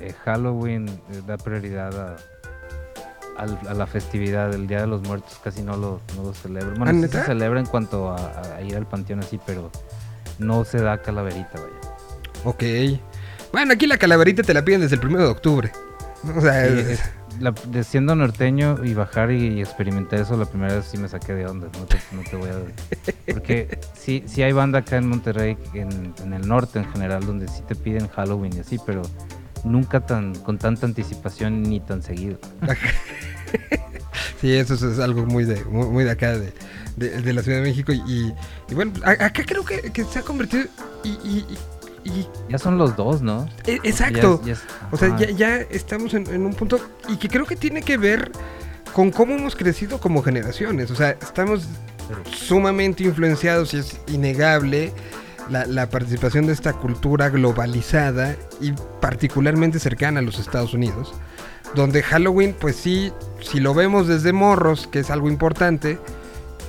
eh, 0.00 0.14
Halloween 0.24 0.88
eh, 0.88 1.20
da 1.26 1.36
prioridad 1.36 2.16
a, 3.36 3.42
a 3.68 3.74
la 3.74 3.86
festividad, 3.86 4.52
el 4.54 4.66
Día 4.68 4.82
de 4.82 4.86
los 4.86 5.02
Muertos 5.02 5.40
casi 5.42 5.62
no 5.62 5.76
lo, 5.76 6.00
no 6.16 6.22
lo 6.22 6.34
celebra. 6.34 6.74
Bueno, 6.78 6.86
¿Ah, 6.86 7.06
sí 7.06 7.12
se 7.12 7.24
celebra 7.24 7.58
en 7.60 7.66
cuanto 7.66 8.10
a, 8.12 8.16
a- 8.16 8.56
a 8.56 8.62
ir 8.62 8.76
al 8.76 8.86
panteón 8.86 9.20
así, 9.20 9.40
pero 9.44 9.70
no 10.38 10.64
se 10.64 10.80
da 10.80 11.02
calaverita, 11.02 11.54
vaya. 11.54 11.94
Ok. 12.44 12.62
Bueno, 13.52 13.72
aquí 13.74 13.86
la 13.86 13.98
calaverita 13.98 14.42
te 14.42 14.54
la 14.54 14.64
piden 14.64 14.82
desde 14.82 14.94
el 14.94 15.00
primero 15.00 15.24
de 15.24 15.30
octubre. 15.30 15.72
O 16.36 16.40
sea, 16.40 16.66
Sí, 16.68 16.78
es- 16.78 16.86
es- 16.90 17.10
la- 17.42 17.50
de 17.50 17.84
siendo 17.84 18.14
norteño 18.14 18.84
y 18.84 18.94
bajar 18.94 19.30
y, 19.30 19.60
experimentar 19.60 20.20
eso 20.20 20.36
la 20.36 20.46
primera 20.46 20.74
vez 20.76 20.86
sí 20.86 20.96
me 20.96 21.08
saqué 21.08 21.34
de 21.34 21.46
onda, 21.46 21.68
no 21.78 21.84
te, 21.86 21.98
no 22.12 22.22
te 22.22 22.36
voy 22.36 22.48
a... 22.48 22.54
Porque 23.32 23.78
sí, 23.94 24.22
sí 24.26 24.42
hay 24.42 24.52
banda 24.52 24.78
acá 24.80 24.96
en 24.96 25.08
Monterrey, 25.08 25.56
en, 25.74 26.14
en 26.22 26.32
el 26.32 26.46
norte 26.48 26.78
en 26.78 26.90
general, 26.92 27.26
donde 27.26 27.48
sí 27.48 27.62
te 27.68 27.74
piden 27.74 28.08
Halloween 28.08 28.56
y 28.56 28.60
así, 28.60 28.78
pero 28.86 29.02
nunca 29.64 30.00
tan 30.06 30.34
con 30.36 30.58
tanta 30.58 30.86
anticipación 30.86 31.62
ni 31.62 31.80
tan 31.80 32.02
seguido. 32.02 32.38
Sí, 34.40 34.52
eso 34.54 34.74
es, 34.74 34.98
algo 34.98 35.24
muy 35.24 35.44
de, 35.44 35.64
muy, 35.66 35.86
muy 35.86 36.02
de 36.04 36.10
acá, 36.10 36.36
de, 36.36 36.52
de- 36.96 37.22
de 37.22 37.32
la 37.32 37.42
Ciudad 37.42 37.58
de 37.58 37.64
México. 37.64 37.92
Y, 37.92 38.34
y 38.68 38.74
bueno, 38.74 38.92
a- 39.04 39.10
acá 39.26 39.44
creo 39.46 39.64
que, 39.64 39.92
que 39.92 40.02
se 40.04 40.18
ha 40.18 40.22
convertido. 40.22 40.64
Y, 41.04 41.10
y- 41.10 41.46
y- 42.04 42.26
Ya 42.48 42.58
son 42.58 42.78
los 42.78 42.96
dos, 42.96 43.22
¿no? 43.22 43.48
e- 43.66 43.80
exacto. 43.82 44.40
Ya 44.44 44.54
ya 44.54 44.60
o 44.90 44.96
sea, 44.96 45.16
ya, 45.18 45.30
ya 45.30 45.56
estamos 45.56 46.14
en, 46.14 46.26
en 46.28 46.44
un 46.46 46.54
punto. 46.54 46.80
Y 47.08 47.16
que 47.16 47.28
creo 47.28 47.44
que 47.46 47.56
tiene 47.56 47.82
que 47.82 47.96
ver 47.96 48.30
con 48.94 49.10
cómo 49.10 49.34
hemos 49.34 49.56
crecido 49.56 49.98
como 49.98 50.22
generaciones. 50.22 50.90
O 50.90 50.94
sea, 50.96 51.10
estamos 51.10 51.66
sumamente 52.34 53.04
influenciados 53.04 53.74
y 53.74 53.78
es 53.78 53.98
innegable. 54.08 54.92
La, 55.50 55.66
la 55.66 55.90
participación 55.90 56.46
de 56.46 56.52
esta 56.52 56.72
cultura 56.72 57.28
globalizada 57.28 58.36
y 58.60 58.72
particularmente 59.00 59.80
cercana 59.80 60.20
a 60.20 60.22
los 60.22 60.38
Estados 60.38 60.72
Unidos, 60.72 61.12
donde 61.74 62.00
Halloween, 62.04 62.54
pues 62.58 62.76
sí, 62.76 63.12
si 63.40 63.58
lo 63.58 63.74
vemos 63.74 64.06
desde 64.06 64.32
morros, 64.32 64.86
que 64.86 65.00
es 65.00 65.10
algo 65.10 65.28
importante, 65.28 65.98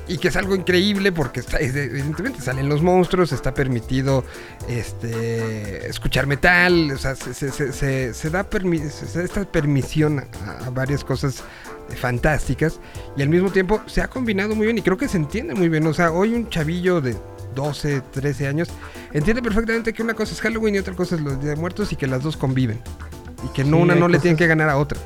y 0.07 0.17
que 0.17 0.27
es 0.27 0.35
algo 0.35 0.55
increíble 0.55 1.11
porque 1.11 1.39
está- 1.39 1.57
es- 1.57 1.75
evidentemente 1.75 2.41
salen 2.41 2.67
los 2.69 2.81
monstruos, 2.81 3.31
está 3.31 3.53
permitido 3.53 4.23
este 4.67 5.87
escuchar 5.87 6.27
metal, 6.27 6.91
o 6.91 6.97
sea, 6.97 7.15
se, 7.15 7.33
se- 7.33 8.13
se- 8.13 8.29
da 8.29 8.49
permi- 8.49 8.89
se 8.89 9.19
da 9.19 9.23
esta 9.25 9.45
permisión 9.45 10.19
a, 10.19 10.65
a 10.65 10.69
varias 10.69 11.03
cosas 11.03 11.43
eh, 11.89 11.95
fantásticas 11.95 12.79
y 13.15 13.21
al 13.21 13.29
mismo 13.29 13.49
tiempo 13.51 13.81
se 13.85 14.01
ha 14.01 14.07
combinado 14.07 14.55
muy 14.55 14.65
bien 14.65 14.77
y 14.77 14.81
creo 14.81 14.97
que 14.97 15.07
se 15.07 15.17
entiende 15.17 15.53
muy 15.55 15.69
bien, 15.69 15.85
o 15.87 15.93
sea, 15.93 16.11
hoy 16.11 16.33
un 16.33 16.49
chavillo 16.49 16.99
de 17.01 17.15
12, 17.55 18.01
13 18.11 18.47
años 18.47 18.69
entiende 19.13 19.41
perfectamente 19.41 19.93
que 19.93 20.01
una 20.01 20.13
cosa 20.15 20.33
es 20.33 20.41
Halloween 20.41 20.75
y 20.75 20.79
otra 20.79 20.95
cosa 20.95 21.15
es 21.15 21.21
los 21.21 21.39
Días 21.39 21.55
de 21.55 21.61
Muertos 21.61 21.91
y 21.93 21.95
que 21.95 22.07
las 22.07 22.23
dos 22.23 22.35
conviven 22.35 22.81
y 23.45 23.47
que 23.53 23.63
no 23.63 23.77
Sí, 23.77 23.83
una 23.83 23.95
no 23.95 24.07
le 24.07 24.19
tiene 24.19 24.37
que 24.37 24.47
ganar 24.47 24.69
a 24.69 24.77
otra. 24.77 24.99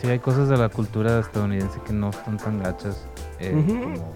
Sí, 0.00 0.06
hay 0.06 0.20
cosas 0.20 0.48
de 0.48 0.56
la 0.56 0.68
cultura 0.68 1.18
estadounidense 1.18 1.80
que 1.84 1.92
no 1.92 2.10
están 2.10 2.36
tan 2.36 2.62
gachas. 2.62 2.98
Eh, 3.40 3.50
como, 3.52 4.14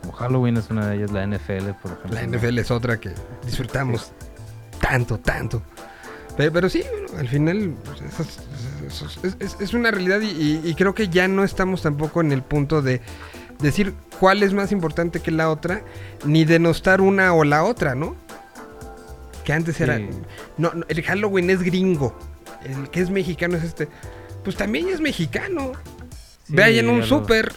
como 0.00 0.12
Halloween 0.12 0.56
es 0.56 0.70
una 0.70 0.86
de 0.88 0.96
ellas, 0.96 1.10
la 1.10 1.26
NFL, 1.26 1.70
por 1.82 1.92
ejemplo. 1.92 2.10
La. 2.12 2.22
NFL 2.26 2.58
es 2.58 2.70
otra 2.70 2.98
que 3.00 3.10
disfrutamos 3.44 4.12
tanto, 4.80 5.18
tanto. 5.18 5.62
Pero, 6.36 6.52
pero 6.52 6.68
sí, 6.68 6.84
bueno, 6.92 7.18
al 7.18 7.28
final 7.28 7.74
pues, 7.84 8.00
es, 8.02 8.38
eso 8.86 9.06
es- 9.24 9.36
es- 9.40 9.56
es 9.60 9.74
una 9.74 9.90
realidad 9.90 10.20
y, 10.20 10.26
y- 10.30 10.60
y 10.64 10.74
creo 10.74 10.94
que 10.94 11.08
ya 11.08 11.26
no 11.28 11.42
estamos 11.44 11.82
tampoco 11.82 12.20
en 12.20 12.30
el 12.32 12.42
punto 12.42 12.80
de 12.80 13.00
decir 13.58 13.92
cuál 14.20 14.42
es 14.44 14.52
más 14.54 14.70
importante 14.70 15.18
que 15.20 15.32
la 15.32 15.50
otra, 15.50 15.82
ni 16.24 16.44
denostar 16.44 17.00
una 17.00 17.34
o 17.34 17.42
la 17.42 17.64
otra, 17.64 17.96
¿no? 17.96 18.14
Que 19.44 19.52
antes 19.52 19.80
era... 19.80 19.96
Sí. 19.96 20.08
No, 20.58 20.72
no, 20.74 20.84
el 20.88 21.02
Halloween 21.02 21.50
es 21.50 21.62
gringo, 21.62 22.16
el 22.64 22.88
que 22.90 23.00
es 23.00 23.10
mexicano 23.10 23.56
es 23.56 23.64
este. 23.64 23.88
Pues 24.44 24.54
también 24.56 24.88
es 24.88 25.00
mexicano. 25.00 25.72
Sí, 26.46 26.54
Ve 26.54 26.64
allá 26.64 26.80
en 26.80 26.88
un 26.90 27.02
súper. 27.02 27.52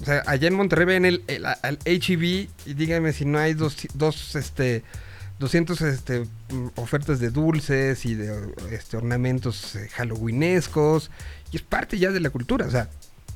O 0.00 0.04
sea, 0.04 0.22
allá 0.26 0.48
en 0.48 0.54
Monterrey 0.54 0.86
ven 0.86 1.04
el, 1.04 1.24
el- 1.26 1.44
al 1.46 1.78
HEB 1.84 2.48
y 2.66 2.74
díganme 2.74 3.12
si 3.12 3.24
no 3.24 3.38
hay 3.38 3.54
dos, 3.54 3.76
dos 3.94 4.36
este, 4.36 4.84
200 5.40 5.80
este, 5.82 6.24
ofertas 6.76 7.18
de 7.20 7.30
dulces 7.30 8.04
y 8.06 8.14
de 8.14 8.52
este, 8.70 8.96
ornamentos 8.96 9.74
eh, 9.76 9.88
halloweenescos. 9.94 11.10
Y 11.52 11.56
es 11.56 11.62
parte 11.62 11.98
ya 11.98 12.10
de 12.10 12.20
la 12.20 12.30
cultura, 12.30 12.66
o 12.66 12.70
sea, 12.70 12.88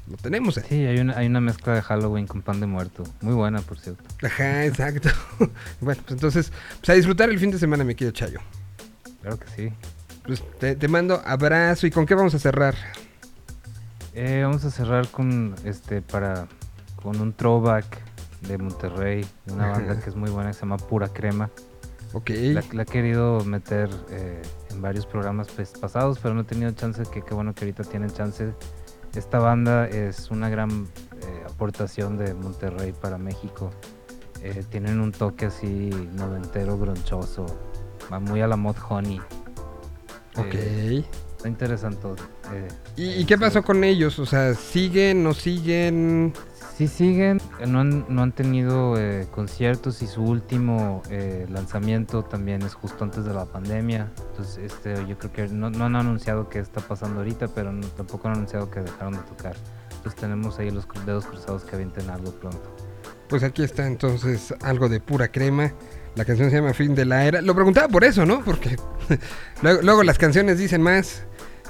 lo 0.09 0.17
tenemos 0.17 0.59
ahí. 0.59 0.65
Sí, 0.69 0.85
hay 0.85 0.99
una, 0.99 1.17
hay 1.17 1.27
una 1.27 1.41
mezcla 1.41 1.75
de 1.75 1.83
Halloween 1.83 2.27
con 2.27 2.43
pan 2.43 2.61
de 2.61 2.67
muerto. 2.67 3.05
Muy 3.21 3.35
buena, 3.35 3.61
por 3.63 3.79
cierto. 3.79 4.03
Ajá, 4.25 4.65
exacto. 4.65 5.09
bueno, 5.81 6.01
pues 6.07 6.13
entonces, 6.17 6.53
pues 6.81 6.91
a 6.91 6.93
disfrutar 6.95 7.31
el 7.31 7.39
fin 7.39 7.51
de 7.51 7.59
semana, 7.59 7.83
mi 7.85 7.95
querido 7.95 8.13
Chayo. 8.13 8.41
Claro 9.21 9.39
que 9.39 9.47
sí. 9.57 9.73
Pues 10.27 10.43
te, 10.61 10.77
te 10.77 10.89
mando 10.89 11.21
abrazo 11.25 11.87
y 11.87 11.91
con 11.91 12.05
qué 12.07 12.15
vamos 12.15 12.35
a 12.35 12.39
cerrar. 12.39 12.75
Eh, 14.15 14.43
vamos 14.45 14.65
a 14.65 14.71
cerrar 14.71 15.09
con 15.09 15.55
este 15.65 16.03
para 16.03 16.47
con 16.97 17.21
un 17.21 17.33
throwback 17.33 17.87
de 18.43 18.59
Monterrey, 18.59 19.27
de 19.47 19.53
una 19.53 19.69
banda 19.73 20.01
que 20.01 20.11
es 20.11 20.17
muy 20.17 20.31
buena 20.31 20.51
que 20.51 20.55
se 20.55 20.61
llama 20.61 20.77
Pura 20.77 21.09
Crema. 21.09 21.51
Ok. 22.13 22.31
La, 22.31 22.63
la 22.73 22.83
he 22.83 22.87
querido 22.87 23.43
meter 23.45 23.89
eh, 24.11 24.43
en 24.71 24.83
varios 24.83 25.07
programas 25.07 25.49
pues, 25.55 25.71
pasados, 25.71 26.19
pero 26.19 26.35
no 26.35 26.43
he 26.43 26.45
tenido 26.45 26.71
chance, 26.73 27.03
que 27.11 27.23
qué 27.23 27.35
bueno 27.35 27.55
que 27.55 27.65
ahorita 27.65 27.85
tienen 27.85 28.11
chance. 28.11 28.53
Esta 29.15 29.39
banda 29.39 29.89
es 29.89 30.31
una 30.31 30.49
gran 30.49 30.71
eh, 30.71 31.45
aportación 31.47 32.17
de 32.19 32.35
Monterrey 32.35 32.93
para 32.93 33.19
México. 33.19 33.71
Eh, 34.43 34.65
tienen 34.69 35.01
un 35.01 35.13
toque 35.13 35.47
así 35.47 35.91
noventero, 36.15 36.79
gronchoso, 36.79 37.47
va 38.13 38.21
muy 38.21 38.41
a 38.41 38.47
la 38.47 38.57
mod 38.57 38.77
honey. 38.89 39.21
Ok. 40.37 40.55
Está 41.43 41.49
interesante. 41.49 42.07
eh, 42.53 42.69
¿Y, 42.97 43.05
y 43.23 43.25
qué 43.25 43.37
pasó 43.37 43.65
con 43.65 43.83
ellos? 43.83 44.21
O 44.21 44.27
sea, 44.27 44.55
¿siguen, 44.55 45.25
no 45.25 45.35
siguen? 45.35 46.33
Sí 46.79 46.87
siguen, 46.87 47.41
eh, 47.59 47.67
no 47.67 47.81
han, 47.81 48.07
no 48.09 48.23
han 48.23 48.31
tenido 48.31 48.97
eh, 48.97 49.27
conciertos 49.29 50.03
y 50.03 50.07
su 50.07 50.23
último 50.23 51.03
eh, 51.11 51.47
lanzamiento 51.51 52.23
también 52.23 52.63
es 52.63 52.75
justo 52.75 53.03
antes 53.03 53.25
de 53.25 53.35
la 53.35 53.45
pandemia. 53.45 54.13
Entonces, 54.31 54.59
este, 54.73 54.95
yo 55.09 55.19
creo 55.19 55.33
que 55.33 55.49
no, 55.49 55.69
no 55.69 55.85
han 55.87 55.97
anunciado 55.97 56.49
qué 56.49 56.61
está 56.61 56.81
pasando 56.81 57.19
ahorita, 57.19 57.49
pero 57.49 57.73
no- 57.73 57.89
tampoco 57.89 58.29
han 58.29 58.35
anunciado 58.35 58.71
que 58.71 58.79
dejaron 58.79 59.15
de 59.15 59.21
tocar. 59.23 59.57
Entonces 59.97 60.21
tenemos 60.21 60.61
ahí 60.61 60.71
los 60.71 60.87
dedos 61.05 61.27
cruzados 61.27 61.65
que 61.65 61.75
avienten 61.75 62.09
algo 62.09 62.31
pronto. 62.31 62.63
Pues 63.29 63.43
aquí 63.43 63.65
está 63.65 63.89
entonces 63.89 64.55
algo 64.63 64.89
de 64.89 65.01
pura 65.01 65.27
crema. 65.33 65.73
La 66.15 66.27
canción 66.27 66.51
se 66.51 66.57
llama 66.57 66.75
Fin 66.75 66.95
de 66.95 67.07
la 67.07 67.25
Era. 67.25 67.41
Lo 67.41 67.55
preguntaba 67.55 67.89
por 67.89 68.05
eso, 68.05 68.27
¿no? 68.27 68.45
Porque 68.45 68.77
luego, 69.63 69.81
luego 69.81 70.03
las 70.03 70.19
canciones 70.19 70.59
dicen 70.59 70.83
más. 70.83 71.23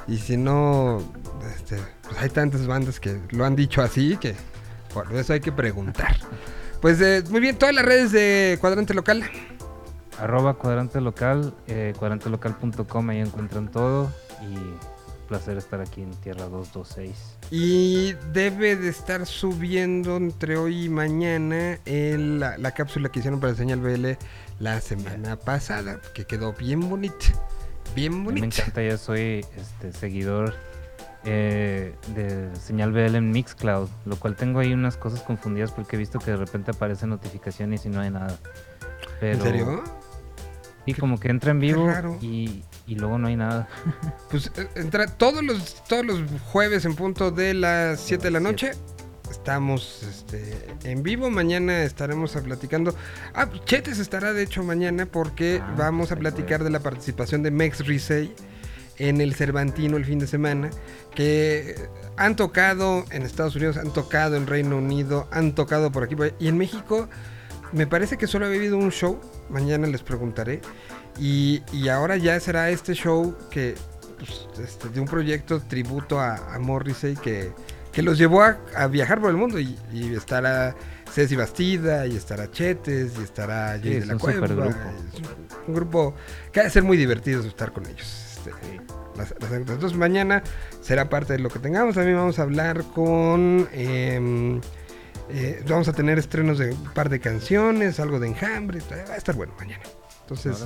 Y 0.09 0.19
si 0.19 0.37
no, 0.37 1.01
este, 1.57 1.79
pues 2.03 2.17
hay 2.19 2.29
tantas 2.29 2.67
bandas 2.67 2.99
que 3.01 3.21
lo 3.31 3.45
han 3.45 3.55
dicho 3.57 3.83
así 3.83 4.17
que 4.17 4.35
por 4.93 5.13
eso 5.15 5.33
hay 5.33 5.41
que 5.41 5.53
preguntar. 5.53 6.17
Pues 6.81 7.01
eh, 7.01 7.23
muy 7.31 7.41
bien, 7.41 7.57
todas 7.57 7.75
las 7.75 7.85
redes 7.85 8.11
de 8.13 8.59
Cuadrante 8.61 8.95
Local. 8.95 9.23
Arroba 10.19 10.55
cuadrante 10.55 11.01
local, 11.01 11.55
eh, 11.67 11.95
cuadrantelocal.com, 11.99 13.11
ahí 13.11 13.19
encuentran 13.21 13.71
todo. 13.71 14.13
Y 14.43 14.57
placer 15.29 15.57
estar 15.57 15.81
aquí 15.81 16.03
en 16.03 16.11
Tierra 16.17 16.45
226. 16.47 17.17
Y 17.51 18.13
debe 18.33 18.77
de 18.77 18.89
estar 18.91 19.25
subiendo 19.27 20.17
entre 20.19 20.57
hoy 20.59 20.85
y 20.85 20.89
mañana 20.89 21.79
el- 21.87 22.39
la, 22.41 22.59
la 22.59 22.73
cápsula 22.73 23.09
que 23.09 23.21
hicieron 23.21 23.41
para 23.41 23.55
Señal 23.55 23.81
BL 23.81 24.19
la 24.61 24.81
semana 24.81 25.37
pasada, 25.37 25.99
que 26.15 26.25
quedó 26.27 26.53
bien 26.53 26.81
bonita. 26.89 27.27
Bien 27.95 28.23
mí 28.25 28.41
me 28.41 28.47
encanta, 28.47 28.83
ya 28.83 28.97
soy 28.97 29.45
este 29.57 29.93
seguidor 29.93 30.55
eh, 31.25 31.95
de 32.15 32.55
señal 32.57 32.93
BL 32.93 33.17
en 33.17 33.31
Mixcloud, 33.31 33.89
lo 34.07 34.17
cual 34.17 34.35
tengo 34.35 34.61
ahí 34.61 34.73
unas 34.73 34.97
cosas 34.97 35.23
confundidas 35.23 35.71
porque 35.73 35.97
he 35.97 35.99
visto 35.99 36.19
que 36.19 36.33
de 36.33 36.37
repente 36.37 36.71
aparecen 36.73 37.11
notificaciones 37.11 37.85
y 37.87 37.91
no 37.91 38.01
hay 38.01 38.11
nada. 38.11 38.37
Pero, 39.21 39.39
¿En 39.39 39.43
serio? 39.43 39.85
Sí, 40.85 40.95
como 40.95 41.21
que 41.21 41.29
entra 41.29 41.53
en 41.53 41.61
vivo 41.61 41.89
y, 42.21 42.65
y 42.87 42.97
luego 42.97 43.19
no 43.19 43.29
hay 43.29 43.37
nada. 43.37 43.69
Pues 44.31 44.51
eh, 44.57 44.67
entra 44.75 45.07
todos 45.07 45.45
los, 45.45 45.85
todos 45.85 46.05
los 46.05 46.23
jueves 46.51 46.85
en 46.85 46.97
punto 46.97 47.31
de 47.31 47.55
las 47.55 48.01
7 48.01 48.25
de 48.25 48.31
la 48.31 48.41
noche. 48.41 48.73
Estamos 49.33 50.03
este, 50.03 50.55
en 50.85 51.03
vivo. 51.03 51.31
Mañana 51.31 51.85
estaremos 51.85 52.37
a 52.37 52.43
platicando. 52.43 52.95
Ah, 53.33 53.49
Chetes 53.65 53.99
estará 53.99 54.35
de 54.35 54.43
hecho 54.43 54.63
mañana 54.63 55.07
porque 55.07 55.59
Ah, 55.63 55.75
vamos 55.77 56.13
a 56.13 56.17
platicar 56.17 56.63
de 56.63 56.69
la 56.69 56.81
participación 56.81 57.43
de 57.43 57.51
Mex 57.51 57.87
Risey 57.87 58.35
en 58.99 59.23
el 59.23 59.35
Cervantino 59.35 59.97
el 59.97 60.05
fin 60.05 60.19
de 60.19 60.27
semana. 60.27 60.69
Que 61.15 61.77
han 62.19 62.37
tocado 62.37 63.07
en 63.11 63.23
Estados 63.23 63.57
Unidos, 63.57 63.79
han 63.79 63.95
tocado 63.95 64.37
en 64.37 64.47
Reino 64.47 64.77
Unido, 64.77 65.29
han 65.31 65.55
tocado 65.55 65.91
por 65.91 66.03
aquí. 66.05 66.15
Y 66.39 66.49
en 66.49 66.59
México 66.59 67.09
me 67.73 67.87
parece 67.87 68.19
que 68.19 68.27
solo 68.27 68.45
ha 68.45 68.49
habido 68.49 68.77
un 68.77 68.91
show. 68.93 69.19
Mañana 69.49 69.87
les 69.87 70.03
preguntaré. 70.03 70.61
Y, 71.19 71.63
y 71.73 71.89
ahora 71.89 72.19
ya 72.19 72.39
será 72.39 72.69
este 72.69 72.93
show 72.93 73.35
que 73.51 73.77
pues, 74.19 74.47
este, 74.63 74.91
de 74.91 75.01
un 75.01 75.07
proyecto 75.07 75.61
tributo 75.61 76.21
a, 76.21 76.55
a 76.55 76.59
Morrissey 76.59 77.15
que, 77.17 77.51
que 77.93 78.03
los 78.03 78.19
llevó 78.19 78.43
a, 78.43 78.59
a 78.75 78.87
viajar 78.87 79.21
por 79.21 79.31
el 79.31 79.37
mundo 79.37 79.59
y, 79.61 79.79
y 79.93 80.15
estará 80.15 80.75
Ceci 81.13 81.37
Bastida 81.37 82.07
y 82.07 82.17
estará 82.17 82.51
Chetes 82.51 83.13
y 83.19 83.23
estará 83.23 83.79
Jay 83.83 83.95
Sí, 83.95 84.01
de 84.01 84.07
la 84.07 84.17
Cueva. 84.17 84.47
un, 84.47 84.75
un 85.69 85.75
grupo 85.75 86.15
que 86.53 86.61
ha 86.61 86.65
de 86.65 86.71
ser 86.71 86.83
muy 86.83 86.97
divertido 86.97 87.43
estar 87.43 87.73
con 87.73 87.85
ellos. 87.87 88.37
este, 88.39 88.51
las- 89.17 89.35
las 89.39 89.51
anécdotas. 89.51 89.75
Entonces 89.75 89.99
mañana 89.99 90.43
será 90.81 91.09
parte 91.11 91.35
de 91.35 91.39
lo 91.39 91.51
que 91.51 91.59
tengamos. 91.59 91.95
También 91.97 92.17
vamos 92.17 92.39
a 92.39 92.43
hablar 92.43 92.83
con... 92.95 93.69
em, 93.73 94.61
eh, 95.29 95.63
vamos 95.69 95.87
a 95.89 95.93
tener 95.93 96.19
estrenos 96.19 96.59
de 96.59 96.71
un 96.73 96.93
par 96.95 97.09
de 97.11 97.21
canciones, 97.21 98.01
algo 98.01 98.19
de 98.19 98.29
enjambre. 98.29 98.81
Va 99.09 99.13
a 99.15 99.17
estar 99.17 99.35
bueno 99.35 99.53
mañana. 99.59 99.83
Entonces, 100.23 100.65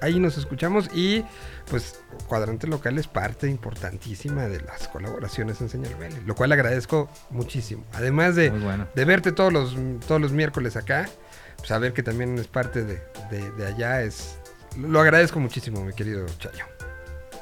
ahí 0.00 0.18
nos 0.20 0.38
escuchamos 0.38 0.88
y 0.94 1.24
pues 1.70 2.00
Cuadrante 2.28 2.66
Local 2.66 2.98
es 2.98 3.06
parte 3.08 3.48
importantísima 3.48 4.46
de 4.46 4.60
las 4.60 4.88
colaboraciones 4.88 5.60
en 5.60 5.68
Señal 5.68 5.94
BL, 5.96 6.26
lo 6.26 6.34
cual 6.34 6.52
agradezco 6.52 7.08
muchísimo. 7.30 7.84
Además 7.92 8.36
de, 8.36 8.50
bueno. 8.50 8.86
de 8.94 9.04
verte 9.04 9.32
todos 9.32 9.52
los, 9.52 9.76
todos 10.06 10.20
los 10.20 10.32
miércoles 10.32 10.76
acá, 10.76 11.08
pues 11.56 11.68
saber 11.68 11.92
que 11.92 12.02
también 12.02 12.38
es 12.38 12.46
parte 12.48 12.84
de, 12.84 13.02
de- 13.30 13.50
de 13.52 13.66
allá 13.66 14.02
es... 14.02 14.38
Lo 14.76 15.00
agradezco 15.00 15.38
muchísimo, 15.38 15.84
mi 15.84 15.92
querido 15.92 16.24
Chayo. 16.38 16.64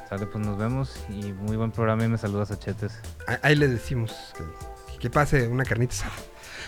Sale, 0.09 0.25
pues 0.27 0.45
nos 0.45 0.57
vemos 0.57 0.93
y 1.09 1.31
muy 1.31 1.55
buen 1.55 1.71
programa 1.71 2.03
y 2.03 2.09
me 2.09 2.17
saludas 2.17 2.51
a 2.51 2.59
Chetes. 2.59 2.91
Ahí 3.41 3.55
le 3.55 3.69
decimos 3.69 4.13
que, 4.37 4.97
que 4.99 5.09
pase 5.09 5.47
una 5.47 5.63
carnita 5.63 5.93
asada. 5.93 6.11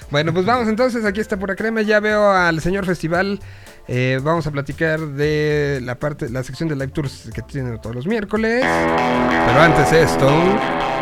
Bueno, 0.10 0.34
pues 0.34 0.46
vamos 0.46 0.68
entonces, 0.70 1.04
aquí 1.06 1.20
está 1.20 1.38
Pura 1.38 1.56
Crema, 1.56 1.82
ya 1.82 2.00
veo 2.00 2.30
al 2.32 2.62
señor 2.62 2.86
Festival, 2.86 3.40
eh, 3.88 4.20
vamos 4.22 4.48
a 4.48 4.52
platicar 4.52 5.00
de 5.00 5.80
la 5.84 5.96
parte, 5.96 6.30
la 6.30 6.44
sección 6.44 6.70
de 6.70 6.76
live 6.76 6.92
tours 6.92 7.30
que 7.34 7.42
tienen 7.42 7.80
todos 7.82 7.96
los 7.96 8.08
miércoles, 8.08 8.64
pero 8.64 9.62
antes 9.62 9.92
esto... 9.92 10.93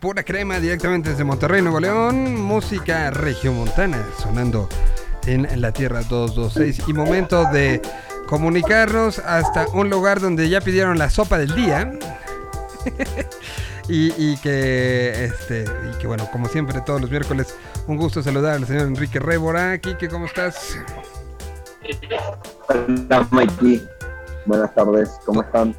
Pura 0.00 0.22
Crema 0.22 0.60
directamente 0.60 1.10
desde 1.10 1.24
Monterrey, 1.24 1.62
Nuevo 1.62 1.80
León. 1.80 2.40
Música 2.40 3.10
regiomontana 3.10 4.04
sonando 4.18 4.68
en 5.26 5.60
la 5.60 5.72
Tierra 5.72 6.02
226. 6.02 6.88
Y 6.88 6.92
momento 6.92 7.44
de 7.52 7.80
comunicarnos 8.28 9.18
hasta 9.20 9.66
un 9.68 9.90
lugar 9.90 10.20
donde 10.20 10.48
ya 10.48 10.60
pidieron 10.60 10.98
la 10.98 11.10
sopa 11.10 11.38
del 11.38 11.54
día. 11.54 11.92
y, 13.88 14.36
que, 14.38 15.24
este, 15.24 15.64
y 15.64 15.98
que 15.98 16.06
bueno, 16.06 16.28
como 16.30 16.48
siempre, 16.48 16.80
todos 16.80 17.00
los 17.00 17.10
miércoles, 17.10 17.54
un 17.86 17.96
gusto 17.96 18.22
saludar 18.22 18.54
al 18.54 18.66
señor 18.66 18.86
Enrique 18.86 19.18
Rébora. 19.18 19.78
Quique, 19.78 20.08
¿cómo 20.08 20.26
estás? 20.26 20.78
Hola 22.68 23.26
Mikey, 23.30 23.86
buenas 24.44 24.74
tardes, 24.74 25.10
¿cómo 25.24 25.42
están? 25.42 25.74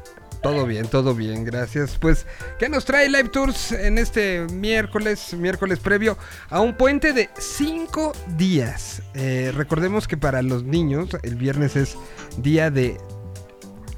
Todo 0.48 0.64
bien, 0.64 0.88
todo 0.88 1.14
bien, 1.14 1.44
gracias. 1.44 1.98
Pues, 2.00 2.24
¿qué 2.58 2.70
nos 2.70 2.86
trae 2.86 3.06
Live 3.10 3.28
Tours 3.28 3.70
en 3.70 3.98
este 3.98 4.46
miércoles, 4.50 5.34
miércoles 5.34 5.78
previo 5.78 6.16
a 6.48 6.62
un 6.62 6.74
puente 6.74 7.12
de 7.12 7.28
cinco 7.38 8.14
días? 8.38 9.02
Eh, 9.12 9.52
recordemos 9.54 10.08
que 10.08 10.16
para 10.16 10.40
los 10.40 10.64
niños 10.64 11.10
el 11.22 11.36
viernes 11.36 11.76
es 11.76 11.98
día 12.38 12.70
de 12.70 12.96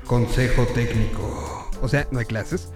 consejo 0.06 0.66
técnico. 0.74 1.70
O 1.82 1.88
sea, 1.88 2.08
no 2.10 2.18
hay 2.18 2.26
clases. 2.26 2.68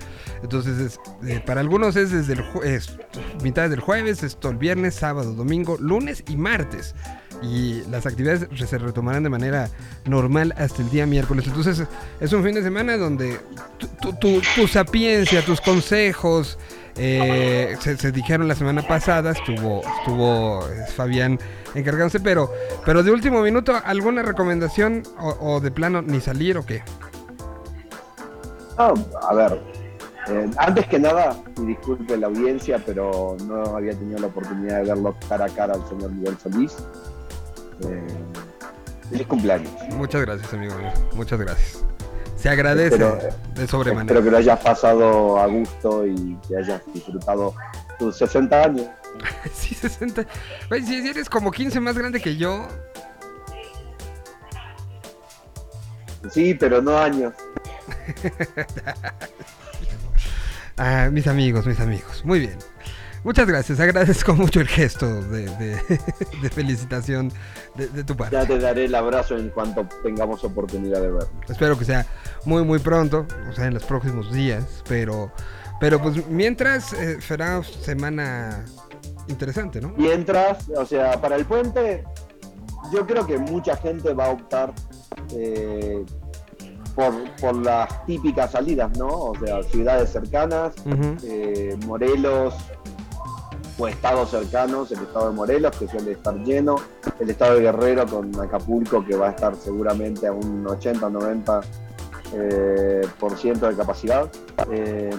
Entonces, 0.45 0.79
es, 0.79 1.01
eh, 1.27 1.43
para 1.45 1.61
algunos 1.61 1.97
es 1.97 2.13
desde 2.13 2.35
el 2.35 2.45
es 2.63 2.97
mitad 3.43 3.69
del 3.69 3.81
jueves, 3.81 4.23
es 4.23 4.37
todo 4.37 4.53
el 4.53 4.59
viernes, 4.59 4.95
sábado, 4.95 5.35
domingo, 5.35 5.79
lunes 5.81 6.23
y 6.29 6.37
martes. 6.37 6.95
Y 7.43 7.83
las 7.91 8.07
actividades 8.07 8.49
se 8.69 8.79
retomarán 8.79 9.23
de 9.23 9.29
manera 9.29 9.69
normal 10.07 10.55
hasta 10.57 10.83
el 10.83 10.91
día 10.91 11.05
miércoles. 11.07 11.47
Entonces, 11.47 11.83
es 12.21 12.33
un 12.33 12.43
fin 12.43 12.55
de 12.55 12.63
semana 12.63 12.97
donde 12.97 13.39
tu, 13.79 14.13
tu- 14.15 14.41
tu- 14.55 14.67
sapiencia, 14.69 15.45
tus 15.45 15.61
consejos, 15.61 16.59
eh, 16.97 17.77
se, 17.81 18.13
dijeron 18.13 18.49
la 18.49 18.55
semana 18.55 18.83
pasada, 18.87 19.33
estuvo, 19.33 19.83
estuvo 19.99 20.65
Fabián 20.97 21.39
encargándose, 21.75 22.21
pero, 22.21 22.51
pero 22.87 23.03
de 23.03 23.11
último 23.11 23.43
minuto, 23.43 23.75
¿alguna 23.85 24.23
recomendación 24.23 25.03
o, 25.19 25.61
de 25.61 25.71
plano 25.71 26.01
ni 26.03 26.21
salir 26.21 26.57
o 26.57 26.65
qué? 26.65 26.83
Ah, 28.79 28.95
a 29.29 29.35
ver, 29.35 29.61
eh, 30.29 30.51
antes 30.57 30.87
que 30.87 30.99
nada, 30.99 31.37
y 31.61 31.67
disculpe 31.67 32.17
la 32.17 32.29
audiencia, 32.29 32.83
pero 32.85 33.37
no 33.47 33.77
había 33.77 33.93
tenido 33.93 34.19
la 34.21 34.27
oportunidad 34.29 34.79
de 34.83 34.89
verlo 34.89 35.15
cara 35.29 35.45
a 35.47 35.49
cara 35.49 35.75
al 35.75 35.89
señor 35.89 36.11
Miguel 36.13 36.37
Solís. 36.43 36.75
Eh, 37.83 38.07
feliz 39.11 39.27
cumpleaños. 39.27 39.71
Muchas 39.91 40.23
gracias, 40.23 40.53
amigo 40.53 40.75
mío. 40.77 40.93
Muchas 41.15 41.39
gracias. 41.41 41.85
Se 42.37 42.49
agradece 42.49 42.97
Espero- 42.97 43.19
de 43.55 43.67
sobremanera. 43.67 44.05
Espero 44.19 44.25
que 44.25 44.31
lo 44.31 44.37
hayas 44.39 44.61
pasado 44.61 45.39
a 45.39 45.47
gusto 45.47 46.07
y 46.07 46.39
que 46.47 46.57
hayas 46.59 46.83
disfrutado 46.93 47.55
tus 47.99 48.17
60 48.19 48.63
años. 48.63 48.87
Sí, 49.55 49.75
60. 49.75 50.27
Güey, 50.69 50.83
si 50.83 51.01
si 51.01 51.09
eres 51.09 51.29
como 51.31 51.51
15 51.53 51.79
más 51.81 51.97
grande 51.97 52.21
que 52.21 52.37
yo. 52.37 52.67
Sí, 56.31 56.55
pero 56.55 56.83
no 56.83 56.99
años. 56.99 57.33
Ah, 60.77 61.09
mis 61.13 61.29
amigos, 61.29 61.67
mis 61.67 61.79
amigos. 61.79 62.25
Muy 62.25 62.41
bien. 62.41 62.59
Muchas 63.25 63.47
gracias. 63.47 63.81
Agradezco 63.81 64.35
mucho 64.37 64.61
el 64.61 64.69
gesto 64.69 65.23
de, 65.23 65.47
de- 65.57 65.81
de 66.43 66.51
felicitación 66.51 67.33
de, 67.75 67.89
de 67.89 68.05
tu 68.05 68.15
parte. 68.17 68.37
Ya 68.37 68.47
te 68.47 68.59
daré 68.59 68.85
el 68.85 68.95
abrazo 68.95 69.37
en 69.37 69.49
cuanto 69.51 69.87
tengamos 70.03 70.45
oportunidad 70.45 71.01
de 71.01 71.11
ver. 71.11 71.25
Espero 71.49 71.79
que 71.79 71.85
sea 71.85 72.07
muy, 72.45 72.63
muy 72.65 72.79
pronto. 72.79 73.27
O 73.49 73.53
sea, 73.53 73.67
en 73.67 73.75
los 73.75 73.85
próximos 73.85 74.33
días. 74.33 74.83
Pero, 74.89 75.33
pero 75.81 76.01
pues 76.01 76.27
mientras 76.29 76.93
eh, 76.93 77.21
será 77.21 77.63
semana 77.63 78.65
interesante, 79.29 79.81
¿no? 79.81 79.89
Mientras, 79.97 80.69
o 80.69 80.85
sea, 80.85 81.19
para 81.21 81.37
el 81.37 81.47
puente, 81.47 82.05
yo 82.93 83.07
creo 83.07 83.27
que 83.27 83.39
mucha 83.39 83.75
gente 83.79 84.13
va 84.13 84.27
a 84.27 84.31
optar 84.31 84.73
eh, 85.35 86.05
por, 86.95 87.13
por 87.41 87.57
las 87.57 88.05
típicas 88.07 88.51
salidas, 88.53 88.97
¿no? 88.99 89.09
O 89.09 89.33
sea, 89.43 89.63
ciudades 89.63 90.11
cercanas, 90.11 90.75
eh, 91.25 91.75
Morelos 91.87 92.55
o 93.79 93.89
estados 93.89 94.31
cercanos, 94.31 94.93
el 94.93 95.01
estado 95.01 95.29
de 95.31 95.35
Morelos 95.35 95.77
que 95.77 95.89
suele 95.89 96.13
estar 96.13 96.35
lleno, 96.37 96.77
el 97.19 97.31
estado 97.31 97.57
de 97.57 97.63
Guerrero 97.63 98.07
con 98.07 98.39
Acapulco 98.41 99.05
que 99.05 99.17
va 99.17 99.29
a 99.29 99.31
estar 99.31 99.55
seguramente 99.57 100.27
a 100.29 100.33
un 100.33 100.65
80-90% 100.65 101.65
eh, 102.37 103.01
por 103.19 103.37
ciento 103.37 103.69
de 103.69 103.77
capacidad. 103.77 104.31
Eh, 104.71 105.11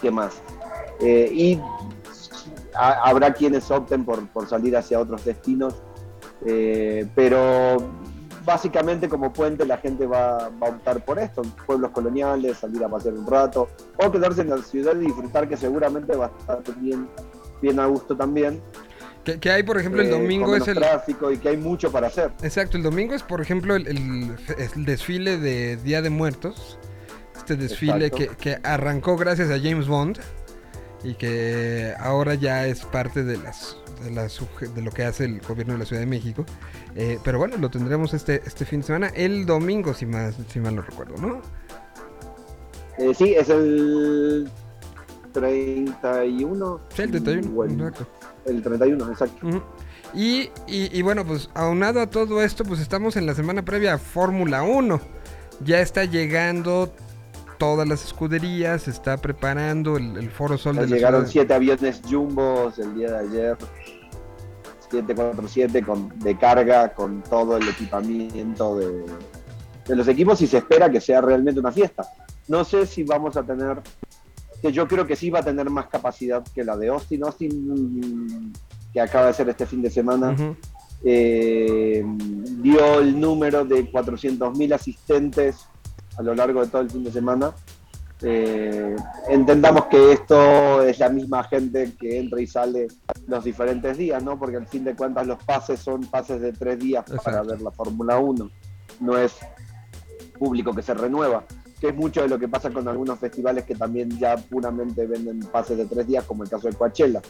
¿Qué 0.00 0.10
más? 0.10 0.40
Eh, 1.00 1.30
y 1.32 1.60
ha- 2.74 3.08
habrá 3.08 3.32
quienes 3.32 3.70
opten 3.70 4.04
por, 4.04 4.26
por 4.28 4.48
salir 4.48 4.76
hacia 4.76 4.98
otros 5.00 5.24
destinos, 5.24 5.74
pero 7.14 7.76
básicamente 8.50 9.08
como 9.08 9.32
puente 9.32 9.64
la 9.64 9.78
gente 9.78 10.06
va, 10.06 10.48
va 10.60 10.66
a 10.66 10.70
optar 10.70 11.04
por 11.04 11.18
esto, 11.20 11.42
pueblos 11.66 11.92
coloniales, 11.92 12.58
salir 12.58 12.82
a 12.82 12.88
pasear 12.88 13.14
un 13.14 13.26
rato, 13.26 13.68
o 13.96 14.10
quedarse 14.10 14.40
en 14.40 14.50
la 14.50 14.58
ciudad 14.58 14.96
y 14.96 15.04
disfrutar 15.06 15.48
que 15.48 15.56
seguramente 15.56 16.16
va 16.16 16.26
a 16.26 16.38
estar 16.40 16.60
bien, 16.80 17.08
bien 17.62 17.78
a 17.78 17.86
gusto 17.86 18.16
también. 18.16 18.60
Que, 19.24 19.38
que 19.38 19.50
hay, 19.52 19.62
por 19.62 19.78
ejemplo, 19.78 20.00
el 20.02 20.08
eh, 20.08 20.10
domingo 20.10 20.46
con 20.46 20.62
es 20.62 20.66
el. 20.66 20.78
tráfico 20.78 21.30
y 21.30 21.36
que 21.38 21.50
hay 21.50 21.56
mucho 21.58 21.92
para 21.92 22.08
hacer. 22.08 22.32
Exacto, 22.42 22.76
el 22.76 22.82
domingo 22.82 23.14
es, 23.14 23.22
por 23.22 23.40
ejemplo, 23.40 23.76
el, 23.76 23.86
el- 23.86 24.36
el 24.74 24.84
desfile 24.84 25.36
de 25.38 25.76
Día 25.76 26.02
de 26.02 26.10
Muertos. 26.10 26.78
Este 27.36 27.54
desfile 27.56 28.10
que, 28.10 28.28
que 28.28 28.58
arrancó 28.64 29.16
gracias 29.16 29.50
a 29.50 29.58
James 29.60 29.86
Bond 29.86 30.18
y 31.04 31.14
que 31.14 31.94
ahora 31.98 32.34
ya 32.34 32.66
es 32.66 32.84
parte 32.84 33.22
de 33.22 33.36
las 33.38 33.76
de, 34.00 34.82
lo 34.82 34.90
que 34.90 35.04
hace 35.04 35.24
el 35.24 35.40
gobierno 35.40 35.74
de 35.74 35.78
la 35.80 35.84
Ciudad 35.84 36.00
de 36.00 36.06
México. 36.06 36.44
Eh, 36.96 37.18
pero 37.22 37.38
bueno, 37.38 37.56
lo 37.58 37.70
tendremos 37.70 38.14
este, 38.14 38.42
este 38.46 38.64
fin 38.64 38.80
de 38.80 38.86
semana, 38.86 39.08
el 39.14 39.46
domingo, 39.46 39.94
si, 39.94 40.06
más, 40.06 40.34
si 40.48 40.58
mal 40.60 40.74
no 40.76 40.82
recuerdo, 40.82 41.16
¿no? 41.18 41.40
Eh, 42.98 43.14
sí, 43.14 43.34
es 43.34 43.48
el 43.48 44.50
31. 45.32 46.80
Sí, 46.94 47.02
el 47.02 47.10
31, 47.10 47.50
o 47.58 47.64
el- 47.64 47.72
exacto. 47.80 48.06
El 48.46 48.62
31, 48.62 49.10
exacto. 49.10 49.46
Ujú. 49.46 49.62
Y, 50.14 50.50
y- 50.66 50.90
y 50.98 51.02
bueno, 51.02 51.24
pues 51.24 51.50
aunado 51.54 52.00
a 52.00 52.08
todo 52.08 52.42
esto, 52.42 52.64
pues 52.64 52.80
estamos 52.80 53.16
en 53.16 53.26
la 53.26 53.34
semana 53.34 53.64
previa 53.64 53.94
a 53.94 53.98
Fórmula 53.98 54.62
1. 54.62 55.00
Ya 55.64 55.80
está 55.80 56.04
llegando 56.04 56.92
todas 57.60 57.86
las 57.86 58.02
escuderías, 58.04 58.82
se 58.82 58.90
está 58.90 59.18
preparando 59.18 59.98
el, 59.98 60.16
el 60.16 60.30
Foro 60.30 60.56
Sol 60.56 60.78
de 60.78 60.86
la 60.86 60.96
llegaron 60.96 61.20
ciudad. 61.26 61.32
siete 61.32 61.54
aviones 61.54 62.00
jumbos 62.10 62.78
el 62.78 62.94
día 62.94 63.12
de 63.12 63.18
ayer. 63.18 63.58
747 64.90 65.82
con, 65.84 66.18
de 66.18 66.36
carga 66.36 66.92
con 66.94 67.22
todo 67.22 67.58
el 67.58 67.68
equipamiento 67.68 68.76
de, 68.78 69.04
de 69.86 69.94
los 69.94 70.08
equipos 70.08 70.40
y 70.40 70.48
se 70.48 70.56
espera 70.56 70.90
que 70.90 71.00
sea 71.00 71.20
realmente 71.20 71.60
una 71.60 71.70
fiesta. 71.70 72.02
No 72.48 72.64
sé 72.64 72.86
si 72.86 73.04
vamos 73.04 73.36
a 73.36 73.44
tener, 73.44 73.80
que 74.60 74.72
yo 74.72 74.88
creo 74.88 75.06
que 75.06 75.14
sí 75.14 75.30
va 75.30 75.40
a 75.40 75.44
tener 75.44 75.68
más 75.70 75.86
capacidad 75.86 76.42
que 76.54 76.64
la 76.64 76.76
de 76.76 76.88
Austin. 76.88 77.22
Austin, 77.24 78.48
mm, 78.48 78.52
que 78.92 79.00
acaba 79.00 79.26
de 79.26 79.34
ser 79.34 79.48
este 79.50 79.66
fin 79.66 79.82
de 79.82 79.90
semana, 79.90 80.34
eh, 81.04 82.02
dio 82.62 83.00
el 83.00 83.20
número 83.20 83.64
de 83.64 83.92
400.000 83.92 84.74
asistentes 84.74 85.66
a 86.20 86.22
lo 86.22 86.34
largo 86.34 86.60
de 86.60 86.66
todo 86.66 86.82
el 86.82 86.90
fin 86.90 87.02
de 87.02 87.10
semana. 87.10 87.52
Eh, 88.22 88.94
entendamos 89.30 89.86
que 89.86 90.12
esto 90.12 90.82
es 90.82 90.98
la 90.98 91.08
misma 91.08 91.42
gente 91.44 91.94
que 91.98 92.18
entra 92.18 92.38
y 92.42 92.46
sale 92.46 92.88
los 93.26 93.42
diferentes 93.42 93.96
días, 93.96 94.22
¿no? 94.22 94.38
Porque 94.38 94.58
al 94.58 94.66
fin 94.66 94.84
de 94.84 94.94
cuentas 94.94 95.26
los 95.26 95.42
pases 95.42 95.80
son 95.80 96.02
pases 96.02 96.42
de 96.42 96.52
tres 96.52 96.78
días 96.78 97.06
para 97.24 97.42
ver 97.42 97.62
la 97.62 97.70
Fórmula 97.70 98.18
1. 98.18 98.50
No 99.00 99.16
es 99.16 99.38
público 100.38 100.74
que 100.74 100.82
se 100.82 100.92
renueva, 100.92 101.44
que 101.80 101.88
es 101.88 101.94
mucho 101.94 102.20
de 102.20 102.28
lo 102.28 102.38
que 102.38 102.48
pasa 102.48 102.70
con 102.70 102.86
algunos 102.86 103.18
festivales 103.18 103.64
que 103.64 103.74
también 103.74 104.10
ya 104.18 104.36
puramente 104.36 105.06
venden 105.06 105.40
pases 105.40 105.78
de 105.78 105.86
tres 105.86 106.06
días, 106.06 106.24
como 106.24 106.42
el 106.42 106.50
caso 106.50 106.68
de 106.68 106.74
Coachella 106.74 107.22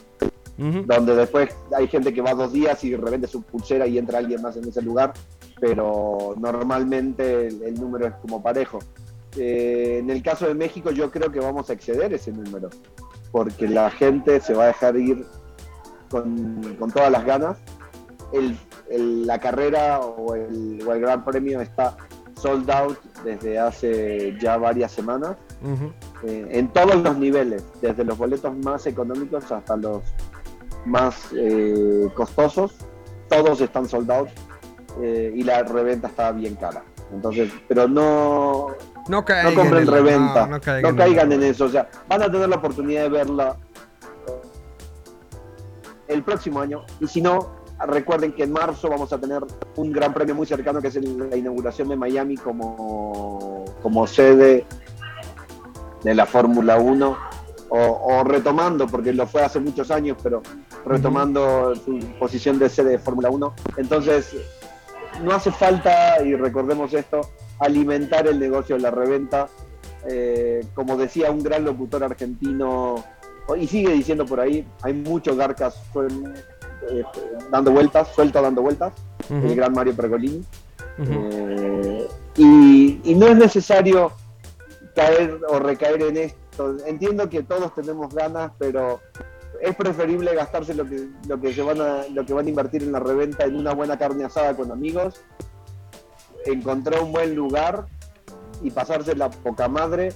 donde 0.61 1.15
después 1.15 1.57
hay 1.75 1.89
gente 1.89 2.13
que 2.13 2.21
va 2.21 2.35
dos 2.35 2.53
días 2.53 2.85
y 2.85 2.95
revende 2.95 3.27
su 3.27 3.43
pulsera 3.43 3.87
y 3.87 3.97
entra 3.97 4.19
alguien 4.19 4.43
más 4.43 4.57
en 4.57 4.69
ese 4.69 4.83
lugar, 4.83 5.15
pero 5.61 6.35
normalmente 6.39 7.47
el, 7.49 7.63
el 7.63 7.75
número 7.81 8.07
es 8.07 8.15
como 8.23 8.43
parejo. 8.43 8.79
Eh, 9.37 9.99
en 10.01 10.11
el 10.11 10.23
caso 10.23 10.47
de 10.49 10.55
México 10.55 10.91
yo 10.91 11.11
creo 11.11 11.31
que 11.31 11.39
vamos 11.41 11.71
a 11.71 11.75
exceder 11.75 12.13
ese 12.15 12.33
número, 12.33 12.71
porque 13.31 13.69
la 13.69 13.91
gente 13.91 14.41
se 14.41 14.55
va 14.55 14.65
a 14.65 14.67
dejar 14.69 14.97
ir 14.97 15.25
con, 16.11 16.77
con 16.79 16.91
todas 16.91 17.11
las 17.13 17.25
ganas. 17.25 17.59
El- 18.33 18.57
el- 18.89 19.27
la 19.27 19.39
carrera 19.39 20.01
o 20.01 20.35
el, 20.35 20.83
o 20.87 20.93
el 20.93 21.01
Gran 21.01 21.25
Premio 21.25 21.61
está 21.61 21.97
sold 22.35 22.69
out 22.71 22.99
desde 23.25 23.59
hace 23.59 24.37
ya 24.41 24.57
varias 24.57 24.91
semanas 24.93 25.37
eh, 26.25 26.47
en 26.51 26.69
todos 26.73 26.97
los 26.97 27.19
niveles, 27.19 27.63
desde 27.83 28.03
los 28.03 28.17
boletos 28.17 28.57
más 28.65 28.87
económicos 28.87 29.53
hasta 29.53 29.77
los 29.77 30.03
más 30.87 31.29
eh, 31.37 32.09
costosos, 32.15 32.75
todos 33.29 33.61
están 33.61 33.87
soldados 34.95 35.33
y 35.35 35.43
la 35.43 35.63
reventa 35.63 36.09
está 36.09 36.33
bien 36.33 36.55
cara. 36.57 36.83
Entonces, 37.13 37.51
pero 37.69 37.89
no, 37.89 38.69
No 39.09 39.25
no 39.43 39.55
compren 39.55 39.83
en- 39.83 39.87
reventa, 39.87 40.47
no, 40.47 40.59
no 40.59 40.91
no 40.91 40.97
caigan, 40.97 41.33
en- 41.33 41.43
en 41.43 41.51
eso. 41.51 41.65
O 41.65 41.69
sea, 41.69 41.89
van 42.09 42.23
a 42.23 42.31
tener 42.31 42.49
la 42.49 42.57
oportunidad 42.57 43.03
de 43.03 43.09
verla 43.09 43.57
el 46.09 46.23
próximo 46.23 46.61
año. 46.61 46.85
Y 47.01 47.07
si 47.07 47.21
no, 47.21 47.61
recuerden 47.87 48.33
que 48.33 48.45
en 48.45 48.53
marzo 48.53 48.89
vamos 48.89 49.13
a 49.13 49.19
tener 49.19 49.43
un 49.77 49.93
gran 49.93 50.13
premio 50.13 50.35
muy 50.35 50.47
cercano 50.47 50.81
que 50.81 50.89
es 50.89 50.97
la 50.97 51.37
inauguración 51.37 51.89
de 51.89 51.97
Miami 51.97 52.37
como, 52.37 53.65
como 53.83 54.07
sede 54.07 54.67
de 56.03 56.15
la 56.15 56.27
Fórmula 56.27 56.79
1. 56.79 57.31
O, 57.73 57.79
o 57.79 58.25
retomando, 58.25 58.89
porque 58.89 59.13
lo 59.13 59.29
fue 59.29 59.45
hace 59.45 59.61
muchos 59.61 59.93
años, 59.93 60.17
pero 60.21 60.43
retomando 60.85 61.73
su 61.77 62.01
posición 62.19 62.59
de 62.59 62.69
sede 62.69 62.91
de 62.91 62.99
Fórmula 62.99 63.31
1. 63.31 63.55
Entonces, 63.77 64.35
no 65.23 65.33
hace 65.33 65.51
falta, 65.51 66.23
y 66.23 66.35
recordemos 66.35 66.93
esto, 66.95 67.21
alimentar 67.59 68.27
el 68.27 68.39
negocio 68.39 68.77
de 68.77 68.83
la 68.83 68.91
reventa. 68.91 69.49
Eh, 70.09 70.65
como 70.75 70.97
decía 70.97 71.31
un 71.31 71.43
gran 71.43 71.65
locutor 71.65 72.03
argentino, 72.05 73.05
y 73.59 73.67
sigue 73.67 73.93
diciendo 73.93 74.25
por 74.25 74.41
ahí, 74.41 74.67
hay 74.83 74.95
muchos 74.95 75.37
garcas 75.37 75.83
suel- 75.93 76.33
eh, 76.91 77.05
dando 77.51 77.71
vueltas, 77.71 78.09
suelto 78.15 78.41
dando 78.41 78.63
vueltas, 78.63 78.93
el 79.29 79.55
gran 79.55 79.73
Mario 79.73 79.95
Pergolini. 79.95 80.43
Eh, 80.99 82.09
y, 82.37 83.01
y 83.05 83.15
no 83.15 83.27
es 83.27 83.37
necesario 83.37 84.13
caer 84.95 85.39
o 85.49 85.59
recaer 85.59 86.03
en 86.03 86.17
esto. 86.17 86.77
Entiendo 86.87 87.29
que 87.29 87.43
todos 87.43 87.75
tenemos 87.75 88.15
ganas, 88.15 88.53
pero 88.59 89.01
es 89.61 89.75
preferible 89.77 90.35
gastarse 90.35 90.75
lo 90.75 90.87
que, 90.87 91.09
lo 91.29 91.41
que 91.41 91.53
se 91.53 91.63
van 91.63 91.81
a, 91.81 92.07
lo 92.09 92.25
que 92.25 92.33
van 92.33 92.47
a 92.47 92.49
invertir 92.49 92.83
en 92.83 92.93
la 92.93 93.01
reventa 93.01 93.45
en 93.45 93.57
una 93.57 93.75
buena 93.75 93.99
carne 93.99 94.25
asada 94.25 94.57
con 94.57 94.71
amigos, 94.71 95.23
encontrar 96.47 97.03
un 97.03 97.13
buen 97.13 97.35
lugar 97.35 97.87
y 98.63 98.71
pasarse 98.71 99.15
la 99.15 99.31
poca 99.31 99.69
madre 99.69 100.13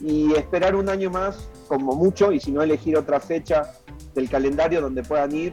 y 0.00 0.32
esperar 0.34 0.74
un 0.76 0.88
año 0.88 1.10
más 1.10 1.48
como 1.66 1.94
mucho 1.94 2.32
y 2.32 2.40
si 2.40 2.52
no 2.52 2.62
elegir 2.62 2.96
otra 2.96 3.20
fecha 3.20 3.72
del 4.14 4.28
calendario 4.28 4.80
donde 4.80 5.02
puedan 5.02 5.34
ir 5.34 5.52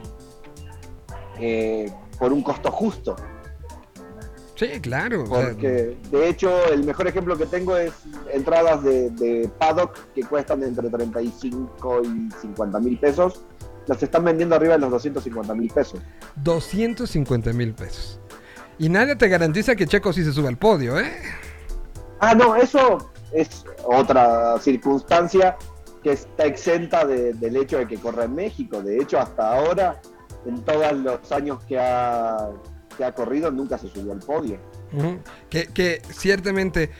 eh, 1.38 1.92
por 2.18 2.32
un 2.32 2.42
costo 2.42 2.70
justo. 2.70 3.16
Sí, 4.56 4.68
claro. 4.80 5.24
Porque 5.28 5.96
de 6.10 6.28
hecho 6.28 6.50
el 6.72 6.82
mejor 6.84 7.06
ejemplo 7.06 7.36
que 7.36 7.46
tengo 7.46 7.76
es 7.76 7.92
entradas 8.32 8.82
de, 8.82 9.10
de 9.10 9.48
paddock 9.58 9.96
que 10.14 10.22
cuestan 10.22 10.62
entre 10.64 10.88
35 10.88 12.02
y 12.04 12.30
50 12.40 12.80
mil 12.80 12.98
pesos. 12.98 13.42
Las 13.86 14.02
están 14.02 14.24
vendiendo 14.24 14.56
arriba 14.56 14.72
de 14.74 14.80
los 14.80 14.90
250 14.90 15.54
mil 15.54 15.70
pesos. 15.70 16.00
250 16.42 17.52
mil 17.52 17.72
pesos. 17.74 18.18
Y 18.78 18.88
nadie 18.88 19.14
te 19.16 19.28
garantiza 19.28 19.76
que 19.76 19.86
Checo 19.86 20.12
sí 20.12 20.24
se 20.24 20.32
sube 20.32 20.48
al 20.48 20.56
podio, 20.56 20.98
¿eh? 20.98 21.12
Ah, 22.20 22.34
no, 22.34 22.56
eso 22.56 23.10
es 23.32 23.64
otra 23.84 24.58
circunstancia 24.58 25.56
que 26.02 26.12
está 26.12 26.44
exenta 26.46 27.04
de- 27.06 27.32
del 27.34 27.56
hecho 27.56 27.78
de 27.78 27.86
que 27.86 27.96
corra 27.98 28.24
en 28.24 28.34
México. 28.34 28.82
De 28.82 28.98
hecho, 28.98 29.18
hasta 29.18 29.54
ahora, 29.56 30.00
en 30.46 30.62
todos 30.64 30.92
los 30.94 31.30
años 31.32 31.62
que 31.64 31.78
ha, 31.78 32.48
que 32.96 33.04
ha 33.04 33.12
corrido, 33.12 33.50
nunca 33.50 33.78
se 33.78 33.88
subió 33.88 34.12
al 34.12 34.20
podio. 34.20 34.58
Que, 35.50 35.66
que 35.66 36.00
ciertamente 36.10 36.90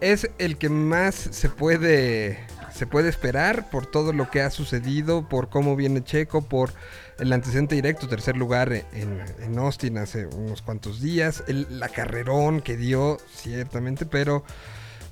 es 0.00 0.30
el 0.38 0.58
que 0.58 0.68
más 0.68 1.14
se 1.14 1.48
puede 1.48 2.38
se 2.74 2.88
puede 2.88 3.08
esperar 3.08 3.70
por 3.70 3.86
todo 3.86 4.12
lo 4.12 4.28
que 4.28 4.42
ha 4.42 4.50
sucedido, 4.50 5.28
por 5.28 5.48
cómo 5.48 5.76
viene 5.76 6.02
Checo, 6.02 6.42
por 6.42 6.72
el 7.20 7.32
antecedente 7.32 7.76
directo, 7.76 8.08
tercer 8.08 8.36
lugar 8.36 8.72
en, 8.72 9.22
en 9.38 9.58
Austin 9.58 9.96
hace 9.96 10.26
unos 10.26 10.60
cuantos 10.60 11.00
días, 11.00 11.44
el, 11.46 11.78
la 11.78 11.88
carrerón 11.88 12.60
que 12.60 12.76
dio, 12.76 13.18
ciertamente, 13.32 14.06
pero 14.06 14.42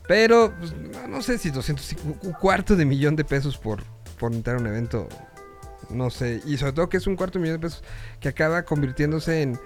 pero 0.09 0.53
pues, 0.59 0.75
no, 0.75 1.07
no 1.07 1.23
sé 1.23 1.39
si 1.39 1.51
200, 1.51 1.97
un 2.23 2.33
cuarto 2.33 2.75
de 2.75 2.85
millón 2.85 3.15
de 3.15 3.25
pesos 3.25 3.57
por, 3.57 3.85
por 4.19 4.33
entrar 4.33 4.57
a 4.57 4.59
un 4.59 4.67
evento, 4.67 5.09
no 5.89 6.11
sé, 6.11 6.43
y 6.45 6.57
sobre 6.57 6.73
todo 6.73 6.89
que 6.89 6.97
es 6.97 7.07
un 7.07 7.15
cuarto 7.15 7.39
de 7.39 7.45
millón 7.45 7.61
de 7.61 7.69
pesos 7.69 7.85
que 8.19 8.29
acaba 8.29 8.65
convirtiéndose 8.65 9.43
en 9.43 9.61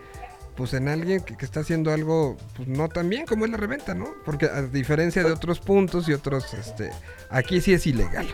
pues 0.56 0.72
en 0.74 0.88
alguien 0.88 1.20
que, 1.20 1.36
que 1.36 1.44
está 1.44 1.60
haciendo 1.60 1.92
algo 1.92 2.36
pues 2.56 2.66
no 2.68 2.88
tan 2.88 3.08
bien 3.08 3.26
como 3.26 3.44
es 3.44 3.50
la 3.50 3.56
reventa, 3.58 3.94
¿no? 3.94 4.06
Porque 4.24 4.46
a 4.46 4.62
diferencia 4.62 5.22
de 5.22 5.32
otros 5.32 5.60
puntos 5.60 6.08
y 6.08 6.12
otros, 6.12 6.54
este, 6.54 6.90
aquí 7.30 7.60
sí 7.60 7.74
es 7.74 7.86
ilegal. 7.86 8.26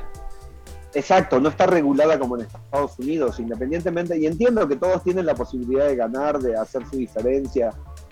Exacto, 0.95 1.41
no 1.41 1.49
está 1.49 1.67
regulada 1.67 2.19
como 2.19 2.37
en 2.37 2.43
Estados 2.47 2.99
Unidos, 2.99 3.41
independientemente, 3.41 4.19
y 4.19 4.27
entiendo 4.27 4.69
que 4.69 4.77
todos 4.77 5.03
tienen 5.03 5.25
la 5.27 5.35
posibilidad 5.35 5.87
de 5.87 5.97
ganar, 5.97 6.39
de 6.39 6.55
hacer 6.57 6.83
su 6.89 6.97
diferencia, 6.97 7.71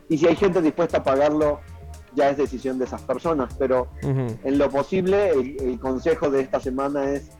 y 0.08 0.16
si 0.18 0.26
hay 0.26 0.34
gente 0.34 0.62
dispuesta 0.62 0.98
a 0.98 1.04
pagarlo, 1.04 1.60
ya 2.16 2.30
es 2.30 2.36
decisión 2.38 2.78
de 2.78 2.86
esas 2.86 3.02
personas, 3.02 3.54
pero 3.58 3.88
en 4.02 4.58
lo 4.58 4.68
posible, 4.70 5.30
el, 5.30 5.60
el 5.60 5.78
consejo 5.78 6.30
de 6.30 6.40
esta 6.40 6.58
semana 6.58 7.10
es 7.10 7.30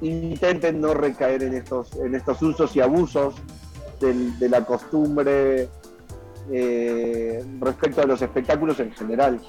intenten 0.00 0.80
no 0.80 0.94
recaer 0.94 1.42
en 1.42 1.54
estos, 1.54 1.94
en 1.96 2.14
estos 2.14 2.42
usos 2.42 2.74
y 2.74 2.80
abusos 2.80 3.34
del- 4.00 4.38
de 4.38 4.48
la 4.48 4.64
costumbre 4.64 5.68
eh, 6.52 7.44
respecto 7.60 8.02
a 8.02 8.06
los 8.06 8.22
espectáculos 8.22 8.78
en 8.80 8.92
general. 8.92 9.40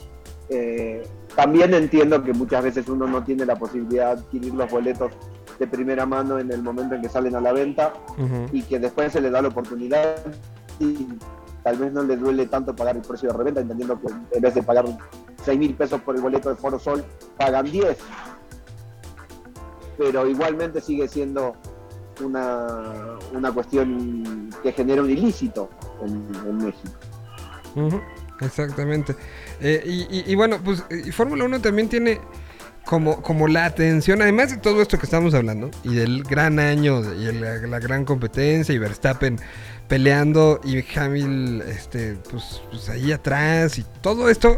Eh, 0.50 1.04
también 1.36 1.74
entiendo 1.74 2.24
que 2.24 2.34
muchas 2.34 2.64
veces 2.64 2.88
uno 2.88 3.06
no 3.06 3.24
tiene 3.24 3.46
la 3.46 3.56
posibilidad 3.56 4.16
de 4.16 4.22
adquirir 4.22 4.54
los 4.54 4.72
boletos 4.72 5.12
de 5.60 5.68
primera 5.68 6.06
mano 6.06 6.40
en 6.40 6.52
el 6.52 6.62
momento 6.62 6.96
en 6.96 7.02
que 7.02 7.10
salen 7.10 7.36
a 7.36 7.42
la 7.42 7.52
venta 7.52 7.94
y 8.52 8.62
que 8.62 8.80
después 8.80 9.12
se 9.12 9.22
le 9.22 9.30
da 9.30 9.42
la 9.42 9.48
oportunidad 9.48 10.18
y 10.80 11.08
tal 11.64 11.78
vez 11.78 11.92
no 11.92 12.04
le 12.04 12.16
duele 12.16 12.46
tanto 12.46 12.76
pagar 12.76 12.96
el 12.96 13.02
precio 13.02 13.30
de 13.30 13.38
reventa, 13.38 13.62
entendiendo 13.62 14.00
que 14.00 14.08
en 14.36 14.42
vez 14.42 14.54
de 14.54 14.64
pagar 14.64 14.86
6 15.44 15.60
mil 15.60 15.74
pesos 15.74 16.02
por 16.02 16.16
el 16.16 16.22
boleto 16.22 16.50
de 16.50 16.56
Foro 16.56 16.80
Sol, 16.80 17.04
pagan 17.38 17.66
10. 17.66 17.98
Pero 19.98 20.28
igualmente 20.28 20.80
sigue 20.80 21.08
siendo 21.08 21.56
una, 22.24 23.18
una 23.34 23.52
cuestión 23.52 24.50
que 24.64 24.72
genera 24.72 25.02
un 25.02 25.10
ilícito 25.10 25.70
en, 26.04 26.58
México. 26.58 28.04
Exactamente. 28.42 29.16
Eh, 29.60 29.84
y, 30.28 30.36
bueno, 30.36 30.60
pues 30.64 30.84
Fórmula 31.12 31.46
1 31.46 31.62
también 31.62 31.90
tiene 31.90 32.20
como, 32.86 33.22
como 33.22 33.48
la 33.48 33.66
atención, 33.66 34.22
además 34.22 34.52
de 34.52 34.58
todo 34.58 34.82
esto 34.82 34.98
que 34.98 35.06
estamos 35.06 35.34
hablando, 35.34 35.70
y 35.84 35.96
del 35.96 36.24
gran 36.24 36.60
año 36.60 37.02
y 37.14 37.32
la 37.34 37.80
gran 37.80 38.06
competencia, 38.06 38.74
y 38.74 38.78
Verstappen 38.78 39.40
peleando, 39.88 40.62
y 40.64 40.84
Hamil 40.98 41.62
este, 41.68 42.18
pues, 42.30 42.62
pues 42.70 42.90
ahí 42.90 43.12
atrás, 43.12 43.78
y 43.78 43.86
todo 44.02 44.30
esto, 44.30 44.58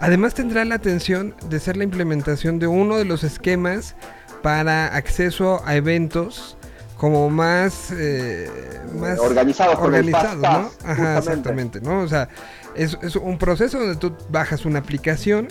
además 0.00 0.34
tendrá 0.34 0.64
la 0.64 0.76
atención 0.76 1.34
de 1.48 1.60
ser 1.60 1.76
la 1.76 1.84
implementación 1.84 2.58
de 2.58 2.66
uno 2.66 2.96
de 2.96 3.04
los 3.04 3.24
esquemas 3.24 3.94
para 4.42 4.86
acceso 4.86 5.62
a 5.66 5.76
eventos 5.76 6.56
como 7.00 7.30
más, 7.30 7.90
eh, 7.92 8.46
más 8.94 9.18
Organizados 9.20 9.78
el 9.78 9.84
organizados, 9.86 10.42
Fast 10.42 10.82
¿no? 10.82 10.90
Ajá, 10.90 11.16
exactamente, 11.16 11.80
¿no? 11.80 12.00
O 12.00 12.08
sea, 12.08 12.28
es, 12.74 12.98
es 13.00 13.16
un 13.16 13.38
proceso 13.38 13.78
donde 13.78 13.96
tú 13.96 14.14
bajas 14.28 14.66
una 14.66 14.80
aplicación, 14.80 15.48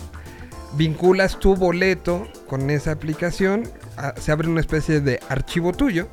vinculas 0.74 1.40
tu 1.40 1.56
boleto 1.56 2.28
con 2.46 2.70
esa 2.70 2.92
aplicación, 2.92 3.64
ah, 3.96 4.14
se 4.16 4.30
abre 4.30 4.46
una 4.46 4.60
especie 4.60 5.00
de 5.00 5.18
archivo 5.28 5.72
tuyo 5.72 6.06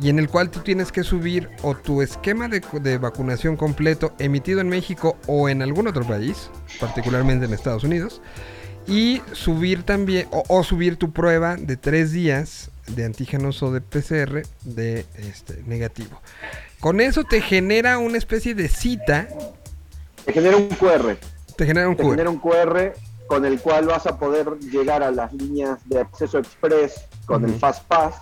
y 0.00 0.08
en 0.08 0.18
el 0.18 0.28
cual 0.28 0.50
tú 0.50 0.58
tienes 0.58 0.90
que 0.90 1.04
subir 1.04 1.50
o 1.62 1.76
tu 1.76 2.02
esquema 2.02 2.48
de, 2.48 2.60
de 2.80 2.98
vacunación 2.98 3.56
completo 3.56 4.12
emitido 4.18 4.60
en 4.60 4.68
México 4.68 5.16
o 5.28 5.48
en 5.48 5.62
algún 5.62 5.86
otro 5.86 6.04
país, 6.04 6.50
particularmente 6.80 7.46
en 7.46 7.54
Estados 7.54 7.84
Unidos, 7.84 8.20
y 8.88 9.22
subir 9.30 9.84
también, 9.84 10.26
o, 10.32 10.42
o 10.48 10.64
subir 10.64 10.96
tu 10.96 11.12
prueba 11.12 11.54
de 11.54 11.76
tres 11.76 12.10
días 12.10 12.72
de 12.88 13.04
antígenos 13.04 13.62
o 13.62 13.72
de 13.72 13.80
PCR 13.80 14.42
de 14.64 15.06
este, 15.18 15.62
negativo. 15.66 16.20
Con 16.80 17.00
eso 17.00 17.24
te 17.24 17.40
genera 17.40 17.98
una 17.98 18.18
especie 18.18 18.54
de 18.54 18.68
cita, 18.68 19.28
Te 20.24 20.32
genera 20.32 20.56
un 20.56 20.68
QR. 20.68 21.16
te 21.56 21.66
genera 21.66 21.88
un 21.88 21.96
te 21.96 22.02
QR. 22.02 22.10
genera 22.10 22.30
un 22.30 22.38
QR 22.38 22.92
con 23.26 23.44
el 23.46 23.58
cual 23.60 23.86
vas 23.86 24.06
a 24.06 24.18
poder 24.18 24.58
llegar 24.60 25.02
a 25.02 25.10
las 25.10 25.32
líneas 25.32 25.78
de 25.86 26.00
acceso 26.00 26.38
express 26.38 27.06
con 27.26 27.42
el 27.44 27.50
Ujú. 27.52 27.58
Fast 27.60 27.84
Pass 27.86 28.16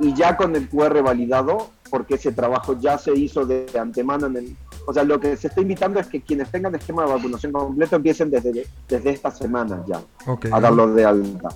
y 0.00 0.14
ya 0.14 0.36
con 0.36 0.54
el 0.54 0.68
QR 0.68 1.02
validado, 1.02 1.70
porque 1.90 2.14
ese 2.14 2.32
trabajo 2.32 2.78
ya 2.80 2.98
se 2.98 3.12
hizo 3.14 3.44
de 3.44 3.66
antemano 3.78 4.26
en 4.28 4.36
el... 4.36 4.56
O 4.86 4.92
sea, 4.92 5.04
lo 5.04 5.20
que 5.20 5.36
se 5.36 5.48
está 5.48 5.60
invitando 5.60 6.00
es 6.00 6.06
que 6.06 6.20
quienes 6.22 6.50
tengan 6.50 6.74
esquema 6.74 7.04
de 7.04 7.12
vacunación 7.12 7.52
completo 7.52 7.96
empiecen 7.96 8.30
desde, 8.30 8.66
desde 8.88 9.10
esta 9.10 9.30
semana 9.30 9.84
ya 9.86 10.00
Ok. 10.26 10.46
a 10.50 10.58
darlo 10.60 10.92
de 10.94 11.04
alta. 11.04 11.48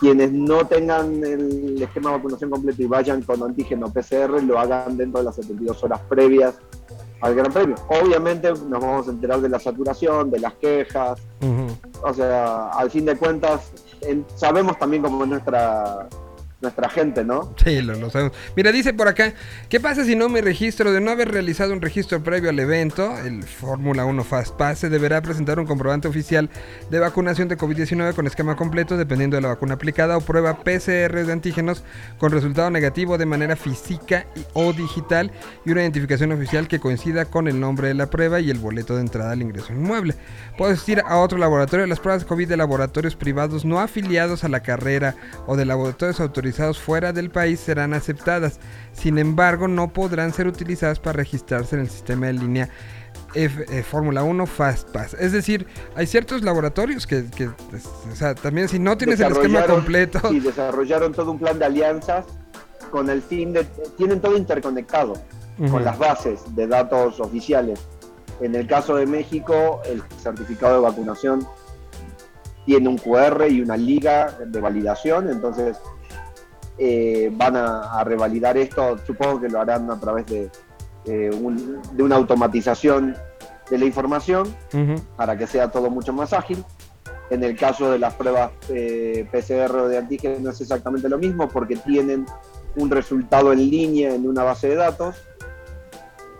Quienes 0.00 0.32
no 0.32 0.66
tengan 0.66 1.22
el 1.24 1.80
esquema 1.82 2.10
de 2.10 2.16
vacunación 2.16 2.50
completo 2.50 2.82
y 2.82 2.86
vayan 2.86 3.22
con 3.22 3.42
antígeno 3.42 3.92
PCR, 3.92 4.42
lo 4.42 4.58
hagan 4.58 4.96
dentro 4.96 5.20
de 5.20 5.24
las 5.26 5.36
72 5.36 5.82
horas 5.84 6.00
previas 6.08 6.54
al 7.20 7.34
Gran 7.34 7.52
Premio. 7.52 7.76
Obviamente 7.88 8.50
nos 8.50 8.80
vamos 8.82 9.08
a 9.08 9.10
enterar 9.12 9.40
de 9.40 9.48
la 9.48 9.58
saturación, 9.60 10.30
de 10.30 10.40
las 10.40 10.54
quejas, 10.54 11.20
o 12.02 12.12
sea, 12.12 12.68
al 12.70 12.90
fin 12.90 13.04
de 13.06 13.16
cuentas, 13.16 13.70
en- 14.02 14.26
sabemos 14.34 14.78
también 14.78 15.02
cómo 15.02 15.22
es 15.24 15.30
nuestra, 15.30 16.08
nuestra 16.64 16.88
gente, 16.88 17.24
¿no? 17.24 17.54
Sí, 17.64 17.80
lo, 17.80 18.10
sabemos. 18.10 18.36
Mira, 18.56 18.72
dice 18.72 18.92
por 18.92 19.06
acá, 19.06 19.34
¿qué 19.68 19.78
pasa 19.78 20.04
si 20.04 20.16
no 20.16 20.28
me 20.28 20.40
registro 20.40 20.92
de 20.92 21.00
no 21.00 21.12
haber 21.12 21.30
realizado 21.30 21.72
un 21.72 21.80
registro 21.80 22.22
previo 22.24 22.50
al 22.50 22.58
evento? 22.58 23.16
El 23.18 23.44
Fórmula 23.44 24.04
1 24.04 24.24
Fast 24.24 24.56
Pass 24.56 24.80
se 24.80 24.88
deberá 24.88 25.22
presentar 25.22 25.60
un 25.60 25.66
comprobante 25.66 26.08
oficial 26.08 26.50
de 26.90 26.98
vacunación 26.98 27.48
de 27.48 27.56
COVID-19 27.56 28.14
con 28.14 28.26
esquema 28.26 28.56
completo 28.56 28.96
dependiendo 28.96 29.36
de 29.36 29.42
la 29.42 29.48
vacuna 29.48 29.74
aplicada 29.74 30.16
o 30.16 30.20
prueba 30.20 30.58
PCR 30.58 31.24
de 31.24 31.32
antígenos 31.32 31.84
con 32.18 32.32
resultado 32.32 32.70
negativo 32.70 33.18
de 33.18 33.26
manera 33.26 33.56
física 33.56 34.26
o 34.54 34.72
digital 34.72 35.30
y 35.64 35.70
una 35.70 35.82
identificación 35.82 36.32
oficial 36.32 36.66
que 36.66 36.80
coincida 36.80 37.26
con 37.26 37.46
el 37.46 37.60
nombre 37.60 37.88
de 37.88 37.94
la 37.94 38.08
prueba 38.10 38.40
y 38.40 38.50
el 38.50 38.58
boleto 38.58 38.94
de 38.94 39.02
entrada 39.02 39.32
al 39.32 39.42
ingreso 39.42 39.72
inmueble. 39.72 40.14
Puedo 40.56 40.72
asistir 40.72 41.02
a 41.06 41.18
otro 41.18 41.38
laboratorio. 41.38 41.86
Las 41.86 42.00
pruebas 42.00 42.24
COVID 42.24 42.48
de 42.48 42.56
laboratorios 42.56 43.16
privados 43.16 43.64
no 43.64 43.80
afiliados 43.80 44.44
a 44.44 44.48
la 44.48 44.60
carrera 44.60 45.14
o 45.46 45.56
de 45.56 45.66
laboratorios 45.66 46.20
autorizados 46.20 46.53
fuera 46.80 47.12
del 47.12 47.30
país 47.30 47.60
serán 47.60 47.94
aceptadas. 47.94 48.58
Sin 48.92 49.18
embargo, 49.18 49.68
no 49.68 49.92
podrán 49.92 50.32
ser 50.32 50.46
utilizadas 50.46 50.98
para 51.00 51.16
registrarse 51.18 51.74
en 51.76 51.82
el 51.82 51.90
sistema 51.90 52.26
de 52.26 52.34
línea 52.34 52.68
eh, 53.34 53.84
Fórmula 53.88 54.22
1 54.22 54.46
Fast 54.46 54.90
Pass. 54.90 55.14
Es 55.14 55.32
decir, 55.32 55.66
hay 55.96 56.06
ciertos 56.06 56.42
laboratorios 56.42 57.06
que, 57.06 57.24
que, 57.30 57.44
es- 57.44 57.86
o 58.10 58.14
sea, 58.14 58.34
también 58.34 58.68
si 58.68 58.78
no 58.78 58.96
tienes 58.96 59.18
el 59.20 59.32
esquema 59.32 59.66
completo, 59.66 60.20
Sí, 60.30 60.40
desarrollaron 60.40 61.12
todo 61.12 61.32
un 61.32 61.38
plan 61.38 61.58
de 61.58 61.64
alianzas 61.64 62.24
con 62.90 63.10
el 63.10 63.22
fin 63.22 63.52
de... 63.52 63.64
Tienen 63.96 64.20
todo 64.20 64.36
interconectado 64.36 65.14
con 65.70 65.84
las 65.84 65.98
bases 65.98 66.40
de 66.54 66.66
datos 66.66 67.18
oficiales. 67.20 67.80
En 68.40 68.54
el 68.56 68.66
caso 68.66 68.96
de 68.96 69.06
México, 69.06 69.80
el 69.86 70.02
certificado 70.20 70.74
de 70.74 70.80
vacunación 70.80 71.46
tiene 72.66 72.88
un 72.88 72.98
QR 72.98 73.46
y 73.48 73.60
una 73.60 73.76
liga 73.76 74.36
de 74.46 74.60
validación, 74.60 75.28
entonces 75.30 75.76
eh, 76.78 77.30
van 77.32 77.56
a, 77.56 77.98
a 78.00 78.04
revalidar 78.04 78.56
esto, 78.56 78.98
supongo 79.06 79.40
que 79.40 79.48
lo 79.48 79.60
harán 79.60 79.90
a 79.90 79.98
través 80.00 80.26
de, 80.26 80.50
eh, 81.06 81.30
un- 81.40 81.80
de 81.92 82.02
una 82.02 82.16
automatización 82.16 83.16
de 83.70 83.78
la 83.78 83.84
información 83.84 84.54
para 85.16 85.36
que 85.38 85.46
sea 85.46 85.70
todo 85.70 85.88
mucho 85.90 86.12
más 86.12 86.32
ágil. 86.32 86.64
En 87.30 87.42
el 87.42 87.56
caso 87.56 87.90
de 87.90 87.98
las 87.98 88.14
pruebas 88.14 88.50
eh, 88.68 89.26
PCR 89.32 89.74
o 89.80 89.88
de 89.88 89.96
antígeno 89.98 90.50
es 90.50 90.60
exactamente 90.60 91.08
lo 91.08 91.16
mismo 91.18 91.48
porque 91.48 91.76
tienen 91.76 92.26
un 92.76 92.90
resultado 92.90 93.52
en 93.52 93.58
línea 93.70 94.14
en 94.14 94.28
una 94.28 94.42
base 94.42 94.68
de 94.68 94.74
datos. 94.74 95.14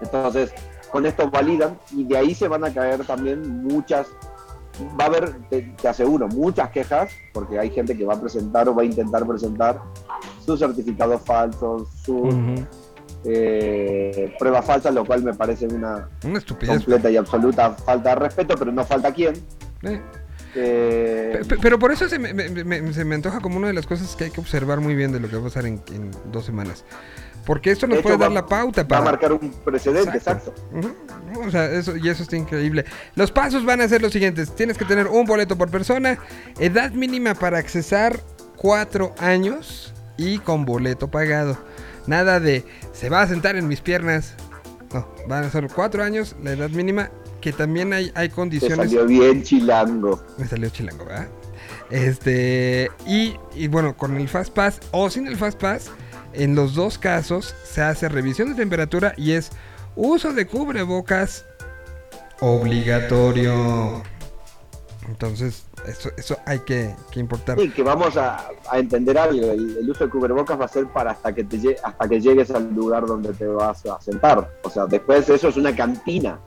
Entonces, 0.02 0.52
con 0.90 1.06
esto 1.06 1.30
validan 1.30 1.78
y 1.92 2.04
de 2.04 2.18
ahí 2.18 2.34
se 2.34 2.48
van 2.48 2.64
a 2.64 2.72
caer 2.72 3.04
también 3.06 3.62
muchas, 3.64 4.06
va 5.00 5.04
a 5.04 5.06
haber, 5.06 5.32
te, 5.48 5.62
te 5.80 5.88
aseguro, 5.88 6.28
muchas 6.28 6.70
quejas 6.70 7.12
porque 7.32 7.58
hay 7.58 7.70
gente 7.70 7.96
que 7.96 8.04
va 8.04 8.14
a 8.14 8.20
presentar 8.20 8.68
o 8.68 8.74
va 8.74 8.82
a 8.82 8.84
intentar 8.84 9.26
presentar 9.26 9.80
sus 10.44 10.58
certificados 10.58 11.20
falsos, 11.22 11.88
sus 12.04 12.34
eh, 13.24 14.34
pruebas 14.38 14.64
falsas, 14.64 14.94
lo 14.94 15.04
cual 15.04 15.22
me 15.22 15.34
parece 15.34 15.66
una 15.66 16.08
una 16.24 16.38
estupidez. 16.38 16.76
completa 16.76 17.10
y 17.10 17.16
absoluta 17.16 17.70
falta 17.70 18.10
de 18.10 18.14
respeto, 18.16 18.54
pero 18.58 18.72
no 18.72 18.84
falta 18.84 19.12
quién. 19.12 19.34
Eh. 19.82 20.00
Eh, 20.56 21.38
Pe- 21.40 21.44
pe- 21.56 21.58
Pero 21.60 21.78
por 21.80 21.90
eso 21.90 22.08
se 22.08 22.16
me, 22.18 22.32
me- 22.32 22.48
me- 22.64 22.92
se 22.92 23.04
me 23.04 23.16
antoja 23.16 23.40
como 23.40 23.56
una 23.58 23.66
de 23.68 23.72
las 23.72 23.86
cosas 23.86 24.14
que 24.14 24.24
hay 24.24 24.30
que 24.30 24.40
observar 24.40 24.80
muy 24.80 24.94
bien 24.94 25.10
de 25.10 25.18
lo 25.18 25.28
que 25.28 25.34
va 25.34 25.40
a 25.40 25.44
pasar 25.46 25.66
en, 25.66 25.82
en 25.92 26.10
dos 26.30 26.44
semanas. 26.44 26.84
Porque 27.44 27.72
esto 27.72 27.86
nos 27.88 27.96
de 27.98 28.02
puede 28.04 28.16
dar 28.18 28.30
va- 28.30 28.34
la 28.34 28.46
pauta 28.46 28.82
Va 28.82 28.88
para... 28.88 29.00
a 29.00 29.04
marcar 29.04 29.32
un 29.32 29.50
precedente, 29.64 30.16
exacto. 30.16 30.54
O 31.40 31.50
sea, 31.50 31.66
eso, 31.70 31.96
y 31.96 32.08
eso 32.08 32.22
está 32.22 32.36
increíble. 32.36 32.84
Los 33.14 33.30
pasos 33.30 33.64
van 33.64 33.80
a 33.80 33.88
ser 33.88 34.02
los 34.02 34.12
siguientes. 34.12 34.54
Tienes 34.54 34.78
que 34.78 34.84
tener 34.84 35.06
un 35.06 35.26
boleto 35.26 35.56
por 35.56 35.70
persona, 35.70 36.18
edad 36.58 36.92
mínima 36.92 37.34
para 37.34 37.58
accesar, 37.58 38.20
cuatro 38.56 39.14
años 39.18 39.92
y 40.16 40.38
con 40.38 40.64
boleto 40.64 41.10
pagado. 41.10 41.58
Nada 42.06 42.40
de, 42.40 42.64
se 42.92 43.08
va 43.08 43.22
a 43.22 43.26
sentar 43.26 43.56
en 43.56 43.68
mis 43.68 43.80
piernas. 43.80 44.34
No, 44.92 45.08
van 45.26 45.44
a 45.44 45.50
ser 45.50 45.68
cuatro 45.74 46.02
años, 46.02 46.36
la 46.42 46.52
edad 46.52 46.70
mínima, 46.70 47.10
que 47.40 47.52
también 47.52 47.92
hay, 47.92 48.12
hay 48.14 48.28
condiciones... 48.28 48.76
salió 48.76 49.06
bien 49.06 49.42
chilango. 49.42 50.22
Me 50.38 50.46
salió 50.46 50.68
chilango, 50.70 51.04
¿verdad? 51.04 51.28
Este, 51.90 52.90
y, 53.06 53.34
y 53.54 53.68
bueno, 53.68 53.96
con 53.96 54.16
el 54.16 54.28
Fast 54.28 54.54
Pass 54.54 54.80
o 54.92 55.10
sin 55.10 55.26
el 55.26 55.36
Fast 55.36 55.60
Pass, 55.60 55.90
en 56.32 56.54
los 56.54 56.74
dos 56.74 56.98
casos 56.98 57.54
se 57.64 57.82
hace 57.82 58.08
revisión 58.08 58.48
de 58.48 58.54
temperatura 58.54 59.14
y 59.16 59.32
es 59.32 59.50
uso 59.96 60.32
de 60.32 60.46
cubrebocas 60.46 61.44
obligatorio. 62.40 64.02
Entonces, 65.08 65.64
eso, 65.86 66.10
eso 66.16 66.36
hay 66.46 66.60
que, 66.60 66.94
que 67.10 67.20
importar. 67.20 67.58
Sí, 67.58 67.70
que 67.70 67.82
vamos 67.82 68.16
a, 68.16 68.48
a 68.70 68.78
entender 68.78 69.18
algo. 69.18 69.50
El, 69.52 69.76
el 69.78 69.90
uso 69.90 70.04
de 70.04 70.10
cubrebocas 70.10 70.58
va 70.58 70.64
a 70.64 70.68
ser 70.68 70.86
para 70.86 71.10
hasta 71.12 71.34
que 71.34 71.44
te 71.44 71.58
lle- 71.58 71.76
hasta 71.82 72.08
que 72.08 72.20
llegues 72.20 72.50
al 72.50 72.72
lugar 72.74 73.04
donde 73.06 73.32
te 73.34 73.46
vas 73.46 73.84
a 73.86 74.00
sentar. 74.00 74.50
O 74.62 74.70
sea, 74.70 74.86
después 74.86 75.28
eso 75.28 75.48
es 75.48 75.56
una 75.56 75.74
cantina. 75.76 76.38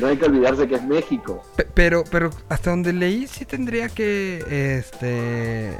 No 0.00 0.08
hay 0.08 0.16
que 0.16 0.24
olvidarse 0.26 0.66
que 0.66 0.74
es 0.76 0.82
México. 0.84 1.42
Pe- 1.54 1.68
Pero, 1.72 2.02
pero 2.10 2.30
hasta 2.48 2.70
donde 2.70 2.92
leí, 2.92 3.26
sí 3.28 3.44
tendría 3.44 3.88
que, 3.88 4.78
este, 4.78 5.76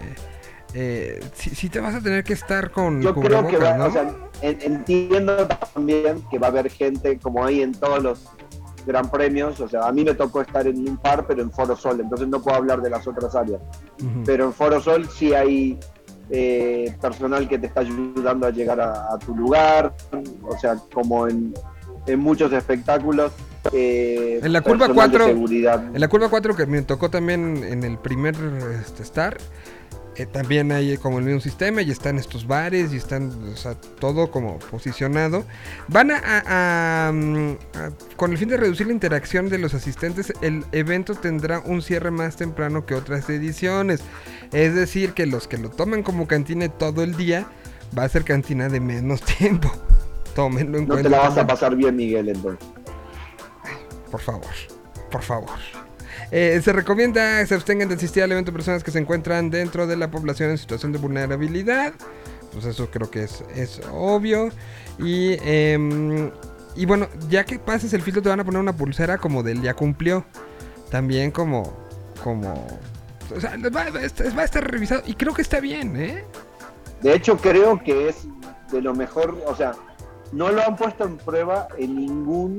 eh, 0.75 1.21
sí 1.35 1.69
te 1.69 1.81
vas 1.81 1.95
a 1.95 2.01
tener 2.01 2.25
que 2.25 2.33
estar 2.35 2.71
con 2.71 3.01
Yo 3.03 3.15
creo 3.15 3.47
que 3.47 3.57
va, 3.57 3.77
¿no? 3.77 3.87
o 3.87 3.91
sea, 3.91 4.11
en- 4.43 4.59
entiendo 4.63 5.47
también 5.75 6.23
que 6.31 6.39
va 6.39 6.49
a 6.49 6.51
haber 6.51 6.71
gente 6.71 7.19
como 7.19 7.45
hay 7.45 7.63
en 7.63 7.73
todos 7.73 8.03
los 8.03 8.25
gran 8.87 9.11
premios. 9.11 9.61
O 9.61 9.69
sea, 9.69 9.87
a 9.87 9.93
mí 9.93 10.05
me 10.05 10.15
tocó 10.15 10.41
estar 10.43 10.67
en 10.67 10.89
un 10.89 10.97
par, 10.97 11.27
pero 11.27 11.43
en 11.43 11.51
Foro 11.51 11.77
Sol, 11.77 12.01
entonces 12.01 12.29
no 12.29 12.41
puedo 12.43 12.57
hablar 12.57 12.81
de 12.83 12.91
las 12.91 13.07
otras 13.07 13.35
áreas. 13.35 13.61
Pero 14.25 14.45
en 14.47 14.53
Foro 14.53 14.81
Sol 14.81 15.09
sí 15.09 15.35
hay 15.35 15.79
eh, 16.31 16.95
personal 17.01 17.49
que 17.49 17.59
te 17.59 17.67
está 17.67 17.81
ayudando 17.81 18.47
a 18.47 18.51
llegar 18.51 18.81
a, 18.81 19.13
a 19.15 19.19
tu 19.19 19.35
lugar, 19.35 19.95
o 20.43 20.59
sea, 20.59 20.77
como 20.93 21.27
en, 21.27 21.55
en 22.07 22.19
muchos 22.21 22.53
espectáculos. 22.53 23.33
eh, 23.73 24.41
En 24.43 24.53
la 24.53 24.61
curva 24.61 24.87
personal 24.87 25.11
de 25.11 25.19
4, 25.19 25.27
seguridad. 25.35 25.85
en 25.95 26.01
la 26.01 26.09
curva 26.09 26.29
4 26.29 26.55
que 26.57 26.67
me 26.67 26.83
tocó 26.83 27.11
también 27.11 27.65
en 27.65 27.83
el 27.85 27.99
primer 27.99 28.35
este, 28.81 29.03
Star, 29.03 29.39
eh, 30.19 30.27
también 30.27 30.73
hay 30.73 30.97
como 30.99 31.19
el 31.21 31.25
mismo 31.25 31.41
sistema 31.41 31.81
y 31.81 31.91
están 31.91 32.19
estos 32.19 32.47
bares 32.47 32.93
y 32.93 32.97
están, 32.97 33.31
o 33.53 33.57
sea, 33.57 33.75
todo 33.75 34.31
como 34.31 34.59
posicionado. 34.59 35.45
Van 35.87 36.11
a, 36.11 36.17
a- 36.19 37.09
a, 37.09 37.13
mm, 37.13 37.53
a- 37.75 37.91
con 38.17 38.33
el 38.33 38.39
fin 38.39 38.49
de 38.49 38.57
reducir 38.57 38.87
la 38.89 38.93
interacción 38.93 39.49
de 39.49 39.59
los 39.59 39.75
asistentes, 39.75 40.33
el 40.43 40.65
evento 40.73 41.15
tendrá 41.15 41.61
un 41.61 41.81
cierre 41.83 42.11
más 42.11 42.37
temprano 42.37 42.85
que 42.85 42.95
otras 42.95 43.31
ediciones. 43.31 44.01
Es 44.53 44.75
decir, 44.75 45.13
que 45.13 45.25
los 45.27 45.47
que 45.49 45.57
lo 45.59 45.71
toman 45.71 46.03
como 46.03 46.27
cantina 46.27 46.69
todo 46.69 47.03
el 47.05 47.17
día, 47.17 47.47
va 47.97 48.03
a 48.05 48.09
ser 48.09 48.25
cantina 48.25 48.69
de 48.69 48.81
menos 48.81 49.23
tiempo. 49.39 49.71
Tómenlo 50.35 50.79
en 50.79 50.85
No 50.89 50.95
cuenta. 50.95 51.09
te 51.11 51.17
la 51.17 51.29
vas 51.29 51.39
a 51.39 51.47
pasar 51.47 51.75
bien, 51.77 51.97
Miguel, 51.97 52.29
entonces. 52.29 52.67
Por 54.11 54.21
favor, 54.21 54.47
por 55.11 55.23
favor. 55.23 55.51
Eh, 56.31 56.61
se 56.63 56.73
recomienda 56.73 57.41
que 57.41 57.47
se 57.47 57.55
abstengan 57.55 57.89
de 57.89 57.95
asistir 57.95 58.23
al 58.23 58.33
evento 58.33 58.53
personas 58.53 58.85
que 58.85 58.91
se 58.91 58.99
encuentran 58.99 59.51
dentro 59.51 59.87
de 59.87 59.97
la 59.97 60.11
población 60.11 60.51
en 60.51 60.59
situación 60.59 60.93
de 60.93 60.99
vulnerabilidad. 60.99 61.95
Pues 62.53 62.65
eso 62.65 62.91
creo 62.91 63.11
que 63.11 63.25
es, 63.25 63.45
es 63.55 63.81
obvio. 63.93 64.51
Y, 64.99 65.37
em, 65.43 66.31
y 66.77 66.87
bueno, 66.87 67.09
ya 67.29 67.45
que 67.45 67.59
pases 67.59 67.93
el 67.93 68.03
filtro 68.03 68.23
te 68.23 68.29
van 68.29 68.41
a 68.41 68.45
poner 68.45 68.61
una 68.61 68.77
pulsera 68.77 69.19
como 69.19 69.43
del 69.43 69.63
ya 69.63 69.75
cumplió. 69.75 70.25
También 70.91 71.31
como... 71.31 71.77
como 72.23 72.67
o 73.35 73.41
sea, 73.41 73.57
va 73.59 73.83
a 73.83 74.45
estar 74.45 74.71
revisado. 74.71 75.03
Y 75.07 75.15
creo 75.15 75.35
que 75.35 75.43
está 75.43 75.61
bien, 75.61 75.97
¿eh? 75.97 76.25
De 77.03 77.15
hecho, 77.15 77.37
creo 77.37 77.83
que 77.83 78.09
es 78.09 78.27
de 78.73 78.81
lo 78.83 78.95
mejor, 78.95 79.41
o 79.47 79.55
sea, 79.55 79.73
no 80.33 80.51
lo 80.51 80.63
han 80.63 80.77
puesto 80.77 81.05
en 81.05 81.17
prueba 81.17 81.69
en 81.79 81.97
ningún 81.97 82.59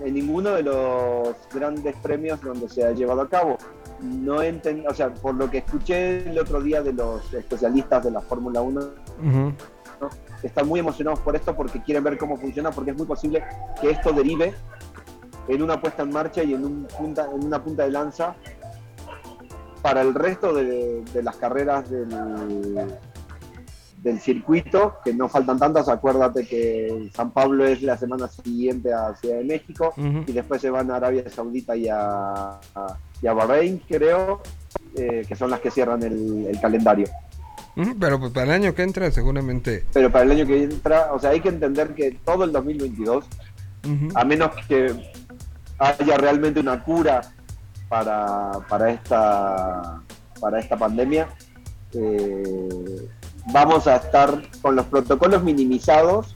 en 0.00 0.14
ninguno 0.14 0.50
de 0.50 0.62
los 0.62 1.34
grandes 1.52 1.94
premios 2.02 2.40
donde 2.40 2.68
se 2.68 2.84
ha 2.84 2.92
llevado 2.92 3.22
a 3.22 3.28
cabo. 3.28 3.56
No 4.00 4.42
enten- 4.42 4.84
o 4.88 4.94
sea, 4.94 5.12
por 5.14 5.34
lo 5.34 5.50
que 5.50 5.58
escuché 5.58 6.28
el 6.28 6.38
otro 6.38 6.60
día 6.60 6.82
de 6.82 6.92
los 6.92 7.32
especialistas 7.32 8.04
de 8.04 8.10
la 8.10 8.20
Fórmula 8.20 8.60
1, 8.60 8.80
Ujú. 8.80 9.52
¿no? 10.00 10.10
están 10.42 10.68
muy 10.68 10.80
emocionados 10.80 11.20
por 11.20 11.34
esto 11.36 11.54
porque 11.56 11.80
quieren 11.82 12.04
ver 12.04 12.18
cómo 12.18 12.36
funciona, 12.36 12.70
porque 12.70 12.90
es 12.90 12.96
muy 12.96 13.06
posible 13.06 13.42
que 13.80 13.90
esto 13.90 14.12
derive 14.12 14.52
en 15.48 15.62
una 15.62 15.80
puesta 15.80 16.02
en 16.02 16.10
marcha 16.10 16.42
y 16.42 16.52
en, 16.54 16.64
un 16.64 16.84
punta, 16.98 17.28
en 17.32 17.44
una 17.44 17.62
punta 17.62 17.84
de 17.84 17.90
lanza 17.90 18.34
para 19.80 20.02
el 20.02 20.14
resto 20.14 20.52
de, 20.52 21.02
de 21.12 21.22
las 21.22 21.36
carreras 21.36 21.88
del, 21.88 22.08
del 24.04 24.20
circuito, 24.20 24.98
que 25.02 25.12
no 25.14 25.28
faltan 25.30 25.58
tantas, 25.58 25.88
acuérdate 25.88 26.46
que 26.46 27.10
San 27.16 27.30
Pablo 27.32 27.66
es 27.66 27.82
la 27.82 27.96
semana 27.96 28.28
siguiente 28.28 28.92
a 28.92 29.14
Ciudad 29.16 29.38
de 29.38 29.44
México 29.44 29.94
y 30.26 30.30
después 30.32 30.60
se 30.60 30.68
van 30.70 30.90
a 30.90 30.96
Arabia 30.96 31.24
Saudita 31.30 31.74
y 31.74 31.88
a, 31.88 32.60
a- 32.74 32.98
y 33.22 33.26
a 33.26 33.32
Bahrein, 33.32 33.80
creo, 33.88 34.42
eh, 34.94 35.24
que 35.26 35.34
son 35.34 35.50
las 35.50 35.60
que 35.60 35.70
cierran 35.70 36.02
el, 36.02 36.46
el 36.46 36.60
calendario. 36.60 37.06
Pero 37.98 38.20
pues 38.20 38.30
para 38.32 38.44
el 38.44 38.50
año 38.62 38.74
que 38.74 38.82
entra 38.82 39.10
seguramente... 39.10 39.84
Pero 39.94 40.12
para 40.12 40.24
el 40.26 40.32
año 40.32 40.46
que 40.46 40.62
entra, 40.62 41.10
o 41.12 41.18
sea, 41.18 41.30
hay 41.30 41.40
que 41.40 41.48
entender 41.48 41.94
que 41.94 42.18
todo 42.24 42.44
el 42.44 42.52
2022 42.52 43.24
Ujú. 43.86 44.08
a 44.14 44.24
menos 44.24 44.50
que 44.68 44.94
haya 45.78 46.16
realmente 46.18 46.60
una 46.60 46.84
cura 46.84 47.22
para, 47.88 48.52
para 48.68 48.90
esta 48.90 50.00
para 50.40 50.60
esta 50.60 50.76
pandemia, 50.76 51.26
eh, 51.94 53.08
vamos 53.52 53.86
a 53.86 53.96
estar 53.96 54.42
con 54.62 54.76
los 54.76 54.86
protocolos 54.86 55.42
minimizados, 55.42 56.32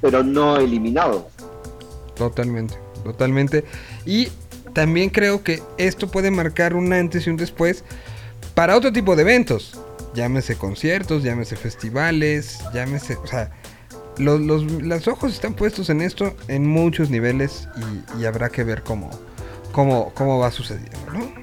pero 0.00 0.22
no 0.22 0.56
eliminados. 0.56 1.24
Totalmente, 2.14 2.74
totalmente. 3.04 3.64
Y 4.04 4.28
también 4.72 5.10
creo 5.10 5.42
que 5.42 5.62
esto 5.78 6.08
puede 6.08 6.30
marcar 6.30 6.74
un 6.74 6.92
antes 6.92 7.26
y 7.26 7.30
un 7.30 7.36
después 7.36 7.84
para 8.54 8.76
otro 8.76 8.92
tipo 8.92 9.16
de 9.16 9.22
eventos. 9.22 9.78
Llámese 10.14 10.56
conciertos, 10.56 11.22
llámese 11.22 11.56
festivales, 11.56 12.58
llámese, 12.74 13.16
o 13.16 13.26
sea, 13.26 13.50
los, 14.18 14.40
los, 14.40 14.64
los 14.64 15.08
ojos 15.08 15.32
están 15.32 15.54
puestos 15.54 15.88
en 15.88 16.02
esto 16.02 16.34
en 16.48 16.66
muchos 16.66 17.08
niveles 17.08 17.66
y, 18.16 18.20
y 18.20 18.26
habrá 18.26 18.50
que 18.50 18.62
ver 18.62 18.82
cómo, 18.82 19.08
cómo, 19.72 20.12
cómo 20.14 20.38
va 20.38 20.50
sucediendo, 20.50 20.98
¿no? 21.12 21.41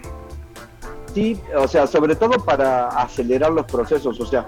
Sí, 1.14 1.42
o 1.58 1.68
sea, 1.68 1.88
sobre 1.88 2.16
todo 2.16 2.32
para 2.44 2.88
acelerar 2.90 3.52
los 3.52 3.66
procesos. 3.66 4.20
O 4.20 4.26
sea, 4.26 4.46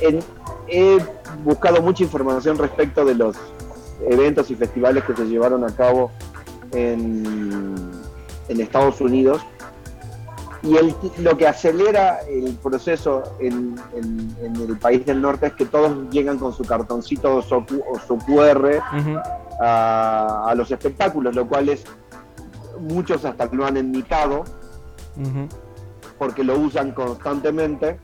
en- 0.00 0.20
he 0.68 0.98
buscado 1.44 1.80
mucha 1.82 2.02
información 2.02 2.58
respecto 2.58 3.04
de 3.04 3.14
los 3.14 3.36
eventos 4.08 4.50
y 4.50 4.54
festivales 4.56 5.04
que 5.04 5.14
se 5.16 5.24
llevaron 5.26 5.64
a 5.64 5.74
cabo 5.74 6.10
en, 6.72 7.92
en 8.48 8.60
Estados 8.60 9.00
Unidos. 9.00 9.40
Y 10.62 10.76
el- 10.76 10.94
lo 11.18 11.36
que 11.36 11.46
acelera 11.46 12.18
el 12.28 12.54
proceso 12.62 13.22
en, 13.40 13.76
en- 13.94 14.36
en 14.42 14.56
el 14.56 14.76
país 14.78 15.04
del 15.06 15.20
norte 15.22 15.46
es 15.46 15.52
que 15.54 15.64
todos 15.66 15.92
llegan 16.10 16.38
con 16.38 16.52
su 16.52 16.64
cartoncito 16.64 17.36
o 17.36 17.42
su, 17.42 17.56
o 17.56 17.98
su 18.06 18.16
QR 18.18 18.80
a, 19.60 20.44
a 20.48 20.54
los 20.54 20.70
espectáculos, 20.70 21.34
lo 21.34 21.46
cual 21.46 21.68
es, 21.68 21.84
muchos 22.80 23.24
hasta 23.24 23.46
lo 23.46 23.64
han 23.64 23.76
porque 26.18 26.44
lo 26.44 26.58
usan 26.58 26.92
constantemente, 26.92 27.98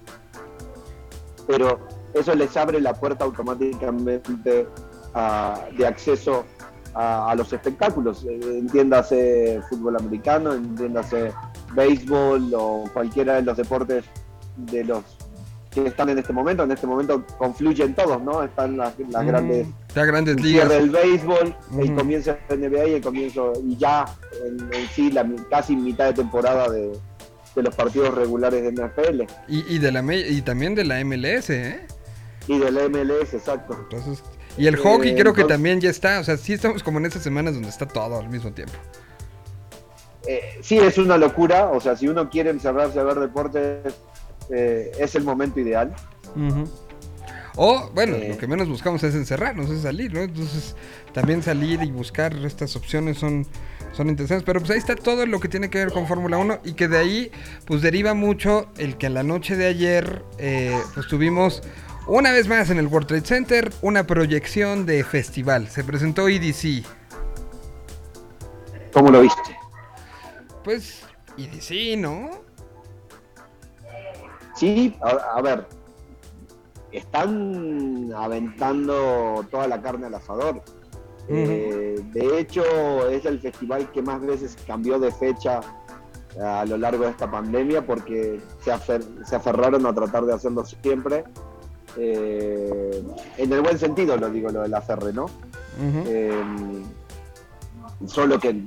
pero 1.47 1.78
eso 2.14 2.34
les 2.34 2.56
abre 2.56 2.80
la 2.80 2.94
puerta 2.94 3.24
automáticamente 3.24 4.66
a- 5.14 5.60
de 5.76 5.86
acceso 5.86 6.44
a, 6.94 7.30
a 7.30 7.34
los 7.34 7.52
espectáculos. 7.52 8.24
Eh, 8.28 8.39
Entiéndase 8.59 9.60
fútbol 9.68 9.97
americano, 9.97 10.52
entiéndase 10.52 11.32
béisbol 11.74 12.52
o 12.55 12.84
cualquiera 12.93 13.34
de 13.36 13.43
los 13.43 13.56
deportes 13.56 14.05
de 14.56 14.84
los 14.84 15.02
que 15.73 15.86
están 15.86 16.09
en 16.11 16.19
este 16.19 16.32
momento. 16.32 16.62
En 16.65 16.70
este 16.73 16.86
momento 16.86 17.24
confluyen 17.39 17.94
todos, 17.94 18.23
¿no? 18.23 18.43
Están 18.43 18.77
las, 18.77 18.93
las 19.11 19.24
Mm, 19.24 19.28
grandes 19.28 19.66
ya 19.94 20.05
grandes 20.05 20.36
el 20.36 20.43
ligas. 20.43 20.69
del 20.69 20.90
béisbol, 20.90 21.57
el 21.78 21.85
Ujú. 21.85 21.94
comienzo 21.97 22.36
de 22.49 22.57
NBA 22.57 22.86
y 22.89 22.93
el 22.94 23.03
comienzo, 23.03 23.53
y 23.65 23.77
ya 23.77 24.05
en, 24.44 24.61
en 24.74 24.89
sí 24.94 25.11
la 25.11 25.27
casi 25.51 25.74
mitad 25.77 26.07
de 26.07 26.12
temporada 26.15 26.70
de, 26.70 26.93
de 27.55 27.62
los 27.62 27.74
partidos 27.74 28.15
regulares 28.15 28.62
de 28.62 28.70
NFL 28.73 29.23
Y, 29.49 29.74
y, 29.74 29.78
de 29.78 29.93
la, 29.93 30.03
y 30.15 30.43
también 30.43 30.74
de 30.74 30.85
la 30.85 31.03
MLS, 31.05 31.51
¿eh? 31.51 31.86
y 32.49 32.59
del 32.59 32.74
MLS, 32.90 33.35
exacto. 33.35 33.77
Entonces, 33.90 34.23
y 34.59 34.66
el 34.66 34.77
hockey 34.77 35.11
Eh, 35.12 35.16
creo 35.16 35.32
que 35.32 35.44
también 35.44 35.81
ya 35.81 35.89
está, 35.90 36.20
o 36.20 36.24
sea, 36.24 36.36
sí 36.36 36.53
estamos 36.53 36.82
como 36.82 36.99
en 36.99 37.07
esas 37.07 37.23
semanas 37.23 37.55
donde 37.55 37.69
está 37.70 37.86
todo 37.86 38.19
al 38.19 38.28
mismo 38.28 38.53
tiempo. 38.53 38.74
Eh, 40.27 40.59
sí, 40.62 40.78
es 40.78 40.99
una 40.99 41.16
locura, 41.19 41.66
o 41.70 41.81
sea, 41.81 41.97
si 41.97 42.07
uno 42.09 42.31
quiere 42.31 42.51
encerrarse 42.51 43.01
a 43.01 43.03
ver 43.03 43.19
deportes, 43.19 43.94
eh, 44.51 44.93
es 44.98 45.14
el 45.14 45.24
momento 45.24 45.60
ideal. 45.60 45.94
O, 47.56 47.90
bueno, 47.94 48.16
Eh. 48.16 48.31
lo 48.31 48.39
que 48.39 48.47
menos 48.47 48.69
buscamos 48.69 49.02
es 49.02 49.14
encerrarnos, 49.14 49.69
es 49.70 49.82
salir, 49.82 50.12
¿no? 50.14 50.20
Entonces, 50.20 50.74
también 51.12 51.43
salir 51.43 51.82
y 51.82 51.90
buscar 51.90 52.35
estas 52.47 52.74
opciones 52.77 53.19
son, 53.19 53.47
son 53.93 54.09
interesantes. 54.09 54.44
Pero 54.47 54.60
pues 54.60 54.70
ahí 54.70 54.78
está 54.78 54.97
todo 54.97 55.27
lo 55.27 55.39
que 55.39 55.48
tiene 55.48 55.69
que 55.69 55.78
ver 55.78 55.93
con 55.93 56.06
Fórmula 56.06 56.39
1 56.39 56.60
y 56.64 56.73
que 56.73 56.89
de 56.89 56.97
ahí, 56.98 57.31
pues 57.66 57.82
deriva 57.82 58.14
mucho 58.14 58.69
el 58.78 58.97
que 58.97 59.06
en 59.06 59.14
la 59.14 59.23
noche 59.23 59.56
de 59.56 59.66
ayer, 59.66 60.23
eh, 60.39 60.78
pues 60.94 61.06
tuvimos 61.09 61.62
una 62.06 62.32
vez 62.32 62.48
más 62.48 62.70
en 62.70 62.78
el 62.78 62.86
World 62.86 63.06
Trade 63.09 63.27
Center 63.27 63.70
una 63.82 64.06
proyección 64.06 64.86
de 64.86 65.05
festival. 65.05 65.69
Se 65.69 65.85
presentó 65.85 66.28
EDC. 66.28 66.85
¿Cómo 68.94 69.10
lo 69.10 69.20
viste? 69.20 69.56
Pues, 70.64 71.02
EDC, 71.36 71.97
¿no? 71.98 72.41
Sí, 74.62 74.94
a, 75.02 75.39
a 75.39 75.43
ver, 75.43 75.66
están 76.93 78.12
aventando 78.14 79.44
toda 79.51 79.66
la 79.66 79.82
carne 79.82 80.06
al 80.06 80.14
asador. 80.14 80.62
Eh, 81.28 81.98
de 82.12 82.39
hecho, 82.39 82.62
es 83.09 83.24
el 83.24 83.40
festival 83.40 83.90
que 83.90 84.02
más 84.02 84.20
veces 84.20 84.56
cambió 84.64 85.01
de 85.01 85.10
fecha 85.10 85.62
a 86.40 86.64
lo 86.64 86.76
largo 86.76 87.02
de 87.02 87.10
esta 87.10 87.28
pandemia 87.28 87.84
porque 87.84 88.40
se, 88.60 88.72
afer- 88.72 89.24
se 89.24 89.34
aferraron 89.34 89.84
a 89.84 89.93
tratar 89.93 90.26
de 90.26 90.34
hacerlo 90.34 90.64
siempre. 90.64 91.24
Eh, 91.97 93.02
en 93.39 93.52
el 93.52 93.62
buen 93.62 93.80
sentido 93.80 94.16
lo 94.16 94.30
digo, 94.30 94.48
lo 94.51 94.62
del 94.62 94.74
aferre, 94.74 95.12
¿no? 95.12 95.26
Eh, 96.06 96.40
solo 98.06 98.39
que 98.39 98.62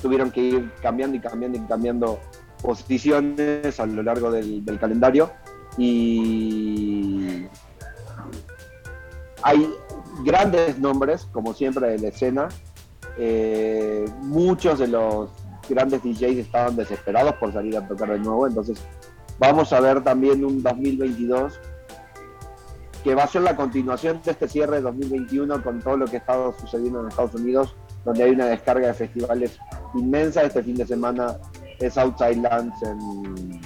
tuvieron 0.00 0.30
que 0.30 0.40
ir 0.40 0.72
cambiando 0.80 1.16
y 1.16 1.20
cambiando 1.20 1.58
y 1.58 1.62
cambiando 1.62 2.20
posiciones 2.62 3.78
a 3.80 3.86
lo 3.86 4.02
largo 4.02 4.30
del, 4.30 4.64
calendario 4.80 5.30
y 5.76 7.46
hay 9.42 9.68
grandes 10.24 10.78
nombres, 10.78 11.26
como 11.32 11.52
siempre, 11.52 11.94
en 11.94 12.02
la 12.02 12.08
escena. 12.08 12.48
Eh, 13.18 14.06
muchos 14.20 14.78
de 14.78 14.88
los 14.88 15.30
grandes 15.68 16.02
DJs 16.02 16.38
estaban 16.38 16.76
desesperados 16.76 17.34
por 17.34 17.52
salir 17.52 17.76
a 17.76 17.86
tocar 17.86 18.10
de 18.10 18.18
nuevo, 18.18 18.46
entonces 18.46 18.80
vamos 19.38 19.72
a 19.72 19.80
ver 19.80 20.02
también 20.02 20.44
un 20.44 20.62
2022 20.62 21.60
que 23.02 23.14
va 23.14 23.24
a 23.24 23.26
ser 23.26 23.42
la 23.42 23.56
continuación 23.56 24.20
de 24.24 24.30
este 24.30 24.48
cierre 24.48 24.76
de 24.76 24.82
2021 24.82 25.62
con 25.62 25.80
todo 25.80 25.96
lo 25.96 26.06
que 26.06 26.16
ha 26.16 26.20
estado 26.20 26.54
sucediendo 26.58 27.00
en 27.00 27.08
Estados 27.08 27.34
Unidos, 27.34 27.74
donde 28.04 28.22
hay 28.22 28.30
una 28.30 28.46
descarga 28.46 28.86
de 28.88 28.94
festivales 28.94 29.58
inmensa. 29.94 30.42
Este 30.42 30.62
fin 30.62 30.76
de 30.76 30.86
semana 30.86 31.36
es 31.86 31.98
Outside 31.98 32.36
Lands 32.36 32.82
en, 32.82 33.60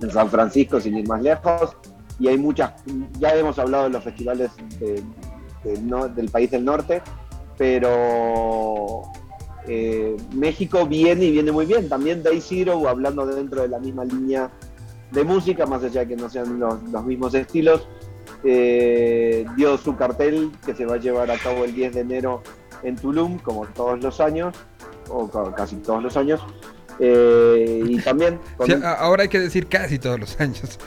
en 0.00 0.10
San 0.10 0.28
Francisco, 0.28 0.80
sin 0.80 0.96
ir 0.98 1.08
más 1.08 1.22
lejos. 1.22 1.76
Y 2.18 2.28
hay 2.28 2.36
muchas, 2.36 2.72
ya 3.18 3.34
hemos 3.34 3.58
hablado 3.58 3.84
de 3.84 3.90
los 3.90 4.04
festivales 4.04 4.50
de- 4.78 5.02
del 5.64 5.86
no- 5.88 6.08
del 6.08 6.28
país 6.30 6.50
del 6.50 6.64
norte, 6.64 7.02
pero 7.56 9.02
eh, 9.66 10.16
México 10.34 10.86
viene 10.86 11.26
y 11.26 11.30
viene 11.32 11.52
muy 11.52 11.66
bien. 11.66 11.88
También 11.88 12.22
Day 12.22 12.40
Zero, 12.40 12.88
hablando 12.88 13.24
dentro 13.26 13.62
de 13.62 13.68
la 13.68 13.78
misma 13.78 14.04
línea 14.04 14.50
de 15.12 15.24
música, 15.24 15.66
más 15.66 15.82
allá 15.82 16.00
de 16.00 16.08
que 16.08 16.16
no 16.16 16.28
sean 16.28 16.58
los, 16.58 16.82
los 16.90 17.04
mismos 17.04 17.34
estilos, 17.34 17.86
eh, 18.44 19.44
dio 19.56 19.76
su 19.76 19.96
cartel 19.96 20.50
que 20.64 20.74
se 20.74 20.86
va 20.86 20.94
a 20.94 20.98
llevar 20.98 21.30
a 21.30 21.36
cabo 21.38 21.64
el 21.64 21.74
10 21.74 21.94
de 21.94 22.00
enero 22.00 22.42
en 22.82 22.96
Tulum, 22.96 23.38
como 23.38 23.66
todos 23.66 24.02
los 24.02 24.20
años, 24.20 24.54
o 25.10 25.28
ca- 25.28 25.54
casi 25.54 25.76
todos 25.76 26.02
los 26.02 26.16
años. 26.16 26.40
Eh, 27.00 27.82
y 27.86 27.98
también 28.00 28.38
con 28.56 28.66
Sí, 28.66 28.74
ahora 28.84 29.22
hay 29.22 29.28
que 29.28 29.40
decir 29.40 29.66
casi 29.68 29.98
todos 29.98 30.20
los 30.20 30.38
años. 30.40 30.78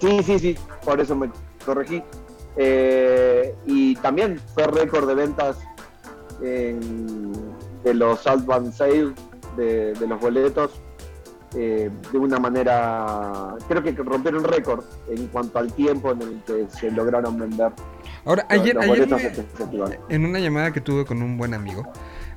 Sí, 0.00 0.22
sí, 0.22 0.38
sí, 0.38 0.58
por 0.84 1.00
eso 1.00 1.14
me 1.16 1.30
corregí. 1.64 2.02
Eh, 2.56 3.54
y 3.66 3.96
también 3.96 4.38
fue 4.54 4.66
récord 4.66 5.08
de 5.08 5.14
ventas 5.14 5.56
en- 6.42 7.32
de 7.84 7.94
los 7.94 8.26
Advance 8.26 8.76
Sales, 8.76 9.10
de, 9.56 9.92
de 9.94 10.06
los 10.06 10.20
boletos, 10.20 10.70
eh, 11.54 11.90
de 12.12 12.18
una 12.18 12.38
manera, 12.38 13.54
creo 13.68 13.82
que 13.82 13.92
rompieron 13.92 14.44
récord 14.44 14.84
en 15.10 15.26
cuanto 15.28 15.58
al 15.58 15.72
tiempo 15.72 16.12
en 16.12 16.22
el 16.22 16.42
que 16.46 16.66
se 16.70 16.90
lograron 16.90 17.38
vender 17.38 17.70
Ahora, 18.24 18.46
los- 18.50 18.60
ayer, 18.60 18.74
los 18.74 18.86
me- 18.88 19.98
en 20.08 20.24
una 20.24 20.38
llamada 20.38 20.72
que 20.72 20.80
tuve 20.80 21.04
con 21.04 21.20
un 21.22 21.36
buen 21.36 21.52
amigo, 21.54 21.82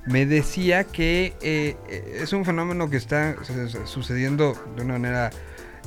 me 0.06 0.26
decía 0.26 0.84
que 0.84 1.34
eh, 1.42 1.76
eh, 1.90 2.20
es 2.22 2.32
un 2.34 2.46
fenómeno 2.46 2.90
que 2.90 2.98
está 2.98 3.36
su- 3.44 3.70
su- 3.70 3.88
sucediendo 3.88 4.56
de 4.76 4.84
una 4.84 4.94
manera 4.94 5.32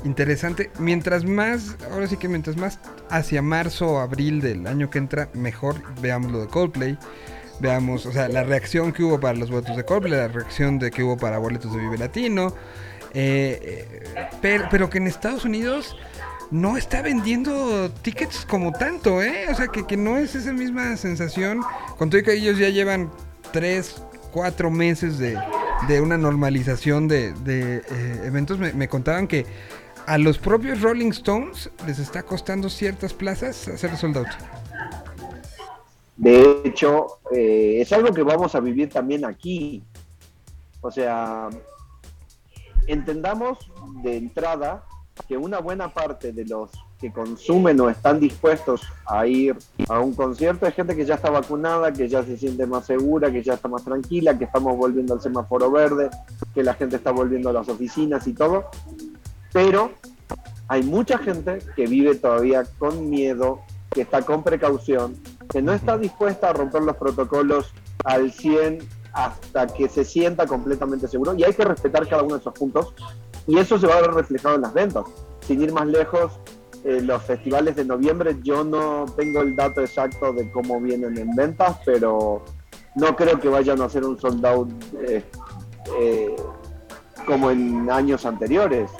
interesante. 0.05 0.71
Mientras 0.79 1.25
más, 1.25 1.77
ahora 1.93 2.07
sí 2.07 2.17
que 2.17 2.29
mientras 2.29 2.57
más 2.57 2.79
hacia 3.11 3.43
marzo 3.43 3.87
o 3.93 3.99
abril 3.99 4.41
del 4.41 4.67
año 4.67 4.91
que 4.91 4.99
entra, 4.99 5.29
mejor 5.35 5.77
veamos 6.01 6.33
lo 6.33 6.41
de 6.41 6.47
Coldplay. 6.49 6.99
Veamos, 7.61 8.07
o 8.07 8.13
sea, 8.13 8.29
la 8.29 8.45
reacción 8.45 8.93
que 8.93 9.03
hubo 9.03 9.19
para 9.19 9.35
los 9.37 9.51
boletos 9.51 9.77
de 9.77 9.85
Coldplay, 9.85 10.13
la 10.13 10.29
reacción 10.29 10.79
de 10.79 10.93
que 10.93 11.03
hubo 11.03 11.17
para 11.17 11.39
boletos 11.39 11.73
de 11.75 11.81
Vive 11.81 11.99
Latino. 11.99 12.55
eh, 13.15 13.59
eh, 14.15 14.29
pero, 14.41 14.69
pero 14.71 14.91
que 14.91 14.99
en 14.99 15.07
Estados 15.09 15.45
Unidos 15.45 15.97
no 16.51 16.77
está 16.77 17.03
vendiendo 17.03 17.91
tickets 18.03 18.47
como 18.47 18.73
tanto, 18.73 19.23
¿eh? 19.23 19.47
O 19.51 19.55
sea, 19.55 19.67
que, 19.69 19.87
que 19.87 19.97
no 19.97 20.19
es 20.19 20.35
esa 20.35 20.53
misma 20.53 20.97
sensación. 20.97 21.61
Con 21.97 22.11
todo 22.11 22.23
que 22.23 22.35
ellos 22.35 22.59
ya 22.59 22.69
llevan 22.69 23.11
3, 23.53 24.03
4 24.33 24.71
meses 24.71 25.19
de, 25.19 25.39
de 25.89 26.01
una 26.01 26.19
normalización 26.19 27.09
de, 27.09 27.33
de, 27.33 27.79
eh, 27.79 28.23
eventos, 28.25 28.59
me, 28.59 28.73
me 28.73 28.89
contaban 28.89 29.27
que 29.27 29.47
a 30.07 30.17
los 30.17 30.39
propios 30.39 30.81
Rolling 30.81 31.11
Stones 31.11 31.71
les 31.87 31.99
está 31.99 32.23
costando 32.23 32.71
ciertas 32.71 33.13
plazas 33.13 33.69
hacer 33.69 33.95
sold 33.97 34.17
out. 34.17 34.29
De 36.17 36.63
hecho, 36.65 37.21
eh, 37.31 37.79
es 37.81 37.93
algo 37.93 38.13
que 38.13 38.23
vamos 38.23 38.55
a 38.55 38.61
vivir 38.61 38.89
también 38.89 39.25
aquí. 39.25 39.85
O 40.81 40.91
sea, 40.91 41.49
entendamos 42.87 43.71
de 44.03 44.17
entrada 44.17 44.85
que 45.29 45.37
una 45.37 45.61
buena 45.61 45.93
parte 45.93 46.33
de 46.33 46.45
los 46.45 46.71
que 47.01 47.13
consumen 47.13 47.81
o 47.81 47.89
están 47.89 48.19
dispuestos 48.19 48.83
a 49.07 49.27
ir 49.27 49.57
a 49.89 50.01
un 50.01 50.15
concierto 50.15 50.67
es 50.67 50.75
gente 50.75 50.97
que 50.97 51.05
ya 51.05 51.15
está 51.15 51.31
vacunada, 51.31 51.93
que 51.93 52.09
ya 52.09 52.25
se 52.25 52.37
siente 52.37 52.67
más 52.67 52.87
segura, 52.87 53.31
que 53.31 53.43
ya 53.43 53.55
está 53.55 53.69
más 53.69 53.85
tranquila, 53.85 54.37
que 54.37 54.45
estamos 54.45 54.77
volviendo 54.77 55.15
al 55.15 55.21
semáforo 55.21 55.71
verde, 55.71 56.11
que 56.55 56.63
la 56.63 56.75
gente 56.75 56.97
está 56.97 57.13
volviendo 57.13 57.51
a 57.51 57.53
las 57.53 57.69
oficinas 57.69 58.27
y 58.27 58.35
todo. 58.35 58.67
Pero 59.53 59.93
hay 60.67 60.83
mucha 60.83 61.19
gente 61.19 61.59
que 61.77 61.87
vive 61.87 62.17
todavía 62.17 62.65
con 62.79 63.09
miedo, 63.09 63.61
que 63.91 64.03
está 64.03 64.23
con 64.23 64.43
precaución, 64.43 65.17
que 65.49 65.63
no 65.63 65.73
está 65.73 65.97
dispuesta 65.97 66.51
a 66.51 66.53
romper 66.53 66.83
los 66.83 66.97
protocolos 66.97 67.73
al 68.05 68.33
100 68.33 68.81
hasta 69.13 69.67
que 69.69 69.89
se 69.89 70.05
sienta 70.05 70.47
completamente 70.47 71.09
seguro 71.09 71.35
y 71.35 71.43
hay 71.43 71.55
que 71.55 71.65
respetar 71.65 72.07
cada 72.07 72.23
uno 72.23 72.35
de 72.35 72.41
esos 72.41 72.55
puntos 72.55 72.95
y 73.47 73.59
eso 73.59 73.79
se 73.79 73.87
va 73.87 73.97
a 73.97 74.01
ver 74.03 74.13
reflejado 74.13 74.57
en 74.57 74.63
las 74.63 74.75
ventas. 74.75 75.05
Sin 75.41 75.63
ir 75.63 75.73
más 75.73 75.87
lejos, 75.87 76.33
eh, 76.85 77.01
los 77.03 77.23
festivales 77.25 77.77
de 77.77 77.85
noviembre, 77.85 78.37
yo 78.43 78.65
no 78.65 79.05
tengo 79.17 79.41
el 79.43 79.57
dato 79.57 79.81
exacto 79.81 80.33
de 80.33 80.51
cómo 80.51 80.81
vienen 80.81 81.17
en 81.19 81.35
ventas, 81.35 81.77
pero 81.85 82.45
no 82.95 83.17
creo 83.17 83.39
que 83.41 83.49
vayan 83.49 83.81
a 83.81 83.87
hacer 83.87 84.05
un 84.05 84.19
sold 84.19 84.45
out 84.47 84.71
eh, 85.07 85.25
eh, 86.01 86.37
como 87.27 87.51
en 87.51 87.91
años 87.91 88.25
anteriores, 88.25 88.91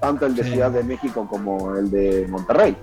tanto 0.00 0.26
el 0.26 0.34
de 0.34 0.44
Sí. 0.44 0.50
Ciudad 0.52 0.70
de 0.70 0.82
México 0.84 1.26
como 1.28 1.76
el 1.76 1.90
de 1.90 2.26
Monterrey. 2.28 2.76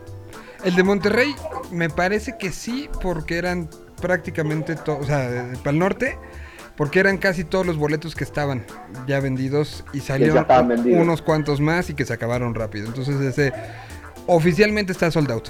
El 0.63 0.76
de 0.76 0.84
Monterrey 0.84 1.35
me 1.72 1.89
parece 1.89 2.38
que 2.38 2.51
sí, 2.51 2.89
porque 3.01 3.38
eran 3.38 3.69
prácticamente 4.01 4.76
todos, 4.76 5.01
o 5.01 5.03
sea, 5.05 5.53
para 5.59 5.72
el 5.72 5.80
norte, 5.80 6.17
porque 6.77 6.99
eran 6.99 7.18
casi 7.18 7.43
todos 7.43 7.65
los 7.65 7.77
boletos 7.77 8.15
que 8.15 8.23
estaban 8.23 8.65
ya 9.07 9.19
vendidos 9.19 9.85
y 9.93 10.02
salieron 10.02 10.45
vendidos. 10.68 11.02
unos 11.02 11.22
cuantos 11.22 11.61
más 11.61 11.89
y 11.89 11.93
que 11.93 12.06
se 12.06 12.14
acabaron 12.14 12.53
rápido. 12.53 12.88
Entonces 12.88 13.19
ese 13.22 13.53
oficialmente 14.27 14.91
está 14.91 15.10
sold 15.11 15.31
out. 15.31 15.49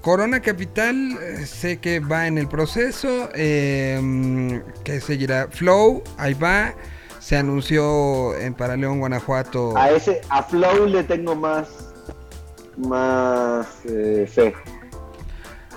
Corona 0.00 0.40
Capital, 0.40 1.18
eh, 1.20 1.46
sé 1.46 1.78
que 1.78 1.98
va 1.98 2.28
en 2.28 2.38
el 2.38 2.46
proceso, 2.46 3.28
eh, 3.34 4.62
que 4.84 5.00
seguirá 5.00 5.48
Flow, 5.50 6.04
ahí 6.16 6.34
va. 6.34 6.74
Se 7.18 7.36
anunció 7.36 8.36
en 8.38 8.54
para 8.54 8.76
León, 8.76 9.00
Guanajuato. 9.00 9.76
A 9.76 9.90
ese, 9.90 10.20
a 10.28 10.44
Flow 10.44 10.86
le 10.86 11.02
tengo 11.02 11.34
más, 11.34 11.68
más 12.76 13.66
eh, 13.84 14.28
fe. 14.32 14.54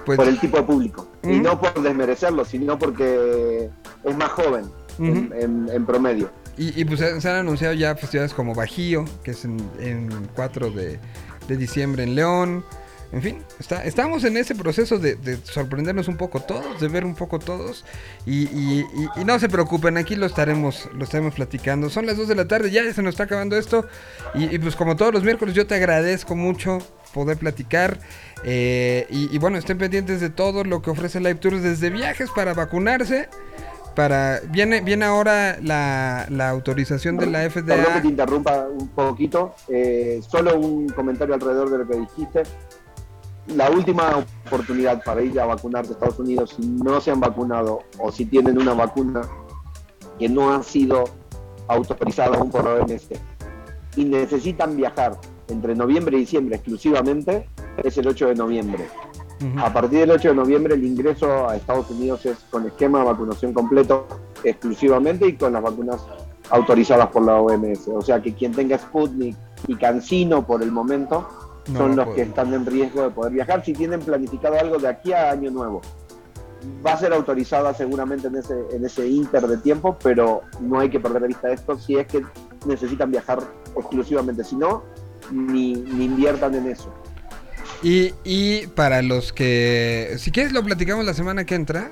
Pues- 0.06 0.18
por 0.18 0.27
el 0.27 0.39
tipo 0.39 0.57
de 0.57 0.64
público. 0.64 1.09
Y 1.23 1.39
no 1.39 1.59
por 1.59 1.81
desmerecerlo, 1.81 2.45
sino 2.45 2.79
porque 2.79 3.69
es 4.03 4.17
más 4.17 4.29
joven 4.29 4.65
en, 4.99 5.09
Ujú. 5.27 5.33
en- 5.33 5.69
en 5.71 5.85
promedio. 5.85 6.29
Y, 6.57 6.79
y, 6.79 6.85
pues 6.85 6.99
se 6.99 7.29
han 7.29 7.35
anunciado 7.37 7.73
ya 7.73 7.95
festivales 7.95 8.33
como 8.33 8.53
Bajío, 8.53 9.05
que 9.23 9.31
es 9.31 9.45
en, 9.45 9.57
en 9.79 10.09
4 10.35 10.71
de, 10.71 10.99
de 11.47 11.57
diciembre 11.57 12.03
en 12.03 12.15
León. 12.15 12.65
En 13.11 13.21
fin, 13.23 13.43
está, 13.59 13.83
estamos 13.85 14.23
en 14.23 14.37
ese 14.37 14.53
proceso 14.53 14.99
de, 14.99 15.15
de 15.15 15.37
sorprendernos 15.43 16.07
un 16.07 16.15
poco 16.17 16.41
todos, 16.41 16.79
de 16.79 16.87
ver 16.89 17.05
un 17.05 17.15
poco 17.15 17.39
todos. 17.39 17.83
Y, 18.25 18.43
y- 18.43 18.85
y- 18.93 19.21
y 19.21 19.25
no 19.25 19.39
se 19.39 19.49
preocupen, 19.49 19.97
aquí 19.97 20.15
lo 20.15 20.25
estaremos, 20.25 20.89
lo 20.93 21.05
estaremos 21.05 21.33
platicando. 21.33 21.89
Son 21.89 22.05
las 22.05 22.17
2 22.17 22.27
de 22.27 22.35
la 22.35 22.47
tarde, 22.47 22.69
ya 22.71 22.83
se 22.93 23.01
nos 23.01 23.13
está 23.13 23.23
acabando 23.23 23.57
esto. 23.57 23.87
Y 24.35 24.59
pues 24.59 24.75
como 24.75 24.95
todos 24.95 25.13
los 25.13 25.23
miércoles, 25.23 25.55
yo 25.55 25.65
te 25.65 25.75
agradezco 25.75 26.35
mucho 26.35 26.79
poder 27.14 27.38
platicar. 27.38 27.99
eh, 28.44 29.06
y, 29.10 29.38
bueno, 29.38 29.57
estén 29.57 29.77
pendientes 29.77 30.22
de 30.22 30.30
todo 30.30 30.64
lo 30.64 30.81
que 30.81 30.90
ofrece 30.91 31.19
Live 31.19 31.36
Tours, 31.36 31.61
desde 31.64 31.90
viajes 31.90 32.30
para 32.36 32.53
vacunarse. 32.53 33.27
Para, 33.95 34.40
viene, 34.49 34.80
viene 34.81 35.03
ahora 35.06 35.57
la, 35.61 36.26
la 36.30 36.49
autorización 36.49 37.18
de 37.18 37.26
la 37.26 37.40
Perdón 37.49 37.64
que 37.65 37.81
FDA. 37.84 38.02
te 38.02 38.07
interrumpa 38.07 38.65
un 38.68 38.88
poquito. 38.90 39.56
eh, 39.68 40.22
solo 40.26 40.57
un 40.57 40.88
comentario 40.90 41.34
alrededor 41.36 41.69
de 41.69 41.77
lo 41.80 41.88
que 41.88 41.98
dijiste. 41.99 42.44
La 43.56 43.69
última 43.72 44.23
oportunidad 44.45 45.03
para 45.03 45.22
ir 45.23 45.38
a 45.40 45.45
vacunarse 45.48 45.91
a 45.91 45.94
Estados 45.95 46.19
Unidos, 46.19 46.53
si 46.56 46.65
no 46.68 47.02
se 47.02 47.10
han 47.11 47.19
vacunado 47.19 47.81
o 47.98 48.11
si 48.11 48.26
tienen 48.26 48.57
una 48.60 48.73
vacuna 48.73 49.22
que 50.19 50.30
no 50.30 50.53
ha 50.53 50.61
sido 50.61 51.06
autorizada 51.68 52.38
aún 52.38 52.52
por 52.52 52.68
OMS 52.68 53.07
y 53.95 54.06
necesitan 54.06 54.77
viajar 54.77 55.18
entre 55.49 55.76
noviembre 55.76 56.17
y 56.17 56.21
diciembre 56.21 56.55
exclusivamente, 56.55 57.47
es 57.84 57.97
el 57.97 58.07
8 58.07 58.27
de 58.27 58.35
noviembre. 58.35 58.85
A 59.57 59.71
partir 59.71 59.99
del 59.99 60.11
8 60.11 60.30
de 60.30 60.35
noviembre 60.35 60.76
el 60.76 60.84
ingreso 60.84 61.47
a 61.47 61.55
Estados 61.55 61.89
Unidos 61.89 62.26
es 62.26 62.39
con 62.49 62.65
esquema 62.65 62.99
de 62.99 63.05
vacunación 63.05 63.53
completo 63.53 64.05
exclusivamente 64.43 65.27
y 65.27 65.34
con 65.34 65.53
las 65.53 65.63
vacunas 65.63 66.05
autorizadas 66.49 67.07
por 67.07 67.23
la 67.23 67.39
OMS. 67.39 67.88
O 67.88 68.01
sea 68.01 68.21
que 68.21 68.34
quien 68.34 68.51
tenga 68.51 68.77
Sputnik 68.77 69.38
y 69.67 69.76
Cancino 69.76 70.45
por 70.45 70.61
el 70.61 70.71
momento 70.71 71.27
No 71.67 71.80
son 71.80 71.95
los 71.95 72.09
que 72.09 72.23
están 72.23 72.53
en 72.53 72.65
riesgo 72.65 73.03
de 73.03 73.09
poder 73.11 73.31
viajar 73.31 73.63
si 73.63 73.73
tienen 73.73 74.01
planificado 74.01 74.59
algo 74.59 74.77
de 74.77 74.89
aquí 74.89 75.13
a 75.13 75.31
Año 75.31 75.51
Nuevo. 75.51 75.81
Va 76.85 76.93
a 76.93 76.97
ser 76.97 77.13
autorizada 77.13 77.73
seguramente 77.73 78.27
en 78.27 78.35
ese, 78.35 78.55
en 78.71 78.85
ese 78.85 79.07
inter 79.07 79.47
de 79.47 79.57
tiempo, 79.57 79.97
pero 80.03 80.41
no 80.59 80.80
hay 80.80 80.89
que 80.89 80.99
perder 80.99 81.21
de 81.21 81.27
vista 81.30 81.49
esto 81.49 81.77
si 81.77 81.95
es 81.95 82.05
que 82.07 82.26
necesitan 82.65 83.09
viajar 83.09 83.39
exclusivamente. 83.77 84.43
Si 84.43 84.57
no, 84.57 84.84
ni, 85.31 85.73
inviertan 85.73 86.56
en 86.56 86.68
eso. 86.68 86.93
Y, 87.81 88.14
y 88.23 88.68
para 88.68 89.01
los 89.01 89.31
que, 89.31 90.15
si 90.18 90.31
quieres 90.31 90.51
lo 90.51 90.64
platicamos 90.64 91.06
la 91.06 91.14
semana 91.14 91.45
que 91.45 91.56
entra, 91.56 91.89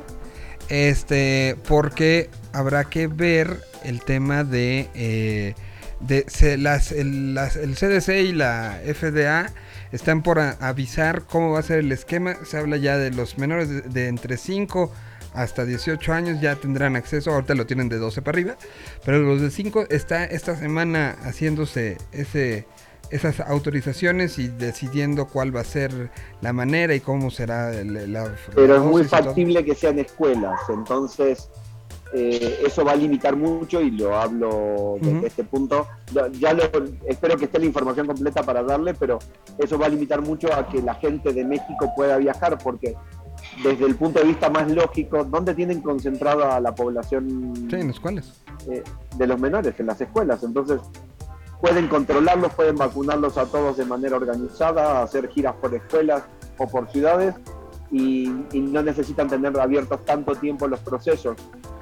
este, 0.70 1.56
porque 1.68 2.30
habrá 2.52 2.86
que 2.86 3.08
ver 3.08 3.62
el 3.84 4.02
tema 4.02 4.44
de, 4.44 4.90
eh, 4.96 5.56
de 6.02 6.58
las, 6.58 6.92
el, 6.92 7.38
el 7.38 7.76
CDC 7.76 8.10
y 8.10 8.34
la 8.34 8.82
FDA 8.86 9.52
están 9.92 10.24
por 10.24 10.40
avisar 10.40 11.24
cómo 11.24 11.52
va 11.52 11.60
a 11.60 11.64
ser 11.64 11.80
el 11.80 11.92
esquema. 11.92 12.36
Se 12.44 12.58
habla 12.58 12.78
ya 12.78 12.98
de 12.98 13.12
los 13.12 13.38
menores 13.38 13.70
de, 13.70 13.82
de 13.82 14.08
entre 14.08 14.38
5 14.38 14.92
hasta 15.38 15.66
18 15.66 16.14
años 16.14 16.42
ya 16.42 16.56
tendrán 16.56 16.96
acceso, 16.96 17.32
ahorita 17.32 17.54
lo 17.54 17.68
tienen 17.68 17.90
de 17.90 17.98
12 17.98 18.22
para 18.24 18.36
arriba, 18.36 18.58
pero 19.06 19.20
los 19.20 19.40
de 19.40 19.52
5 19.52 19.86
está 19.90 20.26
esta 20.26 20.56
semana 20.56 21.16
haciéndose 21.22 21.98
ese 22.12 22.66
esas 23.10 23.40
autorizaciones 23.40 24.38
y 24.40 24.48
decidiendo 24.50 25.28
cuál 25.28 25.56
va 25.56 25.62
a 25.62 25.64
ser 25.64 26.12
la 26.42 26.52
manera 26.54 26.94
y 26.96 27.00
cómo 27.00 27.30
será 27.32 27.74
el- 27.74 28.12
la 28.14 28.32
pero 28.54 28.68
la 28.68 28.76
es 28.78 28.82
muy 28.84 29.04
factible 29.06 29.64
que 29.64 29.76
sean 29.76 29.98
escuelas, 30.00 30.60
entonces 30.70 31.50
eh, 32.14 32.60
eso 32.66 32.86
va 32.86 32.94
a 32.94 32.96
limitar 32.96 33.36
mucho 33.36 33.82
y 33.82 33.92
lo 33.92 34.16
hablo 34.18 34.96
desde 35.02 35.28
este 35.28 35.44
punto. 35.44 35.86
Ya, 36.14 36.28
ya 36.32 36.54
lo, 36.54 36.64
espero 37.06 37.36
que 37.38 37.46
esté 37.46 37.60
la 37.60 37.66
información 37.66 38.08
completa 38.08 38.44
para 38.44 38.64
darle, 38.64 38.94
pero 38.94 39.20
eso 39.58 39.78
va 39.78 39.88
a 39.88 39.90
limitar 39.90 40.22
mucho 40.22 40.48
a 40.54 40.70
que 40.70 40.82
la 40.82 40.96
gente 40.96 41.34
de 41.34 41.44
México 41.44 41.92
pueda 41.98 42.16
viajar, 42.18 42.58
porque 42.64 42.96
desde 43.62 43.86
el 43.86 43.96
punto 43.96 44.20
de 44.20 44.26
vista 44.26 44.50
más 44.50 44.72
lógico, 44.72 45.26
¿dónde 45.26 45.54
tienen 45.54 45.82
concentrada 45.82 46.60
la 46.62 46.74
población 46.74 47.54
Sí, 47.70 47.76
en 47.76 47.88
las 47.90 48.00
cuales. 48.00 48.34
eh, 48.70 48.84
de 49.18 49.28
los 49.28 49.38
menores? 49.40 49.78
En 49.78 49.88
las 49.88 50.00
escuelas. 50.00 50.42
Entonces, 50.44 50.80
pueden 51.62 51.88
controlarlos, 51.88 52.54
pueden 52.54 52.76
vacunarlos 52.76 53.38
a 53.38 53.46
todos 53.46 53.78
de 53.78 53.86
manera 53.86 54.16
organizada, 54.16 55.02
hacer 55.04 55.30
giras 55.30 55.56
por 55.60 55.74
escuelas 55.74 56.24
o 56.58 56.68
por 56.68 56.90
ciudades 56.92 57.34
y, 57.92 58.28
no 58.54 58.82
necesitan 58.84 59.28
tener 59.28 59.58
abiertos 59.60 60.04
tanto 60.06 60.36
tiempo 60.36 60.68
los 60.68 60.80
procesos. 60.82 61.36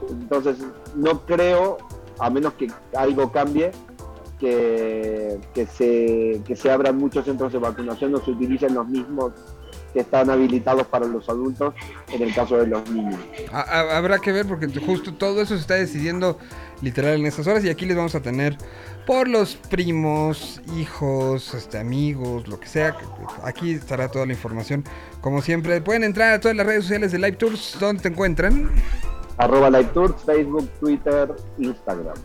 Entonces, 0.09 0.57
no 0.95 1.25
creo, 1.25 1.77
a 2.19 2.29
menos 2.29 2.53
que 2.53 2.67
algo 2.95 3.31
cambie, 3.31 3.71
que, 4.39 5.39
que, 5.53 5.65
se, 5.65 6.41
que 6.45 6.55
se 6.55 6.69
abran 6.69 6.97
muchos 6.97 7.25
centros 7.25 7.51
de 7.53 7.59
vacunación 7.59 8.13
o 8.15 8.23
se 8.23 8.31
utilicen 8.31 8.73
los 8.73 8.87
mismos 8.87 9.31
que 9.93 10.01
están 10.01 10.29
habilitados 10.29 10.85
para 10.87 11.05
los 11.07 11.27
adultos 11.29 11.73
en 12.11 12.21
el 12.21 12.33
caso 12.35 12.57
de 12.57 12.67
los 12.67 12.89
niños. 12.91 13.17
Ha- 13.51 13.61
ha- 13.61 13.97
habrá 13.97 14.19
que 14.19 14.33
ver 14.33 14.45
porque 14.45 14.67
justo 14.85 15.13
todo 15.13 15.41
eso 15.41 15.55
se 15.55 15.61
está 15.61 15.75
decidiendo 15.75 16.37
literal 16.81 17.19
en 17.19 17.25
estas 17.25 17.47
horas 17.47 17.63
y 17.63 17.69
aquí 17.69 17.85
les 17.85 17.95
vamos 17.95 18.15
a 18.15 18.21
tener 18.21 18.57
por 19.05 19.27
los 19.27 19.55
primos, 19.55 20.61
hijos, 20.75 21.53
este, 21.53 21.77
amigos, 21.77 22.47
lo 22.47 22.59
que 22.59 22.67
sea. 22.67 22.97
Aquí 23.43 23.71
estará 23.71 24.09
toda 24.09 24.25
la 24.25 24.33
información. 24.33 24.83
Como 25.21 25.41
siempre, 25.41 25.79
pueden 25.81 26.03
entrar 26.03 26.33
a 26.33 26.39
todas 26.39 26.57
las 26.57 26.65
redes 26.65 26.83
sociales 26.83 27.11
de 27.11 27.19
Live 27.19 27.33
Tours. 27.33 27.77
¿Dónde 27.79 28.01
te 28.01 28.09
encuentran? 28.09 28.71
Arroba 29.37 29.69
Live 29.69 29.89
Tours, 29.93 30.15
Facebook, 30.25 30.69
Twitter, 30.79 31.33
Instagram. 31.59 32.15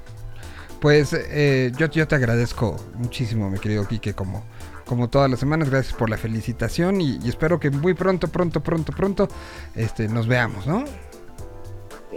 Pues 0.81 1.13
eh, 1.13 1.73
yo, 1.77 1.87
yo 1.91 2.09
te 2.09 2.15
agradezco 2.15 2.77
muchísimo, 2.95 3.51
mi 3.51 3.59
querido 3.59 3.87
Quique, 3.87 4.15
como, 4.15 4.45
como 4.87 5.11
todas 5.11 5.31
las 5.31 5.41
semanas. 5.41 5.69
Gracias 5.69 5.95
por 5.95 6.09
la 6.09 6.17
felicitación 6.17 7.03
y, 7.03 7.19
y 7.23 7.29
espero 7.29 7.61
que 7.61 7.71
muy 7.71 7.93
pronto, 7.93 8.29
pronto, 8.29 8.63
pronto, 8.63 8.93
pronto 8.93 9.29
este, 9.75 10.09
nos 10.09 10.27
veamos, 10.27 10.67
¿no? 10.67 10.85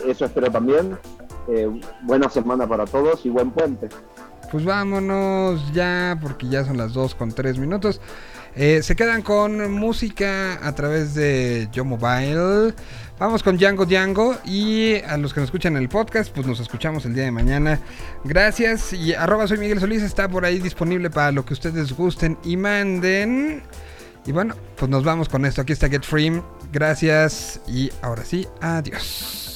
Eso 0.07 0.25
espero 0.25 0.49
también. 0.49 0.97
Eh, 1.47 1.69
buena 2.01 2.29
semana 2.29 2.67
para 2.67 2.85
todos 2.85 3.25
y 3.25 3.29
buen 3.29 3.51
puente. 3.51 3.89
Pues 4.51 4.65
vámonos 4.65 5.73
ya, 5.73 6.17
porque 6.21 6.47
ya 6.47 6.63
son 6.63 6.77
las 6.77 6.93
2 6.93 7.15
con 7.15 7.31
3 7.31 7.57
minutos. 7.57 7.99
Eh, 8.55 8.83
se 8.83 8.95
quedan 8.95 9.23
con 9.23 9.71
música 9.71 10.59
a 10.65 10.75
través 10.75 11.15
de 11.15 11.69
Yo 11.71 11.83
Mobile. 11.85 12.73
Vamos 13.17 13.41
con 13.41 13.57
Django 13.57 13.85
Django 13.85 14.35
y 14.45 14.95
a 15.01 15.17
los 15.17 15.33
que 15.33 15.39
nos 15.39 15.47
escuchan 15.47 15.75
en 15.75 15.83
el 15.83 15.89
podcast, 15.89 16.33
pues 16.33 16.45
nos 16.45 16.59
escuchamos 16.59 17.05
el 17.05 17.13
día 17.13 17.23
de 17.23 17.31
mañana. 17.31 17.79
Gracias 18.23 18.93
y 18.93 19.13
arroba 19.13 19.47
soy 19.47 19.57
Miguel 19.57 19.79
Solís 19.79 20.03
está 20.03 20.27
por 20.27 20.45
ahí 20.45 20.59
disponible 20.59 21.09
para 21.09 21.31
lo 21.31 21.45
que 21.45 21.53
ustedes 21.53 21.93
gusten 21.93 22.37
y 22.43 22.57
manden. 22.57 23.63
Y 24.25 24.31
bueno, 24.31 24.55
pues 24.77 24.89
nos 24.89 25.03
vamos 25.03 25.29
con 25.29 25.45
esto. 25.45 25.61
Aquí 25.61 25.73
está 25.73 25.89
Get 25.89 26.03
Free. 26.03 26.41
Gracias 26.71 27.59
y 27.67 27.91
ahora 28.01 28.23
sí, 28.23 28.47
adiós. 28.61 29.52